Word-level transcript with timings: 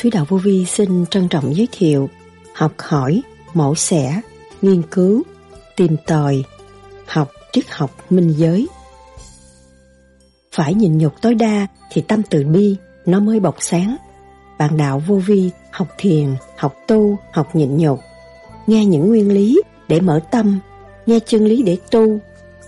thúy 0.00 0.10
Đạo 0.10 0.24
Vô 0.28 0.36
Vi 0.36 0.64
xin 0.64 1.06
trân 1.06 1.28
trọng 1.28 1.54
giới 1.54 1.68
thiệu 1.72 2.08
học 2.54 2.72
hỏi, 2.78 3.22
mẫu 3.54 3.74
xẻ, 3.74 4.20
nghiên 4.62 4.82
cứu, 4.90 5.22
tìm 5.76 5.96
tòi, 6.06 6.44
học 7.06 7.30
triết 7.52 7.64
học 7.70 7.90
minh 8.10 8.34
giới. 8.36 8.68
Phải 10.52 10.74
nhìn 10.74 10.98
nhục 10.98 11.22
tối 11.22 11.34
đa 11.34 11.66
thì 11.90 12.02
tâm 12.02 12.22
từ 12.30 12.44
bi 12.44 12.76
nó 13.06 13.20
mới 13.20 13.40
bộc 13.40 13.56
sáng. 13.60 13.96
Bạn 14.58 14.76
đạo 14.76 15.02
vô 15.06 15.16
vi, 15.16 15.50
học 15.70 15.88
thiền, 15.98 16.34
học 16.56 16.74
tu, 16.86 17.18
học 17.32 17.56
nhịn 17.56 17.76
nhục. 17.76 18.00
Nghe 18.66 18.84
những 18.84 19.08
nguyên 19.08 19.32
lý 19.32 19.62
để 19.88 20.00
mở 20.00 20.20
tâm, 20.30 20.60
nghe 21.06 21.18
chân 21.26 21.44
lý 21.44 21.62
để 21.62 21.76
tu, 21.90 22.18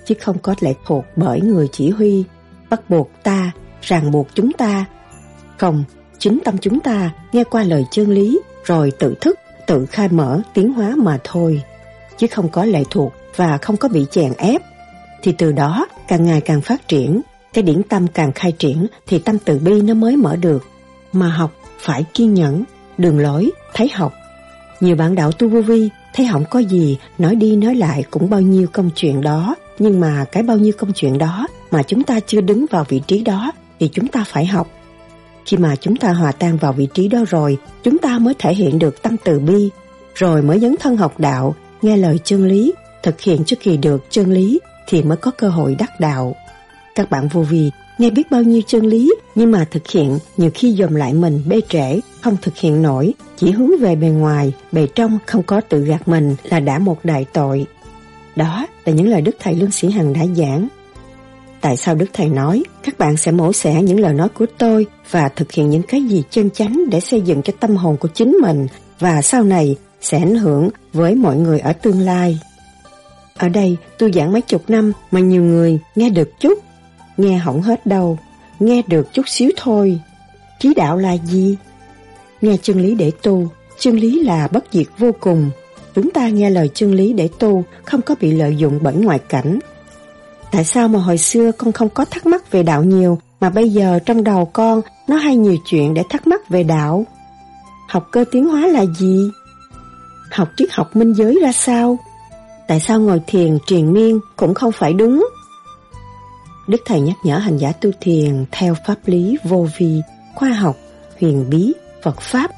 chứ 0.04 0.14
không 0.20 0.38
có 0.38 0.54
lệ 0.60 0.74
thuộc 0.86 1.04
bởi 1.16 1.40
người 1.40 1.68
chỉ 1.72 1.90
huy, 1.90 2.24
bắt 2.70 2.90
buộc 2.90 3.10
ta, 3.22 3.52
ràng 3.82 4.10
buộc 4.10 4.28
chúng 4.34 4.52
ta. 4.52 4.84
Không, 5.58 5.84
chính 6.22 6.38
tâm 6.44 6.58
chúng 6.58 6.80
ta 6.80 7.10
nghe 7.32 7.44
qua 7.44 7.62
lời 7.62 7.84
chân 7.90 8.10
lý 8.10 8.40
rồi 8.64 8.92
tự 8.98 9.14
thức, 9.20 9.38
tự 9.66 9.86
khai 9.86 10.08
mở, 10.08 10.40
tiến 10.54 10.72
hóa 10.72 10.94
mà 10.96 11.18
thôi, 11.24 11.62
chứ 12.18 12.26
không 12.26 12.48
có 12.48 12.64
lệ 12.64 12.82
thuộc 12.90 13.12
và 13.36 13.58
không 13.58 13.76
có 13.76 13.88
bị 13.88 14.06
chèn 14.10 14.32
ép. 14.38 14.62
Thì 15.22 15.32
từ 15.32 15.52
đó 15.52 15.86
càng 16.08 16.24
ngày 16.24 16.40
càng 16.40 16.60
phát 16.60 16.88
triển, 16.88 17.20
cái 17.52 17.62
điển 17.62 17.82
tâm 17.82 18.06
càng 18.14 18.32
khai 18.32 18.52
triển 18.52 18.86
thì 19.06 19.18
tâm 19.18 19.38
từ 19.44 19.58
bi 19.58 19.82
nó 19.82 19.94
mới 19.94 20.16
mở 20.16 20.36
được. 20.36 20.64
Mà 21.12 21.28
học 21.28 21.52
phải 21.78 22.04
kiên 22.14 22.34
nhẫn, 22.34 22.64
đường 22.98 23.18
lối, 23.18 23.50
thấy 23.74 23.88
học. 23.88 24.12
Nhiều 24.80 24.96
bạn 24.96 25.14
đạo 25.14 25.32
tu 25.32 25.48
vô 25.48 25.60
vi 25.60 25.88
thấy 26.14 26.28
không 26.32 26.44
có 26.50 26.58
gì, 26.58 26.98
nói 27.18 27.34
đi 27.34 27.56
nói 27.56 27.74
lại 27.74 28.04
cũng 28.10 28.30
bao 28.30 28.40
nhiêu 28.40 28.66
công 28.72 28.90
chuyện 28.94 29.20
đó, 29.20 29.54
nhưng 29.78 30.00
mà 30.00 30.24
cái 30.32 30.42
bao 30.42 30.56
nhiêu 30.56 30.72
công 30.78 30.92
chuyện 30.92 31.18
đó 31.18 31.46
mà 31.70 31.82
chúng 31.82 32.02
ta 32.02 32.20
chưa 32.26 32.40
đứng 32.40 32.66
vào 32.70 32.84
vị 32.88 33.02
trí 33.06 33.22
đó 33.24 33.52
thì 33.80 33.88
chúng 33.92 34.08
ta 34.08 34.24
phải 34.28 34.46
học. 34.46 34.68
Khi 35.46 35.56
mà 35.56 35.76
chúng 35.76 35.96
ta 35.96 36.12
hòa 36.12 36.32
tan 36.32 36.56
vào 36.56 36.72
vị 36.72 36.88
trí 36.94 37.08
đó 37.08 37.24
rồi, 37.28 37.58
chúng 37.82 37.98
ta 37.98 38.18
mới 38.18 38.34
thể 38.38 38.54
hiện 38.54 38.78
được 38.78 39.02
tâm 39.02 39.16
từ 39.24 39.38
bi, 39.38 39.70
rồi 40.14 40.42
mới 40.42 40.60
dấn 40.60 40.74
thân 40.80 40.96
học 40.96 41.20
đạo, 41.20 41.54
nghe 41.82 41.96
lời 41.96 42.18
chân 42.24 42.48
lý, 42.48 42.72
thực 43.02 43.20
hiện 43.20 43.44
cho 43.44 43.56
kỳ 43.60 43.76
được 43.76 44.04
chân 44.10 44.32
lý 44.32 44.60
thì 44.86 45.02
mới 45.02 45.16
có 45.16 45.30
cơ 45.30 45.48
hội 45.48 45.76
đắc 45.78 46.00
đạo. 46.00 46.36
Các 46.94 47.10
bạn 47.10 47.28
vô 47.28 47.42
vi 47.42 47.70
nghe 47.98 48.10
biết 48.10 48.30
bao 48.30 48.42
nhiêu 48.42 48.62
chân 48.66 48.86
lý 48.86 49.14
nhưng 49.34 49.50
mà 49.50 49.64
thực 49.70 49.90
hiện 49.90 50.18
nhiều 50.36 50.50
khi 50.54 50.72
dồn 50.72 50.96
lại 50.96 51.14
mình 51.14 51.42
bê 51.46 51.60
trễ, 51.68 52.00
không 52.20 52.36
thực 52.42 52.56
hiện 52.56 52.82
nổi, 52.82 53.14
chỉ 53.36 53.50
hướng 53.50 53.70
về 53.80 53.96
bề 53.96 54.08
ngoài, 54.08 54.52
bề 54.72 54.86
trong 54.94 55.18
không 55.26 55.42
có 55.42 55.60
tự 55.60 55.84
gạt 55.84 56.08
mình 56.08 56.36
là 56.44 56.60
đã 56.60 56.78
một 56.78 57.04
đại 57.04 57.26
tội. 57.32 57.66
Đó 58.36 58.66
là 58.84 58.92
những 58.92 59.08
lời 59.08 59.22
Đức 59.22 59.36
Thầy 59.40 59.54
Lương 59.54 59.70
Sĩ 59.70 59.90
Hằng 59.90 60.12
đã 60.12 60.20
giảng. 60.36 60.68
Tại 61.62 61.76
sao 61.76 61.94
Đức 61.94 62.06
Thầy 62.12 62.28
nói 62.28 62.62
các 62.82 62.98
bạn 62.98 63.16
sẽ 63.16 63.32
mổ 63.32 63.52
xẻ 63.52 63.82
những 63.82 64.00
lời 64.00 64.14
nói 64.14 64.28
của 64.28 64.46
tôi 64.58 64.86
và 65.10 65.28
thực 65.28 65.52
hiện 65.52 65.70
những 65.70 65.82
cái 65.82 66.02
gì 66.02 66.22
chân 66.30 66.50
chánh 66.50 66.90
để 66.90 67.00
xây 67.00 67.20
dựng 67.20 67.42
cho 67.42 67.52
tâm 67.60 67.76
hồn 67.76 67.96
của 67.96 68.08
chính 68.08 68.36
mình 68.42 68.66
và 68.98 69.22
sau 69.22 69.42
này 69.42 69.76
sẽ 70.00 70.18
ảnh 70.18 70.34
hưởng 70.34 70.70
với 70.92 71.14
mọi 71.14 71.36
người 71.36 71.58
ở 71.58 71.72
tương 71.72 72.00
lai. 72.00 72.40
Ở 73.36 73.48
đây 73.48 73.76
tôi 73.98 74.12
giảng 74.12 74.32
mấy 74.32 74.40
chục 74.40 74.70
năm 74.70 74.92
mà 75.10 75.20
nhiều 75.20 75.42
người 75.42 75.78
nghe 75.94 76.10
được 76.10 76.40
chút, 76.40 76.58
nghe 77.16 77.36
hỏng 77.36 77.62
hết 77.62 77.86
đâu, 77.86 78.18
nghe 78.60 78.82
được 78.86 79.12
chút 79.12 79.28
xíu 79.28 79.50
thôi. 79.56 80.00
Trí 80.58 80.74
đạo 80.74 80.96
là 80.96 81.12
gì? 81.12 81.56
Nghe 82.40 82.56
chân 82.62 82.80
lý 82.80 82.94
để 82.94 83.10
tu, 83.22 83.48
chân 83.78 83.96
lý 83.96 84.22
là 84.22 84.48
bất 84.48 84.64
diệt 84.72 84.86
vô 84.98 85.10
cùng. 85.20 85.50
Chúng 85.94 86.10
ta 86.10 86.28
nghe 86.28 86.50
lời 86.50 86.70
chân 86.74 86.94
lý 86.94 87.12
để 87.12 87.28
tu, 87.38 87.64
không 87.84 88.02
có 88.02 88.14
bị 88.20 88.32
lợi 88.32 88.56
dụng 88.56 88.78
bởi 88.82 88.94
ngoại 88.94 89.18
cảnh. 89.18 89.58
Tại 90.52 90.64
sao 90.64 90.88
mà 90.88 90.98
hồi 90.98 91.18
xưa 91.18 91.52
con 91.52 91.72
không 91.72 91.88
có 91.88 92.04
thắc 92.04 92.26
mắc 92.26 92.50
về 92.50 92.62
đạo 92.62 92.84
nhiều, 92.84 93.18
mà 93.40 93.50
bây 93.50 93.70
giờ 93.70 93.98
trong 94.06 94.24
đầu 94.24 94.50
con 94.52 94.80
nó 95.08 95.16
hay 95.16 95.36
nhiều 95.36 95.56
chuyện 95.64 95.94
để 95.94 96.02
thắc 96.10 96.26
mắc 96.26 96.48
về 96.48 96.62
đạo? 96.62 97.06
Học 97.88 98.08
cơ 98.10 98.24
tiến 98.32 98.44
hóa 98.44 98.66
là 98.66 98.84
gì? 98.86 99.30
Học 100.30 100.48
triết 100.56 100.68
học 100.72 100.96
minh 100.96 101.12
giới 101.12 101.38
ra 101.42 101.52
sao? 101.52 101.98
Tại 102.68 102.80
sao 102.80 103.00
ngồi 103.00 103.20
thiền 103.26 103.58
triền 103.66 103.92
miên 103.92 104.20
cũng 104.36 104.54
không 104.54 104.72
phải 104.72 104.92
đúng? 104.92 105.28
Đức 106.66 106.80
Thầy 106.84 107.00
nhắc 107.00 107.16
nhở 107.24 107.38
hành 107.38 107.58
giả 107.58 107.72
tu 107.72 107.90
thiền 108.00 108.44
theo 108.52 108.74
pháp 108.86 108.96
lý 109.06 109.36
vô 109.44 109.66
vi, 109.78 110.00
khoa 110.34 110.48
học, 110.48 110.76
huyền 111.20 111.50
bí, 111.50 111.72
Phật 112.02 112.20
Pháp. 112.20 112.50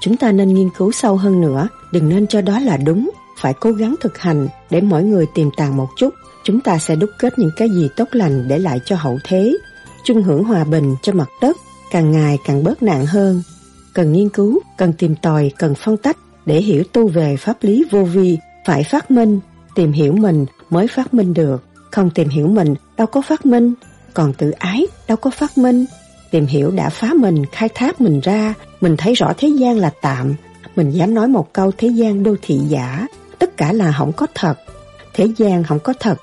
Chúng 0.00 0.16
ta 0.16 0.32
nên 0.32 0.54
nghiên 0.54 0.70
cứu 0.78 0.92
sâu 0.92 1.16
hơn 1.16 1.40
nữa, 1.40 1.68
đừng 1.92 2.08
nên 2.08 2.26
cho 2.26 2.40
đó 2.40 2.58
là 2.58 2.76
đúng, 2.76 3.10
phải 3.38 3.54
cố 3.60 3.72
gắng 3.72 3.94
thực 4.00 4.18
hành 4.18 4.48
để 4.70 4.80
mỗi 4.80 5.02
người 5.02 5.26
tìm 5.34 5.50
tàng 5.56 5.76
một 5.76 5.88
chút. 5.96 6.14
Chúng 6.48 6.60
ta 6.60 6.78
sẽ 6.78 6.96
đúc 6.96 7.10
kết 7.18 7.38
những 7.38 7.50
cái 7.56 7.70
gì 7.70 7.88
tốt 7.96 8.08
lành 8.12 8.48
để 8.48 8.58
lại 8.58 8.80
cho 8.84 8.96
hậu 8.96 9.18
thế, 9.24 9.56
chung 10.04 10.22
hưởng 10.22 10.44
hòa 10.44 10.64
bình 10.64 10.94
cho 11.02 11.12
mặt 11.12 11.28
đất, 11.40 11.56
càng 11.90 12.12
ngày 12.12 12.38
càng 12.44 12.64
bớt 12.64 12.82
nạn 12.82 13.06
hơn. 13.06 13.42
Cần 13.94 14.12
nghiên 14.12 14.28
cứu, 14.28 14.60
cần 14.76 14.92
tìm 14.92 15.14
tòi, 15.14 15.50
cần 15.58 15.74
phân 15.74 15.96
tách 15.96 16.16
để 16.46 16.60
hiểu 16.60 16.82
tu 16.92 17.08
về 17.08 17.36
pháp 17.36 17.56
lý 17.60 17.84
vô 17.90 18.04
vi, 18.04 18.38
phải 18.66 18.84
phát 18.84 19.10
minh, 19.10 19.40
tìm 19.74 19.92
hiểu 19.92 20.12
mình 20.12 20.46
mới 20.70 20.88
phát 20.88 21.14
minh 21.14 21.34
được. 21.34 21.64
Không 21.90 22.10
tìm 22.10 22.28
hiểu 22.28 22.48
mình 22.48 22.74
đâu 22.96 23.06
có 23.06 23.22
phát 23.22 23.46
minh, 23.46 23.74
còn 24.14 24.32
tự 24.32 24.50
ái 24.50 24.86
đâu 25.08 25.16
có 25.16 25.30
phát 25.30 25.58
minh. 25.58 25.84
Tìm 26.30 26.46
hiểu 26.46 26.70
đã 26.70 26.88
phá 26.88 27.10
mình, 27.14 27.44
khai 27.52 27.68
thác 27.74 28.00
mình 28.00 28.20
ra, 28.20 28.54
mình 28.80 28.96
thấy 28.98 29.14
rõ 29.14 29.32
thế 29.38 29.48
gian 29.48 29.78
là 29.78 29.90
tạm, 30.02 30.34
mình 30.76 30.90
dám 30.90 31.14
nói 31.14 31.28
một 31.28 31.52
câu 31.52 31.72
thế 31.78 31.88
gian 31.88 32.22
đô 32.22 32.34
thị 32.42 32.60
giả, 32.68 33.06
tất 33.38 33.56
cả 33.56 33.72
là 33.72 33.94
không 33.98 34.12
có 34.12 34.26
thật. 34.34 34.54
Thế 35.14 35.28
gian 35.36 35.64
không 35.64 35.78
có 35.78 35.92
thật, 36.00 36.18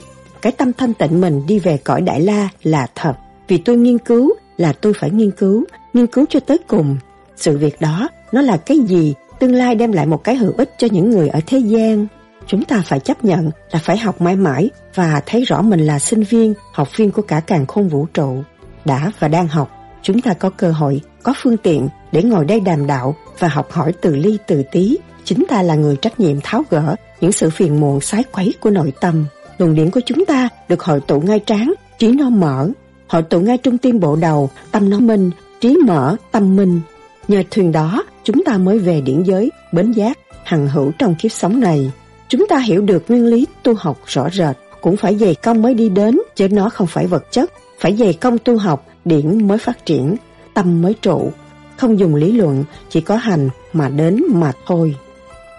cái 0.46 0.52
tâm 0.52 0.74
thanh 0.74 0.94
tịnh 0.94 1.22
mình 1.22 1.46
đi 1.48 1.60
về 1.60 1.78
cõi 1.78 2.02
Đại 2.02 2.22
La 2.22 2.50
là 2.64 2.88
thật. 2.96 3.14
Vì 3.48 3.58
tôi 3.58 3.78
nghiên 3.78 3.98
cứu 3.98 4.34
là 4.58 4.74
tôi 4.74 4.94
phải 4.94 5.10
nghiên 5.12 5.32
cứu, 5.32 5.64
nghiên 5.94 6.08
cứu 6.08 6.26
cho 6.30 6.40
tới 6.40 6.58
cùng. 6.68 6.98
Sự 7.36 7.58
việc 7.58 7.82
đó, 7.82 8.10
nó 8.32 8.42
là 8.42 8.58
cái 8.58 8.80
gì, 8.80 9.14
tương 9.40 9.56
lai 9.56 9.76
đem 9.76 9.92
lại 9.92 10.06
một 10.06 10.24
cái 10.24 10.36
hữu 10.36 10.54
ích 10.58 10.74
cho 10.78 10.88
những 10.92 11.10
người 11.10 11.30
ở 11.30 11.40
thế 11.48 11.58
gian. 11.58 12.08
Chúng 12.48 12.64
ta 12.64 12.84
phải 12.86 13.00
chấp 13.00 13.24
nhận 13.24 13.52
là 13.72 13.80
phải 13.84 13.98
học 13.98 14.22
mãi 14.22 14.36
mãi 14.36 14.70
và 14.96 15.22
thấy 15.26 15.44
rõ 15.44 15.62
mình 15.62 15.80
là 15.80 16.00
sinh 16.00 16.24
viên, 16.24 16.54
học 16.74 16.98
viên 16.98 17.12
của 17.12 17.22
cả 17.22 17.40
càng 17.40 17.66
khôn 17.66 17.88
vũ 17.88 18.06
trụ. 18.14 18.44
Đã 18.86 19.12
và 19.20 19.28
đang 19.28 19.48
học, 19.48 19.70
chúng 20.02 20.22
ta 20.22 20.34
có 20.34 20.50
cơ 20.50 20.72
hội, 20.72 21.02
có 21.24 21.34
phương 21.38 21.58
tiện 21.58 21.88
để 22.12 22.24
ngồi 22.24 22.46
đây 22.46 22.60
đàm 22.60 22.88
đạo 22.88 23.16
và 23.40 23.48
học 23.48 23.72
hỏi 23.72 23.94
từ 24.02 24.16
ly 24.16 24.38
từ 24.48 24.64
tí. 24.72 24.98
Chính 25.24 25.46
ta 25.50 25.62
là 25.62 25.76
người 25.76 25.96
trách 25.96 26.20
nhiệm 26.20 26.42
tháo 26.44 26.64
gỡ 26.70 26.96
những 27.22 27.32
sự 27.32 27.50
phiền 27.50 27.80
muộn 27.80 28.02
sái 28.02 28.24
quấy 28.32 28.54
của 28.62 28.70
nội 28.70 28.94
tâm. 29.02 29.26
Luồng 29.58 29.76
điển 29.76 29.92
của 29.92 30.00
chúng 30.06 30.26
ta 30.26 30.50
được 30.70 30.84
hội 30.84 31.02
tụ 31.02 31.22
ngay 31.22 31.40
tráng, 31.46 31.74
trí 31.98 32.12
nó 32.12 32.30
mở. 32.30 32.70
Hội 33.08 33.22
tụ 33.22 33.40
ngay 33.40 33.58
trung 33.58 33.78
tim 33.78 34.00
bộ 34.00 34.16
đầu, 34.16 34.50
tâm 34.72 34.90
nó 34.90 35.00
minh, 35.00 35.32
trí 35.60 35.78
mở, 35.86 36.16
tâm 36.32 36.56
minh. 36.56 36.82
Nhờ 37.28 37.44
thuyền 37.52 37.72
đó, 37.72 38.04
chúng 38.24 38.44
ta 38.44 38.58
mới 38.58 38.80
về 38.80 39.02
điển 39.02 39.24
giới, 39.24 39.52
bến 39.72 39.92
giác, 39.92 40.18
hằng 40.44 40.68
hữu 40.68 40.92
trong 41.00 41.16
kiếp 41.16 41.32
sống 41.32 41.60
này. 41.60 41.92
Chúng 42.28 42.48
ta 42.50 42.58
hiểu 42.60 42.82
được 42.82 43.04
nguyên 43.08 43.26
lý 43.26 43.48
tu 43.64 43.74
học 43.78 44.00
rõ 44.06 44.30
rệt, 44.30 44.56
cũng 44.82 44.98
phải 44.98 45.18
dày 45.18 45.36
công 45.36 45.62
mới 45.62 45.74
đi 45.74 45.90
đến, 45.90 46.20
chứ 46.36 46.48
nó 46.50 46.70
không 46.70 46.88
phải 46.88 47.08
vật 47.08 47.32
chất. 47.32 47.52
Phải 47.80 47.96
dày 47.96 48.14
công 48.14 48.38
tu 48.38 48.58
học, 48.58 48.88
điển 49.06 49.48
mới 49.48 49.58
phát 49.58 49.86
triển, 49.86 50.16
tâm 50.54 50.82
mới 50.82 50.96
trụ. 51.02 51.32
Không 51.78 52.00
dùng 52.00 52.16
lý 52.16 52.32
luận, 52.32 52.64
chỉ 52.90 53.02
có 53.02 53.16
hành 53.16 53.50
mà 53.74 53.90
đến 53.90 54.24
mà 54.30 54.52
thôi. 54.66 54.96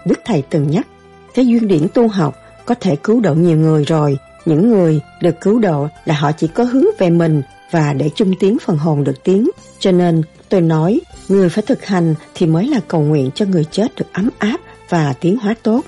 Đức 0.05 0.19
Thầy 0.25 0.43
từng 0.49 0.67
nhắc, 0.71 0.87
cái 1.33 1.47
duyên 1.47 1.67
điển 1.67 1.87
tu 1.93 2.07
học 2.07 2.35
có 2.67 2.75
thể 2.75 2.95
cứu 2.95 3.19
độ 3.19 3.33
nhiều 3.33 3.57
người 3.57 3.83
rồi. 3.83 4.17
Những 4.45 4.69
người 4.69 5.01
được 5.21 5.41
cứu 5.41 5.59
độ 5.59 5.87
là 6.05 6.15
họ 6.15 6.31
chỉ 6.31 6.47
có 6.47 6.63
hướng 6.63 6.85
về 6.99 7.09
mình 7.09 7.41
và 7.71 7.93
để 7.93 8.09
chung 8.15 8.33
tiếng 8.39 8.57
phần 8.59 8.77
hồn 8.77 9.03
được 9.03 9.23
tiếng 9.23 9.49
Cho 9.79 9.91
nên 9.91 10.21
tôi 10.49 10.61
nói, 10.61 11.01
người 11.29 11.49
phải 11.49 11.63
thực 11.67 11.85
hành 11.85 12.15
thì 12.35 12.45
mới 12.45 12.67
là 12.67 12.79
cầu 12.87 13.01
nguyện 13.01 13.29
cho 13.35 13.45
người 13.45 13.65
chết 13.71 13.95
được 13.95 14.05
ấm 14.13 14.29
áp 14.37 14.57
và 14.89 15.13
tiến 15.21 15.37
hóa 15.37 15.55
tốt. 15.63 15.81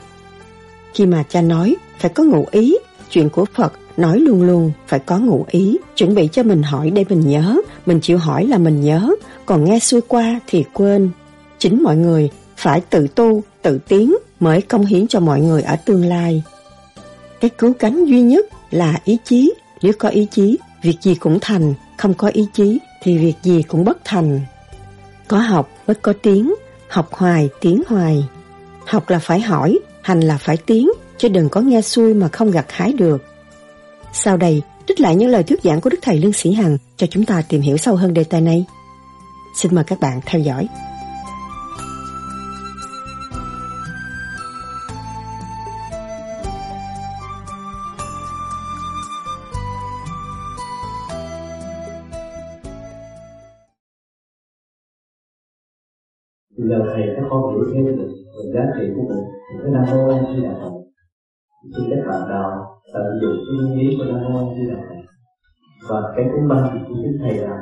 Khi 0.94 1.06
mà 1.06 1.24
cha 1.30 1.42
nói 1.42 1.76
phải 2.00 2.12
có 2.12 2.24
ngụ 2.24 2.46
ý, 2.52 2.78
chuyện 3.10 3.30
của 3.30 3.46
Phật 3.56 3.74
nói 3.98 4.20
luôn 4.20 4.44
luôn 4.44 4.72
phải 4.88 5.00
có 5.00 5.18
ngụ 5.18 5.46
ý, 5.50 5.78
chuẩn 5.96 6.16
bị 6.16 6.30
cho 6.31 6.44
mình 6.44 6.64
hỏi 6.64 6.90
để 6.90 7.06
mình 7.10 7.30
nhớ, 7.30 7.56
mình 7.86 8.00
chịu 8.02 8.18
hỏi 8.18 8.48
là 8.48 8.58
mình 8.58 8.81
nhớ, 8.81 9.10
còn 9.46 9.66
nghe 9.66 9.80
xuôi 9.80 10.02
qua 10.08 10.40
thì 10.48 10.64
quên. 10.74 11.10
Chính 11.60 11.84
mọi 11.84 11.98
người 11.98 12.30
phải 12.58 12.81
tự 12.90 13.08
tu, 13.08 13.44
tự 13.62 13.80
tiến 13.88 14.16
mới 14.40 14.62
công 14.62 14.86
hiến 14.86 15.08
cho 15.08 15.20
mọi 15.20 15.42
người 15.42 15.62
ở 15.62 15.76
tương 15.86 16.06
lai. 16.06 16.44
Cái 17.41 17.50
cứu 17.57 17.74
cánh 17.80 18.06
duy 18.06 18.21
nhất 18.21 18.45
là 18.71 19.00
ý 19.03 19.18
chí, 19.24 19.53
nếu 19.81 19.94
có 20.00 20.09
ý 20.09 20.27
chí, 20.31 20.57
việc 20.81 20.97
gì 21.01 21.15
cũng 21.15 21.38
thành, 21.41 21.74
không 21.97 22.13
có 22.13 22.27
ý 22.27 22.47
chí 22.53 22.80
thì 23.03 23.18
việc 23.18 23.36
gì 23.44 23.63
cũng 23.63 23.86
bất 23.86 23.97
thành. 24.06 24.41
Có 25.27 25.38
học 25.38 25.69
mới 25.88 25.95
có 25.95 26.13
tiếng, 26.21 26.53
học 26.89 27.07
hoài 27.12 27.50
tiếng 27.62 27.83
hoài. 27.88 28.24
Học 28.86 29.09
là 29.09 29.19
phải 29.19 29.39
hỏi, 29.39 29.80
hành 30.01 30.19
là 30.19 30.38
phải 30.38 30.57
tiếng 30.57 30.89
chứ 31.18 31.27
đừng 31.27 31.50
có 31.50 31.62
nghe 31.62 31.81
xuôi 31.81 32.13
mà 32.13 32.27
không 32.27 32.51
gặt 32.51 32.65
hái 32.69 32.94
được. 32.94 33.24
Sau 34.13 34.38
đây, 34.38 34.62
trích 34.88 35.00
lại 35.00 35.15
những 35.15 35.30
lời 35.30 35.44
thuyết 35.44 35.63
giảng 35.63 35.81
của 35.81 35.89
Đức 35.89 36.00
Thầy 36.01 36.19
Lương 36.19 36.33
Sĩ 36.33 36.53
Hằng 36.53 36.77
cho 36.97 37.07
chúng 37.07 37.25
ta 37.25 37.44
tìm 37.50 37.62
hiểu 37.62 37.77
sâu 37.77 37.95
hơn 37.95 38.13
đề 38.13 38.24
tài 38.24 38.42
này. 38.42 38.65
Xin 39.57 39.75
mời 39.75 39.83
các 39.83 40.00
bạn 40.00 40.19
theo 40.25 40.42
dõi. 40.42 40.68
Giờ 56.69 56.80
thầy 56.92 57.04
các 57.16 57.25
con 57.30 57.42
hiểu 57.54 57.66
thêm 57.74 57.86
được 57.86 58.12
về 58.36 58.44
giá 58.54 58.63
trị 58.75 58.86
của 58.95 59.04
mình 59.10 59.24
cái 59.62 59.71
nam 59.75 59.83
mô 59.92 60.00
a 60.13 60.18
di 60.27 60.44
đà 60.45 60.54
phật. 60.62 60.74
Xin 61.74 61.86
các 61.92 62.01
bạn 62.10 62.21
đạo 62.30 62.50
tận 62.94 63.06
dụng 63.21 63.38
cái 63.45 63.54
nguyên 63.56 63.71
lý 63.77 63.88
của 63.98 64.06
nam 64.10 64.19
mô 64.24 64.39
a 64.39 64.44
di 64.56 64.63
đà 64.71 64.80
phật. 64.88 65.00
Và 65.89 66.13
cái 66.16 66.25
cúng 66.31 66.48
băng 66.50 66.63
thì 66.74 66.80
cũng 66.88 66.98
chính 67.04 67.18
thầy 67.21 67.36
làm. 67.38 67.60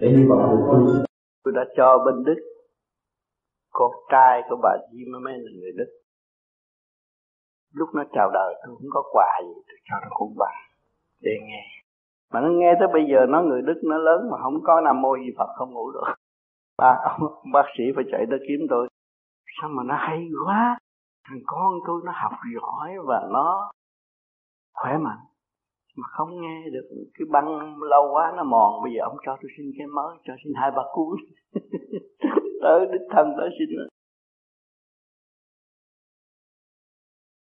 Để 0.00 0.08
hy 0.16 0.22
vọng 0.28 0.42
được 0.50 0.62
tu 0.68 1.06
tôi 1.44 1.54
đã 1.56 1.64
cho 1.76 1.98
bên 2.04 2.24
đức, 2.24 2.40
con 3.72 3.90
trai 4.12 4.42
của 4.48 4.56
bà 4.62 4.70
Di 4.92 5.04
Mê 5.24 5.32
là 5.32 5.50
người 5.60 5.72
Đức. 5.78 5.90
Lúc 7.74 7.88
nó 7.94 8.04
chào 8.12 8.30
đời, 8.30 8.54
tôi 8.54 8.76
không 8.76 8.90
có 8.90 9.02
quà 9.12 9.30
gì, 9.42 9.54
tôi 9.66 9.76
cho 9.88 9.96
nó 10.02 10.08
cũng 10.10 10.34
bằng 10.38 10.58
để 11.20 11.30
nghe. 11.46 11.62
Mà 12.32 12.40
nó 12.40 12.48
nghe 12.48 12.74
tới 12.78 12.88
bây 12.92 13.02
giờ, 13.10 13.26
nó 13.28 13.42
người 13.42 13.62
đức, 13.62 13.80
nó 13.84 13.98
lớn 13.98 14.30
mà 14.30 14.36
không 14.42 14.58
có 14.66 14.80
nam 14.80 15.02
mô 15.02 15.16
di 15.16 15.30
phật, 15.38 15.50
không 15.56 15.70
ngủ 15.74 15.90
được 15.90 16.06
ba 16.78 16.98
ông 17.02 17.52
bác 17.52 17.66
sĩ 17.78 17.84
phải 17.94 18.04
chạy 18.10 18.26
tới 18.30 18.38
kiếm 18.48 18.60
tôi. 18.70 18.88
Sao 19.60 19.70
mà 19.70 19.82
nó 19.82 19.94
hay 19.98 20.28
quá? 20.46 20.78
Thằng 21.28 21.38
con 21.46 21.72
tôi 21.86 22.02
nó 22.04 22.12
học 22.14 22.32
giỏi 22.54 22.90
và 23.06 23.28
nó 23.32 23.70
khỏe 24.74 24.98
mạnh. 24.98 25.18
Mà 25.96 26.06
không 26.10 26.40
nghe 26.40 26.70
được 26.72 26.88
cái 27.14 27.26
băng 27.30 27.76
lâu 27.82 28.10
quá, 28.12 28.32
nó 28.36 28.44
mòn. 28.44 28.82
Bây 28.84 28.92
giờ 28.92 29.00
ông 29.02 29.16
cho 29.26 29.36
tôi 29.42 29.50
xin 29.56 29.66
cái 29.78 29.86
mới, 29.86 30.16
cho 30.24 30.34
xin 30.44 30.52
hai 30.56 30.70
ba 30.70 30.82
cuốn. 30.92 31.18
Tới 32.62 32.86
đích 32.92 33.06
thân 33.10 33.26
tới 33.36 33.48
xin. 33.58 33.68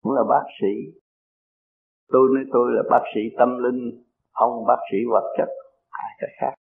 Cũng 0.02 0.12
là 0.12 0.22
bác 0.28 0.44
sĩ. 0.60 1.00
Tôi 2.12 2.28
nói 2.34 2.44
tôi 2.52 2.72
là 2.72 2.82
bác 2.90 3.04
sĩ 3.14 3.20
tâm 3.38 3.58
linh. 3.58 4.04
Ông 4.32 4.66
bác 4.66 4.78
sĩ 4.90 4.96
vật 5.10 5.34
chất. 5.38 5.48
Hai 5.90 6.10
cái 6.18 6.30
khác 6.40 6.63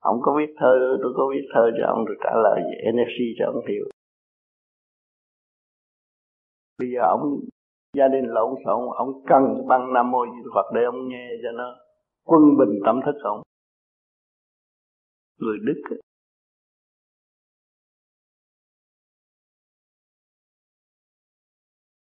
ông 0.00 0.18
có 0.22 0.34
viết 0.38 0.54
thơ, 0.58 0.98
tôi 1.02 1.12
có 1.16 1.30
viết 1.32 1.46
thơ 1.54 1.70
cho 1.78 1.86
ông 1.86 2.04
rồi 2.04 2.16
trả 2.24 2.30
lời 2.44 2.60
về 2.70 2.92
NFC 2.92 3.18
cho 3.38 3.46
ông 3.46 3.66
hiểu 3.68 3.84
bây 6.80 6.88
giờ 6.94 7.00
ông, 7.02 7.40
gia 7.96 8.08
đình 8.08 8.24
lộn 8.24 8.54
xộn 8.64 8.88
ông 8.96 9.24
cần 9.26 9.42
băng 9.68 9.92
nam 9.92 10.10
mô 10.10 10.26
di 10.26 10.42
phật 10.54 10.66
để 10.74 10.84
ông 10.84 11.08
nghe 11.08 11.28
cho 11.42 11.52
nó 11.52 11.76
quân 12.24 12.42
bình 12.58 12.78
tâm 12.86 13.00
thức 13.06 13.18
ông. 13.22 13.42
Người 15.38 15.58
đức 15.66 15.82
ấy. 15.90 16.00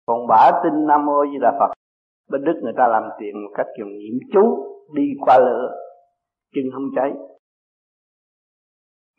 còn 0.06 0.26
bả 0.28 0.50
tin 0.64 0.86
nam 0.86 1.06
mô 1.06 1.26
di 1.26 1.38
đà 1.40 1.52
phật, 1.60 1.72
bên 2.30 2.44
đức 2.44 2.60
người 2.62 2.72
ta 2.76 2.88
làm 2.88 3.02
tiền 3.18 3.34
một 3.44 3.50
cách 3.54 3.66
dùng 3.78 3.88
niệm 3.88 4.18
chú, 4.32 4.42
đi 4.94 5.02
qua 5.20 5.38
lửa, 5.38 5.74
chân 6.54 6.64
không 6.72 6.88
cháy 6.96 7.10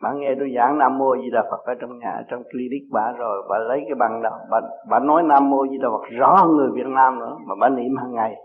bạn 0.01 0.19
nghe 0.19 0.35
tôi 0.39 0.51
giảng 0.55 0.77
nam 0.77 0.97
mô 0.97 1.17
di 1.17 1.29
đà 1.29 1.43
phật 1.51 1.63
ở 1.65 1.73
trong 1.81 1.99
nhà 1.99 2.23
trong 2.29 2.43
clinic 2.43 2.83
bà 2.91 3.11
rồi 3.17 3.43
bà 3.49 3.57
lấy 3.57 3.79
cái 3.85 3.95
bằng 3.99 4.21
đó 4.23 4.29
bà, 4.51 4.57
bà 4.89 4.99
nói 4.99 5.23
nam 5.23 5.49
mô 5.49 5.67
di 5.67 5.77
đà 5.77 5.89
phật 5.89 6.07
rõ 6.19 6.35
hơn 6.35 6.55
người 6.55 6.69
việt 6.73 6.87
nam 6.87 7.19
nữa 7.19 7.37
mà 7.45 7.55
bà 7.59 7.69
niệm 7.69 7.95
hàng 7.97 8.13
ngày. 8.13 8.35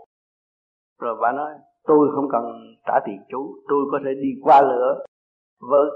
Rồi 1.01 1.15
bà 1.21 1.31
nói 1.31 1.51
tôi 1.87 2.09
không 2.15 2.25
cần 2.31 2.43
trả 2.87 2.99
tiền 3.05 3.17
chú 3.29 3.55
tôi 3.69 3.85
có 3.91 3.99
thể 4.05 4.11
đi 4.13 4.29
qua 4.43 4.61
lửa 4.61 5.03
với 5.69 5.89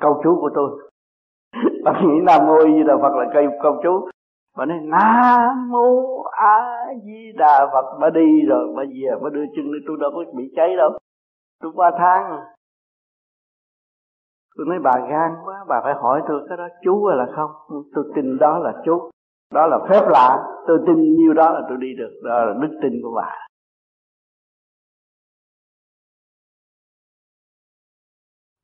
câu 0.00 0.20
chú 0.24 0.38
của 0.40 0.50
tôi. 0.54 0.70
Bà 1.84 1.92
nghĩ 1.92 2.20
nam 2.22 2.46
mô 2.46 2.64
di 2.64 2.82
đà 2.86 2.96
phật 3.02 3.12
là 3.16 3.30
cây 3.34 3.46
câu 3.62 3.80
chú 3.82 4.08
bà 4.58 4.64
nói 4.64 4.78
nam 4.82 5.70
mô 5.70 6.22
a 6.22 6.86
di 7.04 7.32
đà 7.36 7.68
phật. 7.72 7.98
Bà 8.00 8.10
đi 8.10 8.40
rồi 8.48 8.72
bà 8.76 8.82
về 8.82 9.10
bà 9.22 9.30
đưa 9.30 9.44
chân 9.56 9.72
đi 9.72 9.78
tôi 9.86 9.96
đâu 10.00 10.10
có 10.14 10.24
bị 10.36 10.52
cháy 10.56 10.76
đâu. 10.76 10.90
Tôi 11.62 11.72
qua 11.74 11.90
tháng 11.98 12.24
à 12.24 12.46
tôi 14.56 14.66
nói, 14.68 14.78
bà 14.84 14.92
gan 15.10 15.30
quá, 15.44 15.64
bà 15.68 15.80
phải 15.84 15.94
hỏi 15.94 16.22
tôi 16.28 16.40
cái 16.48 16.58
đó, 16.58 16.68
chú 16.84 17.04
hay 17.06 17.16
là 17.18 17.26
không? 17.36 17.50
Tôi 17.94 18.04
tin 18.14 18.38
đó 18.38 18.58
là 18.58 18.72
chú. 18.84 19.10
Đó 19.54 19.66
là 19.66 19.78
phép 19.88 20.02
lạ. 20.08 20.36
Tôi 20.66 20.78
tin 20.86 21.16
nhiêu 21.16 21.34
đó 21.34 21.50
là 21.50 21.60
tôi 21.68 21.78
đi 21.80 21.88
được. 21.98 22.20
Đó 22.24 22.44
là 22.44 22.54
đức 22.62 22.78
tin 22.82 22.92
của 23.02 23.12
bà. 23.16 23.46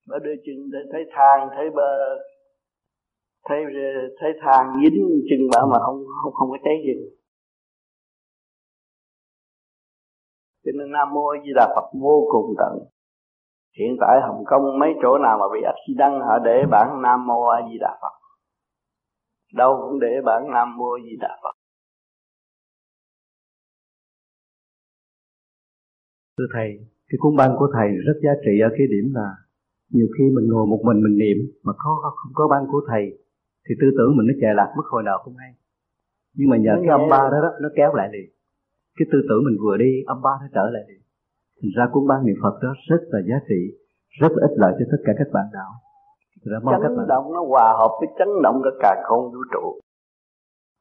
Bà 0.08 0.18
đưa 0.18 0.34
chân 0.46 0.70
để 0.72 0.78
thấy 0.92 1.04
thang, 1.14 1.48
thấy 1.56 1.70
bờ 1.70 2.18
thấy 3.48 3.64
thấy 4.20 4.30
thang 4.40 4.72
dính 4.82 5.08
chân 5.30 5.38
bà 5.52 5.60
mà 5.72 5.78
không 5.86 6.04
không 6.22 6.32
không 6.32 6.50
có 6.50 6.56
cháy 6.64 6.74
gì. 6.86 7.16
cho 10.66 10.72
nên 10.74 10.92
nam 10.92 11.08
mô 11.14 11.34
di 11.44 11.52
đà 11.54 11.72
phật 11.74 11.86
vô 12.00 12.28
cùng 12.32 12.54
tận 12.58 12.95
hiện 13.78 13.96
tại 14.00 14.20
hồng 14.26 14.44
kông 14.46 14.78
mấy 14.78 14.90
chỗ 15.02 15.18
nào 15.18 15.38
mà 15.40 15.46
bị 15.54 15.60
accident 15.72 16.22
họ 16.26 16.38
để 16.44 16.56
bản 16.70 17.02
nam 17.02 17.26
mô 17.26 17.46
a 17.46 17.58
di 17.68 17.78
đà 17.78 17.98
phật. 18.02 18.14
Đâu 19.54 19.72
cũng 19.82 20.00
để 20.00 20.12
bản 20.24 20.42
nam 20.54 20.76
mô 20.76 20.90
a 20.92 21.00
di 21.04 21.16
đà 21.20 21.38
phật. 21.42 21.54
Thưa 26.38 26.46
thầy 26.54 26.68
cái 27.08 27.16
cuốn 27.18 27.36
băng 27.36 27.52
của 27.58 27.68
thầy 27.74 27.88
rất 28.06 28.16
giá 28.24 28.30
trị 28.44 28.60
ở 28.60 28.68
cái 28.78 28.86
điểm 28.90 29.12
là 29.14 29.28
nhiều 29.90 30.06
khi 30.18 30.24
mình 30.36 30.46
ngồi 30.48 30.66
một 30.66 30.80
mình 30.84 31.02
mình 31.04 31.18
niệm 31.18 31.38
mà 31.62 31.72
có 31.78 32.12
không 32.16 32.32
có 32.34 32.48
băng 32.48 32.64
của 32.72 32.80
thầy 32.88 33.04
thì 33.68 33.74
tư 33.80 33.86
tưởng 33.98 34.16
mình 34.16 34.26
nó 34.26 34.34
chạy 34.40 34.54
lạc 34.54 34.74
mất 34.76 34.86
hồi 34.90 35.02
nào 35.02 35.18
không 35.24 35.36
hay. 35.36 35.52
Nhưng 36.34 36.48
mà 36.50 36.56
nhờ 36.56 36.72
Đúng 36.76 36.84
cái 36.86 36.92
âm 36.98 37.08
ba 37.10 37.18
đó, 37.32 37.38
đó 37.42 37.50
nó 37.62 37.68
kéo 37.76 37.94
lại 37.94 38.08
liền. 38.12 38.28
Cái 38.96 39.06
tư 39.12 39.18
tưởng 39.28 39.42
mình 39.44 39.56
vừa 39.62 39.76
đi 39.76 39.92
âm 40.06 40.22
ba 40.22 40.30
nó 40.40 40.46
trở 40.54 40.70
lại 40.72 40.82
liền 40.88 41.05
thì 41.62 41.68
ra 41.76 41.84
cuốn 41.92 42.06
băng 42.08 42.26
niệm 42.26 42.36
phật 42.42 42.56
đó 42.62 42.70
rất 42.90 43.02
là 43.12 43.20
giá 43.28 43.38
trị, 43.48 43.60
rất 44.20 44.28
là 44.34 44.46
ích 44.48 44.56
lợi 44.56 44.72
cho 44.78 44.84
tất 44.92 45.00
cả 45.06 45.12
các 45.18 45.28
bạn 45.32 45.46
đạo. 45.52 45.72
Ra 46.50 46.58
mong 46.64 46.74
chấn 46.74 46.82
các 46.82 46.96
bạn 46.96 47.06
động 47.08 47.32
nó 47.34 47.40
hòa 47.48 47.74
hợp 47.78 47.92
với 48.00 48.08
chấn 48.18 48.28
động 48.42 48.60
cả 48.64 48.70
càng 48.82 49.02
không 49.04 49.24
vũ 49.32 49.42
trụ. 49.52 49.80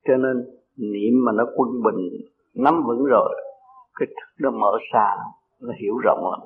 Cho 0.08 0.15
nên 0.17 0.36
niệm 0.77 1.13
mà 1.25 1.32
nó 1.32 1.46
quân 1.55 1.70
bình, 1.86 2.01
nắm 2.55 2.84
vững 2.88 3.03
rồi, 3.05 3.36
cái 4.00 4.08
thức 4.08 4.29
nó 4.44 4.51
mở 4.51 4.72
xa, 4.94 5.15
nó 5.62 5.74
hiểu 5.82 5.98
rộng 6.03 6.20
lắm. 6.32 6.41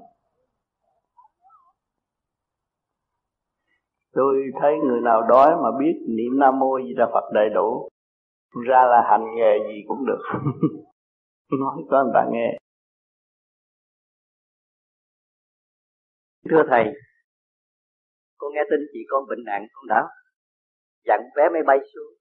Tôi 4.13 4.35
thấy 4.61 4.77
người 4.87 5.01
nào 5.01 5.21
đói 5.29 5.55
mà 5.63 5.69
biết 5.79 5.93
niệm 6.07 6.39
nam 6.39 6.59
mô 6.59 6.79
di 6.79 6.93
đà 6.97 7.05
phật 7.13 7.31
đầy 7.33 7.49
đủ, 7.55 7.89
ra 8.67 8.83
là 8.83 9.01
hành 9.09 9.25
nghề 9.35 9.57
gì 9.67 9.83
cũng 9.87 10.05
được. 10.05 10.21
Nói 11.59 11.83
cho 11.91 12.03
người 12.03 12.11
ta 12.13 12.25
nghe. 12.31 12.57
Thưa 16.51 16.63
thầy, 16.69 16.85
con 18.37 18.49
nghe 18.53 18.63
tin 18.69 18.81
chị 18.93 18.99
con 19.11 19.21
bệnh 19.29 19.43
nặng 19.49 19.67
con 19.73 19.85
đã? 19.87 20.01
Dặn 21.07 21.19
vé 21.35 21.43
máy 21.53 21.63
bay 21.69 21.79
xuống. 21.93 22.11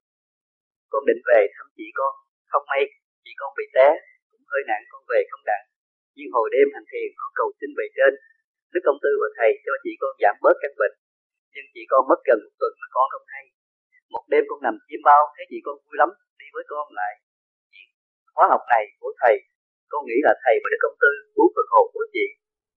Con 0.91 1.03
định 1.07 1.21
về 1.29 1.47
thăm 1.55 1.67
chị 1.77 1.87
con. 1.93 2.13
Không 2.51 2.63
may, 2.67 2.83
chị 3.23 3.31
con 3.39 3.49
bị 3.57 3.63
té. 3.75 3.87
Cũng 4.31 4.41
hơi 4.51 4.61
nặng 4.67 4.83
con 4.91 5.01
về 5.09 5.19
không 5.31 5.43
đặng 5.45 5.69
nhưng 6.19 6.31
hồi 6.35 6.47
đêm 6.55 6.67
hành 6.73 6.87
thiền 6.91 7.09
con 7.19 7.31
cầu 7.39 7.47
xin 7.59 7.69
về 7.79 7.85
trên. 7.97 8.11
Đức 8.73 8.83
công 8.87 9.01
tư 9.03 9.11
và 9.21 9.29
thầy 9.37 9.51
cho 9.65 9.73
chị 9.83 9.91
con 10.01 10.13
giảm 10.23 10.35
bớt 10.43 10.55
căn 10.61 10.71
bệnh. 10.81 10.95
Nhưng 11.53 11.67
chị 11.73 11.81
con 11.91 12.01
mất 12.09 12.19
gần 12.27 12.39
một 12.45 12.53
tuần 12.59 12.73
mà 12.81 12.87
con 12.95 13.05
không 13.13 13.27
hay. 13.33 13.43
Một 14.13 14.23
đêm 14.31 14.43
con 14.49 14.59
nằm 14.65 14.75
chiêm 14.87 15.01
bao, 15.09 15.21
thấy 15.33 15.45
chị 15.51 15.57
con 15.65 15.75
vui 15.83 15.95
lắm, 16.01 16.09
đi 16.39 16.47
với 16.55 16.63
con 16.71 16.85
lại. 16.99 17.13
Khóa 18.35 18.45
học 18.53 18.63
này 18.73 18.83
của 18.99 19.11
thầy, 19.21 19.35
con 19.91 20.01
nghĩ 20.05 20.17
là 20.27 20.33
thầy 20.43 20.55
và 20.61 20.67
đức 20.71 20.81
công 20.83 20.97
tư 21.03 21.11
cứu 21.35 21.47
phần 21.55 21.67
hồn 21.73 21.85
của 21.95 22.05
chị. 22.15 22.25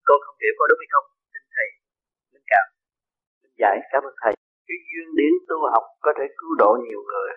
Con 0.09 0.19
không 0.25 0.37
hiểu 0.43 0.55
có 0.59 0.65
đúng 0.71 0.81
hay 0.83 0.91
không 0.95 1.07
xin 2.43 2.49
cảm 2.51 2.67
minh 3.43 3.53
giải 3.59 3.77
cảm 3.93 4.03
ơn 4.03 4.15
thầy. 4.23 4.35
Cái 4.67 4.77
duyên 4.89 5.07
đến 5.17 5.33
tu 5.49 5.57
học 5.73 5.85
có 6.01 6.13
thể 6.19 6.25
cứu 6.39 6.53
độ 6.59 6.71
nhiều 6.89 7.03
người. 7.11 7.31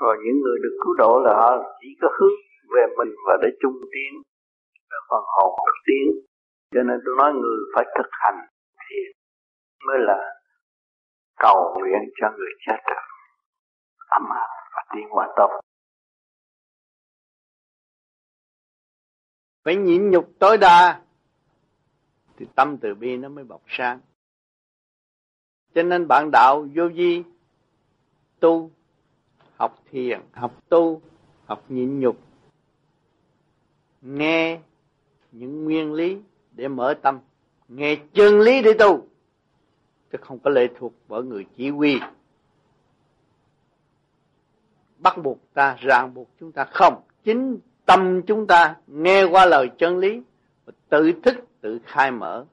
Rồi 0.00 0.16
những 0.24 0.38
người 0.42 0.58
được 0.62 0.76
cứu 0.82 0.94
độ 0.94 1.12
là 1.24 1.32
họ 1.40 1.50
chỉ 1.80 1.88
có 2.00 2.08
hướng 2.20 2.36
về 2.74 2.84
mình 2.98 3.12
và 3.26 3.34
để 3.42 3.48
chung 3.60 3.78
tiến. 3.92 4.22
Cái 4.90 5.00
phần 5.10 5.24
hồn 5.36 5.52
được 5.66 5.80
tiến. 5.86 6.06
Cho 6.74 6.82
nên 6.82 6.96
tôi 7.04 7.14
nói 7.18 7.32
người 7.32 7.58
phải 7.74 7.84
thực 7.98 8.10
hành 8.10 8.38
thì 8.82 8.96
mới 9.86 9.98
là 9.98 10.18
cầu 11.38 11.74
nguyện 11.78 12.02
cho 12.20 12.26
người 12.36 12.52
chết 12.66 12.78
được. 12.88 13.02
Âm 14.08 14.22
áp 14.30 14.48
và 14.74 14.82
tiến 14.94 15.08
hóa 15.10 15.28
tâm. 15.36 15.50
phải 19.66 19.76
nhịn 19.76 20.10
nhục 20.10 20.28
tối 20.40 20.58
đa 20.58 21.05
thì 22.36 22.46
tâm 22.54 22.76
từ 22.78 22.94
bi 22.94 23.16
nó 23.16 23.28
mới 23.28 23.44
bộc 23.44 23.62
sáng. 23.68 24.00
Cho 25.74 25.82
nên 25.82 26.08
bạn 26.08 26.30
đạo 26.32 26.66
vô 26.74 26.88
vi 26.94 27.22
tu 28.40 28.70
học 29.56 29.82
thiền 29.90 30.20
học. 30.32 30.68
tu 30.68 31.00
học 31.46 31.64
nhịn 31.68 32.00
nhục 32.00 32.16
nghe 34.02 34.60
những 35.32 35.64
nguyên 35.64 35.92
lý 35.92 36.18
để 36.52 36.68
mở 36.68 36.94
tâm 37.02 37.18
nghe 37.68 37.96
chân 38.14 38.40
lý 38.40 38.62
để 38.62 38.72
tu 38.78 39.06
chứ 40.12 40.18
không 40.20 40.38
có 40.38 40.50
lệ 40.50 40.68
thuộc 40.78 40.92
vào 41.08 41.22
người 41.22 41.46
chỉ 41.56 41.70
huy. 41.70 42.00
Bắt 44.98 45.18
buộc 45.22 45.38
ta 45.54 45.76
ràng 45.80 46.14
buộc 46.14 46.28
chúng 46.40 46.52
ta 46.52 46.64
không 46.64 47.02
chính 47.24 47.58
tâm 47.84 48.22
chúng 48.22 48.46
ta 48.46 48.76
nghe 48.86 49.24
qua 49.24 49.46
lời 49.46 49.70
chân 49.78 49.98
lý 49.98 50.22
và 50.64 50.72
tự 50.88 51.12
thức 51.22 51.36
tự 51.66 51.78
khai 51.84 52.10
mở. 52.10 52.44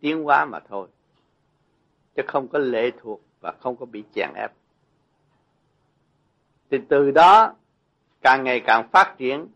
Tiến 0.00 0.24
hóa 0.24 0.44
mà 0.44 0.58
thôi. 0.68 0.88
Chứ 2.16 2.22
không 2.26 2.48
có 2.48 2.58
lệ 2.58 2.90
thuộc 3.02 3.20
và 3.40 3.52
không 3.60 3.76
có 3.76 3.86
bị 3.86 4.04
chèn 4.14 4.30
ép. 4.34 4.52
Thì 6.70 6.78
từ 6.88 7.10
đó, 7.10 7.54
càng 8.22 8.44
ngày 8.44 8.60
càng 8.60 8.88
phát 8.88 9.14
triển, 9.18 9.46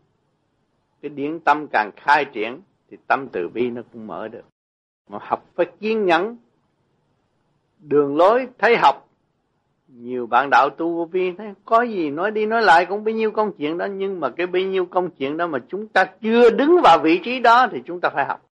cái 1.01 1.09
điển 1.09 1.39
tâm 1.39 1.67
càng 1.67 1.91
khai 1.95 2.25
triển, 2.25 2.61
thì 2.89 2.97
tâm 3.07 3.27
từ 3.31 3.49
bi 3.49 3.69
nó 3.69 3.81
cũng 3.93 4.07
mở 4.07 4.27
được. 4.27 4.45
Mà 5.09 5.19
học 5.21 5.45
phải 5.55 5.65
kiên 5.79 6.05
nhẫn, 6.05 6.37
đường 7.79 8.17
lối 8.17 8.47
thấy 8.57 8.77
học, 8.77 9.09
nhiều 9.87 10.27
bạn 10.27 10.49
đạo 10.49 10.69
tu 10.69 10.95
vô 10.95 11.05
vi 11.05 11.31
thấy, 11.31 11.53
có 11.65 11.81
gì 11.81 12.09
nói 12.09 12.31
đi 12.31 12.45
nói 12.45 12.61
lại 12.61 12.85
cũng 12.85 13.03
bấy 13.03 13.13
nhiêu 13.13 13.31
công 13.31 13.51
chuyện 13.57 13.77
đó, 13.77 13.85
nhưng 13.85 14.19
mà 14.19 14.29
cái 14.29 14.47
bấy 14.47 14.65
nhiêu 14.65 14.85
công 14.85 15.09
chuyện 15.09 15.37
đó 15.37 15.47
mà 15.47 15.59
chúng 15.67 15.87
ta 15.87 16.05
chưa 16.21 16.49
đứng 16.49 16.81
vào 16.83 16.99
vị 17.03 17.21
trí 17.23 17.39
đó 17.39 17.67
thì 17.71 17.81
chúng 17.85 18.01
ta 18.01 18.09
phải 18.09 18.25
học 18.25 18.46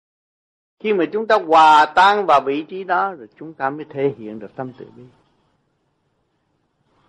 khi 0.83 0.95
mà 0.95 1.05
chúng 1.13 1.27
ta 1.27 1.39
hòa 1.39 1.87
tan 1.95 2.27
vào 2.27 2.41
vị 2.47 2.63
trí 2.63 2.85
đó, 2.85 3.13
rồi 3.13 3.29
chúng 3.39 3.55
ta 3.55 3.71
mới 3.71 3.85
thể 3.91 4.15
hiện 4.19 4.39
được 4.39 4.57
tâm 4.57 4.73
từ 4.79 4.87
bi. 4.97 5.03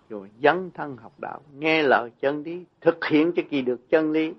Rồi 0.10 0.30
dấn 0.44 0.72
thân 0.72 0.98
học 0.98 1.14
đạo, 1.18 1.42
nghe 1.54 1.84
lời 1.84 2.12
chân 2.22 2.44
lý, 2.44 2.64
thực 2.82 3.06
hiện 3.06 3.32
cho 3.36 3.44
kỳ 3.50 3.62
được 3.62 3.90
chân 3.90 4.12
lý, 4.12 4.34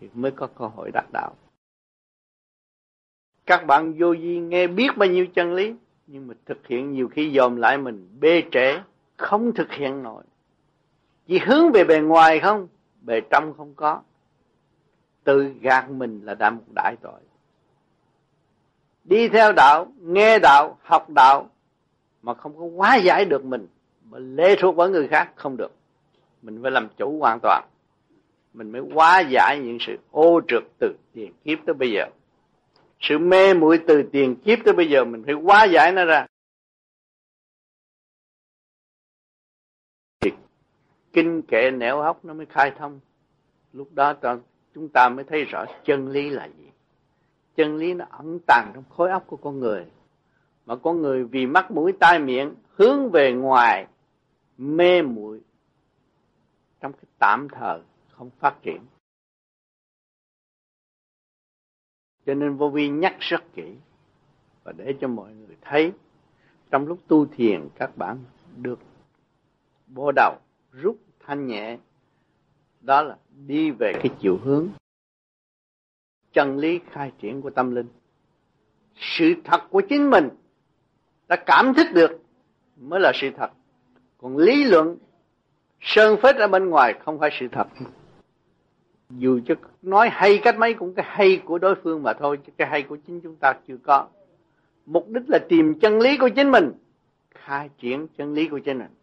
thì 0.00 0.08
mới 0.14 0.30
có 0.30 0.46
cơ 0.46 0.66
hội 0.66 0.90
đạt 0.90 1.04
đạo. 1.12 1.34
Các 3.46 3.66
bạn 3.66 3.94
vô 3.98 4.14
vi 4.20 4.38
nghe 4.38 4.66
biết 4.66 4.88
bao 4.96 5.08
nhiêu 5.08 5.26
chân 5.26 5.54
lý, 5.54 5.74
nhưng 6.06 6.26
mà 6.26 6.34
thực 6.46 6.66
hiện 6.66 6.92
nhiều 6.92 7.08
khi 7.08 7.32
dòm 7.34 7.56
lại 7.56 7.78
mình, 7.78 8.08
bê 8.20 8.42
trễ, 8.52 8.80
không 9.16 9.54
thực 9.54 9.72
hiện 9.72 10.02
nổi. 10.02 10.22
Chỉ 11.26 11.38
hướng 11.38 11.72
về 11.72 11.84
bề 11.84 12.00
ngoài 12.00 12.40
không, 12.40 12.68
bề 13.00 13.20
trong 13.20 13.54
không 13.56 13.74
có. 13.74 14.02
Tự 15.24 15.54
gạt 15.60 15.90
mình 15.90 16.20
là 16.24 16.34
đã 16.34 16.50
một 16.50 16.64
đại 16.74 16.96
tội 17.02 17.20
đi 19.08 19.28
theo 19.28 19.52
đạo, 19.52 19.92
nghe 20.00 20.38
đạo, 20.38 20.78
học 20.82 21.10
đạo 21.10 21.50
mà 22.22 22.34
không 22.34 22.56
có 22.58 22.64
quá 22.64 22.96
giải 22.96 23.24
được 23.24 23.44
mình, 23.44 23.66
mà 24.04 24.18
lê 24.18 24.56
thuộc 24.56 24.76
vào 24.76 24.88
người 24.88 25.08
khác, 25.08 25.32
không 25.36 25.56
được. 25.56 25.72
Mình 26.42 26.62
phải 26.62 26.70
làm 26.70 26.88
chủ 26.96 27.18
hoàn 27.18 27.38
toàn. 27.42 27.64
Mình 28.54 28.72
mới 28.72 28.82
hóa 28.94 29.20
giải 29.20 29.58
những 29.58 29.78
sự 29.80 29.96
ô 30.10 30.40
trượt 30.48 30.62
từ 30.78 30.94
tiền 31.12 31.32
kiếp 31.44 31.58
tới 31.66 31.74
bây 31.74 31.90
giờ. 31.90 32.06
Sự 33.00 33.18
mê 33.18 33.54
muội 33.54 33.78
từ 33.86 34.02
tiền 34.12 34.36
kiếp 34.36 34.58
tới 34.64 34.74
bây 34.74 34.90
giờ, 34.90 35.04
mình 35.04 35.22
phải 35.26 35.34
hóa 35.34 35.64
giải 35.64 35.92
nó 35.92 36.04
ra. 36.04 36.26
Thì 40.20 40.30
kinh 41.12 41.42
kệ 41.42 41.70
nẻo 41.70 42.02
hóc 42.02 42.24
nó 42.24 42.34
mới 42.34 42.46
khai 42.46 42.72
thông. 42.78 43.00
Lúc 43.72 43.88
đó 43.92 44.14
chúng 44.74 44.88
ta 44.88 45.08
mới 45.08 45.24
thấy 45.24 45.44
rõ 45.44 45.64
chân 45.84 46.08
lý 46.08 46.30
là 46.30 46.48
gì 46.58 46.70
chân 47.56 47.76
lý 47.76 47.94
nó 47.94 48.04
ẩn 48.10 48.38
tàng 48.46 48.70
trong 48.74 48.84
khối 48.88 49.10
óc 49.10 49.24
của 49.26 49.36
con 49.36 49.60
người. 49.60 49.86
Mà 50.66 50.76
con 50.76 51.02
người 51.02 51.24
vì 51.24 51.46
mắt 51.46 51.70
mũi 51.70 51.92
tai 52.00 52.18
miệng 52.18 52.54
hướng 52.74 53.10
về 53.10 53.32
ngoài, 53.32 53.86
mê 54.58 55.02
muội 55.02 55.40
trong 56.80 56.92
cái 56.92 57.04
tạm 57.18 57.48
thời 57.52 57.80
không 58.10 58.30
phát 58.30 58.54
triển. 58.62 58.80
Cho 62.26 62.34
nên 62.34 62.56
vô 62.56 62.68
vi 62.68 62.88
nhắc 62.88 63.16
rất 63.18 63.54
kỹ 63.54 63.74
và 64.64 64.72
để 64.72 64.94
cho 65.00 65.08
mọi 65.08 65.32
người 65.34 65.56
thấy 65.60 65.92
trong 66.70 66.86
lúc 66.86 66.98
tu 67.08 67.26
thiền 67.26 67.68
các 67.74 67.96
bạn 67.96 68.18
được 68.56 68.78
bô 69.86 70.12
đầu, 70.12 70.38
rút 70.72 70.98
thanh 71.20 71.46
nhẹ, 71.46 71.78
đó 72.80 73.02
là 73.02 73.16
đi 73.46 73.70
về 73.70 73.92
cái 73.92 74.08
chiều 74.20 74.38
hướng 74.42 74.68
chân 76.36 76.58
lý 76.58 76.80
khai 76.90 77.12
triển 77.18 77.42
của 77.42 77.50
tâm 77.50 77.74
linh. 77.74 77.88
Sự 78.96 79.34
thật 79.44 79.60
của 79.70 79.80
chính 79.80 80.10
mình 80.10 80.28
đã 81.28 81.36
cảm 81.36 81.74
thức 81.74 81.86
được 81.94 82.22
mới 82.76 83.00
là 83.00 83.12
sự 83.14 83.30
thật. 83.36 83.50
Còn 84.18 84.36
lý 84.36 84.64
luận 84.64 84.96
sơn 85.80 86.16
phết 86.22 86.36
ở 86.36 86.48
bên 86.48 86.70
ngoài 86.70 86.94
không 87.04 87.18
phải 87.18 87.30
sự 87.40 87.48
thật. 87.52 87.66
Dù 89.10 89.40
cho 89.46 89.54
nói 89.82 90.08
hay 90.12 90.38
cách 90.38 90.58
mấy 90.58 90.74
cũng 90.74 90.94
cái 90.94 91.06
hay 91.08 91.42
của 91.44 91.58
đối 91.58 91.74
phương 91.74 92.02
mà 92.02 92.12
thôi 92.12 92.38
chứ 92.46 92.52
cái 92.56 92.68
hay 92.68 92.82
của 92.82 92.96
chính 93.06 93.20
chúng 93.20 93.36
ta 93.36 93.54
chưa 93.68 93.76
có. 93.82 94.06
Mục 94.86 95.08
đích 95.08 95.30
là 95.30 95.38
tìm 95.48 95.78
chân 95.80 96.00
lý 96.00 96.16
của 96.18 96.28
chính 96.28 96.50
mình 96.50 96.72
khai 97.30 97.70
triển 97.78 98.06
chân 98.18 98.34
lý 98.34 98.48
của 98.48 98.58
chính 98.58 98.78
mình. 98.78 98.94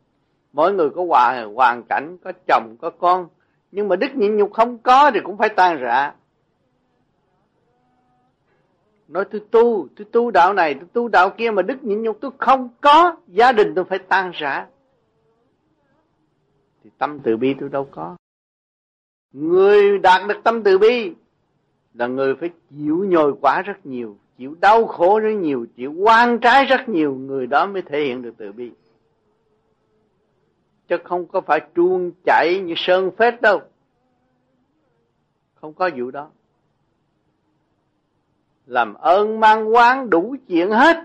Mỗi 0.53 0.73
người 0.73 0.89
có 0.89 1.05
hoàn, 1.05 1.53
hoàn 1.53 1.83
cảnh 1.83 2.17
có 2.23 2.31
chồng 2.47 2.75
có 2.81 2.89
con 2.89 3.27
nhưng 3.71 3.87
mà 3.87 3.95
đức 3.95 4.15
nhịn 4.15 4.35
nhục 4.35 4.53
không 4.53 4.77
có 4.77 5.11
thì 5.13 5.19
cũng 5.23 5.37
phải 5.37 5.49
tan 5.49 5.77
rã 5.77 6.13
nói, 9.07 9.25
tôi 9.25 9.41
tu 9.51 9.87
tôi 9.95 10.05
tu 10.11 10.31
đạo 10.31 10.53
này, 10.53 10.73
tôi 10.73 10.87
tu 10.93 11.07
đạo 11.07 11.29
kia 11.29 11.51
mà 11.51 11.61
đức 11.61 11.83
nhịn 11.83 12.01
nhục 12.01 12.17
tôi 12.21 12.31
không 12.37 12.69
có 12.81 13.15
gia 13.27 13.51
đình, 13.51 13.75
tôi 13.75 13.85
phải 13.85 13.99
tan 13.99 14.31
rã. 14.33 14.67
Thì 16.83 16.89
tâm 16.97 17.19
từ 17.19 17.37
bi 17.37 17.55
tôi 17.59 17.69
đâu 17.69 17.87
có. 17.91 18.15
Người 19.31 19.99
đạt 19.99 20.27
được 20.27 20.43
tâm 20.43 20.63
từ 20.63 20.77
bi 20.77 21.13
là 21.93 22.07
người 22.07 22.35
phải 22.35 22.49
chịu 22.69 23.05
nhồi 23.07 23.33
quả 23.41 23.61
rất 23.61 23.85
nhiều, 23.85 24.17
chịu 24.37 24.55
đau 24.61 24.87
khổ 24.87 25.19
rất 25.19 25.33
nhiều, 25.33 25.65
chịu 25.75 25.93
quan 25.93 26.39
trái 26.39 26.65
rất 26.65 26.89
nhiều, 26.89 27.15
người 27.15 27.47
đó 27.47 27.65
mới 27.65 27.81
thể 27.81 28.05
hiện 28.05 28.21
được 28.21 28.33
từ 28.37 28.51
bi. 28.51 28.71
Chứ 30.87 30.97
không 31.03 31.25
có 31.25 31.41
phải 31.41 31.61
chuông 31.75 32.11
chạy 32.25 32.59
như 32.65 32.73
sơn 32.77 33.11
phết 33.17 33.41
đâu. 33.41 33.61
Không 35.55 35.73
có 35.73 35.89
vụ 35.97 36.11
đó 36.11 36.29
làm 38.65 38.93
ơn 38.93 39.39
mang 39.39 39.73
quán 39.73 40.09
đủ 40.09 40.35
chuyện 40.47 40.69
hết. 40.69 40.97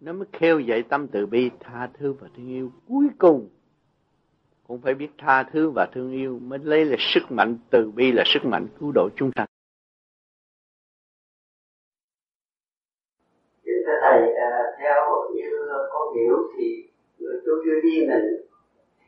Nó 0.00 0.12
mới 0.12 0.26
khêu 0.32 0.60
dậy 0.60 0.82
tâm 0.82 1.08
từ 1.08 1.26
bi, 1.26 1.50
tha 1.60 1.88
thứ 1.94 2.12
và 2.12 2.28
thương 2.36 2.48
yêu 2.48 2.72
cuối 2.88 3.06
cùng. 3.18 3.48
Cũng 4.66 4.80
phải 4.80 4.94
biết 4.94 5.08
tha 5.18 5.42
thứ 5.42 5.70
và 5.70 5.86
thương 5.92 6.12
yêu 6.12 6.38
mới 6.38 6.58
lấy 6.58 6.84
là 6.84 6.96
sức 6.98 7.22
mạnh, 7.30 7.58
từ 7.70 7.90
bi 7.90 8.12
là 8.12 8.22
sức 8.26 8.44
mạnh 8.44 8.66
cứu 8.80 8.92
độ 8.92 9.08
chúng 9.16 9.30
sanh. 9.36 9.46
Thưa 13.64 13.98
thầy 14.02 14.34
à, 14.34 14.50
theo 14.80 14.94
như 15.34 15.50
con 15.92 16.14
hiểu 16.16 16.36
thì 16.58 16.88
người 17.18 17.40
tu 17.46 17.52
chưa 17.64 17.80
đi 17.82 18.06
mình, 18.08 18.46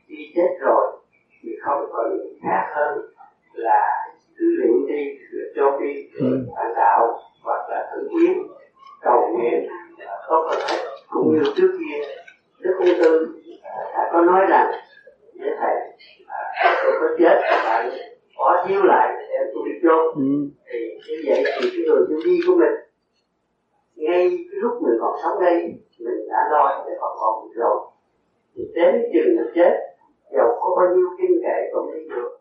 đi 0.07 0.31
chết 0.35 0.57
rồi 0.61 0.99
thì 1.41 1.49
không 1.61 1.89
có 1.91 2.09
gì 2.13 2.39
khác 2.43 2.71
hơn 2.75 3.05
là 3.53 4.09
cứ 4.39 4.45
luyện 4.57 4.87
đi 4.87 5.17
cho 5.55 5.79
đi 5.79 6.09
ừ. 6.19 6.45
phản 6.55 6.73
đạo 6.75 7.19
hoặc 7.43 7.69
là 7.69 7.91
thử 7.91 8.07
kiến 8.11 8.47
cầu 9.01 9.27
nguyện 9.33 9.69
tốt 10.29 10.47
hơn 10.49 10.59
hết 10.69 10.77
cũng 11.09 11.33
như 11.33 11.43
trước 11.55 11.77
kia 11.79 12.13
đức 12.59 12.73
ung 12.79 13.03
tư 13.03 13.27
đã 13.93 14.09
có 14.13 14.21
nói 14.21 14.45
rằng 14.49 14.71
với 15.39 15.49
thầy 15.59 15.75
tôi 16.83 16.93
có 16.99 17.07
chết 17.19 17.41
bạn 17.63 17.89
bỏ 18.37 18.65
chiếu 18.67 18.83
lại 18.83 19.13
để 19.29 19.51
tôi 19.53 19.63
đi 19.65 19.79
chôn 19.83 20.15
ừ. 20.15 20.49
thì 20.71 20.79
như 21.07 21.23
vậy 21.25 21.43
thì 21.61 21.69
cái 21.69 21.85
người 21.87 22.05
tu 22.09 22.15
đi 22.25 22.39
của 22.47 22.55
mình 22.55 22.75
ngay 23.95 24.37
lúc 24.49 24.81
mình 24.81 24.97
còn 25.01 25.15
sống 25.23 25.41
đây 25.41 25.73
mình 25.99 26.27
đã 26.29 26.37
lo 26.51 26.85
để 26.87 26.93
họ 26.99 27.17
còn 27.19 27.51
rồi 27.53 27.79
thì 28.55 28.63
đến 28.73 28.95
chừng 29.13 29.35
mình 29.35 29.53
chết 29.55 29.71
dầu 30.31 30.57
có 30.61 30.75
bao 30.77 30.95
nhiêu 30.95 31.07
kinh 31.21 31.41
kệ 31.43 31.69
cũng 31.73 31.91
đi 31.93 31.99
được 32.09 32.38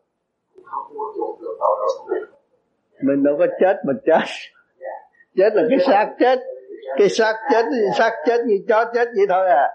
mình 3.02 3.22
đâu 3.22 3.36
có 3.38 3.46
chết 3.60 3.76
mà 3.86 3.92
chết. 4.06 4.24
Chết 5.36 5.54
là 5.54 5.62
cái 5.70 5.78
xác 5.86 6.14
chết. 6.20 6.38
Cái 6.98 7.08
xác 7.08 7.34
chết 7.50 7.64
xác 7.98 8.12
chết 8.26 8.40
như 8.46 8.54
chó 8.68 8.84
chết 8.84 9.08
vậy 9.16 9.26
thôi 9.28 9.48
à. 9.48 9.68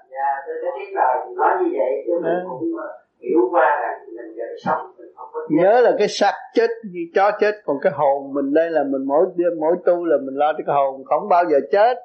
Tôi 0.48 0.56
có 0.64 0.78
biết 0.80 0.92
là 0.94 1.26
nói 1.38 1.64
như 1.64 1.70
vậy 1.78 2.04
chứ 2.06 2.14
mình 2.24 2.34
cũng 2.50 2.72
hiểu 3.20 3.40
qua 3.52 3.80
rằng 3.82 4.16
mình 4.16 4.36
vẫn 4.38 4.48
sống 4.64 4.92
mình 4.98 5.08
không 5.16 5.30
có 5.34 5.40
chết. 5.50 5.56
nhớ 5.62 5.82
là 5.82 5.92
cái 5.98 6.08
xác 6.08 6.34
chết 6.54 6.70
như 6.84 7.00
chó 7.16 7.32
chết 7.40 7.56
còn 7.66 7.78
cái 7.82 7.94
hồn 7.96 8.34
mình 8.34 8.54
đây 8.54 8.72
là 8.72 8.84
mình 8.84 9.04
mỗi 9.08 9.26
đêm 9.36 9.60
mỗi 9.60 9.76
tu 9.86 10.06
là 10.06 10.18
mình 10.18 10.36
lo 10.36 10.54
cho 10.54 10.64
cái 10.68 10.76
hồn 10.76 11.04
không 11.06 11.30
bao 11.30 11.46
giờ 11.52 11.60
chết. 11.72 11.98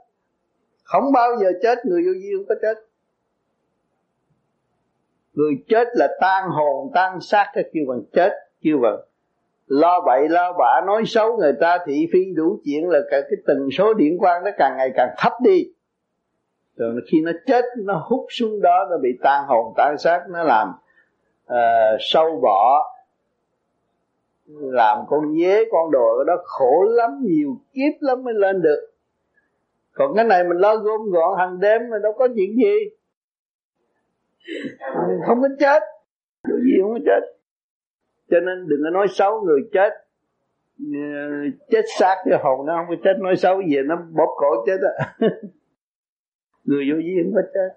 Không 0.84 1.12
bao 1.12 1.36
giờ 1.40 1.52
chết 1.62 1.78
người 1.84 2.02
vô 2.02 2.12
vi 2.22 2.30
không 2.36 2.46
có 2.48 2.54
chết. 2.62 2.74
Người 5.34 5.52
chết 5.68 5.88
là 5.92 6.08
tan 6.20 6.48
hồn 6.48 6.90
tan 6.94 7.20
xác 7.20 7.50
cái 7.54 7.64
kêu 7.72 7.84
bằng 7.88 8.02
chết 8.12 8.47
chưa 8.62 8.76
vợ 8.80 9.04
lo 9.66 10.00
bậy 10.06 10.28
lo 10.28 10.52
bạ 10.52 10.80
nói 10.86 11.02
xấu 11.06 11.36
người 11.36 11.52
ta 11.60 11.78
thị 11.86 12.08
phi 12.12 12.18
đủ 12.36 12.60
chuyện 12.64 12.88
là 12.88 12.98
cả 13.10 13.20
cái 13.20 13.36
tần 13.46 13.68
số 13.72 13.94
điện 13.94 14.18
quang 14.18 14.44
nó 14.44 14.50
càng 14.58 14.76
ngày 14.76 14.90
càng 14.96 15.08
thấp 15.18 15.32
đi. 15.42 15.72
Rồi 16.76 17.00
khi 17.10 17.20
nó 17.20 17.32
chết 17.46 17.64
nó 17.78 18.06
hút 18.08 18.26
xuống 18.30 18.60
đó 18.62 18.86
nó 18.90 18.96
bị 19.02 19.08
tan 19.22 19.44
hồn 19.46 19.74
tan 19.76 19.98
xác 19.98 20.24
nó 20.30 20.42
làm 20.42 20.72
uh, 21.52 21.98
sâu 22.00 22.40
bọ 22.42 22.92
làm 24.46 24.98
con 25.08 25.38
dế 25.38 25.64
con 25.70 25.90
đồ 25.90 26.24
đó 26.26 26.36
khổ 26.44 26.84
lắm 26.88 27.10
nhiều 27.22 27.56
kiếp 27.72 27.92
lắm 28.00 28.24
mới 28.24 28.34
lên 28.34 28.62
được. 28.62 28.90
Còn 29.92 30.16
cái 30.16 30.24
này 30.24 30.44
mình 30.44 30.58
lo 30.58 30.76
gom 30.76 31.10
gọn 31.10 31.38
hàng 31.38 31.60
đêm 31.60 31.82
mà 31.90 31.98
đâu 32.02 32.12
có 32.12 32.28
chuyện 32.36 32.56
gì. 32.56 32.74
Không 35.26 35.42
có 35.42 35.48
chết. 35.58 35.82
Điều 36.48 36.58
gì 36.58 36.72
không 36.82 36.92
có 36.92 36.98
chết 37.06 37.37
cho 38.30 38.40
nên 38.40 38.68
đừng 38.68 38.80
có 38.84 38.90
nói 38.90 39.06
xấu 39.10 39.40
người 39.40 39.60
chết. 39.72 39.90
Ờ, 40.78 41.00
chết 41.70 41.82
xác 41.98 42.16
cái 42.24 42.38
hồn 42.42 42.66
nó 42.66 42.76
không 42.76 42.86
có 42.88 43.02
chết. 43.04 43.18
Nói 43.20 43.36
xấu 43.36 43.62
gì 43.62 43.76
nó 43.84 43.96
bóp 43.96 44.34
cổ 44.36 44.64
chết 44.66 44.78
á. 44.98 45.14
Người 46.64 46.84
vô 46.90 46.96
duyên 46.96 47.32
có 47.34 47.42
chết. 47.54 47.68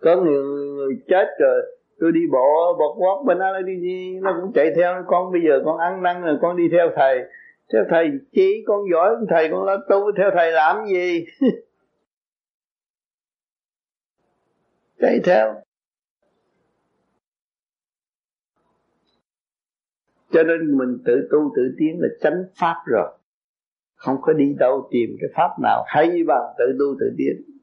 Có 0.00 0.16
người, 0.16 0.44
người 0.76 0.94
chết 1.08 1.26
rồi 1.38 1.62
tôi 2.00 2.12
đi 2.12 2.20
bộ 2.32 2.76
bọt 2.78 2.96
quát 2.98 3.22
bên 3.26 3.38
đó 3.38 3.60
đi 3.66 3.80
gì 3.80 4.18
nó 4.22 4.38
cũng 4.40 4.52
chạy 4.52 4.72
theo. 4.76 5.04
Con 5.06 5.32
bây 5.32 5.40
giờ 5.48 5.62
con 5.64 5.78
ăn 5.78 6.02
năn 6.02 6.22
rồi 6.22 6.38
con 6.42 6.56
đi 6.56 6.68
theo 6.72 6.90
thầy. 6.96 7.18
Theo 7.72 7.84
thầy 7.90 8.10
chỉ 8.32 8.64
con 8.66 8.80
giỏi 8.92 9.16
thầy 9.30 9.48
con 9.50 9.64
lo 9.64 9.76
tu 9.88 10.12
theo 10.16 10.30
thầy 10.34 10.52
làm 10.52 10.86
gì? 10.86 11.26
chạy 15.00 15.20
theo. 15.24 15.54
Cho 20.30 20.42
nên 20.42 20.78
mình 20.78 20.98
tự 21.04 21.28
tu 21.30 21.52
tự 21.56 21.62
tiến 21.78 21.98
là 22.00 22.08
tránh 22.20 22.44
pháp 22.56 22.76
rồi. 22.86 23.18
Không 23.94 24.16
có 24.22 24.32
đi 24.32 24.54
đâu 24.58 24.88
tìm 24.90 25.16
cái 25.20 25.30
pháp 25.34 25.50
nào 25.62 25.84
hay 25.86 26.24
bằng 26.26 26.54
tự 26.58 26.64
tu 26.78 26.96
tự 27.00 27.14
tiến. 27.18 27.58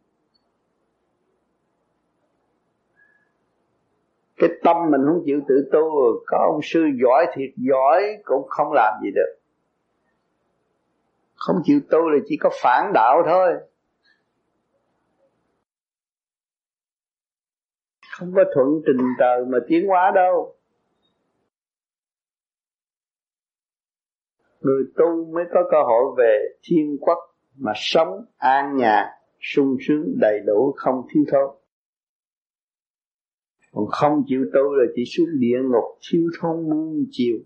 Cái 4.38 4.50
tâm 4.64 4.78
mình 4.92 5.02
không 5.06 5.24
chịu 5.26 5.42
tự 5.48 5.70
tu, 5.72 5.82
có 6.26 6.38
ông 6.52 6.60
sư 6.64 6.82
giỏi 7.04 7.26
thiệt 7.36 7.50
giỏi 7.56 8.18
cũng 8.24 8.48
không 8.48 8.74
làm 8.74 8.94
gì 9.04 9.12
được. 9.16 9.36
Không 11.36 11.62
chịu 11.64 11.80
tu 11.90 12.10
là 12.10 12.20
chỉ 12.26 12.38
có 12.38 12.50
phản 12.64 12.92
đạo 12.94 13.24
thôi. 13.26 13.54
Không 18.20 18.34
có 18.36 18.44
thuận 18.56 18.68
trình 18.86 19.08
trời 19.20 19.46
mà 19.46 19.58
tiến 19.68 19.88
hóa 19.88 20.12
đâu. 20.16 20.56
Người 24.62 24.84
tu 24.96 25.26
mới 25.34 25.44
có 25.54 25.64
cơ 25.72 25.78
hội 25.84 26.04
về 26.18 26.40
thiên 26.64 26.98
quốc 27.02 27.18
mà 27.58 27.72
sống 27.76 28.26
an 28.38 28.78
nhàn 28.78 29.06
sung 29.40 29.78
sướng, 29.88 30.14
đầy 30.22 30.40
đủ, 30.46 30.74
không 30.78 31.02
thiếu 31.14 31.24
thốn. 31.32 31.56
Còn 33.72 33.86
không 33.90 34.24
chịu 34.28 34.46
tu 34.54 34.62
rồi 34.62 34.88
chỉ 34.96 35.04
xuống 35.06 35.40
địa 35.40 35.58
ngục, 35.64 35.98
thiếu 36.12 36.30
thốn 36.40 36.70
muôn 36.70 37.06
chiều. 37.12 37.38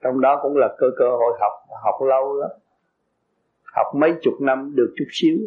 Trong 0.00 0.20
đó 0.20 0.40
cũng 0.42 0.56
là 0.56 0.76
cơ 0.78 0.86
cơ 0.98 1.10
hội 1.10 1.38
học 1.40 1.52
học 1.84 2.08
lâu 2.08 2.34
lắm. 2.34 2.50
Học 3.62 3.86
mấy 3.96 4.14
chục 4.22 4.34
năm 4.40 4.72
được 4.74 4.94
chút 4.96 5.06
xíu 5.10 5.38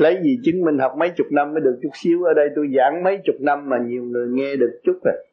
lấy 0.00 0.20
gì 0.22 0.38
chứng 0.44 0.64
minh 0.64 0.78
học 0.78 0.92
mấy 0.98 1.10
chục 1.16 1.26
năm 1.30 1.54
mới 1.54 1.60
được 1.60 1.78
chút 1.82 1.90
xíu? 1.94 2.22
Ở 2.22 2.34
đây 2.34 2.48
tôi 2.56 2.68
giảng 2.76 3.04
mấy 3.04 3.18
chục 3.24 3.36
năm 3.40 3.68
mà 3.68 3.76
nhiều 3.86 4.02
người 4.04 4.28
nghe 4.28 4.56
được 4.56 4.80
chút 4.84 5.00
rồi. 5.04 5.26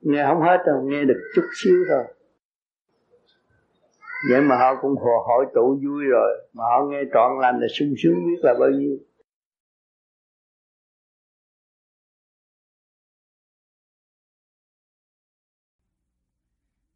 Nghe 0.00 0.24
không 0.28 0.42
hết 0.42 0.58
đâu, 0.66 0.82
nghe 0.84 1.04
được 1.04 1.20
chút 1.34 1.44
xíu 1.62 1.76
thôi. 1.88 2.04
Vậy 4.30 4.40
mà 4.40 4.56
họ 4.56 4.74
cũng 4.82 4.96
hồ 4.96 5.24
hội 5.28 5.46
tụ 5.54 5.80
vui 5.84 6.04
rồi. 6.04 6.48
Mà 6.52 6.64
họ 6.64 6.86
nghe 6.90 7.02
trọn 7.14 7.40
lành 7.40 7.60
là 7.60 7.66
sung 7.78 7.94
sướng 8.02 8.14
biết 8.14 8.40
là 8.42 8.54
bao 8.60 8.70
nhiêu. 8.70 8.98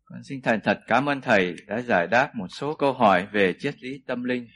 Con 0.04 0.22
xin 0.22 0.40
thành 0.42 0.60
thật 0.64 0.78
cảm 0.86 1.08
ơn 1.08 1.20
Thầy 1.20 1.54
đã 1.66 1.80
giải 1.80 2.06
đáp 2.06 2.30
một 2.34 2.46
số 2.48 2.74
câu 2.74 2.92
hỏi 2.92 3.26
về 3.32 3.54
triết 3.58 3.74
lý 3.82 4.02
tâm 4.06 4.24
linh. 4.24 4.46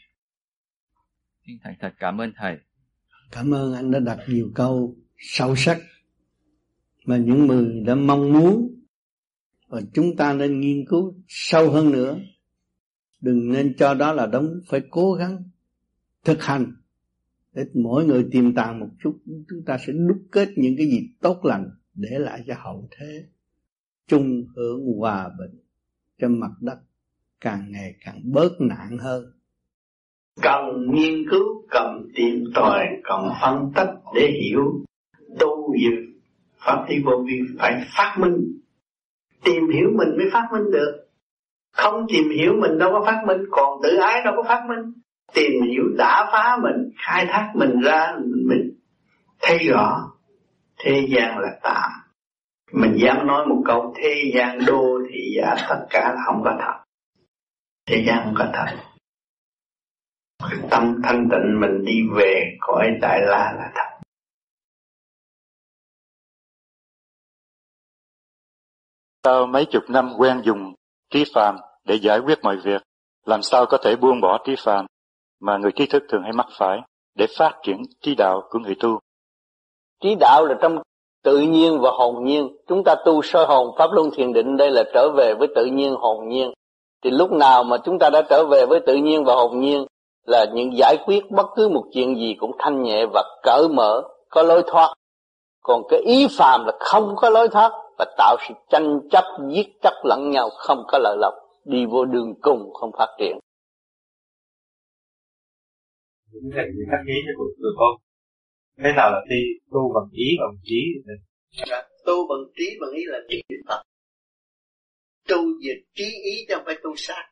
Xin 1.49 1.59
thành 1.63 1.75
thật 1.81 1.95
cảm 1.99 2.21
ơn 2.21 2.33
Thầy. 2.37 2.59
Cảm 3.31 3.55
ơn 3.55 3.75
anh 3.75 3.91
đã 3.91 3.99
đặt 3.99 4.19
nhiều 4.29 4.51
câu 4.55 4.97
sâu 5.17 5.57
sắc 5.57 5.79
mà 7.05 7.17
những 7.17 7.47
người 7.47 7.83
đã 7.87 7.95
mong 7.95 8.33
muốn. 8.33 8.75
Và 9.69 9.81
chúng 9.95 10.17
ta 10.17 10.33
nên 10.33 10.61
nghiên 10.61 10.85
cứu 10.89 11.15
sâu 11.29 11.71
hơn 11.71 11.91
nữa. 11.91 12.19
Đừng 13.21 13.53
nên 13.53 13.75
cho 13.77 13.95
đó 13.95 14.13
là 14.13 14.27
đóng, 14.27 14.61
phải 14.69 14.81
cố 14.91 15.13
gắng 15.13 15.43
thực 16.25 16.43
hành 16.43 16.75
để 17.53 17.65
mỗi 17.75 18.05
người 18.05 18.29
tiềm 18.33 18.55
tàng 18.55 18.81
một 18.81 18.89
chút. 19.03 19.19
Chúng 19.27 19.65
ta 19.67 19.79
sẽ 19.87 19.93
đúc 19.93 20.23
kết 20.33 20.49
những 20.57 20.75
cái 20.77 20.87
gì 20.87 21.09
tốt 21.21 21.45
lành 21.45 21.71
để 21.95 22.19
lại 22.19 22.45
cho 22.47 22.55
hậu 22.59 22.89
thế. 22.91 23.27
Chung 24.07 24.47
hưởng 24.57 24.99
hòa 24.99 25.31
bình 25.39 25.61
cho 26.19 26.29
mặt 26.29 26.53
đất 26.61 26.79
càng 27.41 27.73
ngày 27.73 27.95
càng 28.01 28.21
bớt 28.25 28.61
nạn 28.61 28.99
hơn 28.99 29.38
cần 30.43 30.91
nghiên 30.91 31.31
cứu, 31.31 31.65
cần 31.71 32.09
tìm 32.15 32.45
tòi, 32.55 32.87
cần 33.05 33.31
phân 33.43 33.73
tích 33.75 33.91
để 34.15 34.31
hiểu 34.43 34.65
tu 35.39 35.73
việc 35.73 36.09
pháp 36.59 36.85
lý 36.89 36.97
vô 37.05 37.25
vi 37.27 37.41
phải 37.59 37.87
phát 37.97 38.17
minh. 38.19 38.37
Tìm 39.45 39.69
hiểu 39.75 39.89
mình 39.99 40.17
mới 40.17 40.27
phát 40.33 40.49
minh 40.53 40.71
được. 40.73 41.05
Không 41.73 42.07
tìm 42.09 42.31
hiểu 42.31 42.53
mình 42.61 42.79
đâu 42.79 42.91
có 42.93 43.05
phát 43.07 43.23
minh, 43.27 43.41
còn 43.51 43.81
tự 43.83 43.97
ái 43.97 44.23
đâu 44.25 44.35
có 44.37 44.43
phát 44.43 44.63
minh. 44.69 44.93
Tìm 45.35 45.53
hiểu 45.63 45.83
đã 45.99 46.29
phá 46.33 46.59
mình, 46.63 46.91
khai 47.07 47.27
thác 47.27 47.53
mình 47.55 47.81
ra, 47.81 48.13
mình 48.47 48.71
thấy 49.43 49.59
rõ 49.59 50.11
thế 50.79 51.07
gian 51.09 51.39
là 51.39 51.59
tạm. 51.63 51.91
Mình 52.73 52.97
dám 52.97 53.27
nói 53.27 53.47
một 53.47 53.63
câu, 53.65 53.95
thế 53.97 54.33
gian 54.35 54.59
đô 54.67 54.99
thì 55.11 55.35
giả, 55.37 55.55
tất 55.69 55.87
cả 55.91 56.13
là 56.15 56.21
không 56.27 56.43
có 56.45 56.57
thật. 56.61 56.85
Thế 57.87 58.05
gian 58.07 58.25
không 58.25 58.35
có 58.39 58.47
thật 58.53 58.67
tâm 60.71 61.01
thanh 61.05 61.29
tịnh 61.31 61.61
mình 61.61 61.85
đi 61.85 62.01
về 62.17 62.57
cõi 62.61 62.87
đại 63.01 63.21
la 63.21 63.53
là 63.57 63.73
thật 63.75 63.99
Sau 69.25 69.47
mấy 69.47 69.65
chục 69.65 69.83
năm 69.89 70.13
quen 70.19 70.41
dùng 70.45 70.75
trí 71.11 71.25
phàm 71.35 71.57
để 71.85 71.95
giải 71.95 72.19
quyết 72.19 72.39
mọi 72.43 72.57
việc, 72.57 72.83
làm 73.27 73.43
sao 73.43 73.67
có 73.67 73.79
thể 73.85 73.97
buông 73.97 74.21
bỏ 74.21 74.39
trí 74.45 74.55
phàm 74.65 74.87
mà 75.41 75.57
người 75.57 75.73
trí 75.73 75.87
thức 75.87 76.03
thường 76.09 76.23
hay 76.23 76.33
mắc 76.33 76.47
phải 76.59 76.79
để 77.15 77.27
phát 77.39 77.53
triển 77.63 77.83
trí 78.01 78.15
đạo 78.15 78.43
của 78.51 78.59
người 78.59 78.77
tu? 78.81 78.99
Trí 80.03 80.15
đạo 80.21 80.45
là 80.45 80.55
trong 80.63 80.79
tự 81.25 81.39
nhiên 81.39 81.79
và 81.81 81.91
hồn 81.91 82.25
nhiên. 82.25 82.57
Chúng 82.67 82.85
ta 82.85 82.95
tu 83.05 83.23
soi 83.23 83.47
hồn 83.47 83.75
pháp 83.79 83.91
luân 83.93 84.11
thiền 84.17 84.33
định 84.33 84.57
đây 84.57 84.71
là 84.71 84.85
trở 84.95 85.09
về 85.17 85.35
với 85.39 85.49
tự 85.55 85.65
nhiên 85.65 85.95
hồn 85.95 86.29
nhiên. 86.29 86.53
Thì 87.05 87.11
lúc 87.11 87.33
nào 87.33 87.65
mà 87.65 87.77
chúng 87.85 87.99
ta 87.99 88.11
đã 88.11 88.23
trở 88.31 88.45
về 88.51 88.67
với 88.67 88.81
tự 88.87 88.95
nhiên 88.95 89.25
và 89.25 89.35
hồn 89.35 89.61
nhiên 89.61 89.87
là 90.29 90.47
những 90.55 90.77
giải 90.77 90.97
quyết 91.07 91.31
bất 91.31 91.47
cứ 91.57 91.69
một 91.69 91.85
chuyện 91.93 92.17
gì 92.17 92.37
cũng 92.39 92.53
thanh 92.59 92.83
nhẹ 92.83 93.07
và 93.15 93.23
cởi 93.43 93.69
mở, 93.69 94.03
có 94.29 94.43
lối 94.43 94.63
thoát. 94.67 94.95
Còn 95.63 95.83
cái 95.89 96.01
ý 96.01 96.27
phàm 96.39 96.65
là 96.67 96.73
không 96.81 97.15
có 97.17 97.31
lối 97.31 97.49
thoát 97.49 97.73
và 97.99 98.05
tạo 98.19 98.37
sự 98.49 98.55
tranh 98.71 99.01
chấp 99.11 99.25
giết 99.51 99.67
chóc 99.83 99.93
lẫn 100.05 100.31
nhau 100.31 100.51
không 100.51 100.85
có 100.89 100.99
lợi 100.99 101.17
lộc 101.21 101.35
đi 101.65 101.87
vô 101.87 102.05
đường 102.05 102.35
cùng 102.41 102.73
không 102.75 102.91
phát 102.99 103.09
triển. 103.19 103.39
Những 106.33 106.51
thầy 106.55 106.65
gì 106.73 106.83
khắc 106.91 107.01
ký 107.07 107.13
cho 107.27 107.33
của 107.39 107.45
tụi 107.59 107.73
con. 107.79 107.95
Thế 108.85 108.91
nào 108.97 109.11
là 109.11 109.21
đi 109.31 109.37
tu 109.73 109.93
bằng 109.95 110.09
ý 110.13 110.27
bằng 110.41 110.57
trí? 110.65 110.81
Tu 112.07 112.29
bằng 112.29 112.45
trí 112.57 112.65
bằng 112.81 112.91
ý 112.91 113.03
là 113.07 113.19
tập 113.69 113.83
tu 115.29 115.37
về 115.65 115.75
trí 115.95 116.05
ý 116.05 116.45
chứ 116.49 116.55
không 116.55 116.63
phải 116.67 116.75
tu 116.83 116.91
sát 116.97 117.25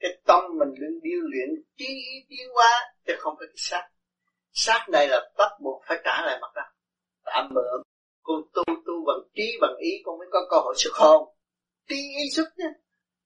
cái 0.00 0.10
tâm 0.26 0.44
mình 0.58 0.68
luôn 0.78 1.00
điêu 1.02 1.20
luyện 1.20 1.48
trí 1.76 1.86
ý 1.86 2.26
tiến 2.28 2.48
hóa 2.54 2.94
chứ 3.06 3.12
không 3.18 3.34
phải 3.38 3.46
cái 3.48 3.56
sát 3.56 3.88
sát 4.52 4.86
này 4.92 5.08
là 5.08 5.30
bắt 5.38 5.52
buộc 5.62 5.82
phải 5.88 5.98
trả 6.04 6.22
lại 6.26 6.38
mặt 6.40 6.50
đất 6.54 6.68
tạm 7.24 7.48
mượn 7.54 7.82
con 8.22 8.42
tu 8.54 8.64
tu 8.86 9.04
bằng 9.06 9.22
trí, 9.34 9.58
bằng 9.60 9.76
ý, 9.78 9.90
con 10.04 10.18
mới 10.18 10.28
có 10.30 10.46
cơ 10.50 10.56
hội 10.56 10.74
xuất 10.76 10.92
hồn. 10.94 11.34
Trí 11.88 11.96
ý 11.96 12.30
xuất 12.32 12.48
nhé 12.58 12.70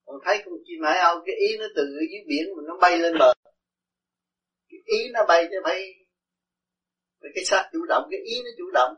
còn 0.04 0.16
thấy 0.24 0.42
con 0.44 0.54
chim 0.64 0.78
hải 0.84 0.98
âu, 0.98 1.16
cái 1.26 1.36
ý 1.48 1.56
nó 1.58 1.66
từ 1.76 1.82
dưới 1.94 2.24
biển 2.26 2.44
mà 2.56 2.62
nó 2.68 2.76
bay 2.80 2.98
lên 2.98 3.14
bờ. 3.18 3.32
Cái 4.70 4.80
ý 4.84 5.10
nó 5.12 5.20
bay 5.28 5.48
cho 5.50 5.60
bay. 5.64 5.94
Cái 7.34 7.44
xác 7.44 7.68
chủ 7.72 7.78
động, 7.88 8.08
cái 8.10 8.20
ý 8.20 8.42
nó 8.44 8.50
chủ 8.58 8.70
động. 8.74 8.94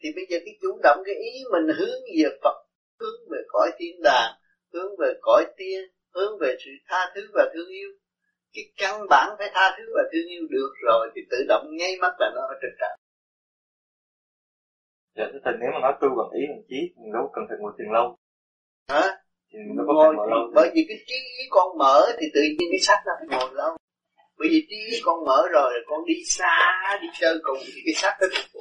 Thì 0.00 0.08
bây 0.16 0.26
giờ 0.30 0.38
cái 0.44 0.54
chủ 0.62 0.78
động, 0.82 0.98
cái 1.06 1.14
ý 1.14 1.44
mình 1.52 1.76
hướng 1.78 2.00
về 2.16 2.38
Phật, 2.42 2.56
hướng 3.00 3.20
về 3.30 3.38
cõi 3.48 3.70
thiên 3.78 4.02
đàng, 4.02 4.32
hướng 4.72 4.96
về 4.98 5.12
cõi 5.20 5.44
tiên 5.56 5.80
hướng 6.16 6.38
về 6.40 6.56
sự 6.64 6.70
tha 6.88 7.12
thứ 7.14 7.22
và 7.34 7.50
thương 7.54 7.68
yêu. 7.68 7.90
Cái 8.54 8.64
căn 8.76 9.06
bản 9.10 9.34
phải 9.38 9.50
tha 9.54 9.74
thứ 9.78 9.84
và 9.94 10.02
thương 10.12 10.28
yêu 10.28 10.42
được 10.50 10.72
rồi 10.86 11.10
thì 11.14 11.20
tự 11.30 11.36
động 11.48 11.66
ngay 11.70 11.96
mắt 12.00 12.12
là 12.18 12.30
nó 12.34 12.40
ở 12.40 12.54
trên 12.62 12.70
trời 12.80 12.96
dạ 15.16 15.24
thưa 15.32 15.38
thầy 15.44 15.54
nếu 15.60 15.70
mà 15.74 15.78
nói 15.82 15.94
tu 16.00 16.08
bằng 16.18 16.30
ý 16.40 16.42
bằng 16.50 16.62
trí 16.68 16.80
mình 16.96 17.12
đâu 17.12 17.30
cần 17.34 17.44
phải 17.48 17.58
ngồi 17.60 17.72
thiền 17.78 17.88
lâu. 17.96 18.06
Hả? 18.88 19.04
Thì 19.50 19.58
mình 19.66 19.76
đâu 19.76 19.86
có 19.88 19.94
ngồi, 19.94 20.14
ngồi 20.14 20.28
lâu. 20.30 20.40
bởi 20.54 20.70
vì 20.74 20.82
cái 20.88 20.98
trí 21.06 21.14
ý 21.14 21.44
con 21.50 21.78
mở 21.78 22.12
thì 22.18 22.26
tự 22.34 22.40
nhiên 22.42 22.68
cái 22.72 22.80
sách 22.80 22.98
nó 23.06 23.12
phải 23.18 23.28
ngồi 23.38 23.50
lâu. 23.54 23.76
Bởi 24.38 24.48
vì 24.50 24.66
trí 24.68 24.76
ý 24.92 25.00
con 25.04 25.24
mở 25.24 25.48
rồi 25.52 25.72
con 25.86 26.04
đi 26.06 26.14
xa 26.26 26.98
đi 27.02 27.08
chơi 27.20 27.38
cùng 27.42 27.58
thì 27.66 27.80
cái 27.86 27.94
sách 27.94 28.16
nó 28.20 28.26
vụ. 28.54 28.60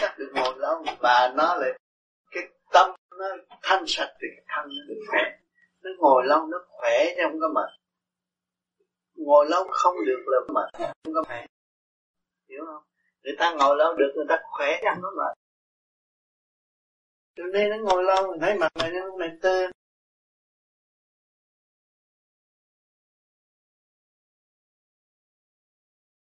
Sách 0.00 0.18
được 0.18 0.32
ngồi 0.34 0.54
lâu 0.56 0.84
và 1.00 1.32
nó 1.36 1.56
lại 1.60 1.70
cái 2.30 2.42
tâm 2.72 2.90
nó 3.18 3.26
thanh 3.62 3.84
sạch 3.86 4.12
thì 4.20 4.26
cái 4.36 4.44
thân 4.48 4.64
nó 4.68 4.82
được 4.88 5.00
khỏe 5.08 5.20
nó 5.86 5.92
ngồi 5.98 6.26
lâu 6.26 6.46
nó 6.46 6.58
khỏe 6.68 7.04
chứ 7.16 7.22
không 7.30 7.40
có 7.40 7.48
mệt. 7.54 7.70
Ngồi 9.14 9.46
lâu 9.48 9.64
không 9.70 9.96
được 10.06 10.22
là 10.26 10.38
mệt. 10.54 10.92
Không 11.04 11.14
có 11.14 11.22
mệt. 11.28 11.46
Hiểu 12.48 12.64
không? 12.66 12.82
Người 13.22 13.34
ta 13.38 13.54
ngồi 13.58 13.76
lâu 13.76 13.94
được 13.94 14.12
người 14.16 14.26
ta 14.28 14.38
khỏe 14.42 14.78
chứ 14.82 14.88
không 14.94 15.02
có 15.02 15.10
mệt. 15.16 15.34
Từ 17.36 17.42
nên 17.52 17.70
nó 17.70 17.76
ngồi 17.76 18.04
lâu 18.04 18.30
mình 18.30 18.40
thấy 18.40 18.58
mặt 18.58 18.72
mày 18.78 18.90
nó 18.90 19.00
mày 19.18 19.28
tê. 19.42 19.66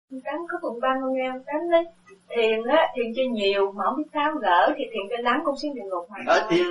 Rắn 0.09 0.39
có 0.49 0.57
phần 0.61 0.79
ban 0.81 0.97
con 1.01 1.13
em? 1.13 1.33
Rắn 1.45 1.69
đấy. 1.71 1.83
Thiền 2.35 2.63
á 2.63 2.93
thiền 2.95 3.05
cho 3.15 3.21
nhiều 3.31 3.71
mà 3.71 3.83
không 3.85 3.97
biết 3.97 4.09
tháo 4.13 4.31
gỡ 4.41 4.73
thì 4.77 4.83
thiền 4.91 5.03
cho 5.09 5.17
lắng 5.23 5.41
cũng 5.45 5.55
xin 5.61 5.75
đừng 5.75 5.89
ngục 5.89 6.05
hoàn 6.09 6.25
ở 6.25 6.47
thiền 6.49 6.65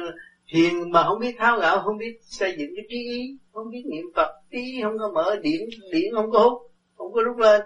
thiền 0.49 0.91
mà 0.91 1.05
không 1.05 1.19
biết 1.21 1.35
tháo 1.39 1.59
gạo 1.59 1.81
không 1.81 1.99
biết 1.99 2.19
xây 2.23 2.57
dựng 2.59 2.71
cái 2.77 2.85
trí 2.89 2.97
ý, 2.97 3.37
không 3.53 3.71
biết 3.71 3.83
niệm 3.87 4.05
phật, 4.17 4.41
trí 4.51 4.81
không 4.83 4.99
có 4.99 5.11
mở, 5.15 5.37
điểm 5.43 5.61
điểm 5.93 6.15
không 6.15 6.31
có 6.31 6.39
hút, 6.39 6.71
không 6.97 7.13
có 7.13 7.23
rút 7.23 7.37
lên. 7.37 7.63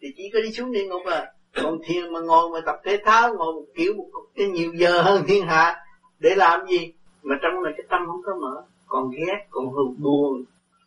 Thì 0.00 0.08
chỉ 0.16 0.30
có 0.32 0.40
đi 0.40 0.52
xuống 0.52 0.72
địa 0.72 0.84
ngục 0.84 1.02
à 1.06 1.32
còn 1.62 1.78
thiền 1.84 2.12
mà 2.12 2.20
ngồi 2.20 2.50
mà 2.52 2.60
tập 2.66 2.76
thể 2.84 2.98
thao 3.04 3.34
ngồi 3.34 3.52
một 3.52 3.66
kiểu, 3.74 3.94
một 3.96 4.10
cái 4.34 4.46
nhiều 4.46 4.72
giờ 4.74 5.02
hơn 5.02 5.24
thiên 5.28 5.46
hạ. 5.46 5.76
Để 6.18 6.34
làm 6.36 6.66
gì? 6.66 6.92
Mà 7.22 7.34
trong 7.42 7.62
này 7.62 7.72
cái 7.76 7.86
tâm 7.90 8.00
không 8.06 8.20
có 8.24 8.32
mở. 8.40 8.62
Còn 8.86 9.10
ghét, 9.10 9.46
còn 9.50 9.66
hờn 9.66 10.02
buồn, 10.02 10.44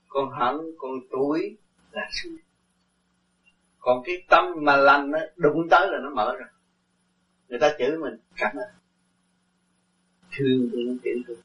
còn 0.08 0.30
hận, 0.30 0.56
còn 0.78 0.92
tuổi 1.12 1.58
là 1.92 2.02
xuống 2.12 2.34
còn 3.80 4.02
cái 4.06 4.15
tâm 4.30 4.46
mà 4.58 4.76
lành 4.76 5.12
nó 5.12 5.20
đụng 5.36 5.68
tới 5.70 5.88
là 5.92 5.98
nó 6.04 6.10
mở 6.10 6.36
rồi. 6.36 6.48
Người 7.50 7.60
ta 7.60 7.70
chửi 7.80 7.98
mình 7.98 8.20
cảm 8.38 8.56
ơn 8.56 8.68
thương 10.38 10.70
thì 10.72 10.84
nó 10.84 10.94
tiễn 11.04 11.18
tôi 11.28 11.38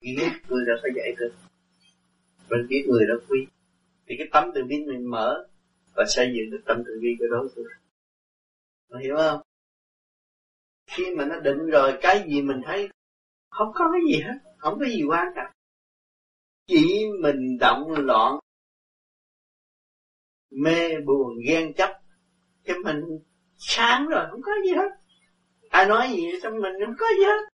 ghét 0.00 0.32
người 0.48 0.64
đã 0.66 0.74
phải 0.82 0.90
dạy 0.96 1.14
tôi 1.18 1.30
mình 2.50 2.66
biết 2.68 2.84
người 2.88 3.06
đó 3.06 3.14
quý. 3.28 3.46
Thì 4.06 4.14
cái 4.18 4.28
tâm 4.32 4.50
từ 4.54 4.64
bi 4.64 4.76
mình 4.86 5.10
mở 5.10 5.46
và 5.94 6.04
xây 6.08 6.32
dựng 6.34 6.50
được 6.50 6.62
tâm 6.66 6.82
từ 6.86 6.98
bi 7.02 7.08
cái 7.18 7.28
đó 7.30 7.44
tôi 7.56 7.64
Mà 8.90 8.98
hiểu 9.00 9.16
không? 9.16 9.40
Khi 10.86 11.04
mà 11.16 11.24
nó 11.24 11.40
định 11.40 11.66
rồi, 11.66 11.98
cái 12.02 12.24
gì 12.28 12.42
mình 12.42 12.60
thấy 12.64 12.88
không 13.50 13.68
có 13.74 13.90
cái 13.92 14.00
gì 14.12 14.22
hết, 14.22 14.38
không 14.58 14.78
có 14.78 14.86
gì 14.86 15.02
quan 15.08 15.26
trọng 15.36 15.50
chỉ 16.66 17.06
mình 17.20 17.58
động 17.60 17.92
loạn, 17.92 18.38
mê 20.50 21.00
buồn, 21.06 21.38
ghen 21.48 21.74
chấp 21.74 22.00
cho 22.64 22.74
mình 22.84 23.00
sáng 23.56 24.06
rồi, 24.06 24.26
không 24.30 24.42
có 24.42 24.52
gì 24.64 24.70
hết. 24.76 24.90
Ai 25.68 25.86
nói 25.86 26.08
gì 26.10 26.22
trong 26.42 26.52
mình 26.60 26.72
không 26.86 26.94
có 26.98 27.06
gì 27.18 27.24
hết 27.24 27.53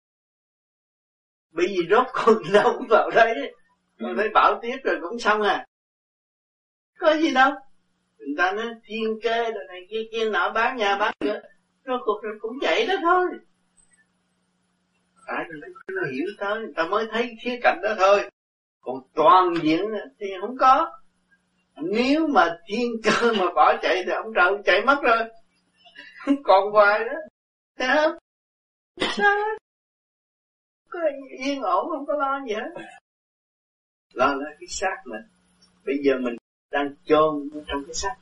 bởi 1.52 1.66
vì 1.66 1.88
rốt 1.90 2.06
con 2.12 2.34
đâu 2.52 2.82
vào 2.88 3.10
đây 3.10 3.54
con 4.00 4.16
thấy 4.16 4.28
bảo 4.28 4.58
tiết 4.62 4.76
rồi 4.84 4.96
cũng 5.02 5.18
xong 5.18 5.42
à. 5.42 5.66
Có 6.98 7.16
gì 7.16 7.34
đâu. 7.34 7.50
Người 8.18 8.34
ta 8.38 8.52
nói 8.52 8.66
thiên 8.84 9.20
kê 9.22 9.42
rồi 9.42 9.64
này 9.68 9.86
kia 9.90 10.02
kia 10.12 10.30
nọ 10.30 10.50
bán 10.50 10.76
nhà 10.76 10.96
bán 10.96 11.14
cửa. 11.20 11.40
Rốt 11.84 12.00
cuộc 12.04 12.22
rồi 12.22 12.34
cũng 12.40 12.58
vậy 12.62 12.86
đó 12.86 12.94
thôi. 13.02 13.26
Phải 15.26 15.44
rồi 15.48 15.60
nó 15.88 16.02
hiểu 16.12 16.26
tới 16.38 16.60
người 16.60 16.72
ta 16.76 16.86
mới 16.86 17.06
thấy 17.12 17.36
khía 17.42 17.58
cạnh 17.62 17.80
đó 17.82 17.94
thôi. 17.98 18.30
Còn 18.80 18.96
toàn 19.14 19.54
diện 19.62 19.80
thì 20.20 20.26
không 20.40 20.56
có. 20.58 20.90
Nếu 21.76 22.26
mà 22.26 22.58
thiên 22.68 22.90
cơ 23.04 23.32
mà 23.38 23.46
bỏ 23.54 23.76
chạy 23.82 24.02
thì 24.06 24.12
ông 24.12 24.32
trời 24.34 24.52
chạy 24.64 24.84
mất 24.84 24.98
rồi. 25.02 25.18
Còn 26.44 26.72
hoài 26.72 27.00
đó. 27.04 27.14
Thấy 27.78 27.88
không? 27.96 28.18
Sao 29.16 29.36
có 30.90 31.00
yên 31.44 31.62
ổn, 31.62 31.88
không 31.90 32.06
có 32.06 32.14
lo 32.14 32.40
gì 32.48 32.54
hết. 32.54 32.82
Lo 34.12 34.34
là 34.34 34.50
cái 34.60 34.66
xác 34.68 34.96
mình. 35.04 35.22
Bây 35.84 35.96
giờ 36.04 36.12
mình 36.20 36.36
đang 36.70 36.94
chôn 37.04 37.50
trong 37.66 37.84
cái 37.86 37.94
xác 37.94 38.16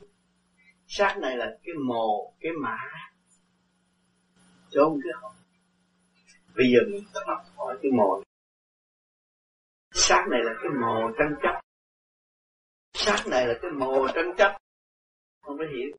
xác 0.87 1.17
này 1.21 1.37
là 1.37 1.57
cái 1.63 1.75
mồ, 1.87 2.33
cái 2.39 2.51
mã. 2.61 2.77
Chôn 4.71 4.99
cái 5.03 5.11
hồn 5.21 5.31
bây 6.59 6.67
giờ 6.71 6.79
mình 6.91 7.03
thoát 7.13 7.43
khỏi 7.55 7.77
cái 7.81 7.91
mồ 7.91 8.23
xác 9.91 10.25
này 10.31 10.39
là 10.43 10.53
cái 10.61 10.71
mồ 10.81 11.11
tranh 11.19 11.35
chấp. 11.43 11.61
Xác 12.93 13.23
này 13.27 13.47
là 13.47 13.53
cái 13.61 13.71
mồ 13.71 14.07
tranh 14.15 14.33
chấp. 14.37 14.57
Không 15.41 15.57
có 15.57 15.63
hiểu. 15.73 15.97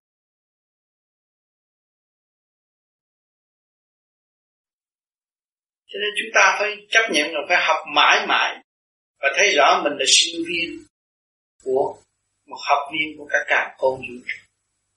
Cho 5.91 5.99
nên 6.03 6.11
chúng 6.17 6.31
ta 6.35 6.57
phải 6.59 6.87
chấp 6.89 7.11
nhận 7.11 7.33
là 7.33 7.41
phải 7.49 7.57
học 7.67 7.77
mãi 7.95 8.27
mãi 8.27 8.57
và 9.21 9.29
thấy 9.37 9.55
rõ 9.57 9.81
mình 9.85 9.93
là 9.99 10.05
sinh 10.09 10.43
viên 10.49 10.79
của 11.65 11.97
một 12.47 12.59
học 12.69 12.79
viên 12.93 13.19
của 13.19 13.29
cả 13.31 13.39
cả 13.47 13.75
con 13.79 13.97
vũ 13.97 14.15
trụ 14.27 14.39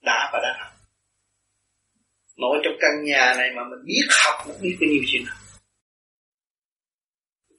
đã 0.02 0.30
và 0.34 0.40
đang 0.44 0.60
học. 0.60 0.74
Ngồi 2.36 2.58
trong 2.64 2.74
căn 2.80 3.04
nhà 3.04 3.34
này 3.38 3.50
mà 3.56 3.64
mình 3.64 3.86
biết 3.86 4.08
học 4.26 4.48
nó 4.48 4.54
biết 4.62 4.78
bao 4.82 4.90
nhiêu 4.90 5.04
chuyện 5.08 5.24
học. 5.26 5.38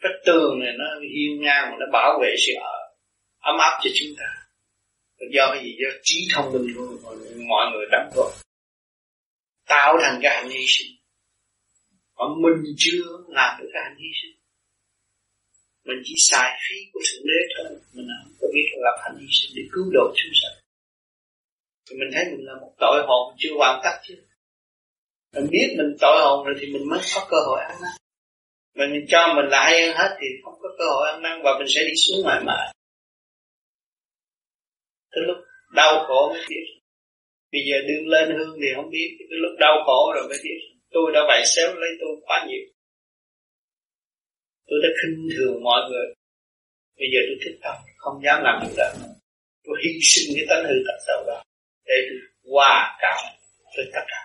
Cái 0.01 0.13
tường 0.27 0.61
này 0.61 0.73
nó 0.79 0.85
hiên 1.15 1.41
ngang 1.43 1.71
mà 1.71 1.77
nó 1.81 1.87
bảo 1.93 2.19
vệ 2.23 2.35
sự 2.47 2.53
ở 2.61 2.77
ấm 3.41 3.57
áp 3.59 3.81
cho 3.83 3.91
chúng 3.95 4.17
ta. 4.19 4.27
Do 5.35 5.51
cái 5.55 5.65
gì? 5.65 5.77
Do 5.83 5.91
trí 6.03 6.29
thông 6.35 6.53
minh 6.53 6.75
của 6.77 7.13
mọi 7.49 7.67
người 7.73 7.87
đóng 7.93 8.11
góp 8.15 8.33
tạo 9.69 9.97
thành 10.03 10.21
cái 10.23 10.37
hành 10.37 10.49
vi 10.49 10.65
sinh 10.69 10.93
mà 12.17 12.25
mình 12.43 12.75
chưa 12.77 13.05
làm 13.29 13.51
được 13.61 13.71
cái 13.73 13.83
hành 13.85 13.97
hy 13.99 14.11
sinh. 14.23 14.37
Mình 15.85 16.01
chỉ 16.05 16.15
xài 16.31 16.51
phí 16.65 16.77
của 16.93 17.01
thượng 17.07 17.27
đế 17.27 17.41
thôi. 17.55 17.79
Mình 17.95 18.07
không 18.23 18.33
có 18.41 18.47
biết 18.55 18.67
làm 18.87 18.97
hành 19.05 19.17
hy 19.21 19.27
sinh 19.31 19.53
để 19.57 19.63
cứu 19.73 19.85
độ 19.93 20.05
chúng 20.17 20.35
sanh. 20.41 20.57
Thì 21.87 21.97
mình 22.01 22.11
thấy 22.15 22.25
mình 22.31 22.45
là 22.47 22.55
một 22.61 22.73
tội 22.79 23.03
hồn 23.07 23.35
chưa 23.39 23.55
hoàn 23.57 23.81
tất 23.85 23.97
chứ. 24.07 24.15
Mình 25.35 25.47
biết 25.51 25.69
mình 25.79 25.97
tội 26.01 26.17
hồn 26.23 26.47
rồi 26.47 26.55
thì 26.61 26.67
mình 26.73 26.89
mới 26.91 27.01
có 27.15 27.27
cơ 27.31 27.37
hội 27.47 27.61
ăn 27.61 27.77
năn. 27.83 27.95
Mà 28.77 28.85
mình 28.93 29.05
cho 29.09 29.35
mình 29.37 29.49
là 29.51 29.65
hay 29.65 29.87
hơn 29.87 29.97
hết 29.97 30.17
thì 30.21 30.27
không 30.45 30.59
có 30.63 30.69
cơ 30.79 30.85
hội 30.95 31.11
ăn 31.13 31.23
năn 31.23 31.41
và 31.45 31.51
mình 31.59 31.69
sẽ 31.75 31.81
đi 31.89 31.95
xuống 32.05 32.27
mãi 32.27 32.41
mãi. 32.47 32.75
Tới 35.11 35.23
lúc 35.29 35.37
đau 35.75 36.05
khổ 36.07 36.29
mới 36.33 36.45
biết. 36.49 36.65
Bây 37.53 37.61
giờ 37.69 37.77
đương 37.89 38.09
lên 38.09 38.29
hương 38.39 38.59
thì 38.61 38.69
không 38.77 38.91
biết. 38.91 39.17
Cái 39.19 39.39
lúc 39.45 39.53
đau 39.61 39.75
khổ 39.87 40.13
rồi 40.15 40.29
mới 40.29 40.39
biết 40.45 40.74
tôi 40.95 41.07
đã 41.15 41.21
bày 41.29 41.43
xéo 41.53 41.69
lấy 41.75 41.91
tôi 42.01 42.13
quá 42.27 42.47
nhiều. 42.49 42.65
Tôi 44.69 44.79
đã 44.83 44.89
khinh 44.99 45.29
thường 45.37 45.57
mọi 45.63 45.81
người. 45.91 46.07
Bây 46.99 47.09
giờ 47.13 47.21
tôi 47.29 47.37
thích 47.45 47.59
tâm, 47.63 47.77
không 47.97 48.17
dám 48.25 48.39
làm 48.47 48.57
được 48.63 48.75
đó. 48.77 48.89
Tôi 49.65 49.75
hy 49.83 49.91
sinh 50.03 50.35
cái 50.37 50.47
tánh 50.49 50.65
hư 50.69 50.77
tật 50.87 50.99
xấu 51.07 51.21
đó 51.27 51.43
để 51.87 51.95
tôi 52.09 52.19
hòa 52.53 52.99
cảm 53.01 53.19
với 53.77 53.87
tất 53.95 54.05
cả. 54.07 54.21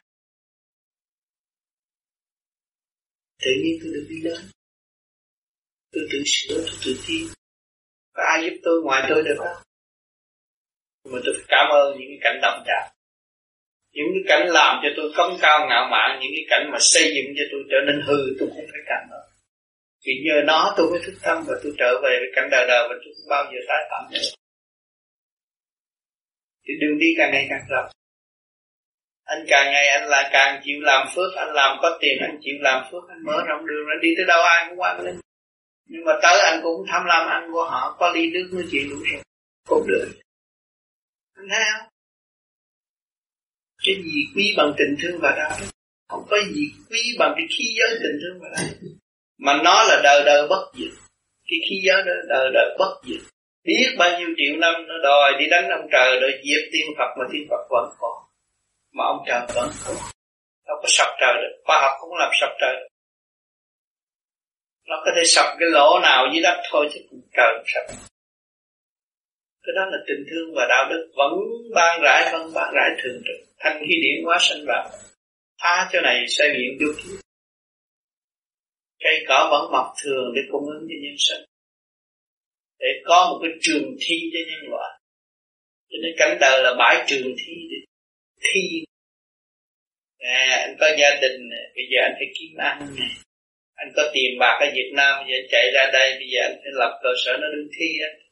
Tự 3.44 3.52
nhiên 3.64 3.80
tôi 3.82 3.92
được 3.94 4.06
đi 4.10 4.22
lên 4.22 4.42
tôi 5.92 6.04
tự 6.12 6.20
sửa, 6.26 6.56
tôi 6.56 6.76
tự 6.86 6.92
tin. 7.08 7.28
Có 8.14 8.24
ai 8.24 8.44
giúp 8.44 8.60
tôi 8.64 8.82
ngoài 8.84 9.06
tôi 9.10 9.24
được 9.24 9.36
không? 9.38 9.64
Mà 11.04 11.20
tôi 11.26 11.34
phải 11.38 11.46
cảm 11.48 11.66
ơn 11.72 11.98
những 12.00 12.08
cái 12.10 12.20
cảnh 12.22 12.40
động 12.42 12.64
chạm 12.68 12.99
những 13.93 14.08
cái 14.13 14.23
cảnh 14.28 14.47
làm 14.49 14.80
cho 14.84 14.89
tôi 14.97 15.12
cống 15.17 15.38
cao 15.41 15.67
ngạo 15.69 15.88
mạn, 15.91 16.19
những 16.21 16.32
cái 16.36 16.45
cảnh 16.49 16.71
mà 16.71 16.78
xây 16.80 17.04
dựng 17.15 17.34
cho 17.38 17.43
tôi 17.52 17.62
trở 17.71 17.78
nên 17.88 18.02
hư, 18.08 18.17
tôi 18.39 18.49
cũng 18.56 18.65
phải 18.71 18.82
cảm 18.86 19.04
ơn 19.12 19.25
vì 20.06 20.13
nhờ 20.25 20.41
nó 20.45 20.73
tôi 20.78 20.91
mới 20.91 20.99
thức 21.06 21.13
tâm 21.23 21.43
và 21.47 21.56
tôi 21.63 21.73
trở 21.78 22.02
về 22.04 22.17
với 22.19 22.30
cảnh 22.36 22.47
đời 22.52 22.65
đời 22.67 22.88
và 22.89 22.95
tôi 23.04 23.13
không 23.15 23.30
bao 23.30 23.43
giờ 23.52 23.60
tái 23.67 23.78
phạm 23.91 24.04
nữa. 24.12 24.28
Thì 26.67 26.73
đường 26.82 26.97
đi 26.99 27.08
càng 27.17 27.32
ngày 27.32 27.45
càng 27.49 27.65
rộng. 27.69 27.91
Anh 29.23 29.45
càng 29.47 29.71
ngày 29.71 29.88
anh 29.88 30.10
là 30.10 30.30
càng 30.32 30.62
chịu 30.63 30.80
làm 30.82 31.08
phước, 31.15 31.36
anh 31.36 31.54
làm 31.54 31.78
có 31.82 31.97
tiền, 32.02 32.17
anh 32.21 32.38
chịu 32.41 32.56
làm 32.60 32.84
phước, 32.91 33.04
anh 33.10 33.23
mở 33.25 33.43
rộng 33.47 33.67
đường 33.67 33.86
anh 33.93 34.02
đi 34.02 34.10
tới 34.17 34.25
đâu 34.25 34.41
ai 34.43 34.65
cũng 34.69 34.80
quan 34.80 35.02
lên 35.02 35.19
nhưng 35.89 36.06
mà 36.06 36.13
tới 36.21 36.39
anh 36.39 36.60
cũng 36.63 36.86
tham 36.88 37.06
lam 37.06 37.28
ăn 37.28 37.49
của 37.52 37.63
họ, 37.63 37.95
có 37.99 38.12
ly 38.15 38.32
nước 38.32 38.49
nói 38.54 38.63
chuyện 38.71 38.89
đủ 38.89 38.95
rồi 38.95 39.21
không 39.67 39.88
được. 39.88 40.08
Anh 41.34 41.47
thấy 41.49 41.60
không? 41.71 41.88
Cái 43.84 43.96
gì 43.96 44.20
quý 44.36 44.54
bằng 44.58 44.74
tình 44.78 44.96
thương 45.02 45.20
và 45.22 45.36
đạo 45.38 45.52
đức 45.60 45.68
không 46.10 46.24
có 46.30 46.38
gì 46.56 46.65
quý 46.89 47.00
bằng 47.20 47.34
cái 47.38 47.48
khí 47.50 47.65
giới 47.80 48.00
tình 48.04 48.20
thương 48.22 48.39
và 48.42 48.48
đạo 48.56 48.65
đức 48.82 48.89
mà 49.39 49.54
nó 49.63 49.84
là 49.84 50.02
đời 50.04 50.24
đời 50.26 50.48
bất 50.48 50.72
diệt. 50.74 50.92
Cái 51.48 51.60
khí 51.70 51.76
giới 51.88 52.04
đó 52.06 52.13
đời 52.30 52.50
đời 52.54 52.76
bất 52.80 53.02
diệt. 53.08 53.22
Biết 53.63 53.96
bao 53.98 54.20
nhiêu 54.20 54.30
triệu 54.38 54.58
năm 54.58 54.74
nó 54.88 54.94
đòi 55.04 55.34
đi 55.39 55.46
đánh 55.50 55.70
ông 55.70 55.88
trời, 55.92 56.20
đòi 56.20 56.32
diệt 56.32 56.63
tiên 56.72 56.86
Phật 56.98 57.10
mà 57.20 57.26
tiên 57.32 57.48
Phật 57.50 57.63
vẫn 57.70 57.89
còn. 58.00 58.18
Mà 58.92 59.04
ông 59.06 59.24
trời 59.28 59.42
vẫn 59.56 59.70
còn. 59.86 59.96
Đâu 60.68 60.78
có 60.82 60.88
sập 60.88 61.08
trời 61.22 61.34
được. 61.42 61.62
Khoa 61.65 61.80
học 61.82 61.92
không 62.00 62.10
làm 62.20 62.32
sập 62.42 62.50
trời 62.62 62.74
được. 62.80 62.88
Nó 64.88 64.96
có 65.06 65.12
thể 65.15 65.22
sập 65.26 65.46
cái 65.60 65.70
lỗ 65.72 66.00
nào 66.00 66.26
dưới 66.34 66.42
đất 66.44 66.62
thôi 66.72 66.89
chứ 66.94 67.00
trời 67.38 67.63
sập 67.65 67.96
cái 69.70 69.86
đó 69.86 69.92
là 69.92 69.98
tình 70.08 70.26
thương 70.30 70.54
và 70.56 70.66
đạo 70.70 70.90
đức. 70.90 71.12
Vẫn 71.16 71.32
ban 71.76 72.02
rãi 72.02 72.30
vẫn 72.34 72.54
ban 72.54 72.74
rãi 72.74 72.90
thường 73.04 73.22
trực. 73.26 73.56
Thanh 73.60 73.80
khí 73.80 73.94
điển 74.04 74.24
hóa 74.26 74.38
sanh 74.42 74.64
vào. 74.68 74.90
Phá 75.62 75.90
chỗ 75.92 76.02
này 76.02 76.26
xây 76.28 76.50
miệng 76.54 76.78
điều 76.80 76.94
kia 77.04 77.20
cây 79.04 79.24
cỏ 79.28 79.50
vẫn 79.52 79.72
mọc 79.72 79.94
thường 80.04 80.34
để 80.36 80.42
cung 80.52 80.66
ứng 80.66 80.88
cho 80.90 80.96
nhân 81.04 81.16
sinh. 81.18 81.46
Để 82.80 82.88
có 83.06 83.28
một 83.30 83.40
cái 83.42 83.52
trường 83.62 83.96
thi 84.08 84.16
cho 84.34 84.40
nhân 84.50 84.70
loại. 84.72 85.00
Cho 85.90 85.98
nên 86.04 86.12
cảnh 86.18 86.38
đời 86.42 86.64
là 86.64 86.74
bãi 86.80 87.04
trường 87.08 87.36
thi 87.40 87.54
để 87.72 87.78
thi. 88.42 88.86
À, 90.20 90.58
anh 90.68 90.76
có 90.80 90.88
gia 91.00 91.10
đình 91.22 91.50
bây 91.76 91.86
giờ 91.92 92.00
anh 92.02 92.14
phải 92.20 92.28
kiếm 92.40 92.58
ăn 92.58 92.80
này 93.00 93.10
anh 93.76 93.92
có 93.96 94.12
tiền 94.14 94.40
bạc 94.40 94.58
ở 94.62 94.68
Việt 94.74 94.92
Nam 94.94 95.14
bây 95.20 95.28
giờ 95.32 95.38
anh 95.38 95.48
chạy 95.52 95.72
ra 95.74 95.90
đây 95.94 96.10
bây 96.20 96.28
giờ 96.34 96.42
anh 96.42 96.56
phải 96.62 96.72
lập 96.74 97.00
cơ 97.04 97.10
sở 97.26 97.38
nó 97.42 97.48
đứng 97.56 97.68
thi 97.80 97.88
anh 98.08 98.29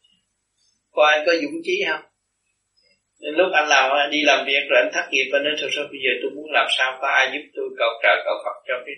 coi 0.97 1.09
anh 1.15 1.23
có 1.27 1.33
dũng 1.41 1.59
chí 1.65 1.75
không? 1.87 2.03
Nên 3.21 3.33
lúc 3.39 3.49
anh 3.59 3.67
làm, 3.73 3.83
anh 4.03 4.11
đi 4.15 4.21
làm 4.29 4.39
việc 4.49 4.63
rồi 4.69 4.79
anh 4.83 4.91
thất 4.93 5.05
nghiệp, 5.11 5.27
anh 5.33 5.43
nói, 5.43 5.53
thôi 5.59 5.69
sao 5.75 5.85
bây 5.91 5.99
giờ 6.03 6.11
tôi 6.21 6.31
muốn 6.35 6.47
làm 6.57 6.67
sao? 6.77 6.89
Có 7.01 7.07
ai 7.19 7.25
giúp 7.33 7.43
tôi 7.55 7.67
cầu 7.79 7.91
trợ 8.03 8.13
cầu 8.25 8.35
Phật 8.43 8.57
cho 8.67 8.75
cái 8.85 8.95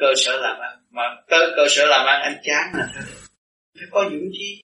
cơ 0.00 0.10
sở 0.22 0.34
làm 0.44 0.56
ăn? 0.68 0.74
Mà 0.96 1.02
tới 1.30 1.44
cơ 1.56 1.64
sở 1.74 1.86
làm 1.86 2.06
ăn, 2.06 2.18
anh 2.28 2.38
chán 2.46 2.64
là 2.78 2.86
thôi 2.94 3.04
phải 3.78 3.88
có 3.90 4.04
dũng 4.10 4.28
chí 4.32 4.62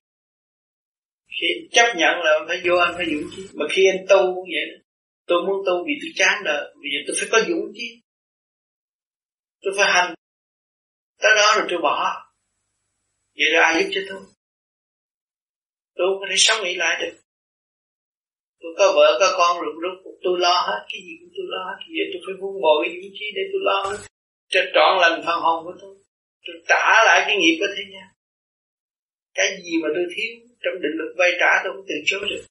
khi 1.40 1.46
chấp 1.73 1.88
nhận 1.96 2.14
là 2.25 2.33
phải 2.49 2.61
vô 2.64 2.75
anh 2.77 2.94
phải 2.96 3.07
dũng 3.07 3.31
chí 3.37 3.42
mà 3.55 3.66
khi 3.70 3.87
anh 3.87 4.07
tu 4.09 4.35
cũng 4.35 4.49
vậy 4.55 4.66
tôi 5.27 5.38
muốn 5.46 5.57
tu 5.66 5.85
vì 5.87 5.94
tôi 6.03 6.11
chán 6.14 6.44
đời. 6.44 6.75
Bây 6.75 6.90
giờ 6.92 6.99
tôi 7.07 7.16
phải 7.20 7.29
có 7.33 7.49
dũng 7.49 7.73
chí 7.75 8.03
tôi 9.62 9.73
phải 9.77 9.92
hành. 9.92 10.14
Tới 11.23 11.33
đó 11.37 11.55
rồi 11.57 11.66
tôi 11.70 11.79
bỏ. 11.83 12.23
Vậy 13.37 13.46
rồi 13.53 13.62
ai 13.62 13.83
giúp 13.83 13.90
cho 13.94 14.01
tôi? 14.09 14.20
Tôi 16.01 16.09
không 16.09 16.21
có 16.21 16.27
thể 16.31 16.37
sống 16.47 16.61
nghĩ 16.65 16.75
lại 16.75 16.95
được. 17.03 17.15
Tôi 18.61 18.73
có 18.79 18.93
vợ 18.97 19.09
có 19.21 19.29
con 19.39 19.53
rồi 19.63 19.73
lúc 19.85 19.97
tôi 20.25 20.35
lo 20.45 20.57
hết 20.69 20.81
cái 20.91 21.01
gì 21.07 21.13
cũng 21.21 21.33
tôi 21.37 21.47
lo 21.55 21.63
hết. 21.69 21.79
Vậy 21.97 22.07
tôi 22.13 22.21
phải 22.25 22.35
vun 22.41 22.55
bồi 22.65 22.81
dũng 23.03 23.13
chi 23.17 23.27
để 23.37 23.43
tôi 23.53 23.61
lo 23.69 23.79
hết 23.89 23.99
cho 24.53 24.61
trọn 24.75 24.93
lành 25.03 25.23
phần 25.27 25.39
hồn 25.45 25.59
của 25.65 25.75
tôi. 25.81 25.95
Tôi 26.47 26.57
trả 26.69 26.85
lại 27.07 27.19
cái 27.27 27.37
nghiệp 27.37 27.57
của 27.61 27.71
thế 27.77 27.83
gian 27.93 28.07
cái 29.35 29.49
gì 29.65 29.73
mà 29.83 29.89
tôi 29.95 30.05
thiếu 30.15 30.31
trong 30.63 30.83
định 30.83 30.97
lực 31.01 31.13
vay 31.19 31.31
trả 31.41 31.53
tôi 31.65 31.73
không 31.75 31.85
từ 31.89 31.95
chối 32.07 32.21
được. 32.31 32.45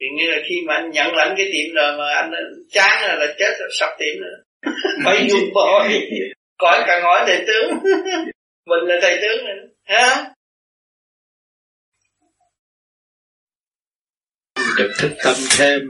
Thì 0.00 0.06
như 0.16 0.30
là 0.30 0.38
khi 0.48 0.56
mà 0.66 0.74
anh 0.74 0.90
nhận 0.90 1.14
lãnh 1.14 1.34
cái 1.36 1.46
tiệm 1.52 1.74
rồi 1.74 1.96
mà 1.98 2.06
anh 2.14 2.30
chán 2.70 3.08
rồi 3.08 3.16
là 3.20 3.34
chết 3.38 3.52
sập 3.70 3.90
tiệm 3.98 4.14
rồi 4.22 4.36
phải 5.04 5.26
dùng 5.30 5.52
bội 5.54 5.82
coi 6.58 6.84
càng 6.86 7.02
hỏi 7.02 7.24
thầy 7.26 7.44
tướng 7.46 7.70
mình 8.66 8.80
là 8.88 8.94
thầy 9.02 9.18
tướng 9.22 9.44
này. 9.44 9.54
Ha 9.84 10.34
được 14.78 14.92
thức 14.98 15.10
tâm 15.24 15.34
thêm 15.58 15.80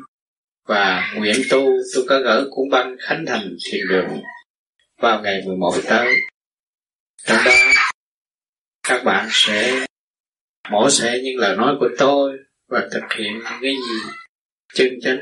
và 0.68 1.12
nguyện 1.16 1.36
tu 1.50 1.66
tôi 1.94 2.04
có 2.08 2.18
gỡ 2.18 2.48
cuốn 2.50 2.70
băng 2.70 2.96
khánh 3.00 3.24
thành 3.26 3.56
thiền 3.70 3.80
đường 3.88 4.22
vào 4.98 5.22
ngày 5.22 5.42
11 5.46 5.74
tới 5.88 6.14
trong 7.26 7.38
đó, 7.44 7.52
các 8.88 9.04
bạn 9.04 9.28
sẽ, 9.30 9.86
mổ 10.70 10.90
xẻ 10.90 11.18
những 11.22 11.36
lời 11.36 11.56
nói 11.56 11.74
của 11.80 11.88
tôi 11.98 12.38
và 12.68 12.88
thực 12.92 13.12
hiện 13.18 13.32
những 13.32 13.58
cái 13.62 13.72
gì? 13.72 14.10
Chân 14.74 14.88
chánh 15.02 15.18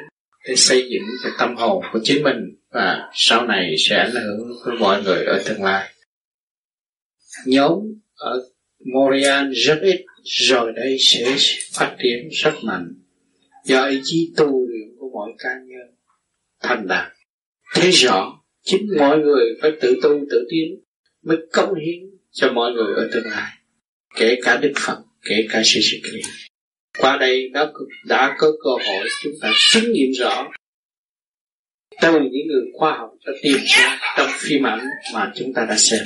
để 0.49 0.57
xây 0.57 0.89
dựng 0.91 1.03
cái 1.23 1.33
tâm 1.39 1.57
hồn 1.57 1.85
của 1.93 1.99
chính 2.03 2.23
mình 2.23 2.57
và 2.71 3.11
sau 3.15 3.47
này 3.47 3.75
sẽ 3.79 3.97
ảnh 3.97 4.13
hưởng 4.13 4.49
với 4.65 4.77
mọi 4.79 5.03
người 5.03 5.25
ở 5.25 5.43
tương 5.47 5.63
lai. 5.63 5.93
Nhóm 7.47 7.79
ở 8.15 8.49
Montreal 8.95 9.53
rất 9.53 9.79
ít 9.83 10.05
rồi 10.25 10.73
đây 10.77 10.97
sẽ 11.01 11.37
phát 11.73 11.97
triển 12.03 12.29
rất 12.31 12.55
mạnh. 12.63 12.95
Do 13.65 13.87
ý 13.87 14.01
chí 14.05 14.33
tu 14.37 14.67
luyện 14.69 14.97
của 14.99 15.11
mọi 15.15 15.33
cá 15.39 15.51
nhân 15.67 15.97
thành 16.63 16.87
đạt. 16.87 17.13
Thế 17.75 17.91
rõ 17.91 18.41
chính 18.63 18.87
mọi 18.99 19.19
người 19.19 19.45
phải 19.63 19.71
tự 19.81 19.97
tu 20.03 20.11
tự 20.31 20.47
tiến 20.51 20.81
mới 21.23 21.37
cống 21.53 21.75
hiến 21.75 22.11
cho 22.31 22.53
mọi 22.53 22.73
người 22.73 22.95
ở 22.95 23.09
tương 23.13 23.27
lai 23.27 23.53
kể 24.17 24.39
cả 24.43 24.57
đức 24.57 24.73
phật 24.77 24.99
kể 25.25 25.47
cả 25.51 25.63
sự 25.65 25.81
sự 25.83 25.97
kiện 26.05 26.21
qua 26.99 27.17
đây 27.17 27.49
đã, 27.49 27.73
đã 28.07 28.37
có 28.39 28.53
cơ 28.65 28.71
hội 28.71 29.09
chúng 29.23 29.33
ta 29.41 29.53
chứng 29.73 29.93
nghiệm 29.93 30.11
rõ 30.21 30.51
từ 32.03 32.13
những 32.13 32.47
người 32.49 32.63
khoa 32.73 32.99
học 32.99 33.11
đã 33.27 33.33
tìm 33.43 33.57
ra 33.67 33.99
trong 34.17 34.31
phim 34.39 34.67
ảnh 34.67 34.87
mà 35.15 35.33
chúng 35.37 35.53
ta 35.55 35.67
đã 35.69 35.77
xem 35.77 36.01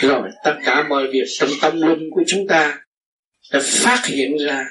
rồi 0.00 0.28
tất 0.44 0.54
cả 0.64 0.86
mọi 0.88 1.06
việc 1.12 1.24
trong 1.38 1.50
tâm 1.62 1.80
linh 1.80 2.10
của 2.10 2.22
chúng 2.26 2.46
ta 2.46 2.84
đã 3.52 3.60
phát 3.62 4.02
hiện 4.06 4.36
ra 4.46 4.70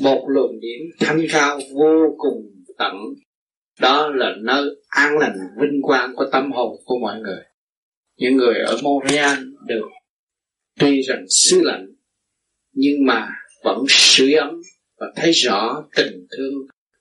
một 0.00 0.24
luồng 0.28 0.60
điểm 0.60 0.80
thanh 1.00 1.26
cao 1.32 1.60
vô 1.74 2.14
cùng 2.18 2.50
tận. 2.78 2.94
Đó 3.80 4.08
là 4.14 4.34
nơi 4.40 4.64
an 4.88 5.18
lành 5.18 5.36
vinh 5.60 5.82
quang 5.82 6.12
của 6.16 6.24
tâm 6.32 6.52
hồn 6.52 6.76
của 6.84 6.98
mọi 7.02 7.20
người. 7.20 7.42
Những 8.16 8.36
người 8.36 8.58
ở 8.58 8.76
Montreal 8.82 9.38
được 9.66 9.88
tuy 10.78 11.02
rằng 11.02 11.24
xứ 11.28 11.60
lạnh, 11.62 11.86
nhưng 12.72 13.06
mà 13.06 13.28
vẫn 13.64 13.84
sưởi 13.88 14.32
ấm 14.32 14.60
và 14.98 15.06
thấy 15.16 15.30
rõ 15.30 15.84
tình 15.96 16.26
thương 16.36 16.54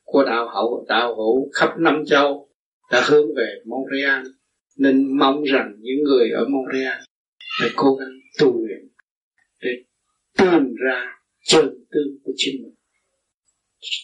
của 0.04 0.24
đạo 0.24 0.48
hậu, 0.48 0.86
đạo 0.90 1.16
hữu 1.16 1.50
khắp 1.54 1.70
năm 1.80 2.04
châu 2.06 2.50
đã 2.92 3.04
hướng 3.08 3.36
về 3.36 3.56
Montreal 3.66 4.26
nên 4.78 5.18
mong 5.18 5.44
rằng 5.44 5.74
những 5.80 6.04
người 6.04 6.30
ở 6.30 6.46
Montreal 6.50 7.02
phải 7.60 7.70
cố 7.76 7.96
gắng 7.96 8.10
tu 8.40 8.68
luyện 8.68 8.88
để 9.62 9.70
tìm 10.38 10.76
ra 10.86 11.06
chân 11.44 11.66
tương 11.66 12.20
của 12.24 12.32
chính 12.36 12.64
mình. 12.64 12.76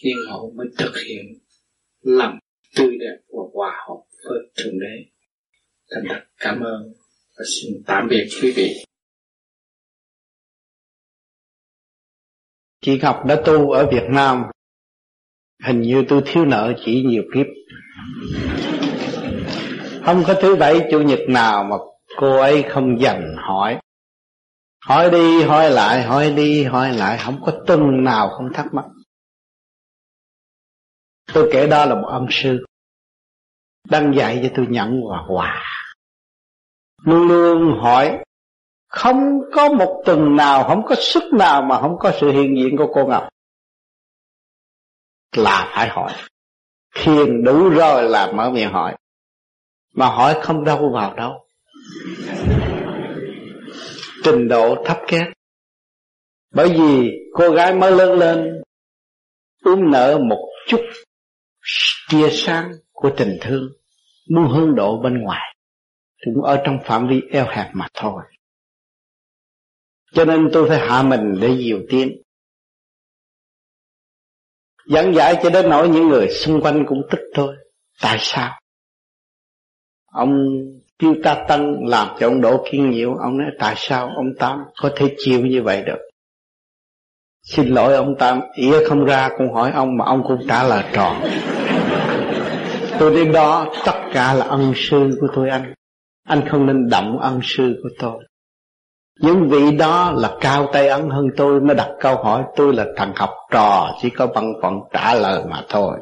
Nhưng 0.02 0.16
họ 0.28 0.42
mới 0.56 0.66
thực 0.78 0.92
hiện 1.06 1.24
lòng 2.00 2.38
tươi 2.76 2.98
đẹp 3.00 3.16
và 3.28 3.42
hòa 3.54 3.84
hợp 3.88 4.02
với 4.28 4.38
thượng 4.56 4.78
đế. 4.80 5.10
Thành 5.90 6.04
thật, 6.08 6.24
cảm 6.38 6.60
ơn 6.60 6.92
và 7.38 7.44
xin 7.54 7.72
tạm 7.86 8.08
biệt 8.10 8.28
quý 8.42 8.52
vị. 8.56 8.74
Chị 12.80 12.98
Ngọc 13.02 13.26
đã 13.26 13.42
tu 13.46 13.70
ở 13.70 13.90
Việt 13.92 14.04
Nam. 14.10 14.42
Hình 15.66 15.80
như 15.80 16.04
tôi 16.08 16.22
thiếu 16.26 16.44
nợ 16.44 16.74
chỉ 16.84 17.02
nhiều 17.02 17.22
kiếp. 17.34 17.46
Không 20.04 20.24
có 20.26 20.34
thứ 20.42 20.56
bảy, 20.56 20.88
chủ 20.90 21.02
nhật 21.02 21.20
nào 21.28 21.64
mà 21.64 21.76
cô 22.16 22.36
ấy 22.36 22.64
không 22.70 23.00
dành 23.00 23.36
hỏi. 23.38 23.80
Hỏi 24.84 25.10
đi, 25.10 25.42
hỏi 25.42 25.70
lại, 25.70 26.02
hỏi 26.02 26.32
đi, 26.36 26.64
hỏi 26.64 26.92
lại, 26.92 27.18
không 27.18 27.42
có 27.46 27.52
tuần 27.66 28.04
nào 28.04 28.28
không 28.28 28.52
thắc 28.54 28.74
mắc. 28.74 28.84
Tôi 31.32 31.48
kể 31.52 31.66
đó 31.66 31.84
là 31.84 31.94
một 31.94 32.08
ông 32.08 32.26
sư, 32.30 32.64
đang 33.88 34.14
dạy 34.16 34.40
cho 34.42 34.48
tôi 34.56 34.66
nhận 34.66 35.00
quà 35.04 35.18
hòa 35.28 35.76
luôn 37.06 37.28
luôn 37.28 37.78
hỏi, 37.80 38.24
không 38.88 39.40
có 39.52 39.68
một 39.68 40.02
tuần 40.04 40.36
nào, 40.36 40.64
không 40.68 40.82
có 40.86 40.94
sức 40.98 41.22
nào 41.32 41.62
mà 41.62 41.80
không 41.80 41.98
có 41.98 42.12
sự 42.20 42.30
hiện 42.30 42.56
diện 42.56 42.76
của 42.76 42.90
cô 42.94 43.06
ngọc. 43.06 43.28
Là 45.36 45.72
phải 45.74 45.88
hỏi. 45.88 46.12
Thiền 46.94 47.44
đủ 47.44 47.68
rồi 47.68 48.08
là 48.08 48.32
mở 48.32 48.50
miệng 48.50 48.72
hỏi. 48.72 48.96
Mà 49.94 50.06
hỏi 50.06 50.40
không 50.42 50.64
đâu 50.64 50.90
vào 50.94 51.14
đâu 51.14 51.45
trình 54.24 54.48
độ 54.48 54.84
thấp 54.84 54.98
kém. 55.08 55.26
Bởi 56.54 56.68
vì 56.68 57.10
cô 57.34 57.50
gái 57.50 57.74
mới 57.74 57.92
lớn 57.92 58.18
lên 58.18 58.62
ướm 59.64 59.90
nở 59.90 60.18
một 60.28 60.48
chút 60.68 60.80
tia 62.10 62.28
sáng 62.30 62.72
của 62.92 63.10
tình 63.16 63.38
thương, 63.40 63.68
muốn 64.30 64.48
hướng 64.48 64.74
độ 64.74 65.00
bên 65.02 65.22
ngoài, 65.22 65.56
cũng 66.24 66.44
ở 66.44 66.62
trong 66.64 66.78
phạm 66.84 67.08
vi 67.08 67.20
eo 67.30 67.46
hẹp 67.48 67.70
mà 67.72 67.86
thôi. 67.94 68.22
Cho 70.12 70.24
nên 70.24 70.48
tôi 70.52 70.68
phải 70.68 70.78
hạ 70.78 71.02
mình 71.02 71.34
để 71.40 71.54
nhiều 71.56 71.80
tiến. 71.90 72.22
Dẫn 74.86 75.14
giải 75.14 75.34
cho 75.42 75.50
đến 75.50 75.70
nỗi 75.70 75.88
những 75.88 76.08
người 76.08 76.28
xung 76.30 76.60
quanh 76.62 76.84
cũng 76.88 77.02
tức 77.10 77.18
tôi. 77.34 77.56
Tại 78.00 78.16
sao? 78.20 78.60
Ông 80.06 80.30
Tiêu 80.98 81.14
Ta 81.24 81.44
Tân 81.48 81.76
làm 81.86 82.08
cho 82.18 82.26
ông 82.26 82.40
Đỗ 82.40 82.64
Kiên 82.70 82.90
Nhiễu. 82.90 83.14
Ông 83.14 83.38
nói 83.38 83.48
tại 83.58 83.74
sao 83.76 84.06
ông 84.16 84.34
Tám 84.38 84.58
có 84.82 84.90
thể 84.96 85.14
chịu 85.18 85.46
như 85.46 85.62
vậy 85.62 85.82
được? 85.86 85.98
Xin 87.42 87.68
lỗi 87.68 87.94
ông 87.94 88.14
Tám 88.18 88.40
Ỉa 88.54 88.84
không 88.88 89.04
ra 89.04 89.28
cũng 89.38 89.52
hỏi 89.52 89.72
ông 89.74 89.96
Mà 89.96 90.04
ông 90.04 90.22
cũng 90.28 90.38
trả 90.48 90.62
lời 90.62 90.84
tròn. 90.92 91.22
Tôi 92.98 93.14
đến 93.14 93.32
đó 93.32 93.66
tất 93.86 94.00
cả 94.12 94.34
là 94.34 94.44
ân 94.44 94.72
sư 94.76 95.18
của 95.20 95.26
tôi 95.34 95.48
anh. 95.48 95.74
Anh 96.28 96.48
không 96.48 96.66
nên 96.66 96.88
động 96.88 97.18
ân 97.18 97.40
sư 97.42 97.80
của 97.82 97.88
tôi. 97.98 98.24
Những 99.20 99.48
vị 99.48 99.76
đó 99.76 100.12
là 100.16 100.36
cao 100.40 100.70
tay 100.72 100.88
ấn 100.88 101.10
hơn 101.10 101.26
tôi 101.36 101.60
mới 101.60 101.76
đặt 101.76 101.88
câu 102.00 102.16
hỏi 102.16 102.44
tôi 102.56 102.74
là 102.74 102.86
thằng 102.96 103.12
học 103.16 103.30
trò 103.50 103.90
chỉ 104.02 104.10
có 104.10 104.26
bằng 104.26 104.52
phận 104.62 104.74
trả 104.92 105.14
lời 105.14 105.42
mà 105.48 105.62
thôi. 105.68 105.98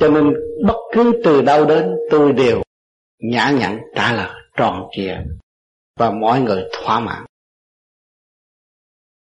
Cho 0.00 0.08
nên 0.08 0.34
bất 0.66 0.76
cứ 0.92 1.12
từ 1.24 1.42
đâu 1.42 1.64
đến 1.64 1.90
tôi 2.10 2.32
đều 2.32 2.63
nhã 3.30 3.50
nhặn 3.50 3.80
trả 3.94 4.12
lời 4.12 4.40
tròn 4.56 4.88
trịa 4.92 5.16
và 5.96 6.10
mọi 6.10 6.40
người 6.40 6.64
thỏa 6.72 7.00
mãn. 7.00 7.24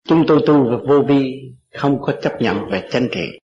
Chúng 0.08 0.26
tôi 0.28 0.44
tu 0.48 0.70
về 0.70 0.78
vô 0.88 1.02
vi, 1.08 1.52
không 1.74 2.02
có 2.02 2.14
chấp 2.22 2.42
nhận 2.42 2.70
về 2.72 2.88
chân 2.92 3.10
trị. 3.12 3.40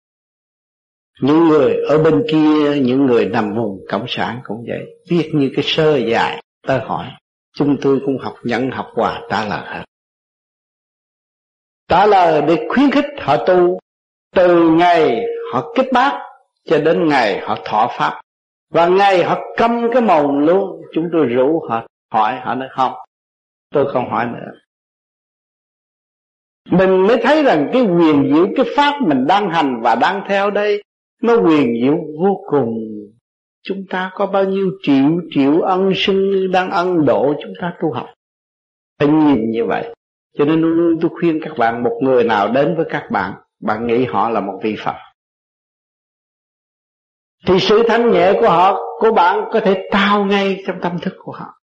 Những 1.21 1.47
người 1.47 1.75
ở 1.89 2.03
bên 2.03 2.23
kia, 2.31 2.81
những 2.81 3.05
người 3.05 3.25
nằm 3.25 3.55
vùng 3.55 3.85
cộng 3.89 4.05
sản 4.07 4.41
cũng 4.43 4.63
vậy. 4.67 4.85
Biết 5.09 5.31
như 5.33 5.51
cái 5.55 5.63
sơ 5.67 5.97
dài 5.97 6.43
tôi 6.67 6.79
hỏi. 6.79 7.07
Chúng 7.53 7.77
tôi 7.81 7.99
cũng 8.05 8.17
học 8.17 8.35
nhận 8.43 8.71
học 8.71 8.87
hòa 8.95 9.21
trả 9.29 9.45
lời 9.45 9.61
hết. 9.65 9.83
Trả 11.87 12.05
lời 12.05 12.41
để 12.47 12.67
khuyến 12.69 12.91
khích 12.91 13.05
họ 13.19 13.37
tu. 13.45 13.79
Từ 14.35 14.69
ngày 14.69 15.25
họ 15.53 15.73
kết 15.75 15.85
bát 15.93 16.19
cho 16.65 16.77
đến 16.77 17.07
ngày 17.07 17.39
họ 17.39 17.57
thọ 17.65 17.91
pháp 17.97 18.21
và 18.71 18.87
ngày 18.87 19.23
họ 19.23 19.39
câm 19.57 19.91
cái 19.93 20.01
mồm 20.01 20.39
luôn. 20.47 20.81
Chúng 20.93 21.09
tôi 21.13 21.25
rủ 21.25 21.61
họ 21.69 21.87
hỏi, 22.11 22.39
họ 22.39 22.55
nói 22.55 22.69
không, 22.71 22.93
tôi 23.69 23.91
không 23.93 24.09
hỏi 24.09 24.25
nữa. 24.25 24.51
Mình 26.71 27.07
mới 27.07 27.17
thấy 27.23 27.43
rằng 27.43 27.69
cái 27.73 27.81
quyền 27.81 28.33
diệu, 28.33 28.47
cái 28.55 28.65
pháp 28.75 29.01
mình 29.01 29.27
đang 29.27 29.49
hành 29.49 29.81
và 29.81 29.95
đang 29.95 30.23
theo 30.27 30.51
đây, 30.51 30.83
nó 31.21 31.35
quyền 31.35 31.81
diệu 31.81 31.97
vô 32.19 32.43
cùng. 32.49 32.77
Chúng 33.63 33.85
ta 33.89 34.11
có 34.13 34.25
bao 34.25 34.43
nhiêu 34.43 34.71
triệu 34.83 35.21
triệu 35.31 35.61
ân 35.61 35.91
sinh 35.95 36.51
đang 36.51 36.71
ân 36.71 37.05
độ, 37.05 37.33
chúng 37.43 37.53
ta 37.61 37.73
tu 37.81 37.91
học. 37.93 38.07
Phải 38.99 39.07
nhìn 39.07 39.51
như 39.51 39.65
vậy. 39.65 39.95
Cho 40.37 40.45
nên 40.45 40.61
luôn 40.61 40.71
luôn 40.71 40.99
tôi 41.01 41.11
khuyên 41.19 41.39
các 41.43 41.57
bạn, 41.57 41.83
một 41.83 41.99
người 42.01 42.23
nào 42.23 42.51
đến 42.51 42.75
với 42.75 42.85
các 42.89 43.07
bạn 43.11 43.33
bạn 43.61 43.87
nghĩ 43.87 44.05
họ 44.05 44.29
là 44.29 44.39
một 44.39 44.59
vị 44.63 44.75
phật 44.83 44.95
thì 47.47 47.59
sự 47.59 47.83
thanh 47.87 48.11
nhẹ 48.11 48.33
của 48.39 48.49
họ, 48.49 48.79
của 48.99 49.11
bạn 49.11 49.49
có 49.51 49.59
thể 49.59 49.89
trao 49.91 50.25
ngay 50.25 50.63
trong 50.67 50.75
tâm 50.81 50.99
thức 51.01 51.13
của 51.17 51.31
họ. 51.31 51.61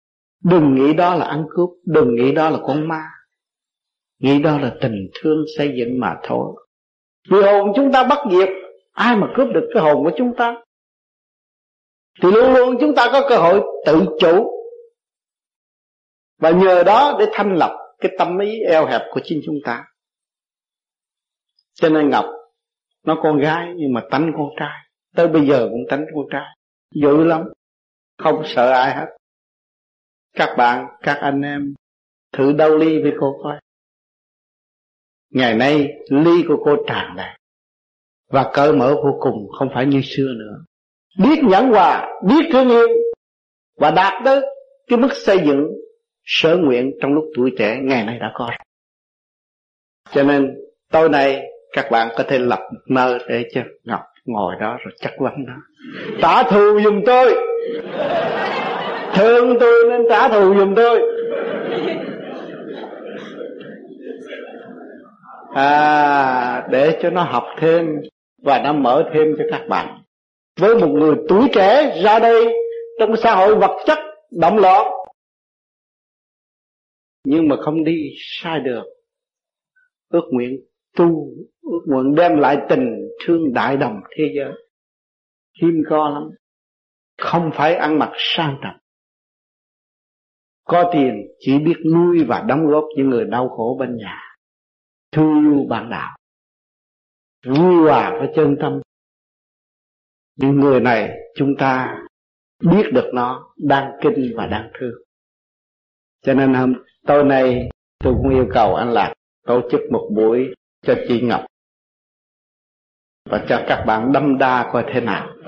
Đừng 0.45 0.75
nghĩ 0.75 0.95
đó 0.95 1.15
là 1.15 1.25
ăn 1.25 1.47
cướp, 1.51 1.69
đừng 1.85 2.15
nghĩ 2.15 2.33
đó 2.33 2.51
là 2.51 2.59
con 2.67 2.89
ma. 2.89 3.03
Nghĩ 4.19 4.43
đó 4.43 4.59
là 4.59 4.75
tình 4.81 5.11
thương 5.15 5.45
xây 5.57 5.75
dựng 5.79 6.01
mà 6.01 6.17
thôi. 6.23 6.67
Vì 7.31 7.43
hồn 7.43 7.73
chúng 7.77 7.93
ta 7.93 8.05
bất 8.05 8.19
diệt, 8.31 8.49
ai 8.93 9.17
mà 9.17 9.27
cướp 9.37 9.49
được 9.55 9.71
cái 9.75 9.83
hồn 9.83 10.05
của 10.05 10.13
chúng 10.17 10.35
ta? 10.37 10.55
Thì 12.23 12.31
luôn 12.31 12.53
luôn 12.53 12.77
chúng 12.81 12.95
ta 12.95 13.09
có 13.13 13.29
cơ 13.29 13.37
hội 13.37 13.63
tự 13.87 14.05
chủ. 14.21 14.51
Và 16.39 16.51
nhờ 16.51 16.83
đó 16.85 17.17
để 17.19 17.27
thanh 17.33 17.55
lập 17.55 17.77
cái 18.01 18.13
tâm 18.19 18.39
ý 18.39 18.61
eo 18.61 18.87
hẹp 18.87 19.03
của 19.11 19.21
chính 19.25 19.41
chúng 19.47 19.59
ta. 19.65 19.85
Cho 21.75 21.89
nên 21.89 22.11
ngọc, 22.11 22.27
nó 23.05 23.21
con 23.23 23.39
gái 23.39 23.69
nhưng 23.77 23.93
mà 23.93 24.03
tánh 24.11 24.33
con 24.37 24.49
trai 24.61 24.84
tới 25.14 25.29
bây 25.29 25.46
giờ 25.46 25.68
cũng 25.70 25.85
tánh 25.88 26.07
con 26.14 26.27
trai 26.31 26.57
dữ 26.94 27.24
lắm. 27.24 27.44
Không 28.18 28.42
sợ 28.46 28.70
ai 28.70 28.94
hết. 28.94 29.07
Các 30.33 30.55
bạn, 30.59 30.87
các 31.03 31.18
anh 31.20 31.42
em, 31.42 31.74
thử 32.33 32.53
đau 32.53 32.77
ly 32.77 33.03
với 33.03 33.12
cô 33.20 33.40
coi. 33.42 33.61
Ngày 35.31 35.55
nay, 35.55 35.88
ly 36.09 36.44
của 36.48 36.57
cô 36.64 36.77
tràn 36.87 37.16
đầy. 37.16 37.38
Và 38.31 38.50
cởi 38.55 38.72
mở 38.72 38.94
vô 38.94 39.18
cùng, 39.20 39.48
không 39.59 39.68
phải 39.74 39.87
như 39.87 40.00
xưa 40.05 40.33
nữa. 40.38 40.64
Biết 41.18 41.44
nhẫn 41.44 41.68
hòa 41.68 42.20
biết 42.29 42.48
thương 42.53 42.68
yêu. 42.68 42.88
Và 43.77 43.90
đạt 43.90 44.12
tới 44.24 44.40
cái 44.87 44.98
mức 44.98 45.11
xây 45.12 45.38
dựng 45.46 45.66
sở 46.24 46.57
nguyện 46.57 46.92
trong 47.03 47.12
lúc 47.12 47.24
tuổi 47.37 47.55
trẻ 47.59 47.79
ngày 47.83 48.05
nay 48.05 48.18
đã 48.18 48.33
có. 48.35 48.50
Cho 50.11 50.22
nên, 50.22 50.55
tối 50.90 51.09
nay 51.09 51.42
các 51.72 51.88
bạn 51.90 52.09
có 52.16 52.24
thể 52.29 52.38
lập 52.38 52.61
mơ 52.87 53.18
để 53.29 53.48
cho 53.55 53.62
ngọc 53.85 54.00
ngồi 54.25 54.55
đó 54.61 54.79
rồi 54.85 54.95
chắc 55.01 55.13
vấn 55.19 55.47
đó. 55.47 55.55
Trả 56.23 56.43
thù 56.43 56.81
giùm 56.81 57.01
tôi. 57.07 57.35
Thương 59.15 59.57
tôi 59.61 59.85
nên 59.89 60.01
trả 60.09 60.29
thù 60.29 60.55
giùm 60.55 60.75
tôi. 60.75 61.01
À 65.55 66.67
để 66.71 66.99
cho 67.03 67.11
nó 67.11 67.23
học 67.23 67.45
thêm 67.59 67.87
và 68.43 68.61
nó 68.65 68.73
mở 68.73 69.11
thêm 69.15 69.35
cho 69.39 69.45
các 69.51 69.63
bạn. 69.69 70.03
Với 70.61 70.75
một 70.77 70.89
người 70.89 71.15
tuổi 71.29 71.49
trẻ 71.53 72.01
ra 72.05 72.19
đây 72.19 72.55
trong 72.99 73.17
xã 73.17 73.35
hội 73.35 73.57
vật 73.57 73.83
chất 73.87 73.99
động 74.31 74.59
loạn, 74.59 74.87
nhưng 77.25 77.49
mà 77.49 77.57
không 77.57 77.85
đi 77.85 78.11
sai 78.19 78.61
được 78.61 78.83
ước 80.09 80.25
nguyện 80.31 80.61
tu, 80.97 81.29
ước 81.63 81.81
nguyện 81.87 82.15
đem 82.15 82.37
lại 82.39 82.59
tình 82.69 83.09
thương 83.25 83.53
đại 83.53 83.77
đồng 83.77 84.01
thế 84.17 84.25
giới. 84.37 84.53
Hiếm 85.63 85.83
có 85.89 86.09
lắm. 86.09 86.23
Không 87.19 87.51
phải 87.55 87.75
ăn 87.75 87.99
mặc 87.99 88.11
sang 88.17 88.59
trọng. 88.63 88.77
Có 90.65 90.91
tiền 90.93 91.27
chỉ 91.39 91.59
biết 91.59 91.77
nuôi 91.95 92.25
và 92.25 92.45
đóng 92.49 92.67
góp 92.67 92.85
những 92.97 93.09
người 93.09 93.25
đau 93.25 93.49
khổ 93.49 93.77
bên 93.81 93.97
nhà. 93.97 94.21
Thương 95.13 95.45
yêu 95.45 95.67
bạn 95.69 95.91
đạo. 95.91 96.17
Vui 97.47 97.75
hòa 97.75 98.17
với 98.19 98.29
chân 98.37 98.57
tâm. 98.61 98.81
Những 100.37 100.61
người 100.61 100.81
này 100.81 101.11
chúng 101.35 101.55
ta 101.59 101.99
biết 102.71 102.83
được 102.93 103.11
nó 103.15 103.55
đang 103.57 103.93
kinh 104.03 104.33
và 104.37 104.47
đang 104.47 104.71
thương. 104.79 104.95
Cho 106.23 106.35
nên 106.35 106.55
hôm 106.55 106.75
tối 107.07 107.25
nay 107.25 107.71
tôi 107.99 108.15
cũng 108.23 108.31
yêu 108.31 108.47
cầu 108.55 108.75
anh 108.75 108.93
lạc 108.93 109.15
tổ 109.47 109.61
chức 109.71 109.81
một 109.91 110.11
buổi 110.17 110.55
cho 110.87 110.94
chị 111.09 111.20
ngọc. 111.20 111.47
Và 113.31 113.44
cho 113.49 113.64
các 113.68 113.85
bạn 113.87 114.12
đâm 114.12 114.38
đa 114.38 114.70
coi 114.73 114.85
thế 114.94 115.01
nào. 115.01 115.29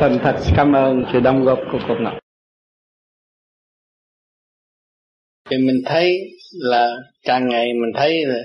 Thành 0.00 0.18
thật 0.22 0.36
cảm 0.56 0.72
ơn 0.72 1.04
sự 1.12 1.20
đóng 1.20 1.44
góp 1.44 1.58
của 1.72 1.78
cô 1.88 1.94
ngọc. 2.00 2.18
Thì 5.50 5.56
mình 5.58 5.82
thấy 5.86 6.18
là 6.52 6.96
càng 7.22 7.48
ngày 7.48 7.66
mình 7.66 7.92
thấy 7.94 8.24
là 8.26 8.38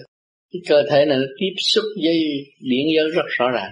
cái 0.52 0.62
cơ 0.70 0.84
thể 0.92 1.06
này 1.06 1.18
nó 1.18 1.26
tiếp 1.40 1.54
xúc 1.58 1.84
với 2.04 2.46
điển 2.60 2.88
giới 2.96 3.10
rất 3.16 3.26
rõ 3.28 3.50
ràng. 3.50 3.72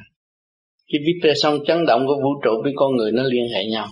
Cái 0.87 1.01
vibration 1.05 1.65
chấn 1.67 1.85
động 1.85 2.07
của 2.07 2.15
vũ 2.23 2.41
trụ 2.43 2.61
với 2.63 2.73
con 2.75 2.95
người 2.95 3.11
nó 3.11 3.23
liên 3.23 3.43
hệ 3.55 3.65
nhau. 3.65 3.87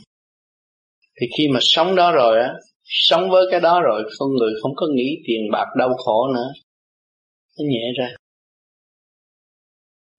Thì 1.22 1.28
khi 1.38 1.48
mà 1.54 1.60
sống 1.62 1.96
đó 1.96 2.12
rồi 2.12 2.40
á 2.40 2.54
sống 2.84 3.30
với 3.30 3.46
cái 3.52 3.60
đó 3.60 3.82
rồi 3.82 4.04
con 4.20 4.30
người 4.30 4.54
không 4.62 4.72
có 4.76 4.88
nghĩ 4.96 5.18
tiền 5.28 5.52
bạc 5.52 5.66
đau 5.78 5.94
khổ 5.98 6.34
nữa 6.34 6.54
nó 7.60 7.66
nhẹ 7.70 7.92
ra. 7.98 8.16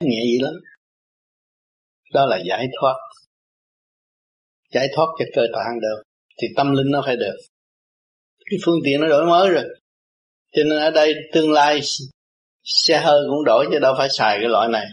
Nó 0.01 0.07
nhẹ 0.11 0.23
dữ 0.33 0.45
lắm. 0.45 0.55
Đó 2.13 2.27
là 2.27 2.39
giải 2.49 2.67
thoát. 2.81 2.95
Giải 4.73 4.89
thoát 4.97 5.07
cho 5.19 5.25
cơ 5.35 5.43
tạng 5.55 5.81
được 5.81 6.03
thì 6.43 6.49
tâm 6.57 6.73
linh 6.73 6.91
nó 6.91 7.03
phải 7.07 7.17
được. 7.17 7.37
Cái 8.51 8.59
phương 8.65 8.79
tiện 8.85 9.01
nó 9.01 9.09
đổi 9.09 9.27
mới 9.27 9.51
rồi. 9.51 9.65
Cho 10.53 10.63
nên 10.65 10.79
ở 10.79 10.91
đây 10.91 11.15
tương 11.33 11.53
lai 11.53 11.81
xe 12.65 13.01
hơi 13.01 13.21
cũng 13.29 13.45
đổi 13.45 13.67
chứ 13.73 13.79
đâu 13.79 13.95
phải 13.99 14.09
xài 14.11 14.39
cái 14.41 14.49
loại 14.49 14.69
này. 14.69 14.87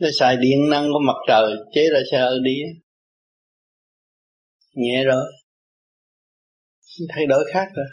Nó 0.00 0.08
xài 0.18 0.36
điện 0.36 0.70
năng 0.70 0.88
của 0.92 1.00
mặt 1.06 1.16
trời, 1.28 1.56
chế 1.74 1.88
ra 1.92 2.00
xe 2.12 2.18
hơi 2.18 2.38
đi. 2.44 2.62
Nhẹ 4.74 5.04
rồi. 5.04 5.24
Thay 7.08 7.26
đổi 7.26 7.44
khác 7.52 7.68
rồi 7.74 7.86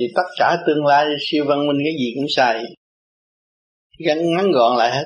thì 0.00 0.06
tất 0.14 0.28
cả 0.38 0.56
tương 0.66 0.86
lai 0.86 1.06
siêu 1.20 1.44
văn 1.48 1.66
minh 1.66 1.76
cái 1.84 1.92
gì 1.98 2.12
cũng 2.16 2.26
xài 2.36 2.64
gắn 4.06 4.18
ngắn 4.36 4.50
gọn 4.50 4.78
lại 4.78 4.90
hết. 4.90 5.04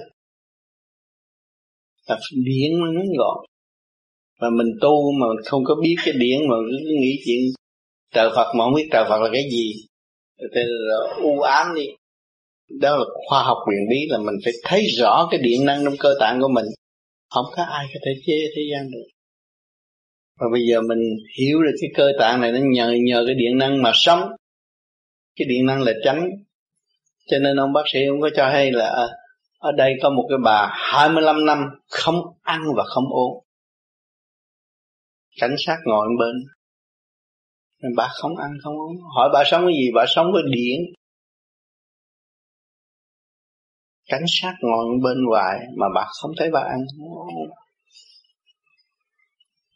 Là 2.09 2.19
điện 2.45 2.73
nó 2.81 2.93
ngắn 2.93 3.07
gọn. 3.19 3.47
Mà 4.41 4.49
mình 4.51 4.67
tu 4.81 5.13
mà 5.21 5.27
không 5.45 5.65
có 5.65 5.75
biết 5.83 5.97
cái 6.05 6.15
điện 6.19 6.41
mà 6.49 6.57
cứ 6.71 6.93
nghĩ 7.01 7.19
chuyện 7.27 7.41
trời 8.15 8.31
Phật 8.37 8.55
mà 8.55 8.65
không 8.65 8.75
biết 8.75 8.89
trời 8.93 9.05
Phật 9.09 9.21
là 9.21 9.29
cái 9.33 9.43
gì. 9.51 9.73
Thì 10.39 10.61
là 10.65 10.97
u 11.23 11.41
ám 11.41 11.75
đi. 11.75 11.87
Đó 12.81 12.97
là 12.97 13.05
khoa 13.29 13.43
học 13.43 13.57
quyền 13.67 13.89
bí 13.91 13.97
là 14.09 14.19
mình 14.19 14.35
phải 14.45 14.53
thấy 14.65 14.87
rõ 14.99 15.29
cái 15.31 15.41
điện 15.41 15.65
năng 15.65 15.85
trong 15.85 15.95
cơ 15.99 16.15
tạng 16.21 16.41
của 16.41 16.49
mình. 16.49 16.67
Không 17.31 17.45
có 17.57 17.63
ai 17.63 17.87
có 17.95 18.01
thể 18.07 18.13
chế 18.27 18.35
thế 18.57 18.63
gian 18.73 18.91
được. 18.91 19.07
Và 20.41 20.47
bây 20.53 20.61
giờ 20.71 20.81
mình 20.81 20.99
hiểu 21.39 21.63
được 21.63 21.77
cái 21.81 21.91
cơ 21.95 22.13
tạng 22.19 22.41
này 22.41 22.53
nó 22.53 22.59
nhờ 22.73 22.95
nhờ 23.05 23.25
cái 23.27 23.35
điện 23.35 23.59
năng 23.59 23.83
mà 23.83 23.91
sống 23.95 24.21
cái 25.37 25.47
điện 25.49 25.67
năng 25.67 25.83
là 25.83 25.93
tránh. 26.05 26.31
Cho 27.27 27.39
nên 27.39 27.57
ông 27.57 27.73
bác 27.73 27.83
sĩ 27.93 27.99
ông 28.07 28.21
có 28.21 28.31
cho 28.37 28.49
hay 28.49 28.73
là 28.73 28.87
à, 28.87 29.07
ở 29.59 29.73
đây 29.73 29.93
có 30.03 30.11
một 30.11 30.27
cái 30.29 30.39
bà 30.45 30.69
25 30.73 31.47
năm 31.47 31.65
không 31.89 32.15
ăn 32.43 32.61
và 32.77 32.85
không 32.87 33.05
uống. 33.05 33.45
Cảnh 35.41 35.55
sát 35.59 35.77
ngồi 35.85 36.07
bên. 36.19 36.37
Nên 37.83 37.93
bà 37.97 38.09
không 38.21 38.37
ăn 38.37 38.51
không 38.63 38.75
uống. 38.75 38.97
Hỏi 39.17 39.31
bà 39.33 39.43
sống 39.47 39.63
cái 39.67 39.75
gì? 39.75 39.91
Bà 39.95 40.05
sống 40.09 40.27
với 40.33 40.43
điện. 40.53 40.81
Cảnh 44.09 44.25
sát 44.29 44.55
ngồi 44.61 44.87
bên 45.03 45.25
ngoài 45.25 45.59
mà 45.77 45.87
bà 45.95 46.07
không 46.21 46.31
thấy 46.39 46.51
bà 46.53 46.61
ăn 46.61 46.81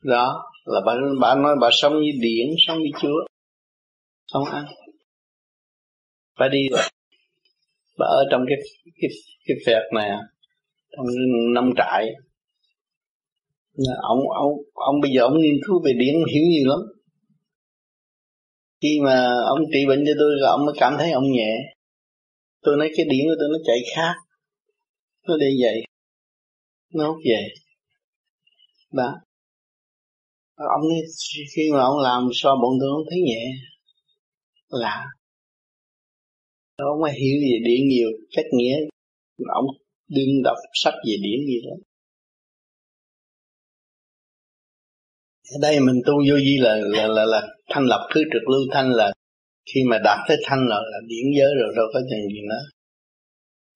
đó 0.02 0.42
là 0.64 0.80
bà 0.86 0.92
bà 1.20 1.34
nói 1.34 1.56
bà 1.61 1.68
sống 1.72 1.92
như 1.92 2.11
điện 2.20 2.54
sống 2.66 2.78
như 2.78 2.90
chúa 3.00 3.26
không 4.32 4.44
ăn 4.44 4.64
bà 6.39 6.49
đi 6.49 6.68
rồi. 6.70 6.81
Bà 7.99 8.07
ở 8.07 8.24
trong 8.31 8.45
cái 8.49 8.57
cái 9.01 9.11
cái 9.47 9.57
phẹt 9.66 9.83
này 9.95 10.09
à, 10.09 10.20
trong 10.97 11.07
năm 11.55 11.72
trại. 11.76 12.07
Ông 14.03 14.18
ông 14.31 14.53
ông 14.74 15.01
bây 15.03 15.11
giờ 15.16 15.22
ông 15.22 15.41
nghiên 15.41 15.57
cứu 15.66 15.83
về 15.85 15.93
điển 15.93 16.14
hiểu 16.33 16.43
nhiều 16.51 16.68
lắm. 16.68 16.78
Khi 18.83 18.99
mà 19.05 19.26
ông 19.49 19.59
trị 19.72 19.87
bệnh 19.89 20.05
cho 20.07 20.12
tôi 20.18 20.31
ông 20.47 20.66
mới 20.66 20.74
cảm 20.78 20.95
thấy 20.99 21.12
ông 21.12 21.33
nhẹ. 21.33 21.57
Tôi 22.62 22.76
nói 22.76 22.91
cái 22.97 23.07
điển 23.11 23.26
của 23.26 23.35
tôi 23.39 23.49
nó 23.53 23.59
chạy 23.66 23.78
khác. 23.97 24.14
Nó 25.28 25.37
đi 25.37 25.47
vậy. 25.62 25.83
Nó 26.95 27.09
hút 27.09 27.16
về. 27.24 27.49
Đó 28.93 29.14
ông 30.57 30.83
ấy, 30.83 31.03
khi 31.57 31.70
mà 31.72 31.81
ông 31.81 31.99
làm 31.99 32.28
so 32.33 32.51
bọn 32.62 32.72
tôi 32.81 32.89
ông 32.89 33.07
thấy 33.11 33.20
nhẹ. 33.20 33.45
Lạ 34.68 35.07
ông 36.95 37.03
ai 37.03 37.14
hiểu 37.20 37.37
về 37.43 37.59
điện 37.64 37.89
nhiều 37.89 38.09
cách 38.37 38.47
nghĩa. 38.53 38.76
Ông 39.55 39.66
đừng 40.09 40.43
đọc 40.45 40.57
sách 40.74 40.95
về 41.07 41.14
điển 41.22 41.41
gì 41.47 41.61
đó. 41.66 41.76
Ở 45.55 45.59
đây 45.62 45.81
mình 45.81 46.03
tu 46.07 46.12
vô 46.12 46.37
vi 46.37 46.57
là 46.61 46.76
là 46.76 47.07
là, 47.07 47.24
là 47.24 47.49
thanh 47.68 47.85
lập 47.85 48.09
thứ 48.14 48.22
trực 48.33 48.49
lưu 48.49 48.61
thanh 48.72 48.91
là 48.93 49.12
khi 49.74 49.81
mà 49.85 49.99
đạt 50.05 50.18
tới 50.28 50.37
thanh 50.45 50.59
rồi 50.59 50.83
là 50.93 50.99
điển 51.07 51.24
giới 51.39 51.55
rồi 51.61 51.74
đâu 51.76 51.87
có 51.93 52.01
chuyện 52.11 52.28
gì 52.28 52.41
nữa. 52.49 52.62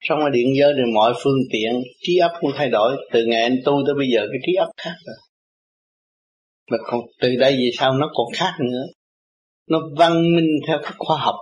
Trong 0.01 0.19
cái 0.21 0.31
điện 0.33 0.55
giới 0.59 0.73
thì 0.77 0.93
mọi 0.95 1.15
phương 1.23 1.39
tiện 1.53 1.83
trí 2.01 2.19
ấp 2.19 2.33
cũng 2.41 2.51
thay 2.55 2.69
đổi. 2.69 2.97
Từ 3.13 3.25
ngày 3.27 3.43
anh 3.43 3.57
tu 3.65 3.83
tới 3.87 3.95
bây 3.95 4.09
giờ 4.15 4.21
cái 4.21 4.41
trí 4.47 4.55
ấp 4.55 4.69
khác 4.77 4.95
rồi. 5.07 5.17
Mà 6.71 6.79
còn 6.85 7.01
từ 7.21 7.37
đây 7.39 7.53
về 7.53 7.71
sau 7.79 7.93
nó 7.93 8.11
còn 8.15 8.27
khác 8.35 8.53
nữa. 8.61 8.87
Nó 9.69 9.81
văn 9.99 10.37
minh 10.37 10.49
theo 10.67 10.79
cái 10.83 10.93
khoa 10.99 11.19
học 11.19 11.35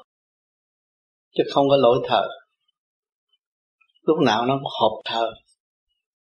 chứ 1.34 1.44
không 1.52 1.68
có 1.68 1.76
lỗi 1.76 1.98
thở 2.08 2.28
lúc 4.02 4.16
nào 4.26 4.46
nó 4.46 4.54
cũng 4.54 4.72
hợp 4.80 5.02
thờ 5.04 5.32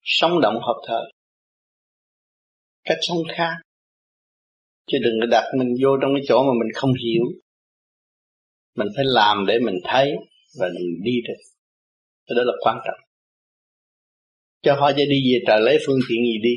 sống 0.03 0.41
động 0.41 0.55
hợp 0.55 0.81
thờ. 0.89 1.01
Cách 2.85 2.99
sống 3.09 3.19
khác 3.37 3.55
chứ 4.87 4.99
đừng 5.03 5.15
có 5.21 5.27
đặt 5.27 5.45
mình 5.59 5.69
vô 5.83 5.91
trong 6.03 6.11
cái 6.15 6.23
chỗ 6.29 6.43
mà 6.43 6.53
mình 6.61 6.73
không 6.75 6.93
hiểu. 7.05 7.23
Mình 8.77 8.89
phải 8.97 9.05
làm 9.09 9.47
để 9.47 9.59
mình 9.59 9.77
thấy 9.85 10.13
và 10.61 10.67
mình 10.75 11.01
đi 11.05 11.13
được 11.29 11.41
cái 12.27 12.35
đó 12.37 12.43
là 12.45 12.53
quan 12.61 12.79
trọng. 12.87 13.01
Cho 14.63 14.75
họ 14.75 14.93
cho 14.93 15.05
đi 15.11 15.33
về 15.33 15.39
trời 15.47 15.61
lấy 15.61 15.79
phương 15.87 15.99
tiện 16.09 16.19
gì 16.25 16.39
đi. 16.43 16.55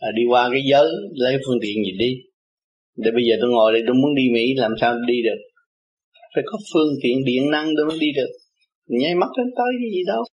À, 0.00 0.08
đi 0.14 0.22
qua 0.28 0.48
cái 0.52 0.62
giới 0.70 0.86
lấy 1.14 1.36
phương 1.46 1.58
tiện 1.62 1.84
gì 1.84 1.92
đi. 1.98 2.14
Để 2.96 3.10
bây 3.10 3.24
giờ 3.28 3.36
tôi 3.40 3.50
ngồi 3.50 3.72
đây 3.72 3.82
tôi 3.86 3.94
muốn 3.94 4.14
đi 4.14 4.22
Mỹ 4.34 4.54
làm 4.56 4.72
sao 4.80 4.94
đi 5.06 5.22
được? 5.22 5.53
Phải 6.34 6.44
có 6.46 6.58
phương 6.74 6.92
tiện 7.02 7.24
điện 7.24 7.50
năng 7.50 7.66
để 7.66 7.82
mới 7.88 7.98
đi 8.00 8.06
được. 8.16 8.32
Nháy 8.86 9.14
mắt 9.14 9.28
đến 9.36 9.46
tới 9.56 9.72
cái 9.80 9.90
gì 9.92 10.02
đâu. 10.06 10.24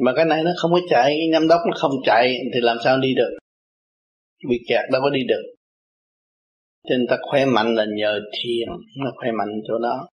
Mà 0.00 0.12
cái 0.16 0.24
này 0.24 0.42
nó 0.44 0.50
không 0.56 0.72
có 0.72 0.80
chạy, 0.90 1.04
cái 1.04 1.28
nhâm 1.32 1.48
đốc 1.48 1.60
nó 1.70 1.76
không 1.76 1.92
chạy, 2.04 2.38
thì 2.54 2.60
làm 2.60 2.76
sao 2.84 2.98
đi 2.98 3.14
được? 3.14 3.30
Bị 4.48 4.56
kẹt 4.68 4.90
đâu 4.92 5.02
có 5.02 5.10
đi 5.10 5.20
được. 5.28 5.42
Cho 6.88 6.96
nên 6.96 7.06
ta 7.10 7.16
khỏe 7.30 7.44
mạnh 7.44 7.74
là 7.74 7.84
nhờ 7.96 8.20
thiền, 8.32 8.68
nó 8.96 9.10
khỏe 9.16 9.32
mạnh 9.38 9.48
chỗ 9.68 9.78
đó. 9.78 10.08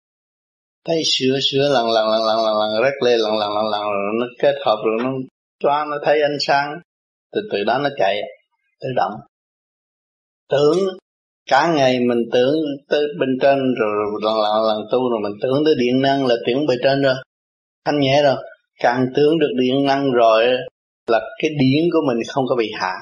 Thấy 0.84 1.02
sửa 1.04 1.38
sửa, 1.42 1.68
lần 1.74 1.86
lần 1.90 2.06
lần 2.08 2.20
lần 2.26 2.36
lần 2.44 2.54
lần 2.56 2.82
rét 2.82 2.92
lên 3.04 3.18
lần 3.20 3.38
lần 3.38 3.50
lần 3.54 3.70
lần 3.72 3.82
nó 4.20 4.26
kết 4.38 4.54
hợp, 4.66 4.76
rồi 4.84 4.96
nó 5.04 5.10
cho 5.58 5.84
nó 5.84 5.96
thấy 6.04 6.22
ánh 6.22 6.36
sáng. 6.40 6.80
Từ 7.32 7.40
từ 7.52 7.64
đó 7.64 7.78
nó 7.78 7.88
chạy, 7.98 8.20
tự 8.80 8.88
động. 8.96 9.12
Tưởng 10.48 10.78
cả 11.46 11.72
ngày 11.76 12.00
mình 12.00 12.18
tưởng 12.32 12.54
tới 12.88 13.02
bên 13.20 13.28
trên 13.42 13.58
rồi 13.80 13.92
lần 14.22 14.34
lần 14.34 14.62
lần 14.66 14.86
tu 14.92 15.10
rồi 15.10 15.20
mình 15.22 15.38
tưởng 15.42 15.64
tới 15.64 15.74
điện 15.78 16.00
năng 16.02 16.26
là 16.26 16.34
tưởng 16.46 16.66
bề 16.66 16.74
trên 16.82 17.02
rồi. 17.02 17.14
Thanh 17.84 18.00
nhẹ 18.00 18.22
rồi. 18.22 18.36
Càng 18.78 19.06
tưởng 19.14 19.38
được 19.38 19.52
điện 19.60 19.86
năng 19.86 20.12
rồi 20.12 20.46
là 21.06 21.20
cái 21.42 21.50
điển 21.50 21.84
của 21.92 22.00
mình 22.08 22.22
không 22.28 22.44
có 22.48 22.56
bị 22.56 22.70
hạ. 22.80 22.92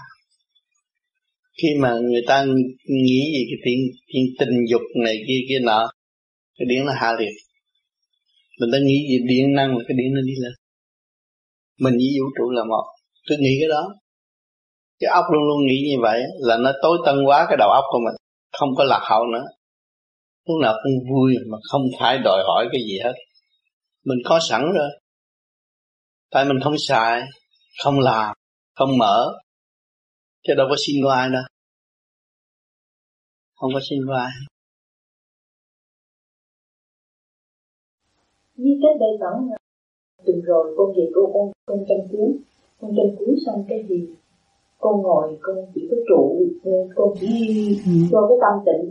Khi 1.62 1.68
mà 1.78 1.94
người 1.94 2.22
ta 2.26 2.44
nghĩ 2.88 3.22
gì 3.34 3.44
cái 3.50 3.58
chuyện, 3.64 3.78
chuyện 4.12 4.24
tình 4.38 4.64
dục 4.70 4.82
này 5.04 5.16
kia 5.28 5.40
kia 5.48 5.58
nọ 5.62 5.90
cái 6.58 6.66
điển 6.68 6.86
nó 6.86 6.92
hạ 6.96 7.12
liệt 7.18 7.32
mình 8.60 8.70
ta 8.72 8.78
nghĩ 8.78 8.98
gì 9.08 9.18
điện 9.28 9.54
năng 9.54 9.68
là 9.76 9.84
cái 9.88 9.94
điển 9.98 10.14
nó 10.14 10.20
đi 10.20 10.34
lên. 10.42 10.52
Mình 11.80 11.94
với 11.94 12.10
vũ 12.20 12.26
trụ 12.38 12.50
là 12.50 12.64
một. 12.64 12.84
Cứ 13.28 13.36
nghĩ 13.40 13.56
cái 13.60 13.68
đó. 13.68 13.94
Cái 15.00 15.10
óc 15.10 15.24
luôn 15.32 15.42
luôn 15.48 15.66
nghĩ 15.66 15.78
như 15.90 15.96
vậy 16.02 16.22
là 16.38 16.56
nó 16.56 16.72
tối 16.82 16.98
tân 17.06 17.24
quá 17.26 17.46
cái 17.48 17.56
đầu 17.56 17.70
óc 17.70 17.84
của 17.92 17.98
mình 18.04 18.14
không 18.58 18.68
có 18.76 18.84
lạc 18.84 19.00
hậu 19.10 19.24
nữa. 19.26 19.44
Lúc 20.46 20.56
nào 20.62 20.74
cũng 20.82 21.12
vui 21.12 21.34
mà 21.50 21.58
không 21.70 21.82
phải 22.00 22.18
đòi 22.18 22.42
hỏi 22.46 22.68
cái 22.72 22.80
gì 22.80 22.98
hết. 23.04 23.14
Mình 24.04 24.18
có 24.24 24.38
sẵn 24.48 24.62
rồi. 24.62 24.88
Tại 26.30 26.44
mình 26.44 26.60
không 26.64 26.74
xài, 26.88 27.22
không 27.84 28.00
làm, 28.00 28.36
không 28.74 28.98
mở, 28.98 29.32
chứ 30.42 30.54
đâu 30.56 30.66
có 30.70 30.76
xin 30.86 30.96
của 31.02 31.08
ai 31.08 31.28
đâu. 31.30 31.42
Không 33.54 33.70
có 33.74 33.80
xin 33.90 33.98
của 34.06 34.12
ai 34.12 34.30
như 38.56 38.80
cách 38.82 38.96
đây 39.00 39.10
khoảng 39.20 39.48
tuần 40.26 40.40
rồi 40.40 40.74
con 40.76 40.92
việc 40.96 41.10
cô 41.14 41.30
con 41.34 41.52
con 41.66 41.84
chăm 41.88 41.98
cứu, 42.12 42.36
con 42.80 42.90
chăm 42.96 43.06
cứu 43.18 43.34
xong 43.46 43.64
cái 43.68 43.84
gì? 43.88 44.08
Con 44.84 45.02
ngồi 45.02 45.38
con 45.40 45.56
chỉ 45.74 45.88
có 45.90 45.96
trụ 46.08 46.22
con 46.96 47.08
chỉ 47.20 47.30
ừ. 47.86 47.92
cho 48.12 48.20
cái 48.28 48.38
tâm 48.44 48.54
tịnh 48.66 48.84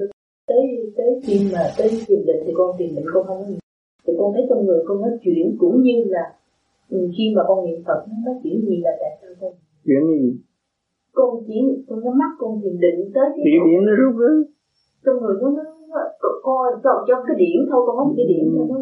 tới 0.48 0.64
tới 0.98 1.10
khi 1.24 1.36
mà 1.54 1.64
tới 1.78 1.90
thiền 2.08 2.22
định 2.26 2.42
thì 2.46 2.52
con 2.56 2.70
thiền 2.78 2.96
định 2.96 3.06
con 3.14 3.24
không 3.28 3.38
có 3.38 3.46
thì 4.08 4.14
con 4.20 4.34
thấy 4.34 4.44
con 4.50 4.66
người 4.66 4.82
con 4.88 5.02
nói 5.02 5.12
chuyện 5.24 5.56
cũng 5.60 5.82
như 5.82 6.04
là 6.06 6.26
ừ, 6.90 6.98
khi 7.18 7.24
mà 7.36 7.42
con 7.48 7.66
niệm 7.66 7.80
phật 7.88 8.00
nó 8.08 8.16
nói 8.26 8.36
chuyện 8.44 8.66
gì 8.68 8.82
là 8.86 8.92
tại 9.00 9.12
sao 9.22 9.32
con. 9.42 9.52
Chuyện 9.86 10.02
gì? 10.08 10.40
Con 11.14 11.44
chỉ 11.48 11.58
con 11.88 12.00
nó 12.06 12.12
mắt 12.12 12.32
con 12.40 12.62
thiền 12.62 12.80
định 12.80 13.12
tới 13.16 13.26
cái 13.36 13.46
điện 13.46 13.62
điện 13.68 13.80
nó 13.86 13.94
rút 14.02 14.16
đó 14.22 14.32
trong 15.06 15.18
người 15.22 15.36
nó 15.42 15.50
nó 15.52 15.64
coi 16.44 16.72
trong, 16.84 16.98
trong 17.08 17.24
cái 17.28 17.36
điểm 17.40 17.60
thôi 17.70 17.84
con 17.88 17.98
nói 17.98 18.14
cái 18.18 18.26
điểm 18.32 18.46
thôi 18.58 18.68
nó 18.70 18.78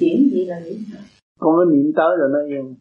điểm 0.00 0.18
gì 0.32 0.44
là 0.44 0.60
điểm 0.64 0.78
con 1.40 1.56
có 1.56 1.64
niệm 1.64 1.92
tới 1.96 2.12
rồi 2.18 2.28
nó 2.32 2.40
yên. 2.48 2.74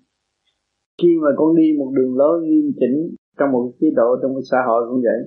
Khi 1.01 1.09
mà 1.23 1.29
con 1.37 1.55
đi 1.55 1.67
một 1.79 1.91
đường 1.93 2.17
lối 2.17 2.41
nghiêm 2.41 2.71
chỉnh 2.79 3.15
trong 3.37 3.51
một 3.51 3.71
chế 3.79 3.87
độ, 3.95 4.07
trong 4.21 4.31
cái 4.35 4.43
xã 4.51 4.57
hội 4.67 4.81
cũng 4.89 5.01
vậy. 5.07 5.19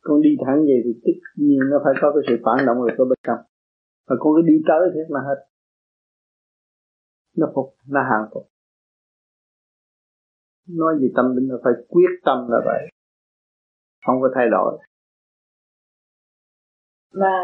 Con 0.00 0.22
đi 0.22 0.30
thẳng 0.46 0.58
về 0.68 0.76
thì 0.84 0.92
tất 1.04 1.18
nhiên 1.36 1.58
nó 1.70 1.76
phải 1.84 1.94
có 2.00 2.12
cái 2.14 2.22
sự 2.28 2.42
phản 2.44 2.66
động 2.66 2.78
rồi 2.82 2.90
có 2.98 3.04
bên 3.04 3.18
trong. 3.26 3.40
Và 4.06 4.16
con 4.20 4.32
cứ 4.36 4.42
đi 4.42 4.56
tới 4.68 4.80
thế 4.94 5.00
là 5.08 5.20
hết. 5.20 5.38
Nó 7.36 7.46
phục, 7.54 7.74
nó 7.88 8.00
hàng 8.10 8.28
phục. 8.32 8.46
Nói 10.68 10.94
gì 11.00 11.08
tâm 11.16 11.36
linh 11.36 11.48
là 11.52 11.56
phải 11.64 11.72
quyết 11.88 12.12
tâm 12.24 12.38
là 12.48 12.58
vậy. 12.64 12.82
Không 14.06 14.20
có 14.22 14.28
thay 14.34 14.46
đổi. 14.50 14.78
Và 17.12 17.34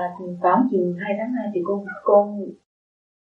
khoảng 0.40 0.68
chừng 0.70 0.94
hai 0.98 1.12
tháng 1.18 1.32
hai 1.36 1.46
thì 1.54 1.60
con 1.64 1.84
con 2.02 2.40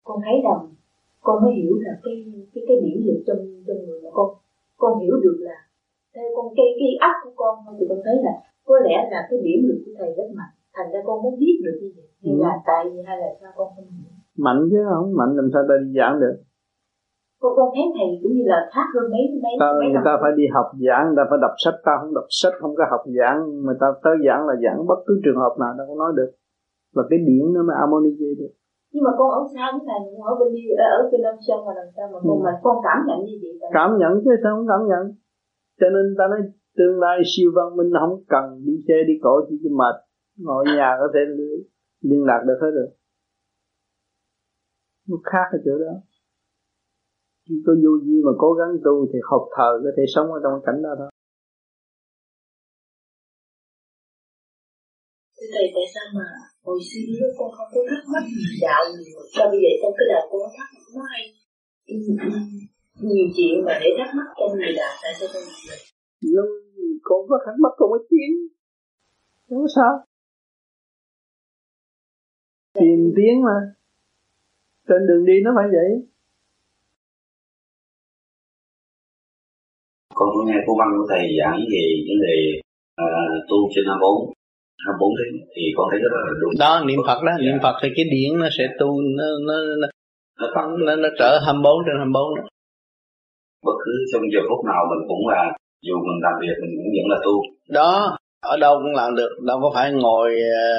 con 0.03 0.21
thấy 0.25 0.35
rằng 0.43 0.75
con 1.19 1.43
mới 1.43 1.53
hiểu 1.55 1.71
là 1.79 1.91
cái 2.03 2.25
cái 2.53 2.63
cái 2.67 2.77
điển 2.83 3.05
lực 3.07 3.23
trong 3.27 3.37
trong 3.67 3.77
người 3.85 4.01
mà 4.03 4.09
con. 4.13 4.29
Con 4.77 4.99
hiểu 4.99 5.15
được 5.23 5.37
là 5.39 5.66
theo 6.17 6.29
con 6.35 6.47
cây 6.57 6.69
cái 6.79 6.91
ấp 7.09 7.15
của 7.23 7.33
con 7.41 7.53
thì 7.77 7.83
con 7.89 7.99
thấy 8.05 8.17
là 8.25 8.33
có 8.67 8.75
lẽ 8.85 8.95
là 9.11 9.19
cái 9.29 9.37
điểm 9.45 9.59
lực 9.67 9.79
của 9.85 9.93
thầy 9.99 10.09
rất 10.17 10.29
mạnh. 10.39 10.53
Thành 10.75 10.89
ra 10.93 10.99
con 11.07 11.17
muốn 11.23 11.35
biết 11.41 11.55
được 11.65 11.75
như 11.81 11.89
vậy. 11.95 12.07
Hay 12.23 12.33
ừ. 12.33 12.41
là 12.45 12.53
tại 12.69 12.81
vì 12.91 12.99
hay 13.07 13.17
là 13.23 13.29
sao 13.39 13.51
con 13.57 13.67
không 13.75 13.87
hiểu. 13.95 14.11
Mạnh 14.45 14.61
chứ 14.71 14.79
không? 14.89 15.05
Mạnh 15.19 15.31
làm 15.39 15.47
sao 15.53 15.63
ta 15.69 15.75
đi 15.83 15.89
giảng 15.99 16.15
được? 16.23 16.35
Con 17.41 17.51
con 17.57 17.67
thấy 17.75 17.85
thầy 17.95 18.09
cũng 18.21 18.33
như 18.37 18.45
là 18.53 18.59
khác 18.73 18.87
hơn 18.93 19.05
mấy 19.13 19.23
mấy 19.43 19.53
ta, 19.61 19.69
mấy 19.79 19.87
người 19.91 20.05
ta 20.09 20.13
phải 20.21 20.31
đi 20.39 20.45
học 20.55 20.67
giảng 20.85 21.03
người 21.07 21.17
ta 21.19 21.25
phải 21.29 21.39
đọc 21.45 21.55
sách 21.63 21.77
ta 21.87 21.93
không 21.99 22.13
đọc 22.17 22.27
sách 22.41 22.55
không 22.59 22.73
có 22.77 22.83
học 22.93 23.03
giảng. 23.17 23.37
Mà 23.65 23.73
ta 23.81 23.87
tới 24.03 24.15
giảng 24.25 24.41
là 24.49 24.55
giảng 24.63 24.77
bất 24.91 24.99
cứ 25.07 25.13
trường 25.23 25.41
hợp 25.43 25.53
nào 25.61 25.71
đâu 25.77 25.85
có 25.89 25.95
nói 26.03 26.11
được. 26.19 26.31
Và 26.95 27.03
cái 27.09 27.19
điển 27.27 27.43
nó 27.55 27.61
mới 27.67 27.75
harmonize 27.79 28.33
được. 28.41 28.53
Nhưng 28.93 29.03
mà 29.07 29.11
con 29.19 29.29
ở 29.37 29.41
xa 29.53 29.63
với 29.73 29.83
thầy 29.87 29.99
ở 30.29 30.33
bên 30.39 30.49
đi 30.55 30.63
ở 30.97 30.99
bên 31.11 31.21
đông 31.25 31.39
sơn 31.45 31.59
mà 31.65 31.71
làm 31.79 31.87
sao 31.95 32.05
mà 32.13 32.19
con 32.25 32.37
ừ. 32.39 32.43
mà 32.45 32.51
con 32.65 32.75
cảm 32.87 32.99
nhận 33.07 33.19
như 33.27 33.35
vậy? 33.41 33.53
Cảm 33.77 33.89
nhận 33.99 34.11
chứ 34.23 34.31
sao 34.43 34.51
không 34.55 34.67
cảm 34.71 34.81
nhận 34.91 35.03
cho 35.79 35.87
nên 35.95 36.15
ta 36.17 36.23
nói 36.31 36.41
tương 36.77 36.99
lai 36.99 37.17
siêu 37.31 37.51
văn 37.55 37.67
minh 37.77 37.91
không 37.99 38.23
cần 38.33 38.45
đi 38.65 38.73
xe, 38.87 38.93
đi 39.07 39.13
cổ, 39.23 39.33
chỉ 39.49 39.55
cho 39.63 39.69
mệt. 39.79 39.95
Ngồi 40.45 40.65
nhà 40.77 40.89
có 40.99 41.07
thể 41.13 41.19
liên 42.01 42.23
lạc 42.29 42.41
được 42.47 42.57
hết 42.61 42.71
rồi. 42.77 42.89
Nó 45.07 45.17
khác 45.23 45.47
ở 45.51 45.59
chỗ 45.65 45.77
đó. 45.85 45.93
Chỉ 47.47 47.55
có 47.65 47.73
vô 47.83 47.91
duy 48.05 48.17
mà 48.25 48.31
cố 48.37 48.53
gắng 48.53 48.71
tu 48.85 49.07
thì 49.13 49.19
học 49.31 49.43
thờ 49.55 49.69
có 49.83 49.91
thể 49.97 50.03
sống 50.15 50.27
ở 50.33 50.39
trong 50.43 50.61
cảnh 50.65 50.81
đó 50.83 50.89
thôi. 50.99 51.09
Thầy 55.53 55.65
tại 55.75 55.87
sao 55.93 56.05
mà 56.17 56.27
hồi 56.65 56.79
xưa 56.87 57.01
lúc 57.19 57.31
con 57.39 57.49
không 57.57 57.69
có 57.73 57.81
thắc 57.89 58.03
mắc 58.13 58.23
đạo 58.61 58.81
nhiều 58.93 59.19
sao 59.35 59.45
bây 59.51 59.59
giờ 59.63 59.71
trong 59.81 59.93
cái 59.97 60.05
đạo 60.11 60.23
con 60.31 60.41
thắc 60.57 60.67
mắc 60.75 60.83
nó 60.95 61.01
hay? 61.11 61.23
Ừ, 61.93 61.95
ừ 62.07 62.39
nhiều 63.01 63.27
chuyện 63.35 63.65
mà 63.65 63.73
để 63.81 63.89
thắc 63.97 64.15
mắc 64.17 64.27
trong 64.37 64.51
người 64.57 64.73
đạo 64.77 64.93
tại 65.03 65.11
sao 65.19 65.29
con 65.33 65.43
nó 66.35 66.43
con 67.03 67.19
có 67.29 67.37
thắc 67.45 67.55
mắc 67.63 67.73
con 67.77 67.89
mới 67.91 67.99
tiến 68.09 68.47
không 69.49 69.71
sao? 69.75 69.91
Tìm 72.73 72.99
tiến 73.15 73.33
mà. 73.45 73.57
Trên 74.87 75.07
đường 75.07 75.25
đi 75.25 75.33
nó 75.43 75.51
phải 75.57 75.67
vậy. 75.75 75.89
Con 80.15 80.29
có 80.33 80.41
nghe 80.47 80.57
cô 80.67 80.73
văn 80.79 80.89
của 80.97 81.05
thầy 81.09 81.23
giảng 81.39 81.59
về 81.71 81.85
vấn 82.07 82.17
đề 82.27 82.37
uh, 83.03 83.37
tu 83.49 83.57
trên 83.73 83.85
24 83.87 84.33
24 84.85 85.11
thế 85.17 85.25
thì 85.55 85.63
con 85.75 85.85
thấy 85.91 85.99
rất 86.03 86.11
là 86.15 86.21
đúng. 86.41 86.53
Đó 86.59 86.71
niệm 86.87 86.99
Phật 87.07 87.19
đó 87.27 87.33
niệm 87.43 87.57
Phật 87.63 87.75
thì 87.81 87.89
cái 87.95 88.05
điển 88.13 88.29
nó 88.41 88.47
sẽ 88.57 88.63
tu 88.79 88.89
nó 89.17 89.25
nó 89.47 89.55
nó 89.81 89.87
nó, 90.39 90.67
nó, 90.85 90.95
nó 91.03 91.09
trở 91.19 91.39
24 91.45 91.85
trên 91.85 91.95
24 91.97 92.35
đó 92.37 92.43
bất 93.65 93.77
cứ 93.85 93.91
trong 94.13 94.21
giờ 94.33 94.39
phút 94.49 94.65
nào 94.65 94.81
mình 94.89 95.07
cũng 95.07 95.27
là, 95.27 95.57
dù 95.81 95.95
mình 96.07 96.19
làm 96.25 96.33
việc 96.41 96.55
mình 96.61 96.73
cũng 96.77 96.91
vẫn 96.95 97.07
là 97.11 97.17
tu. 97.25 97.35
Đó, 97.69 98.17
ở 98.41 98.57
đâu 98.57 98.75
cũng 98.83 98.93
làm 98.93 99.15
được, 99.15 99.29
đâu 99.47 99.59
có 99.61 99.71
phải 99.73 99.91
ngồi 99.91 100.29
ờ, 100.63 100.73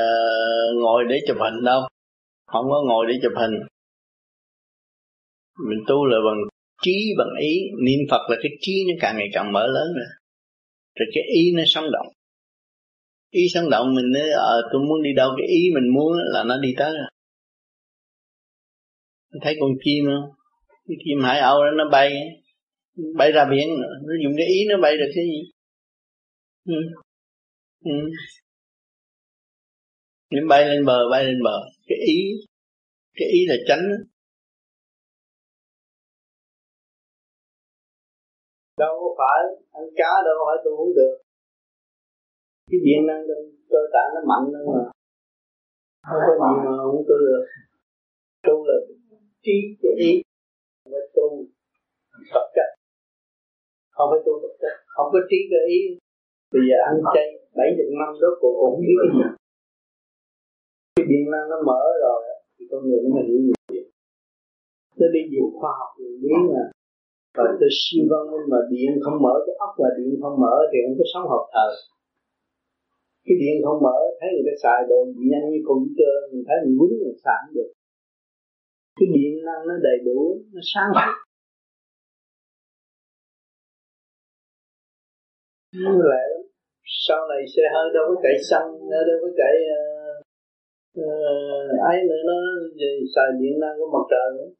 ngồi 0.82 1.04
để 1.08 1.20
chụp 1.26 1.36
hình 1.40 1.64
đâu. 1.64 1.80
Không 2.46 2.64
có 2.70 2.82
ngồi 2.88 3.06
để 3.08 3.14
chụp 3.22 3.32
hình. 3.36 3.54
Mình 5.68 5.78
tu 5.88 6.06
là 6.06 6.18
bằng 6.26 6.40
trí, 6.82 7.14
bằng 7.18 7.30
ý. 7.40 7.60
Niệm 7.86 8.00
phật 8.10 8.30
là 8.30 8.36
cái 8.42 8.52
trí 8.60 8.84
nó 8.88 8.94
càng 9.00 9.16
ngày 9.16 9.28
càng 9.32 9.52
mở 9.52 9.66
lớn 9.66 9.88
rồi 9.96 10.06
rồi 10.98 11.08
cái 11.14 11.24
ý 11.24 11.52
nó 11.56 11.62
sống 11.66 11.84
động. 11.92 12.06
Ý 13.30 13.42
sống 13.54 13.70
động 13.70 13.94
mình 13.94 14.12
nói 14.12 14.30
ờ 14.30 14.68
tôi 14.72 14.80
muốn 14.80 15.02
đi 15.02 15.10
đâu, 15.16 15.30
cái 15.36 15.46
ý 15.46 15.70
mình 15.74 15.94
muốn 15.94 16.12
là 16.32 16.44
nó 16.44 16.56
đi 16.62 16.74
tới 16.76 16.92
rồi. 16.92 17.10
Thấy 19.42 19.56
con 19.60 19.70
chim 19.84 20.04
không? 20.04 20.30
Cái 20.88 20.96
chim 21.04 21.24
hải 21.24 21.38
âu 21.40 21.64
đó 21.64 21.70
nó 21.76 21.84
bay 21.90 22.12
bay 23.16 23.32
ra 23.32 23.44
biển 23.50 23.68
nó 24.06 24.14
dùng 24.24 24.32
cái 24.36 24.46
ý 24.46 24.58
nó 24.68 24.76
bay 24.82 24.96
được 24.96 25.10
cái 25.14 25.24
gì? 25.24 25.50
Ừ. 26.64 26.74
Ừ. 27.84 27.92
Bay 30.48 30.68
lên 30.68 30.84
bờ, 30.84 30.98
bay 31.10 31.24
lên 31.24 31.42
bờ. 31.44 31.58
Cái 31.86 31.98
ý 32.06 32.16
cái 33.14 33.28
ý 33.28 33.46
là 33.48 33.54
tránh 33.68 33.84
đâu 38.78 38.94
có 39.00 39.14
phải 39.18 39.40
ăn 39.72 39.84
cá, 39.96 40.10
đâu 40.24 40.34
có 40.38 40.44
phải 40.48 40.62
tôi 40.64 40.74
uống 40.74 40.94
được. 40.96 41.14
Cái 42.70 42.80
điện 42.84 43.06
năng 43.06 43.22
trong 43.28 43.44
cơ 43.70 43.78
tạng 43.92 44.10
nó 44.14 44.20
mạnh 44.30 44.52
hơn 44.54 44.66
mà. 44.74 44.84
Không 46.08 46.22
có 46.26 46.34
gì 46.44 46.54
mà 46.64 46.72
không 46.82 47.04
tôi 47.08 47.18
được. 47.26 47.44
Tu 48.46 48.66
là 48.68 48.74
trí 49.42 49.56
cái 49.82 49.92
ý 49.98 50.22
không 50.84 50.92
tu. 51.14 51.46
Tập 52.34 52.46
chất 52.54 52.77
không 53.98 54.08
phải 54.10 54.20
tu 54.26 54.32
vật 54.42 54.54
chất, 54.62 54.74
không 54.94 55.08
có 55.12 55.20
trí 55.30 55.38
cơ 55.50 55.60
ý. 55.76 55.80
Bây 56.52 56.62
giờ 56.68 56.76
ăn 56.90 56.94
chay 57.14 57.28
bảy 57.58 57.68
chục 57.76 57.90
năm 58.00 58.10
đó, 58.22 58.30
cô 58.40 58.48
cũng 58.60 58.80
biết 58.82 58.96
cái 59.00 59.10
gì? 59.16 59.24
Cái 60.94 61.04
điện 61.10 61.24
năng 61.32 61.46
nó 61.52 61.58
mở 61.68 61.82
rồi 62.04 62.20
thì 62.54 62.62
con 62.70 62.80
người 62.86 63.00
nó 63.04 63.10
hiểu 63.26 63.38
nhiều 63.44 63.58
chuyện 63.70 63.86
nó 65.00 65.06
đi 65.14 65.20
nhiều 65.30 65.46
khoa 65.58 65.72
học, 65.80 65.90
nhiều 65.98 66.14
biến 66.22 66.38
mà. 66.54 66.64
Và 67.36 67.44
tôi 67.60 67.70
siêu 67.78 68.04
văn 68.10 68.22
minh 68.30 68.46
mà 68.52 68.60
điện 68.72 68.90
không 69.04 69.18
mở, 69.24 69.34
cái 69.46 69.54
ốc 69.66 69.72
là 69.82 69.90
điện 69.98 70.12
không 70.22 70.36
mở 70.44 70.54
thì 70.70 70.76
không 70.84 70.96
có 70.98 71.04
sống 71.12 71.26
hợp 71.32 71.44
thời 71.54 71.72
cái 73.28 73.36
điện 73.42 73.56
không 73.64 73.78
mở, 73.86 73.98
thấy 74.18 74.28
người 74.32 74.46
ta 74.48 74.54
xài 74.62 74.78
đồ 74.90 74.98
nhanh 75.30 75.46
như 75.50 75.60
computer 75.70 76.14
mình 76.30 76.42
thấy 76.46 76.56
mình 76.64 76.76
quýnh 76.78 76.98
mình 77.04 77.18
xài 77.24 77.38
cũng 77.44 77.54
được. 77.56 77.70
Cái 78.96 79.06
điện 79.14 79.32
năng 79.46 79.62
nó 79.68 79.74
đầy 79.86 79.98
đủ, 80.06 80.20
nó 80.54 80.60
sáng. 80.72 80.90
suốt 80.94 81.27
như 85.72 85.92
lẹ 86.10 86.24
sau 87.06 87.20
này 87.30 87.42
xe 87.52 87.62
hơi 87.74 87.86
đâu 87.94 88.04
có 88.08 88.14
chạy 88.22 88.36
xăng 88.50 88.68
đâu 89.08 89.18
có 89.22 89.28
chạy 89.40 89.54
uh, 89.76 90.16
uh, 91.04 91.70
ấy 91.92 91.98
nữa 92.08 92.22
nó 92.30 92.36
xài 93.14 93.28
điện 93.40 93.54
năng 93.62 93.76
của 93.78 93.88
mặt 93.94 94.04
trời 94.12 94.28
nữa. 94.38 94.50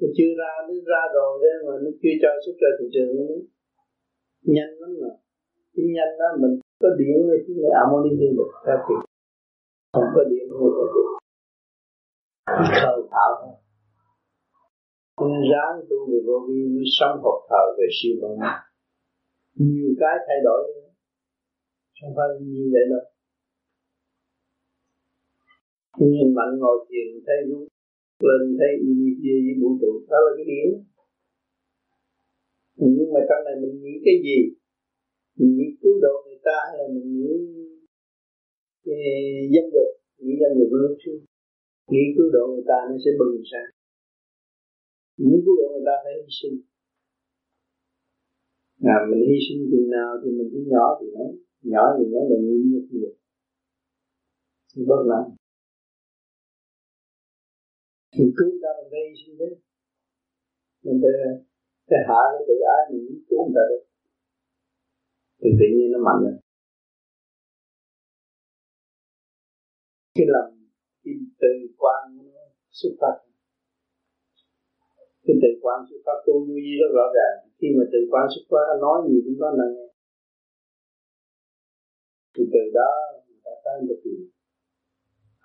Nó 0.00 0.06
chưa 0.16 0.32
ra 0.40 0.50
nó 0.68 0.74
ra 0.90 1.02
rồi 1.14 1.32
đấy 1.42 1.54
mà 1.66 1.72
nó 1.84 1.90
chưa 2.00 2.14
cho 2.22 2.30
xuất 2.44 2.56
ra 2.62 2.70
thị 2.78 2.86
trường 2.94 3.10
nữa. 3.16 3.40
Nhanh 4.54 4.72
lắm 4.80 4.90
mà. 5.02 5.12
Cái 5.74 5.84
nhanh 5.96 6.12
đó 6.20 6.28
mình 6.42 6.54
có 6.82 6.88
điện 6.98 7.16
thì 7.28 7.36
chúng 7.46 7.56
ta 7.62 7.68
amoni 7.82 8.10
đi 8.20 8.28
được 8.38 8.50
theo 8.66 8.78
kịp 8.86 9.00
không 9.94 10.08
có 10.14 10.22
điện 10.30 10.44
không 10.50 10.72
có 10.76 10.84
điện 10.94 11.08
cái 12.46 12.80
khờ 12.82 12.94
thảo. 13.14 13.32
Thôi 15.16 15.28
nên 15.32 15.42
ráng 15.52 15.74
tu 15.88 15.98
về 16.10 16.18
vô 16.26 16.36
vi 16.46 16.60
mới 16.74 16.86
sống 16.98 17.16
học 17.24 17.38
thờ 17.50 17.62
về 17.78 17.86
siêu 17.96 18.14
văn 18.22 18.32
nhiều 19.54 19.90
cái 20.00 20.14
thay 20.26 20.38
đổi 20.44 20.60
không 22.00 22.12
phải 22.16 22.28
như 22.40 22.64
vậy 22.74 22.84
đâu. 22.92 23.04
Nhìn 25.98 26.34
mạnh 26.34 26.52
ngồi 26.60 26.86
thiền, 26.88 27.08
thấy 27.26 27.36
đúng 27.48 27.64
lên, 28.26 28.42
thấy 28.58 28.70
unity 28.88 29.34
với 29.44 29.54
vũ 29.60 29.68
trụ, 29.80 29.92
đó 30.10 30.18
là 30.26 30.32
cái 30.36 30.46
điểm. 30.52 30.68
Nhưng 32.76 33.12
mà 33.14 33.20
trong 33.28 33.42
này 33.46 33.54
mình 33.62 33.74
nghĩ 33.82 33.94
cái 34.06 34.16
gì? 34.26 34.38
Mình 35.38 35.52
nghĩ 35.56 35.68
cứu 35.80 35.94
độ 36.04 36.14
người 36.26 36.40
ta 36.48 36.56
hay 36.66 36.76
là 36.80 36.86
mình 36.94 37.08
nghĩ 37.18 37.34
dân 39.54 39.64
dục 39.74 39.90
nghĩ 40.22 40.34
dân 40.40 40.50
dục 40.58 40.70
nó 40.72 40.88
chứ. 41.02 41.12
Nghĩ 41.90 42.04
cứu 42.16 42.28
độ 42.34 42.44
người 42.52 42.66
ta 42.70 42.78
nó 42.90 42.96
sẽ 43.04 43.10
bừng 43.18 43.42
sáng. 43.50 43.70
Muốn 45.18 45.38
cứu 45.44 45.54
độ 45.60 45.66
người 45.72 45.86
ta 45.88 45.94
phải 46.04 46.12
hy 46.18 46.28
sinh 46.40 46.56
à, 48.92 48.96
mình 49.08 49.22
hy 49.28 49.36
sinh 49.46 49.60
chừng 49.70 49.90
nào 49.96 50.10
thì 50.20 50.28
mình 50.36 50.48
cứ 50.52 50.60
nhỏ 50.72 50.86
thì 50.98 51.06
nó 51.16 51.24
nhỏ 51.72 51.84
thì 51.96 52.04
nó 52.12 52.20
là 52.30 52.36
nhiều 52.46 52.80
nhiều. 52.90 53.12
Nhiều 54.74 54.86
bất 54.88 55.02
là 55.10 55.20
mình 58.18 58.32
cứu 58.36 58.50
ta 58.62 58.68
mình 58.78 58.88
phải 58.90 59.00
hy 59.08 59.14
sinh 59.20 59.38
đấy. 59.38 59.52
Mình 60.84 60.98
phải 61.02 61.12
phải 61.88 62.00
hạ 62.08 62.22
cái 62.32 62.42
tự 62.48 62.56
ái 62.74 62.82
mình 62.92 63.04
cứu 63.28 63.38
người 63.44 63.54
ta 63.56 63.64
được. 63.70 63.84
Thì 65.40 65.50
tự 65.58 65.66
nhiên 65.76 65.88
nó 65.92 65.98
mạnh 66.06 66.20
rồi 66.24 66.36
cái 70.14 70.26
lòng 70.28 70.50
cái 71.04 71.14
từ 71.40 71.48
quan 71.78 72.16
nó 72.16 72.24
xuất 72.70 72.90
phát 73.00 73.33
cái 75.24 75.36
từ 75.42 75.50
quan 75.62 75.78
xuất 75.88 76.00
phát 76.06 76.18
tu 76.26 76.34
như 76.46 76.56
gì 76.66 76.74
rất 76.80 76.90
rõ 76.98 77.06
ràng. 77.16 77.36
Khi 77.58 77.68
mà 77.76 77.84
từ 77.92 78.00
quan 78.10 78.26
xuất 78.32 78.44
phát 78.50 78.66
nói 78.84 78.96
gì 79.08 79.16
cũng 79.24 79.38
có 79.40 79.48
năng 79.58 79.72
nghe. 79.76 79.88
Thì 82.34 82.42
từ 82.54 82.62
đó, 82.78 82.90
người 83.26 83.40
ta 83.44 83.52
tới 83.64 83.76
được 83.88 84.00
gì 84.04 84.16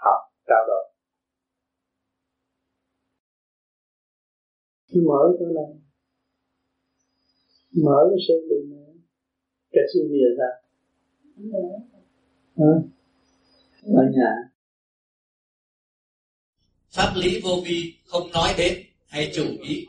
học 0.05 0.21
trao 0.47 0.63
đổi 0.67 0.85
mở 5.07 5.21
chỗ 5.39 5.45
này. 5.45 5.71
Mở 7.85 7.99
cái 8.09 8.19
sự 8.27 8.47
đường 8.49 8.69
này 8.69 8.93
cái 9.71 9.83
gì 9.93 10.01
bây 10.09 10.19
ra 10.37 10.51
ở 13.83 14.03
nhà. 14.11 14.35
Pháp 16.91 17.13
lý 17.15 17.41
vô 17.43 17.49
vi 17.65 17.93
không 18.05 18.31
nói 18.33 18.49
đến 18.57 18.88
hay 19.09 19.31
chủ 19.35 19.57
ý 19.63 19.87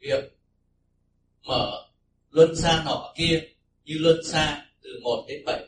việc 0.00 0.24
mở 1.42 1.88
luân 2.30 2.56
xa 2.56 2.82
nọ 2.84 3.12
kia 3.16 3.42
như 3.84 3.94
luân 3.98 4.24
xa 4.24 4.66
từ 4.82 5.00
1 5.02 5.24
đến 5.28 5.42
7 5.46 5.64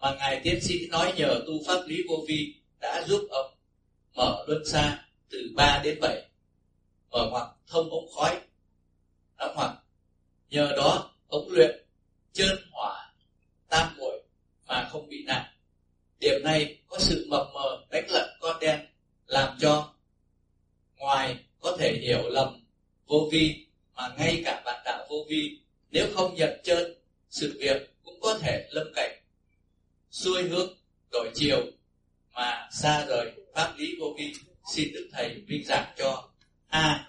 mà 0.00 0.14
ngài 0.18 0.40
tiến 0.44 0.60
sĩ 0.60 0.86
nói 0.88 1.12
nhờ 1.16 1.40
tu 1.46 1.52
pháp 1.66 1.82
lý 1.86 1.96
vô 2.08 2.24
vi 2.28 2.54
đã 2.80 3.04
giúp 3.06 3.26
ông 3.30 3.54
mở 4.14 4.44
luân 4.48 4.66
xa 4.66 5.04
từ 5.30 5.38
3 5.56 5.80
đến 5.84 5.98
7 6.00 6.22
mở 7.10 7.28
ngoặc 7.30 7.46
thông 7.66 7.90
ống 7.90 8.08
khói, 8.16 8.40
đóng 9.38 9.54
ngoặc. 9.56 9.70
Nhờ 10.50 10.72
đó 10.76 11.10
ống 11.28 11.48
luyện 11.50 11.84
chân 12.32 12.56
hỏa 12.70 13.12
tam 13.68 13.96
muội 13.96 14.22
mà 14.66 14.88
không 14.92 15.08
bị 15.08 15.24
nặng 15.26 15.44
điểm 16.20 16.40
này 16.44 16.78
có 16.88 16.98
sự 16.98 17.26
mập 17.30 17.46
mờ 17.54 17.84
đánh 17.90 18.10
lận 18.10 18.28
con 18.40 18.60
đen 18.60 18.86
làm 19.26 19.56
cho 19.60 19.94
ngoài 20.96 21.43
có 21.64 21.76
thể 21.78 21.98
hiểu 22.02 22.28
lầm 22.28 22.64
vô 23.06 23.28
vi, 23.32 23.66
mà 23.94 24.14
ngay 24.18 24.42
cả 24.44 24.62
bạn 24.64 24.82
đạo 24.84 25.06
vô 25.10 25.16
vi, 25.28 25.58
nếu 25.90 26.06
không 26.14 26.34
nhận 26.34 26.60
chân, 26.64 26.94
sự 27.30 27.56
việc 27.60 27.90
cũng 28.04 28.20
có 28.20 28.38
thể 28.38 28.68
lâm 28.70 28.86
cảnh. 28.94 29.20
Xuôi 30.10 30.42
hướng 30.42 30.78
đổi 31.12 31.30
chiều, 31.34 31.66
mà 32.34 32.68
xa 32.72 33.06
rời 33.06 33.32
pháp 33.54 33.74
lý 33.78 33.96
vô 34.00 34.14
vi, 34.18 34.32
xin 34.72 34.92
đức 34.92 35.08
thầy 35.12 35.34
minh 35.48 35.64
giảng 35.66 35.94
cho. 35.98 36.28
A. 36.68 37.08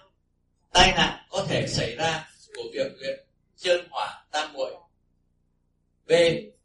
Tai 0.72 0.92
nạn 0.96 1.26
có 1.30 1.46
thể 1.48 1.66
xảy 1.68 1.96
ra 1.96 2.28
của 2.56 2.64
việc 2.72 2.92
luyện 3.00 3.20
chân 3.56 3.86
hỏa 3.90 4.24
tam 4.32 4.52
muội. 4.52 4.74
B. 6.06 6.12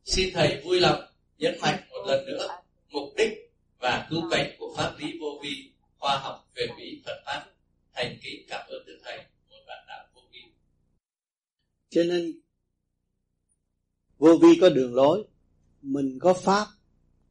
Xin 0.06 0.34
thầy 0.34 0.62
vui 0.64 0.80
lòng 0.80 1.02
nhấn 1.38 1.58
mạnh 1.62 1.84
một 1.89 2.04
lần 2.08 2.26
nữa 2.26 2.48
mục 2.89 3.14
đích 3.18 3.32
và 3.80 4.08
cứu 4.10 4.22
cánh 4.32 4.56
của 4.60 4.74
pháp 4.78 4.94
lý 4.98 5.18
vô 5.22 5.39
vi, 5.44 5.72
khoa 5.98 6.18
học 6.18 6.50
về 6.56 6.68
mỹ 6.78 7.02
phật 7.06 7.22
pháp 7.26 7.51
thành 8.02 8.18
kính 8.24 8.45
cảm 8.47 8.68
ơn 8.70 8.86
đức 8.86 8.99
thầy, 9.04 9.18
một 9.49 9.58
bạn 9.68 9.86
đạo 9.88 10.06
vô 10.14 10.22
vi. 10.32 10.39
Cho 11.89 12.04
nên, 12.04 12.39
vô 14.18 14.38
vi 14.41 14.58
có 14.62 14.70
đường 14.70 14.95
lối, 14.95 15.24
mình 15.82 16.20
có 16.20 16.34
pháp, 16.34 16.68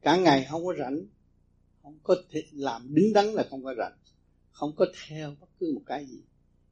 cả 0.01 0.15
ngày 0.15 0.47
không 0.49 0.65
có 0.65 0.73
rảnh, 0.79 1.05
không 1.83 1.99
có 2.03 2.15
thể 2.29 2.43
làm 2.51 2.93
đứng 2.93 3.13
đắn 3.13 3.25
là 3.25 3.47
không 3.49 3.63
có 3.63 3.75
rảnh, 3.77 3.97
không 4.51 4.75
có 4.75 4.85
theo 5.07 5.35
bất 5.39 5.47
cứ 5.59 5.71
một 5.75 5.81
cái 5.85 6.05
gì. 6.05 6.21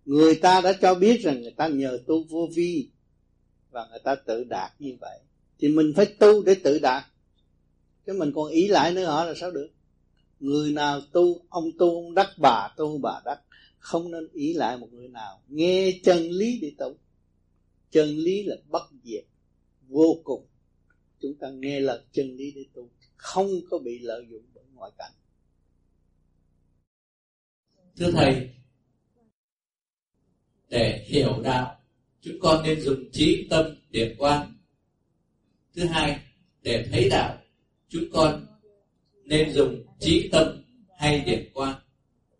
Người 0.05 0.35
ta 0.35 0.61
đã 0.61 0.73
cho 0.81 0.95
biết 0.95 1.21
rằng 1.21 1.41
người 1.41 1.53
ta 1.57 1.67
nhờ 1.67 1.99
tu 2.07 2.23
vô 2.23 2.49
vi 2.55 2.89
và 3.69 3.87
người 3.89 3.99
ta 4.03 4.15
tự 4.15 4.43
đạt 4.43 4.71
như 4.79 4.97
vậy. 5.01 5.19
Thì 5.59 5.67
mình 5.67 5.93
phải 5.95 6.05
tu 6.05 6.43
để 6.43 6.55
tự 6.63 6.79
đạt. 6.79 7.03
Chứ 8.05 8.13
mình 8.13 8.31
còn 8.35 8.47
ý 8.51 8.67
lại 8.67 8.93
nữa 8.93 9.05
họ 9.05 9.25
là 9.25 9.33
sao 9.35 9.51
được? 9.51 9.69
Người 10.39 10.71
nào 10.71 11.01
tu, 11.11 11.45
ông 11.49 11.69
tu, 11.79 12.05
ông 12.05 12.13
đắc 12.13 12.29
bà 12.37 12.73
tu, 12.77 12.97
bà 12.97 13.21
đắc 13.25 13.41
không 13.79 14.11
nên 14.11 14.27
ý 14.33 14.53
lại 14.53 14.77
một 14.77 14.93
người 14.93 15.07
nào. 15.07 15.41
Nghe 15.47 15.99
chân 16.03 16.17
lý 16.17 16.59
để 16.61 16.71
tu 16.77 16.97
chân 17.91 18.09
lý 18.09 18.43
là 18.43 18.55
bất 18.67 18.89
diệt. 19.03 19.25
Vô 19.87 20.21
cùng. 20.23 20.45
Chúng 21.21 21.33
ta 21.39 21.49
nghe 21.49 21.79
lời 21.79 22.01
chân 22.11 22.35
lý 22.35 22.51
để 22.51 22.65
tu 22.73 22.89
không 23.15 23.49
có 23.69 23.79
bị 23.79 23.99
lợi 23.99 24.25
dụng 24.29 24.43
bởi 24.53 24.63
ngoại 24.73 24.91
cảnh. 24.97 25.11
Thưa 27.97 28.11
thầy, 28.11 28.49
để 30.69 31.05
hiểu 31.07 31.41
đạo, 31.43 31.79
chúng 32.21 32.39
con 32.41 32.63
nên 32.63 32.81
dùng 32.81 33.09
trí 33.11 33.47
tâm 33.49 33.65
điển 33.89 34.15
quan. 34.17 34.53
Thứ 35.73 35.85
hai, 35.85 36.19
để 36.61 36.87
thấy 36.91 37.09
đạo, 37.09 37.37
chúng 37.89 38.03
con 38.13 38.45
nên 39.23 39.53
dùng 39.53 39.85
trí 39.99 40.29
tâm 40.31 40.63
hay 40.97 41.19
điểm 41.19 41.49
quan 41.53 41.81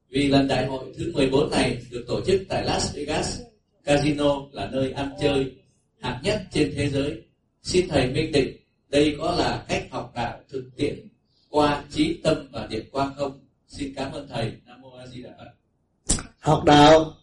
vì 0.10 0.28
lần 0.28 0.48
đại 0.48 0.66
hội 0.66 0.94
thứ 0.98 1.12
14 1.16 1.50
này 1.52 1.82
được 1.92 2.06
tổ 2.08 2.22
chức 2.26 2.42
tại 2.50 2.64
Las 2.66 2.96
Vegas 2.96 3.42
casino 3.84 4.42
là 4.52 4.70
nơi 4.72 4.92
ăn 4.92 5.14
chơi 5.22 5.56
hạng 6.00 6.22
nhất 6.24 6.42
trên 6.52 6.74
thế 6.76 6.90
giới. 6.90 7.24
Xin 7.64 7.88
thầy 7.90 8.08
minh 8.08 8.32
định, 8.32 8.58
đây 8.90 9.16
có 9.20 9.36
là 9.36 9.66
cách 9.68 9.88
học 9.92 10.12
đạo 10.16 10.40
thực 10.50 10.70
tiễn 10.76 11.08
qua 11.50 11.84
trí 11.90 12.22
tâm 12.24 12.48
và 12.52 12.68
điện 12.68 12.86
quang 12.92 13.14
không? 13.18 13.40
Xin 13.68 13.94
cảm 13.96 14.12
ơn 14.12 14.28
thầy. 14.28 14.54
Nam 14.66 14.82
mô 14.82 14.92
a 14.92 15.08
di 15.08 15.24
đà 15.24 15.30
phật. 15.38 15.52
Học 16.40 16.64
đạo 16.66 17.14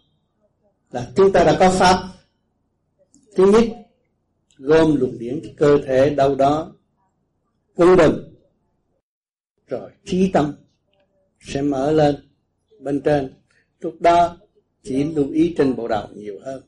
là 0.90 1.10
chúng 1.16 1.32
ta 1.32 1.44
đã 1.44 1.56
có 1.60 1.70
pháp. 1.70 2.08
Thứ 3.36 3.52
nhất, 3.52 3.64
gom 4.58 4.96
luồng 4.96 5.18
điển 5.18 5.40
cơ 5.56 5.78
thể 5.86 6.10
đâu 6.10 6.34
đó 6.34 6.72
quân 7.74 7.96
bình 7.96 8.12
rồi 9.66 9.90
trí 10.04 10.30
tâm 10.32 10.54
sẽ 11.40 11.62
mở 11.62 11.92
lên 11.92 12.25
bên 12.86 13.00
trên 13.00 13.32
lúc 13.80 14.00
đó 14.00 14.36
chỉ 14.82 15.04
lưu 15.04 15.30
ý 15.30 15.54
trên 15.58 15.76
bộ 15.76 15.88
đầu 15.88 16.08
nhiều 16.14 16.38
hơn. 16.44 16.62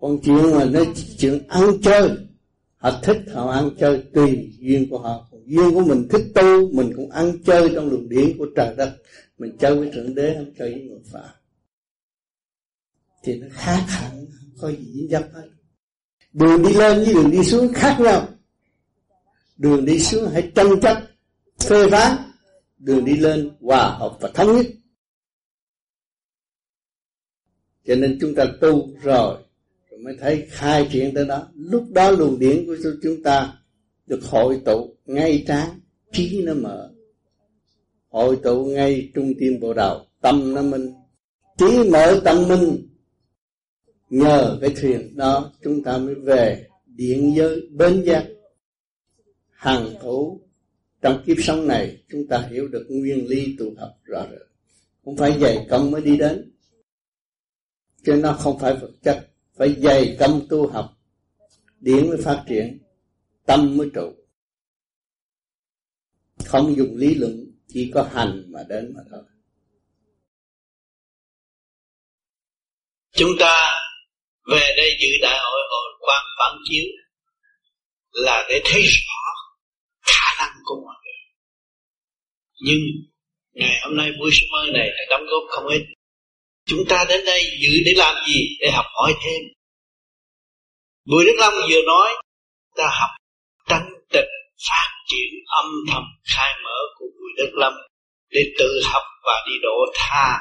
Còn 0.00 0.18
chuyện 0.24 0.52
mà 0.52 0.64
nó 0.64 0.80
chuyện 1.18 1.48
ăn 1.48 1.62
chơi 1.82 2.10
họ 2.76 3.00
thích 3.02 3.16
họ 3.32 3.50
ăn 3.50 3.70
chơi 3.78 4.02
tùy 4.14 4.52
duyên 4.58 4.90
của 4.90 4.98
họ. 4.98 5.28
Còn 5.30 5.40
duyên 5.46 5.74
của 5.74 5.80
mình 5.80 6.08
thích 6.10 6.24
tu 6.34 6.68
mình 6.72 6.92
cũng 6.96 7.10
ăn 7.10 7.32
chơi 7.46 7.70
trong 7.74 7.88
luồng 7.90 8.08
điển 8.08 8.38
của 8.38 8.46
trời 8.56 8.74
đất. 8.76 8.96
Mình 9.38 9.56
chơi 9.58 9.76
với 9.76 9.90
thượng 9.94 10.14
đế 10.14 10.34
không 10.34 10.54
chơi 10.58 10.72
với 10.72 10.82
người 10.82 11.00
phàm, 11.12 11.30
thì 13.22 13.38
nó 13.38 13.46
khác 13.50 13.84
hẳn 13.88 14.10
không 14.10 14.50
có 14.60 14.68
gì 14.70 14.92
dính 14.94 15.08
dấp 15.10 15.24
hết. 15.34 15.48
Đường 16.32 16.62
đi 16.62 16.72
lên 16.72 17.04
với 17.04 17.14
đường 17.14 17.30
đi 17.30 17.44
xuống 17.44 17.72
khác 17.74 17.96
nhau. 18.00 18.28
Đường 19.56 19.84
đi 19.84 19.98
xuống 19.98 20.30
hãy 20.32 20.50
tranh 20.54 20.80
chấp 20.82 21.02
phê 21.58 21.90
phán. 21.90 22.16
Đường 22.78 23.04
đi 23.04 23.16
lên 23.16 23.50
hòa 23.60 23.96
hợp 23.98 24.16
và 24.20 24.30
thống 24.34 24.56
nhất 24.56 24.66
cho 27.86 27.94
nên 27.94 28.18
chúng 28.20 28.34
ta 28.34 28.44
tu 28.60 28.88
rồi 29.02 29.38
rồi 29.90 30.00
mới 30.00 30.16
thấy 30.20 30.46
khai 30.50 30.88
triển 30.92 31.14
tới 31.14 31.26
đó. 31.26 31.48
Lúc 31.54 31.84
đó 31.90 32.10
luồng 32.10 32.38
điển 32.38 32.66
của 32.66 32.76
chúng 33.02 33.22
ta 33.22 33.58
được 34.06 34.24
hội 34.24 34.60
tụ 34.64 34.96
ngay 35.06 35.44
trán, 35.46 35.68
trí 36.12 36.42
nó 36.42 36.54
mở. 36.54 36.90
Hội 38.08 38.38
tụ 38.42 38.64
ngay 38.64 39.10
trung 39.14 39.32
tim 39.38 39.60
bộ 39.60 39.74
đầu, 39.74 40.06
tâm 40.20 40.54
nó 40.54 40.62
minh. 40.62 40.92
Trí 41.58 41.90
mở 41.90 42.20
tâm 42.24 42.48
minh, 42.48 42.88
nhờ 44.10 44.58
cái 44.60 44.74
thuyền 44.80 45.16
đó 45.16 45.52
chúng 45.62 45.82
ta 45.82 45.98
mới 45.98 46.14
về 46.14 46.66
điện 46.86 47.34
giới 47.36 47.68
bến 47.70 48.02
giác 48.02 48.26
hàng 49.50 49.94
thủ 50.02 50.40
trong 51.02 51.22
kiếp 51.26 51.36
sống 51.40 51.68
này, 51.68 52.02
chúng 52.10 52.26
ta 52.26 52.48
hiểu 52.50 52.68
được 52.68 52.86
nguyên 52.88 53.26
lý 53.26 53.56
tu 53.58 53.74
học 53.78 53.90
rõ 54.04 54.26
rệt. 54.30 54.40
Không 55.04 55.16
phải 55.16 55.38
dày 55.40 55.66
công 55.70 55.90
mới 55.90 56.02
đi 56.02 56.16
đến 56.16 56.53
cho 58.04 58.16
nó 58.16 58.32
không 58.32 58.58
phải 58.58 58.74
vật 58.74 58.90
chất 59.02 59.30
phải 59.56 59.74
dày 59.78 60.16
công 60.20 60.46
tu 60.50 60.70
học, 60.70 60.92
điển 61.80 62.08
mới 62.08 62.18
phát 62.24 62.44
triển, 62.48 62.78
tâm 63.46 63.76
mới 63.76 63.90
trụ. 63.94 64.14
Không 66.44 66.76
dùng 66.76 66.96
lý 66.96 67.14
luận, 67.14 67.46
chỉ 67.68 67.90
có 67.94 68.10
hành 68.12 68.44
mà 68.52 68.60
đến 68.68 68.92
mà 68.96 69.02
thôi. 69.10 69.22
Chúng 73.12 73.30
ta 73.40 73.54
về 74.50 74.74
đây 74.76 74.90
dự 75.00 75.08
đại 75.22 75.38
hội 75.38 75.60
hồi 75.70 75.92
quan 76.00 76.24
phản 76.38 76.58
chiếu 76.64 76.84
là 78.12 78.46
để 78.48 78.60
thấy 78.64 78.82
rõ 78.82 79.22
khả 80.02 80.44
năng 80.44 80.56
của 80.64 80.80
mọi 80.84 80.94
người. 81.04 81.22
Nhưng 82.60 82.78
ngày 83.52 83.80
hôm 83.84 83.96
nay 83.96 84.10
buổi 84.18 84.30
sớm 84.32 84.72
này 84.72 84.88
đã 84.88 85.04
đóng 85.10 85.26
góp 85.26 85.42
không 85.48 85.66
ít 85.66 85.93
chúng 86.66 86.84
ta 86.88 87.04
đến 87.08 87.24
đây 87.26 87.42
dự 87.62 87.72
để 87.86 87.92
làm 87.96 88.14
gì? 88.26 88.40
Để 88.60 88.70
học 88.70 88.86
hỏi 88.94 89.14
thêm. 89.24 89.42
Bùi 91.10 91.24
Đức 91.24 91.34
Long 91.38 91.54
vừa 91.70 91.82
nói, 91.86 92.14
ta 92.76 92.84
học 93.00 93.10
tánh 93.68 93.90
tịch 94.12 94.30
phát 94.68 94.88
triển 95.08 95.30
âm 95.46 95.66
thầm, 95.90 96.02
khai 96.34 96.52
mở 96.64 96.78
của 96.98 97.06
Bùi 97.18 97.30
Đức 97.36 97.50
Lâm 97.54 97.72
để 98.30 98.40
tự 98.58 98.80
học 98.84 99.02
và 99.24 99.44
đi 99.46 99.52
độ 99.62 99.92
tha 99.94 100.40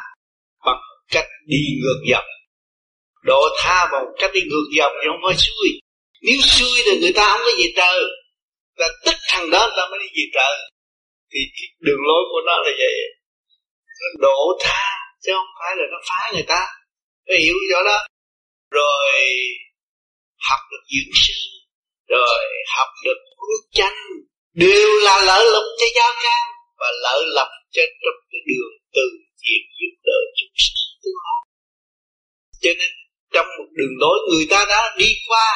bằng 0.66 0.82
cách 1.12 1.26
đi 1.48 1.58
ngược 1.82 2.02
dòng. 2.12 2.30
Độ 3.24 3.42
tha 3.58 3.90
bằng 3.92 4.06
cách 4.20 4.32
đi 4.34 4.42
ngược 4.42 4.68
dòng 4.78 4.92
thì 5.02 5.08
không 5.08 5.22
phải 5.26 5.36
xui. 5.38 5.70
Nếu 6.22 6.38
xui 6.42 6.82
thì 6.86 7.00
người 7.02 7.14
ta 7.16 7.30
không 7.32 7.42
có 7.46 7.52
gì 7.58 7.74
trời. 7.76 8.02
Và 8.78 8.86
tức 9.06 9.16
thằng 9.28 9.50
đó 9.50 9.72
ta 9.78 9.88
mới 9.90 10.00
đi 10.00 10.08
về 10.18 10.26
trời. 10.34 10.70
Thì 11.32 11.40
đường 11.80 12.02
lối 12.08 12.24
của 12.32 12.42
nó 12.46 12.56
là 12.56 12.72
vậy. 12.78 12.96
Nó 14.00 14.08
độ 14.22 14.58
tha 14.62 14.93
chứ 15.24 15.32
không 15.38 15.54
phải 15.60 15.72
là 15.78 15.86
nó 15.92 16.00
phá 16.10 16.22
người 16.34 16.48
ta. 16.54 16.62
Phải 17.28 17.38
hiểu 17.44 17.56
rõ 17.72 17.80
đó. 17.90 18.00
Rồi 18.72 19.12
học 20.50 20.60
được 20.72 20.84
dưỡng 20.94 21.14
sinh, 21.24 21.44
rồi 22.14 22.44
học 22.78 22.92
được 23.06 23.20
quyết 23.42 23.64
tranh 23.72 24.00
đều 24.54 24.90
là 25.08 25.16
lợi 25.26 25.44
lộc 25.54 25.64
cho 25.80 25.86
gia 25.96 26.10
can 26.24 26.46
và 26.80 26.88
lợi 27.04 27.24
lộc 27.36 27.48
cho 27.72 27.84
trong 28.02 28.20
cái 28.32 28.42
đường 28.50 28.74
từ 28.96 29.06
thiện 29.42 29.64
giúp 29.80 29.94
đỡ 30.08 30.20
chúng 30.38 30.56
sinh 30.64 30.82
tương 31.02 31.20
họ. 31.26 31.38
Cho 32.62 32.72
nên 32.80 32.92
trong 33.34 33.48
một 33.58 33.70
đường 33.78 33.96
lối 34.02 34.18
người 34.30 34.48
ta 34.50 34.66
đã 34.70 34.80
đi 34.98 35.10
qua 35.28 35.50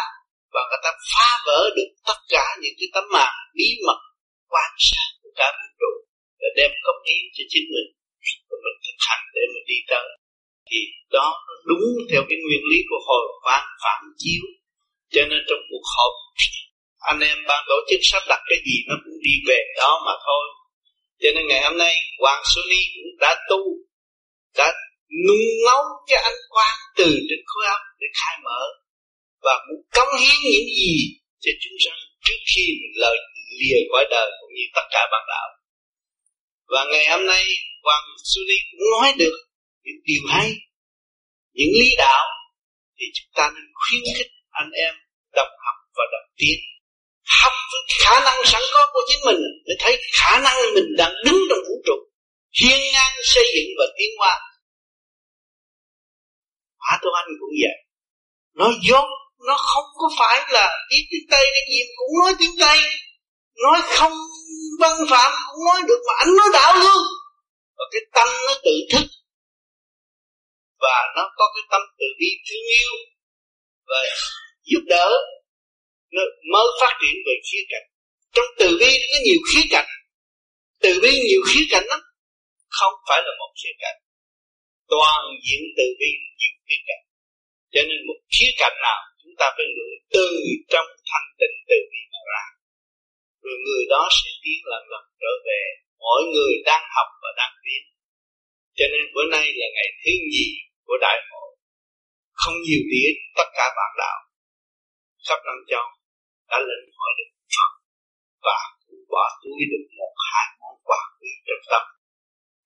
và 0.54 0.62
người 0.70 0.82
ta 0.84 0.92
phá 1.12 1.30
vỡ 1.46 1.70
được 1.76 1.90
tất 2.08 2.20
cả 2.30 2.46
những 2.62 2.76
cái 2.80 2.88
tấm 2.94 3.04
màn 3.14 3.34
bí 3.56 3.68
mật 3.88 4.00
quan 4.52 4.72
sát 4.78 5.10
của 5.22 5.30
cả 5.36 5.48
vũ 5.58 5.68
trụ 5.80 5.92
và 6.40 6.48
đem 6.58 6.72
công 6.84 7.00
hiến 7.06 7.24
cho 7.36 7.44
chính 7.50 7.68
mình 7.74 7.97
và 8.48 8.56
mình 8.64 8.80
thực 8.86 8.98
hành 9.08 9.24
để 9.36 9.44
mình 9.54 9.66
đi 9.72 9.80
tới. 9.92 10.08
Thì 10.70 10.80
đó 11.18 11.28
đúng 11.70 11.88
theo 12.10 12.22
cái 12.30 12.38
nguyên 12.44 12.64
lý 12.72 12.80
của 12.90 13.02
hồi 13.08 13.24
quan 13.44 13.64
phản 13.84 14.02
chiếu. 14.22 14.44
Cho 15.14 15.22
nên 15.30 15.40
trong 15.48 15.64
cuộc 15.70 15.86
họp, 15.96 16.14
anh 17.12 17.20
em 17.32 17.38
ban 17.50 17.62
tổ 17.70 17.78
chức 17.90 18.00
sắp 18.10 18.24
đặt 18.32 18.42
cái 18.50 18.60
gì 18.68 18.76
nó 18.88 18.96
cũng 19.04 19.18
đi 19.28 19.36
về 19.48 19.60
đó 19.82 19.92
mà 20.06 20.14
thôi. 20.26 20.46
Cho 21.22 21.30
nên 21.36 21.44
ngày 21.48 21.62
hôm 21.68 21.78
nay, 21.78 21.94
Hoàng 22.20 22.44
Xuân 22.52 22.66
Ly 22.72 22.82
cũng 22.96 23.12
đã 23.24 23.32
tu, 23.50 23.62
đã 24.58 24.68
nung 25.28 25.48
nấu 25.68 25.84
cái 26.08 26.20
ánh 26.30 26.40
quang 26.50 26.78
từ 26.98 27.10
trên 27.30 27.40
khối 27.46 27.66
óc 27.76 27.82
để 28.00 28.08
khai 28.20 28.36
mở 28.46 28.62
và 29.46 29.54
muốn 29.68 29.82
cống 29.96 30.14
hiến 30.22 30.38
những 30.54 30.70
gì 30.80 30.94
cho 31.44 31.52
chúng 31.62 31.78
sanh 31.84 32.00
trước 32.26 32.40
khi 32.50 32.64
mình 32.82 32.96
lời 33.04 33.18
lìa 33.60 33.80
khỏi 33.92 34.06
đời 34.10 34.30
cũng 34.40 34.54
như 34.56 34.66
tất 34.76 34.86
cả 34.92 35.02
bạn 35.12 35.24
đạo 35.34 35.48
và 36.74 36.82
ngày 36.92 37.06
hôm 37.10 37.28
nay, 37.28 37.44
Hoàng 37.84 38.08
suni 38.32 38.58
cũng 38.72 38.86
nói 38.92 39.14
được 39.18 39.36
những 39.84 40.02
điều 40.04 40.24
hay, 40.34 40.50
những 41.54 41.74
lý 41.80 41.90
đạo, 41.98 42.26
thì 42.98 43.06
chúng 43.14 43.32
ta 43.36 43.52
nên 43.56 43.66
khuyến 43.80 44.02
khích 44.18 44.32
anh 44.50 44.72
em 44.72 44.94
đọc 45.36 45.48
học 45.66 45.78
và 45.98 46.04
đọc 46.14 46.26
tiến, 46.38 46.60
học 47.42 47.54
với 47.72 47.82
khả 48.04 48.16
năng 48.26 48.46
sẵn 48.46 48.62
có 48.74 48.82
của 48.94 49.02
chính 49.10 49.22
mình, 49.26 49.42
để 49.66 49.74
thấy 49.80 50.02
khả 50.14 50.40
năng 50.40 50.58
mình 50.76 50.90
đang 50.98 51.14
đứng 51.26 51.40
trong 51.50 51.64
vũ 51.68 51.76
trụ, 51.86 51.98
hiên 52.62 52.80
ngang 52.94 53.16
xây 53.24 53.46
dựng 53.56 53.70
và 53.80 53.86
tiến 53.98 54.10
hóa. 54.20 54.40
Mã 56.80 56.98
Tô 57.02 57.10
Anh 57.22 57.28
cũng 57.40 57.56
vậy. 57.64 57.78
Nó 58.60 58.68
dốt 58.88 59.08
Nó 59.48 59.58
không 59.58 59.86
có 60.00 60.08
phải 60.20 60.38
là 60.50 60.70
biết 60.90 61.04
tiếng 61.12 61.28
Tây, 61.32 61.46
cái 61.54 61.64
gì 61.72 61.80
cũng 61.98 62.20
nói 62.20 62.34
tiếng 62.40 62.56
Tây. 62.60 62.80
Nói 63.64 63.80
không 63.98 64.14
văn 64.80 64.96
phạm 65.10 65.32
cũng 65.48 65.66
nói 65.66 65.82
được 65.88 66.02
Mà 66.08 66.14
anh 66.24 66.36
nói 66.38 66.50
đạo 66.54 66.74
luôn. 66.84 67.04
Và 67.78 67.86
cái 67.92 68.02
tâm 68.16 68.28
nó 68.48 68.54
tự 68.66 68.76
thức. 68.92 69.06
Và 70.80 70.98
nó 71.16 71.24
có 71.38 71.46
cái 71.56 71.64
tâm 71.72 71.82
từ 72.00 72.06
bi 72.20 72.30
thương 72.48 72.66
yêu. 72.80 72.92
Và 73.88 74.00
giúp 74.64 74.84
đỡ. 74.88 75.10
Nó 76.12 76.22
mới 76.54 76.66
phát 76.82 76.94
triển 77.02 77.16
về 77.26 77.36
khía 77.48 77.64
cạnh. 77.72 77.88
Trong 78.34 78.50
từ 78.60 78.78
bi 78.80 78.92
có 79.12 79.18
nhiều 79.26 79.40
khía 79.50 79.66
cạnh. 79.70 79.90
Từ 80.84 81.00
bi 81.04 81.12
nhiều 81.28 81.42
khía 81.50 81.66
cạnh 81.70 81.86
lắm. 81.88 82.00
Không 82.70 82.94
phải 83.08 83.20
là 83.26 83.32
một 83.40 83.52
khía 83.60 83.76
cạnh. 83.84 83.98
Toàn 84.88 85.22
diện 85.46 85.64
từ 85.78 85.84
bi 86.00 86.10
nhiều 86.40 86.56
khía 86.68 86.82
cạnh. 86.88 87.04
Cho 87.74 87.82
nên 87.90 88.00
một 88.08 88.20
khía 88.34 88.52
cạnh 88.58 88.78
nào 88.82 89.00
chúng 89.24 89.36
ta 89.40 89.46
phải 89.56 89.68
lựa 89.78 89.94
từ 90.16 90.28
trong 90.72 90.88
thanh 91.10 91.28
tịnh 91.40 91.56
từ 91.70 91.78
bi 91.92 92.02
mà 92.14 92.22
ra 92.32 92.57
rồi 93.48 93.58
người 93.66 93.84
đó 93.94 94.04
sẽ 94.18 94.30
tiến 94.44 94.60
lần 94.72 94.84
lần 94.94 95.04
trở 95.22 95.34
về. 95.48 95.62
Mỗi 96.04 96.22
người 96.34 96.54
đang 96.70 96.84
học 96.96 97.10
và 97.24 97.32
đang 97.40 97.54
tiến. 97.64 97.82
Cho 98.78 98.86
nên 98.92 99.04
bữa 99.14 99.26
nay 99.36 99.46
là 99.60 99.68
ngày 99.76 99.90
thứ 100.02 100.12
nhì 100.32 100.48
của 100.88 100.98
đại 101.06 101.18
hội. 101.30 101.50
Không 102.42 102.58
nhiều 102.66 102.82
biết 102.92 103.14
tất 103.38 103.48
cả 103.58 103.66
bạn 103.78 103.92
đạo 104.04 104.18
khắp 105.28 105.40
năm 105.48 105.58
châu 105.72 105.86
đã 106.50 106.58
lĩnh 106.70 106.88
hội 106.98 107.12
được 107.18 107.30
Phật 107.56 107.72
và 108.46 108.58
cũng 108.86 109.04
bỏ 109.14 109.24
túi 109.42 109.62
được 109.72 109.86
một, 109.98 110.14
hai 110.32 110.46
món 110.60 110.76
quà 110.88 111.02
quý 111.20 111.32
trong 111.48 111.64
tâm. 111.72 111.84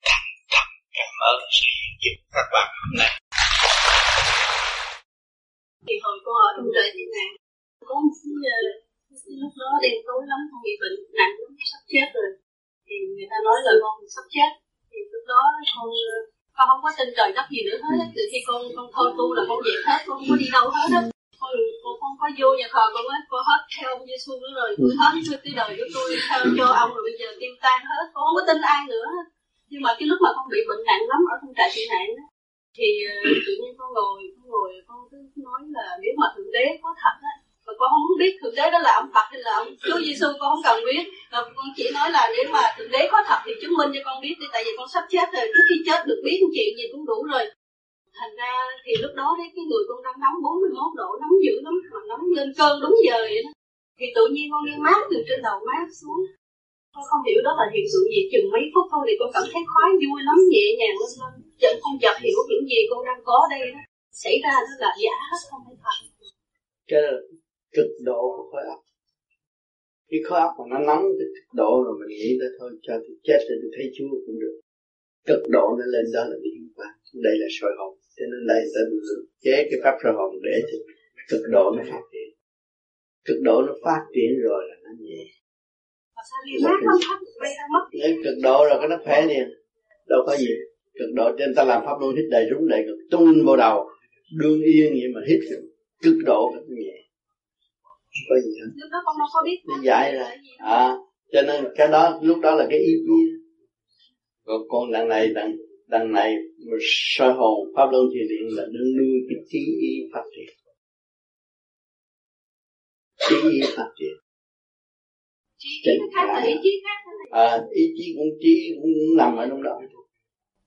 Thành 0.08 0.28
thật 0.54 0.68
cảm 0.96 1.14
ơn 1.30 1.38
sự 1.58 1.68
hiện 1.78 1.94
diện 2.02 2.18
các 2.36 2.48
bạn 2.54 2.68
hôm 2.82 2.92
nay. 3.00 3.12
Thì 5.88 5.96
hồi 6.04 6.18
cô 6.26 6.34
ở 6.48 6.50
trong 6.56 6.70
trời 6.76 6.88
thế 6.96 7.04
này 7.16 7.28
có 7.90 7.96
một 8.04 8.16
ờ, 8.56 8.60
lúc 9.42 9.54
đó 9.62 9.70
đen 9.84 9.96
tối 10.08 10.22
lắm 10.32 10.40
bị 10.66 10.74
bệnh 10.82 10.96
nặng 11.20 11.34
lắm, 11.42 11.52
sắp 11.72 11.82
chết 11.94 12.08
rồi. 12.16 12.30
Thì 12.86 12.96
người 13.16 13.28
ta 13.32 13.38
nói 13.48 13.58
là 13.66 13.74
con 13.82 13.94
sắp 14.16 14.26
chết. 14.36 14.50
Thì 14.90 14.98
lúc 15.14 15.24
đó 15.32 15.42
con 15.76 15.88
con 16.56 16.66
không 16.70 16.82
có 16.86 16.92
tin 16.98 17.08
trời 17.18 17.30
đất 17.38 17.46
gì 17.54 17.62
nữa 17.68 17.80
hết. 17.86 17.98
Từ 18.16 18.22
khi 18.32 18.40
con 18.48 18.62
con 18.76 18.88
thôi 18.96 19.08
tu 19.18 19.26
là 19.38 19.44
con 19.50 19.60
dẹp 19.66 19.82
hết, 19.88 20.00
con 20.08 20.16
không 20.18 20.30
có 20.30 20.36
đi 20.42 20.48
đâu 20.56 20.66
hết 20.76 20.88
á. 21.00 21.02
Con 21.42 21.52
con 21.84 21.94
không 22.02 22.16
có 22.22 22.28
vô 22.40 22.50
nhà 22.60 22.68
thờ 22.74 22.86
con 22.96 23.06
á 23.16 23.18
con 23.32 23.42
hết 23.50 23.62
theo 23.74 23.88
ông 23.96 24.04
Giêsu 24.10 24.32
nữa 24.42 24.52
rồi. 24.60 24.70
Tôi 24.82 24.92
hết 25.00 25.12
tôi 25.28 25.38
cái 25.44 25.54
đời 25.60 25.72
của 25.78 25.88
tôi 25.96 26.08
theo 26.28 26.42
cho 26.58 26.68
ông 26.84 26.90
rồi 26.96 27.04
bây 27.08 27.16
giờ 27.20 27.28
tiêu 27.40 27.54
tan 27.64 27.80
hết. 27.90 28.04
Con 28.14 28.22
không 28.26 28.38
có 28.40 28.44
tin 28.48 28.60
ai 28.76 28.82
nữa 28.94 29.08
nhưng 29.72 29.82
mà 29.86 29.92
cái 29.98 30.06
lúc 30.12 30.20
mà 30.24 30.30
con 30.36 30.46
bị 30.54 30.60
bệnh 30.70 30.84
nặng 30.90 31.04
lắm 31.12 31.22
ở 31.34 31.36
trong 31.42 31.54
trại 31.58 31.70
tị 31.76 31.82
nạn 31.92 32.08
đó 32.18 32.26
thì 32.78 32.88
ờ, 33.12 33.16
tự 33.46 33.54
nhiên 33.60 33.74
con 33.80 33.90
ngồi 33.94 34.18
con 34.36 34.46
ngồi, 34.52 34.70
con 34.88 35.00
cứ 35.12 35.18
nói 35.48 35.62
là 35.76 35.86
nếu 36.02 36.14
mà 36.20 36.28
thượng 36.36 36.52
đế 36.56 36.66
có 36.82 36.90
thật 37.02 37.16
á 37.32 37.34
mà 37.72 37.78
con 37.80 37.90
không 37.94 38.20
biết 38.20 38.34
thượng 38.38 38.56
đế 38.60 38.66
đó 38.72 38.80
là 38.86 38.92
ông 39.02 39.10
Phật 39.14 39.28
hay 39.32 39.42
là 39.46 39.52
ông 39.62 39.70
Chúa 39.86 40.00
Giêsu 40.06 40.28
con 40.40 40.50
không 40.52 40.64
cần 40.68 40.78
biết. 40.90 41.06
Mà 41.32 41.40
con 41.56 41.68
chỉ 41.76 41.86
nói 41.98 42.08
là 42.16 42.24
nếu 42.36 42.46
mà 42.56 42.62
thượng 42.76 42.92
đế 42.96 43.02
có 43.12 43.18
thật 43.28 43.40
thì 43.46 43.52
chứng 43.62 43.78
minh 43.78 43.90
cho 43.94 44.02
con 44.08 44.22
biết 44.24 44.36
đi, 44.40 44.46
tại 44.54 44.62
vì 44.66 44.72
con 44.78 44.88
sắp 44.94 45.04
chết 45.14 45.28
rồi, 45.34 45.46
trước 45.54 45.66
khi 45.70 45.78
chết 45.88 46.00
được 46.08 46.20
biết 46.26 46.38
chuyện 46.56 46.72
gì 46.78 46.86
cũng 46.92 47.06
đủ 47.10 47.20
rồi. 47.32 47.44
Thành 48.18 48.34
ra 48.40 48.54
thì 48.86 48.94
lúc 49.04 49.14
đó 49.20 49.28
thấy 49.38 49.48
cái 49.56 49.66
người 49.70 49.84
con 49.90 50.00
đang 50.06 50.18
nóng 50.24 50.38
41 50.44 51.00
độ, 51.00 51.10
nóng 51.22 51.36
dữ 51.46 51.56
lắm, 51.66 51.76
mà 51.94 52.00
nóng 52.12 52.24
lên 52.38 52.50
cơn 52.60 52.74
đúng 52.84 52.96
giờ 53.08 53.18
vậy 53.32 53.42
đó. 53.46 53.52
Thì 54.00 54.06
tự 54.16 54.24
nhiên 54.34 54.46
con 54.52 54.62
nghe 54.66 54.76
mát 54.86 55.02
từ 55.12 55.18
trên 55.28 55.40
đầu 55.48 55.58
mát 55.68 55.86
xuống. 56.00 56.22
Con 56.94 57.04
không 57.10 57.24
hiểu 57.28 57.40
đó 57.48 57.52
là 57.60 57.66
hiện 57.74 57.86
tượng 57.92 58.08
gì, 58.14 58.22
chừng 58.32 58.52
mấy 58.54 58.64
phút 58.74 58.86
thôi 58.92 59.04
thì 59.08 59.14
con 59.20 59.30
cảm 59.34 59.44
thấy 59.52 59.62
khoái 59.72 59.90
vui 60.02 60.20
lắm, 60.28 60.38
nhẹ 60.54 60.66
nhàng 60.80 60.96
lên 61.02 61.12
lên. 61.20 61.34
Chợt 61.62 61.76
con 61.84 61.94
chợt 62.04 62.16
hiểu 62.24 62.38
những 62.50 62.66
gì 62.72 62.80
con 62.90 63.00
đang 63.08 63.22
có 63.30 63.40
đây 63.54 63.64
đó. 63.74 63.82
Xảy 64.24 64.36
ra 64.44 64.54
nó 64.68 64.74
là 64.84 64.92
giả 65.04 65.16
hết 65.30 65.42
không 65.50 65.62
phải 65.66 65.78
thật. 65.84 65.98
Cái 66.90 67.04
cực 67.76 67.92
độ 68.10 68.22
của 68.36 68.46
khối 68.52 68.64
óc. 68.76 68.82
Khi 70.12 70.18
khối 70.28 70.40
óc 70.40 70.52
mà 70.60 70.66
nó 70.72 70.78
nóng 70.90 71.04
cái 71.18 71.28
cực 71.36 71.48
độ 71.62 71.72
rồi 71.86 71.96
mình 72.00 72.12
nghĩ 72.18 72.30
là 72.40 72.48
thôi 72.60 72.72
cho 72.86 72.94
tôi 73.06 73.16
chết 73.28 73.40
rồi 73.48 73.58
tôi 73.62 73.72
thấy 73.76 73.86
Chúa 73.96 74.10
cũng 74.26 74.40
được. 74.44 74.58
Cực 75.30 75.44
độ 75.56 75.66
nó 75.80 75.86
lên 75.94 76.06
đó 76.16 76.24
là 76.30 76.36
điển 76.44 76.62
quang 76.76 76.96
đây 77.28 77.36
là 77.42 77.48
soi 77.60 77.72
hồn. 77.78 77.94
Cho 78.18 78.26
nên 78.32 78.42
đây 78.48 78.62
ta 78.74 78.82
chế 79.44 79.56
cái 79.70 79.80
pháp 79.84 79.96
soi 80.04 80.14
hồn 80.18 80.32
để 80.44 80.56
cho 80.70 80.78
cực 81.30 81.44
độ 81.52 81.72
nó 81.78 81.84
phát 81.92 82.04
triển. 82.12 82.30
Cực 83.26 83.40
độ 83.42 83.62
nó 83.68 83.74
phát 83.86 84.02
triển 84.14 84.32
rồi 84.44 84.62
là 84.70 84.76
nó 84.84 84.92
nhẹ. 85.00 85.24
Nếu 87.94 88.16
cực 88.24 88.38
độ 88.44 88.66
rồi 88.70 88.78
cái 88.80 88.90
nó 88.90 88.98
khỏe 89.06 89.26
liền 89.26 89.48
đâu 90.08 90.20
có 90.28 90.36
gì. 90.38 90.48
Cực 91.00 91.10
độ 91.16 91.32
trên 91.38 91.56
ta 91.56 91.64
làm 91.64 91.82
pháp 91.86 91.96
luân 92.00 92.16
hít 92.16 92.26
đầy 92.32 92.46
rúng 92.52 92.68
đầy 92.68 92.84
cực 92.88 92.98
tung 93.12 93.46
vào 93.46 93.58
đầu. 93.58 93.90
Đương 94.40 94.62
yên 94.62 94.92
vậy 94.94 95.12
mà 95.16 95.22
hít 95.28 95.40
cực 96.04 96.16
độ 96.26 96.52
rất 96.56 96.62
nhẹ 96.70 97.01
có 98.30 98.36
gì 98.40 98.52
hết 98.60 98.72
lúc 98.76 98.90
đó 98.92 98.98
con 99.06 99.16
đâu 99.20 99.28
có 99.34 99.42
biết 99.46 99.58
nó 99.68 99.76
giải 99.84 100.14
ra 100.14 100.36
à 100.58 100.98
cho 101.32 101.42
nên 101.42 101.66
cái 101.76 101.88
đó 101.88 102.20
lúc 102.22 102.40
đó 102.40 102.56
là 102.56 102.68
cái 102.70 102.80
ý 102.80 102.94
chí 103.08 103.42
còn 104.44 104.62
con 104.70 104.92
đằng 104.92 105.08
này 105.08 105.28
đằng 105.36 105.56
đằng 105.88 106.12
này 106.12 106.36
soi 106.82 107.34
hồn 107.34 107.68
pháp 107.76 107.92
luân 107.92 108.06
thiền 108.14 108.28
điện 108.30 108.58
là 108.58 108.64
nâng 108.64 108.98
nuôi 108.98 109.20
cái 109.30 109.44
trí 109.50 109.60
ý 109.60 110.10
phát 110.14 110.24
triển. 110.36 110.56
Trí 113.30 113.36
ý 113.52 113.62
phát 113.76 113.90
triển. 114.00 114.16
Trí 115.58 116.00
khác 116.16 116.26
là 116.28 116.44
ý 116.46 116.54
chí 116.64 116.70
khác 116.84 117.12
à 117.32 117.62
ý 117.72 117.84
chí 117.98 118.16
cũng 118.18 118.28
trí 118.42 118.74
cũng 118.82 119.18
nằm 119.18 119.38
ở 119.38 119.48
trong 119.50 119.64
đó. 119.64 119.82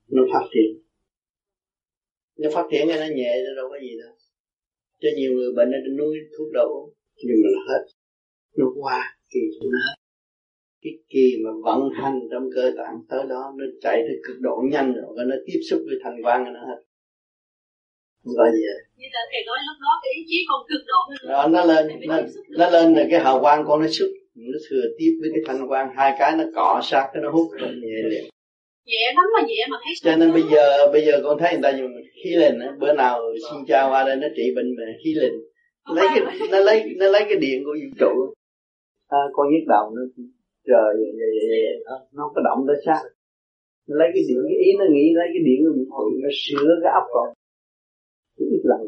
Nó 0.08 0.22
phát 0.32 0.46
triển. 0.54 0.82
Nó 2.38 2.50
phát 2.54 2.66
triển 2.70 2.88
cái 2.88 2.98
nó 2.98 3.14
nhẹ 3.14 3.36
nó 3.44 3.54
đâu 3.56 3.68
có 3.70 3.78
gì 3.80 3.98
đâu. 4.02 4.14
Cho 5.00 5.08
nhiều 5.16 5.32
người 5.32 5.52
bệnh 5.56 5.70
trên 5.84 5.96
núi 5.96 6.16
thuốc 6.38 6.52
đâu 6.52 6.93
nhưng 7.16 7.36
mà 7.42 7.48
nó 7.54 7.72
hết 7.72 7.82
nó 8.58 8.66
qua 8.80 9.16
kỳ 9.30 9.40
nó 9.72 9.78
hết. 9.86 9.94
Cái 10.82 10.92
kỳ 11.08 11.36
mà 11.44 11.50
vận 11.64 11.80
hành 11.94 12.20
trong 12.30 12.48
cơ 12.54 12.72
tạng 12.76 12.96
tới 13.08 13.22
đó 13.28 13.52
nó 13.58 13.64
chạy 13.80 13.96
tới 14.06 14.16
cực 14.26 14.36
độ 14.40 14.56
nhanh 14.70 14.92
rồi 14.94 15.14
và 15.16 15.22
nó 15.24 15.36
tiếp 15.46 15.60
xúc 15.70 15.80
với 15.86 15.96
thành 16.04 16.16
quan 16.24 16.44
nó 16.44 16.60
hết. 16.60 16.80
Có 18.36 18.44
gì 18.52 18.62
hết. 18.68 18.80
Như 18.96 19.06
là 19.12 19.20
thầy 19.32 19.42
nói 19.46 19.58
lúc 19.68 19.76
đó 19.80 20.00
cái 20.02 20.12
ý 20.18 20.22
chí 20.26 20.46
còn 20.48 20.60
cực 20.68 20.82
độ 20.86 21.28
đó, 21.28 21.48
nó 21.48 21.64
lên 21.64 21.88
nó, 22.08 22.20
nó 22.58 22.70
lên 22.70 22.94
là 22.94 23.06
cái 23.10 23.20
hào 23.20 23.40
quang 23.40 23.64
con 23.66 23.80
nó 23.80 23.86
xuất. 23.90 24.06
Nó 24.34 24.58
thừa 24.70 24.82
tiếp 24.98 25.12
với 25.20 25.30
cái 25.34 25.42
thanh 25.46 25.70
quan 25.70 25.88
hai 25.96 26.16
cái 26.18 26.36
nó 26.36 26.44
cọ 26.54 26.80
sát 26.82 27.10
cái 27.12 27.22
nó 27.22 27.30
hút 27.30 27.52
rồi 27.60 27.70
nhẹ 27.82 28.02
liền. 28.10 28.24
Nhẹ 28.86 29.12
lắm 29.16 29.24
mà 29.34 29.46
nhẹ 29.48 29.66
mà 29.70 29.76
thấy 29.84 29.92
cho 30.02 30.16
nên 30.16 30.32
bây 30.32 30.42
giờ 30.52 30.92
bây 30.92 31.04
giờ 31.06 31.20
con 31.24 31.38
thấy 31.38 31.52
người 31.52 31.62
ta 31.62 31.70
dùng 31.78 31.90
khí 32.24 32.30
lên 32.30 32.58
bữa 32.80 32.92
nào 32.92 33.20
xin 33.50 33.64
cha 33.68 33.88
qua 33.90 34.04
đây 34.04 34.16
nó 34.16 34.28
trị 34.36 34.52
bệnh 34.56 34.76
mà 34.76 34.82
khí 35.04 35.14
lên 35.14 35.32
lấy 35.88 36.06
cái 36.14 36.48
nó 36.50 36.58
lấy 36.58 36.84
nó 36.96 37.06
lấy 37.06 37.22
cái 37.28 37.36
điện 37.44 37.64
của 37.64 37.76
vũ 37.80 37.90
trụ. 38.00 38.34
À, 39.08 39.18
con 39.32 39.46
nhức 39.50 39.64
đầu 39.68 39.84
nó 39.96 40.02
trời 40.68 40.90
vậy, 41.00 41.12
vậy, 41.18 41.30
vậy, 41.48 41.60
vậy. 41.86 41.98
nó 42.12 42.24
có 42.34 42.42
động 42.48 42.60
tới 42.68 42.76
sát 42.86 43.02
nó 43.88 43.94
lấy 44.00 44.08
cái 44.14 44.22
điện 44.28 44.40
cái 44.48 44.58
ý 44.66 44.68
nó 44.80 44.86
nghĩ 44.94 45.06
lấy 45.20 45.28
cái 45.34 45.42
điện 45.48 45.58
của 45.64 45.72
vũ 45.76 45.84
trụ 45.92 46.04
nó 46.24 46.30
sửa 46.42 46.68
cái 46.82 46.92
ốc 47.00 47.06
con. 47.14 47.28
Ít 48.54 48.62
lần. 48.70 48.80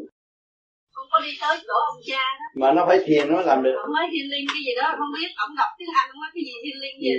Không 0.95 1.07
có 1.11 1.17
đi 1.25 1.31
tới 1.41 1.55
chỗ 1.67 1.75
ông 1.91 1.99
cha 2.09 2.25
đó. 2.39 2.45
Mà 2.61 2.67
nó 2.75 2.81
phải 2.89 2.99
thiền 3.05 3.23
nó 3.31 3.37
làm 3.49 3.59
được. 3.65 3.75
Ông 3.85 3.93
mới 3.97 4.05
thiên 4.11 4.25
linh 4.33 4.45
cái 4.53 4.61
gì 4.67 4.73
đó 4.79 4.85
không 4.99 5.11
biết 5.17 5.29
ông 5.43 5.51
đọc 5.59 5.71
tiếng 5.77 5.91
anh 5.99 6.07
không 6.11 6.21
có 6.23 6.29
cái 6.35 6.43
gì 6.47 6.53
linh 6.83 6.97
gì 7.03 7.11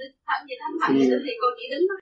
ừ. 0.00 0.04
thánh 0.26 0.42
gì 0.48 0.54
thánh 0.60 0.74
thành 0.80 0.92
gì 0.98 1.06
đó 1.12 1.18
thì 1.24 1.32
con 1.40 1.52
chỉ 1.58 1.66
đứng 1.72 1.84
đó 1.90 1.96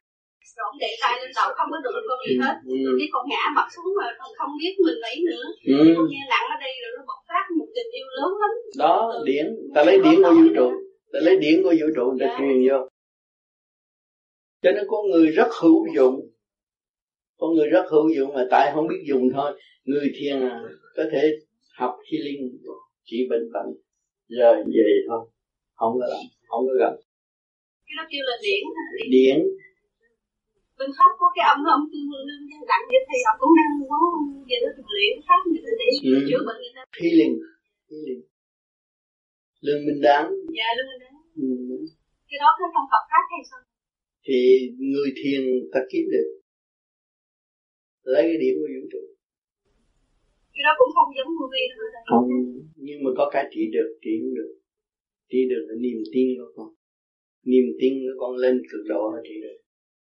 rồi 0.56 0.64
ông 0.70 0.78
để 0.84 0.90
tay 1.02 1.12
lên 1.20 1.30
đầu 1.38 1.48
không 1.56 1.68
có 1.72 1.78
được 1.84 1.94
con 2.08 2.18
gì 2.26 2.34
hết. 2.42 2.54
Ừ. 2.74 2.78
cái 2.98 3.08
con 3.14 3.24
ngã 3.30 3.42
mặt 3.56 3.66
xuống 3.74 3.90
mà 3.98 4.06
không, 4.18 4.32
không 4.38 4.52
biết 4.60 4.74
mình 4.84 4.98
lấy 5.04 5.16
nữa. 5.30 5.46
Ừ. 5.74 5.78
con 5.96 6.06
nghe 6.12 6.22
nặng 6.32 6.46
ở 6.54 6.56
đây 6.64 6.72
rồi 6.82 6.90
nó 6.96 7.02
bộc 7.10 7.20
phát 7.28 7.44
một 7.58 7.68
tình 7.76 7.90
yêu 7.98 8.06
lớn 8.16 8.30
lắm. 8.42 8.52
Đó 8.84 8.94
điển. 9.28 9.46
Ta 9.74 9.80
lấy 9.88 9.96
điển 10.04 10.16
của 10.24 10.34
vũ 10.38 10.46
trụ. 10.56 10.68
Ta 11.12 11.18
lấy 11.26 11.36
điển 11.44 11.56
của 11.64 11.74
vũ 11.80 11.86
trụ 11.96 12.04
ta 12.20 12.26
truyền 12.38 12.56
vô. 12.68 12.78
Cho 14.62 14.70
nên 14.74 14.84
con 14.92 15.02
người 15.10 15.26
rất 15.38 15.48
hữu 15.60 15.78
dụng. 15.96 16.16
Con 17.40 17.50
người 17.54 17.68
rất 17.68 17.84
hữu 17.90 18.08
dụng 18.16 18.34
mà 18.34 18.44
tại 18.50 18.70
không 18.74 18.88
biết 18.88 19.00
dùng 19.08 19.24
thôi. 19.34 19.50
Người 19.84 20.12
thiền 20.16 20.40
à, 20.40 20.60
có 20.96 21.04
thể 21.12 21.22
học 21.78 21.94
healing 22.10 22.42
trị 23.04 23.16
bệnh 23.30 23.52
bệnh 23.54 23.70
rồi 24.28 24.56
về 24.56 24.90
thôi. 25.08 25.20
Không 25.74 25.92
có 26.00 26.06
làm 26.12 26.24
không 26.48 26.66
có 26.68 26.74
gặp. 26.80 26.94
Cái 27.86 27.94
đó 27.98 28.04
kêu 28.10 28.22
là 28.28 28.36
điển 28.42 28.62
điển 29.10 29.38
bên 30.78 30.90
pháp 30.98 31.10
có 31.20 31.26
cái 31.36 31.44
ông 31.52 31.62
ông 31.76 31.84
tư 31.92 32.00
lương 32.28 32.44
nhân 32.48 32.60
đặng 32.70 32.84
vậy 32.90 33.02
thì 33.08 33.18
họ 33.26 33.32
cũng 33.40 33.52
đang 33.58 33.72
có 33.90 33.98
về 34.48 34.56
đó 34.62 34.68
thực 34.76 34.88
luyện 34.94 35.14
pháp 35.26 35.40
như 35.50 35.60
thế 35.64 35.72
để 35.80 36.16
chữa 36.28 36.40
bệnh 36.46 36.58
người 36.62 36.74
ta. 36.76 36.82
Healing 37.00 37.34
healing 37.90 38.22
lương 39.64 39.82
minh 39.86 40.00
đáng. 40.08 40.26
Dạ 40.58 40.68
lương 40.76 40.88
minh 40.90 41.02
đáng. 41.04 41.16
Ừ. 41.42 41.48
cái 42.28 42.38
đó 42.42 42.48
có 42.58 42.64
trong 42.74 42.86
Phật 42.92 43.04
pháp 43.10 43.24
hay 43.32 43.42
sao? 43.50 43.60
Thì 44.26 44.38
người 44.92 45.10
thiền 45.18 45.42
ta 45.72 45.80
kiếm 45.90 46.04
được. 46.14 46.28
Lấy 48.12 48.22
cái 48.28 48.38
điểm 48.42 48.54
của 48.60 48.68
vũ 48.74 48.84
trụ. 48.92 49.02
Cái 50.54 50.62
đó 50.66 50.72
cũng 50.78 50.90
không 50.96 51.10
giống 51.16 51.30
vi 51.52 51.62
đâu 51.70 51.78
không 52.10 52.26
nhưng 52.86 52.98
mà 53.04 53.10
có 53.18 53.24
cái 53.32 53.44
trị 53.52 53.62
được 53.76 53.88
trị 54.02 54.12
không 54.20 54.34
được. 54.40 54.52
Trị 55.30 55.40
được 55.50 55.62
là 55.68 55.74
niềm 55.84 55.98
tin 56.12 56.26
của 56.38 56.50
con. 56.56 56.68
Niềm 57.50 57.66
tin 57.80 57.92
của 58.02 58.14
con 58.20 58.32
lên 58.42 58.54
cực 58.70 58.82
độ 58.92 59.02
là 59.14 59.20
trị 59.28 59.36
được 59.44 59.61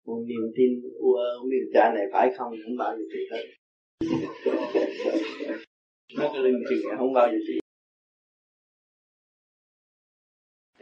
một 0.07 0.21
niềm 0.27 0.53
tin 0.57 0.71
ua 0.99 1.19
không 1.39 1.49
biết 1.51 1.71
cha 1.75 1.93
này 1.95 2.05
phải 2.13 2.31
không? 2.37 2.53
Không 2.65 2.77
bao 2.79 2.97
giờ 2.97 3.05
trị 3.13 3.21
hết. 3.33 3.45
Nó 6.19 6.31
cái 6.33 6.43
linh 6.43 6.63
chừng 6.69 6.99
không 6.99 7.13
bao 7.13 7.29
giờ 7.33 7.39
trị 7.47 7.59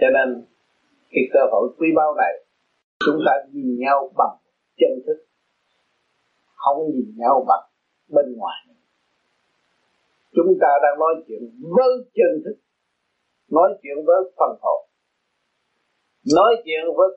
cho 0.02 0.08
nên 0.16 0.28
cái 1.10 1.24
cơ 1.32 1.40
hội 1.52 1.68
quý 1.78 1.88
báu 1.96 2.14
này, 2.22 2.32
chúng 3.06 3.20
ta 3.26 3.32
nhìn 3.52 3.78
nhau 3.78 4.12
bằng 4.18 4.36
chân 4.78 4.92
thức, 5.06 5.18
không 6.54 6.78
nhìn 6.92 7.08
nhau 7.16 7.44
bằng 7.48 7.64
bên 8.08 8.36
ngoài. 8.36 8.58
Chúng 10.32 10.58
ta 10.60 10.68
đang 10.82 10.98
nói 10.98 11.14
chuyện 11.26 11.42
với 11.76 11.92
chân 12.16 12.32
thức, 12.44 12.56
nói 13.50 13.70
chuyện 13.82 13.96
với 14.06 14.16
phần 14.38 14.52
hồn, 14.62 14.80
nói 16.36 16.52
chuyện 16.64 16.82
với 16.96 17.08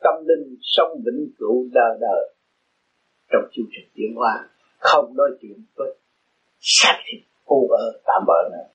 tâm 0.00 0.14
linh 0.28 0.56
sống 0.60 1.02
vĩnh 1.04 1.30
cửu 1.38 1.68
đời 1.72 1.98
đời 2.00 2.34
trong 3.32 3.42
chương 3.52 3.66
trình 3.72 3.88
tiến 3.94 4.14
hóa, 4.16 4.48
không 4.78 5.16
nói 5.16 5.30
chuyện 5.40 5.64
với 5.76 5.96
xác 6.60 6.96
thịt 7.06 7.22
u 7.44 7.68
ơ 7.68 8.00
tạm 8.06 8.22
bỡ 8.26 8.48
này. 8.52 8.66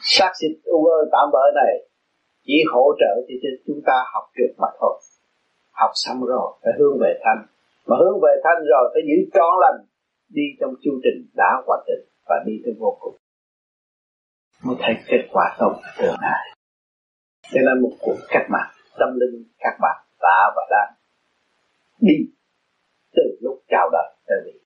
Xác 0.00 0.32
thịt 0.40 0.64
u 0.64 0.86
ơ 0.86 1.08
tạm 1.12 1.30
bỡ 1.32 1.44
này 1.54 1.88
chỉ 2.46 2.54
hỗ 2.72 2.92
trợ 2.98 3.22
cho 3.28 3.48
chúng 3.66 3.80
ta 3.86 4.04
học 4.14 4.24
được 4.36 4.54
mà 4.58 4.68
thôi. 4.80 5.00
Học 5.70 5.90
xong 5.94 6.24
rồi 6.24 6.52
phải 6.62 6.72
hướng 6.78 6.98
về 7.00 7.20
thanh 7.24 7.46
mà 7.86 7.96
hướng 8.00 8.20
về 8.22 8.32
thanh 8.44 8.64
rồi 8.70 8.90
phải 8.92 9.02
giữ 9.08 9.30
trọn 9.34 9.52
lành, 9.60 9.86
đi 10.28 10.42
trong 10.60 10.74
chương 10.82 11.00
trình 11.04 11.26
đã 11.34 11.62
hoàn 11.66 11.80
định 11.86 12.04
và 12.28 12.36
đi 12.46 12.52
tới 12.64 12.74
vô 12.78 12.98
cùng. 13.00 13.16
Mới 14.64 14.76
thấy 14.80 14.94
kết 15.06 15.28
quả 15.32 15.56
tốt 15.58 15.74
tương 15.98 16.14
lai 16.20 16.56
cho 17.52 17.60
nên 17.66 17.82
một 17.82 17.92
cuộc 18.00 18.16
cách 18.28 18.46
mạng 18.50 18.75
tâm 18.98 19.08
linh 19.20 19.44
các 19.58 19.76
bạn 19.80 20.06
đã 20.20 20.52
và 20.56 20.62
đang 20.70 20.94
đi 22.00 22.16
từ 23.12 23.38
lúc 23.40 23.62
chào 23.68 23.90
đời 23.92 24.14
tới 24.26 24.38
đi 24.44 24.58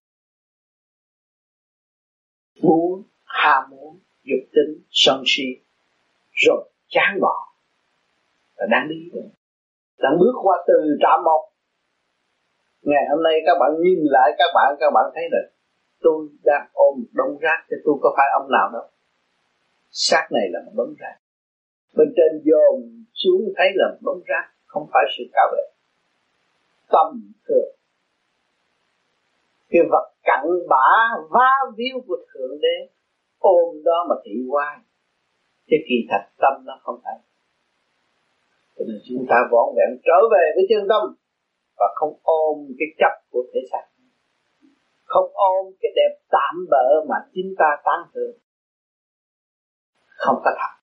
muốn 2.63 3.03
ham 3.25 3.71
muốn, 3.71 3.99
dục 4.23 4.49
tính, 4.53 4.83
sân 4.91 5.23
si, 5.27 5.45
rồi 6.33 6.71
chán 6.89 7.21
bỏ 7.21 7.51
là 8.57 8.67
đang 8.71 8.89
đi. 8.89 9.11
Rồi 9.15 9.25
đang 9.99 10.19
bước 10.19 10.33
qua 10.43 10.65
từ 10.67 10.97
trạm 11.01 11.25
một. 11.25 11.51
Ngày 12.83 13.05
hôm 13.11 13.23
nay 13.23 13.35
các 13.47 13.57
bạn 13.61 13.71
nhìn 13.83 13.99
lại 14.03 14.31
các 14.39 14.51
bạn 14.55 14.77
các 14.81 14.91
bạn 14.95 15.05
thấy 15.15 15.25
được 15.31 15.49
tôi 16.01 16.29
đang 16.45 16.69
ôm 16.73 17.05
đống 17.13 17.39
rác 17.39 17.65
thì 17.71 17.77
tôi 17.85 17.95
có 18.03 18.15
phải 18.17 18.27
ông 18.41 18.51
nào 18.51 18.71
đâu. 18.73 18.91
Xác 19.91 20.29
này 20.33 20.49
là 20.51 20.61
một 20.67 20.73
đống 20.77 20.95
rác 20.99 21.20
bên 21.97 22.09
trên 22.17 22.43
dồn 22.45 23.05
xuống 23.15 23.53
thấy 23.57 23.67
là 23.75 23.87
một 23.93 23.99
đống 24.03 24.23
rác, 24.27 24.47
không 24.67 24.87
phải 24.93 25.05
sự 25.19 25.25
cao 25.33 25.47
đẹp. 25.57 25.71
Tầm 26.89 27.33
thường. 27.49 27.75
Cái 29.69 29.83
vật 29.91 30.13
cặn 30.23 30.45
bã 30.69 30.89
va 31.31 31.53
víu 31.77 32.01
của 32.07 32.17
thượng 32.35 32.61
đế, 32.61 32.89
ôm 33.39 33.83
đó 33.85 34.07
mà 34.09 34.15
thị 34.25 34.33
hoài 34.49 34.79
chứ 35.71 35.77
kỳ 35.89 35.97
thật 36.11 36.25
tâm 36.39 36.65
nó 36.67 36.81
không 36.83 37.01
phải. 37.05 37.19
Cho 38.77 38.85
nên 38.89 38.99
chúng 39.09 39.27
ta 39.29 39.37
vọn 39.51 39.75
vẹn 39.77 40.01
trở 40.05 40.19
về 40.33 40.45
với 40.55 40.65
chân 40.69 40.89
tâm 40.89 41.17
và 41.79 41.87
không 41.95 42.19
ôm 42.23 42.59
cái 42.79 42.89
chấp 42.99 43.31
của 43.31 43.43
thể 43.55 43.61
xác 43.73 43.91
không 45.11 45.31
ôm 45.35 45.67
cái 45.81 45.93
đẹp 45.97 46.19
tạm 46.31 46.67
bỡ 46.71 47.05
mà 47.09 47.17
chính 47.35 47.55
ta 47.59 47.77
tán 47.85 47.99
thưởng. 48.15 48.39
Không 50.07 50.37
có 50.45 50.51
thật 50.59 50.80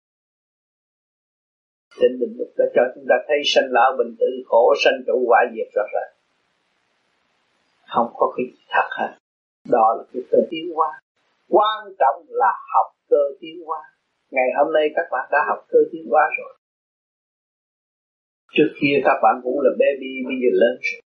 trên 2.00 2.20
định 2.20 2.34
lúc 2.38 2.48
đã 2.58 2.66
cho 2.76 2.82
chúng 2.95 3.06
ta 3.10 3.16
thấy 3.28 3.38
sanh 3.45 3.70
lão 3.70 3.91
bình 3.98 4.16
tử 4.20 4.26
khổ, 4.45 4.74
sanh 4.84 5.00
trụ 5.08 5.24
quả 5.28 5.39
diệt 5.54 5.68
rõ 5.76 5.84
ràng. 5.93 6.14
Không 7.88 8.10
có 8.14 8.34
cái 8.38 8.45
thật 8.70 8.88
hết. 8.98 9.12
Đó 9.72 9.95
là 9.98 10.04
cái 10.14 10.22
cơ 10.32 10.38
tiến 10.50 10.66
hóa. 10.76 11.02
Quan 11.50 11.80
trọng 12.00 12.26
là 12.28 12.54
học 12.74 12.88
cơ 13.10 13.24
tiến 13.39 13.64
hóa. 13.66 13.80
Ngày 14.32 14.50
hôm 14.58 14.74
nay 14.74 14.89
các 14.95 15.08
bạn 15.12 15.30
đã 15.32 15.39
học 15.48 15.66
cơ 15.70 15.80
tiến 15.91 16.06
hóa 16.10 16.24
rồi. 16.38 16.58
Trước 18.54 18.70
kia 18.82 19.02
các 19.04 19.20
bạn 19.24 19.36
cũng 19.43 19.60
là 19.62 19.72
baby, 19.80 20.12
bây 20.26 20.36
giờ 20.41 20.50
lớn 20.52 20.80
rồi. 20.82 21.02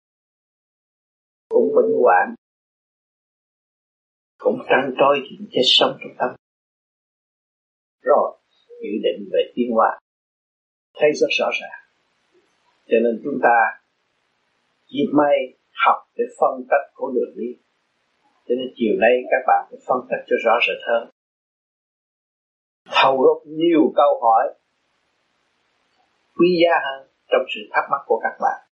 Cũng 1.49 1.75
bệnh 1.75 1.91
hoạn. 2.01 2.35
Cũng 4.37 4.59
trăn 4.69 4.93
trôi 4.99 5.21
chuyện 5.29 5.47
chết 5.51 5.61
sống 5.63 5.97
trong 6.01 6.13
tâm. 6.19 6.29
Rồi, 8.01 8.37
dự 8.83 8.93
định 9.03 9.29
về 9.33 9.51
tiến 9.55 9.71
hóa 9.71 9.99
thấy 11.01 11.11
rất 11.13 11.27
rõ 11.39 11.49
ràng. 11.61 11.79
Cho 12.87 12.97
nên 13.03 13.21
chúng 13.23 13.39
ta 13.43 13.57
dịp 14.87 15.09
may 15.13 15.37
học 15.85 15.97
để 16.15 16.25
phân 16.39 16.63
tích 16.69 16.85
của 16.93 17.11
đường 17.15 17.33
đi. 17.37 17.49
Cho 18.47 18.55
nên 18.57 18.67
chiều 18.75 18.93
nay 18.99 19.13
các 19.31 19.43
bạn 19.47 19.67
phải 19.69 19.79
phân 19.87 19.97
tích 20.09 20.23
cho 20.27 20.35
rõ 20.45 20.59
rệt 20.67 20.77
hơn. 20.87 21.09
Thâu 22.91 23.17
góp 23.17 23.41
nhiều 23.45 23.93
câu 23.95 24.19
hỏi, 24.21 24.53
quý 26.35 26.47
giá 26.63 26.73
hơn 26.85 27.07
trong 27.31 27.45
sự 27.55 27.61
thắc 27.71 27.83
mắc 27.91 28.01
của 28.05 28.19
các 28.23 28.37
bạn. 28.41 28.67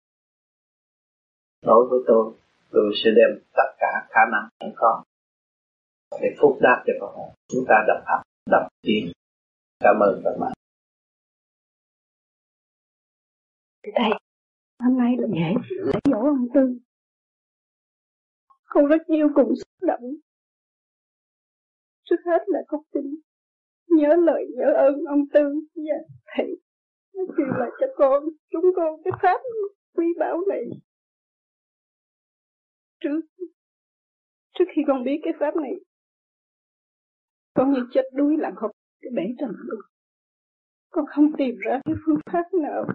Đối 1.63 1.87
với 1.91 2.01
tôi 2.07 2.33
tôi 2.71 2.93
sẽ 3.05 3.11
đem 3.17 3.41
tất 3.57 3.71
cả 3.79 4.07
khả 4.11 4.21
năng 4.33 4.49
sẵn 4.61 4.73
có 4.77 5.03
để 6.23 6.29
phúc 6.41 6.59
đáp 6.61 6.83
cho 6.87 6.93
các 7.01 7.07
bạn. 7.17 7.29
Chúng 7.49 7.65
ta 7.69 7.85
đập 7.87 8.03
học 8.07 8.21
đập 8.51 8.69
tiếng 8.83 9.13
cảm 9.81 9.97
ơn 10.01 10.21
các 10.25 10.37
bạn. 10.41 10.54
Thầy 13.95 14.11
hôm 14.79 14.99
nay 14.99 15.17
là 15.19 15.27
lễ 15.31 15.55
lễ 15.69 16.01
dỗ 16.05 16.19
ông 16.19 16.49
tư. 16.55 16.79
Con 18.65 18.87
rất 18.87 19.07
yêu 19.07 19.29
cùng 19.35 19.55
xúc 19.57 19.69
động. 19.83 20.15
Trước 22.05 22.17
hết 22.27 22.43
là 22.47 22.61
con 22.69 22.81
xin 22.95 23.03
nhớ 23.89 24.17
lời 24.17 24.45
nhớ 24.57 24.73
ơn 24.77 25.05
ông 25.05 25.29
tư 25.33 25.61
và 25.75 25.97
thầy. 26.27 26.47
Nó 27.15 27.23
truyền 27.37 27.49
lại 27.49 27.71
cho 27.81 27.87
con, 27.97 28.25
chúng 28.51 28.65
con 28.77 29.03
cái 29.05 29.13
pháp 29.23 29.41
quý 29.95 30.07
báu 30.19 30.41
này. 30.49 30.65
Trước 33.01 33.21
trước 34.59 34.65
khi 34.75 34.83
con 34.87 35.05
biết 35.05 35.21
cái 35.23 35.33
pháp 35.41 35.57
này, 35.57 35.73
con 37.55 37.73
như 37.73 37.81
chết 37.93 38.03
đuối 38.13 38.37
lặng 38.39 38.55
học 38.57 38.71
cái 39.01 39.11
bể 39.15 39.23
trầm 39.39 39.51
luân 39.57 39.81
con 40.95 41.07
không 41.07 41.37
tìm 41.39 41.57
ra 41.59 41.81
cái 41.85 41.95
phương 42.07 42.19
pháp 42.33 42.45
nào 42.63 42.87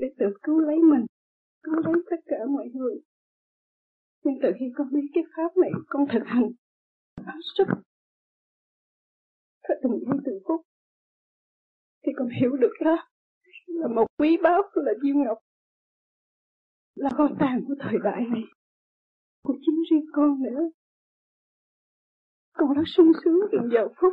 để 0.00 0.08
tự 0.18 0.26
cứu 0.42 0.58
lấy 0.58 0.76
mình 0.76 1.06
cứu 1.62 1.74
lấy 1.74 2.02
tất 2.10 2.16
cả 2.26 2.36
mọi 2.48 2.68
người. 2.74 3.00
Nhưng 4.24 4.34
từ 4.42 4.48
khi 4.58 4.66
con 4.76 4.86
biết 4.92 5.06
cái 5.14 5.24
pháp 5.36 5.56
này 5.56 5.70
con 5.86 6.06
thực 6.12 6.22
hành 6.26 6.50
hết 7.16 7.40
sức. 7.58 7.64
Thật 9.62 9.74
từng 9.82 9.98
giây 10.06 10.18
từng 10.24 10.38
phút 10.48 10.60
thì 12.02 12.12
con 12.16 12.28
hiểu 12.40 12.56
được 12.56 12.72
đó. 12.84 12.96
Là 13.66 13.88
một 13.88 14.06
quý 14.18 14.36
báu 14.42 14.62
là 14.74 14.92
duyên 15.02 15.22
ngọc. 15.22 15.38
Là 16.94 17.10
con 17.16 17.36
tàn 17.40 17.64
của 17.68 17.74
thời 17.80 17.98
đại 18.04 18.22
này. 18.30 18.42
Của 19.42 19.54
chính 19.60 19.82
riêng 19.90 20.06
con 20.12 20.42
nữa. 20.42 20.70
Con 22.52 22.72
rất 22.72 22.82
sung 22.86 23.12
sướng 23.24 23.40
từng 23.52 23.68
giờ 23.72 23.88
phút. 24.00 24.12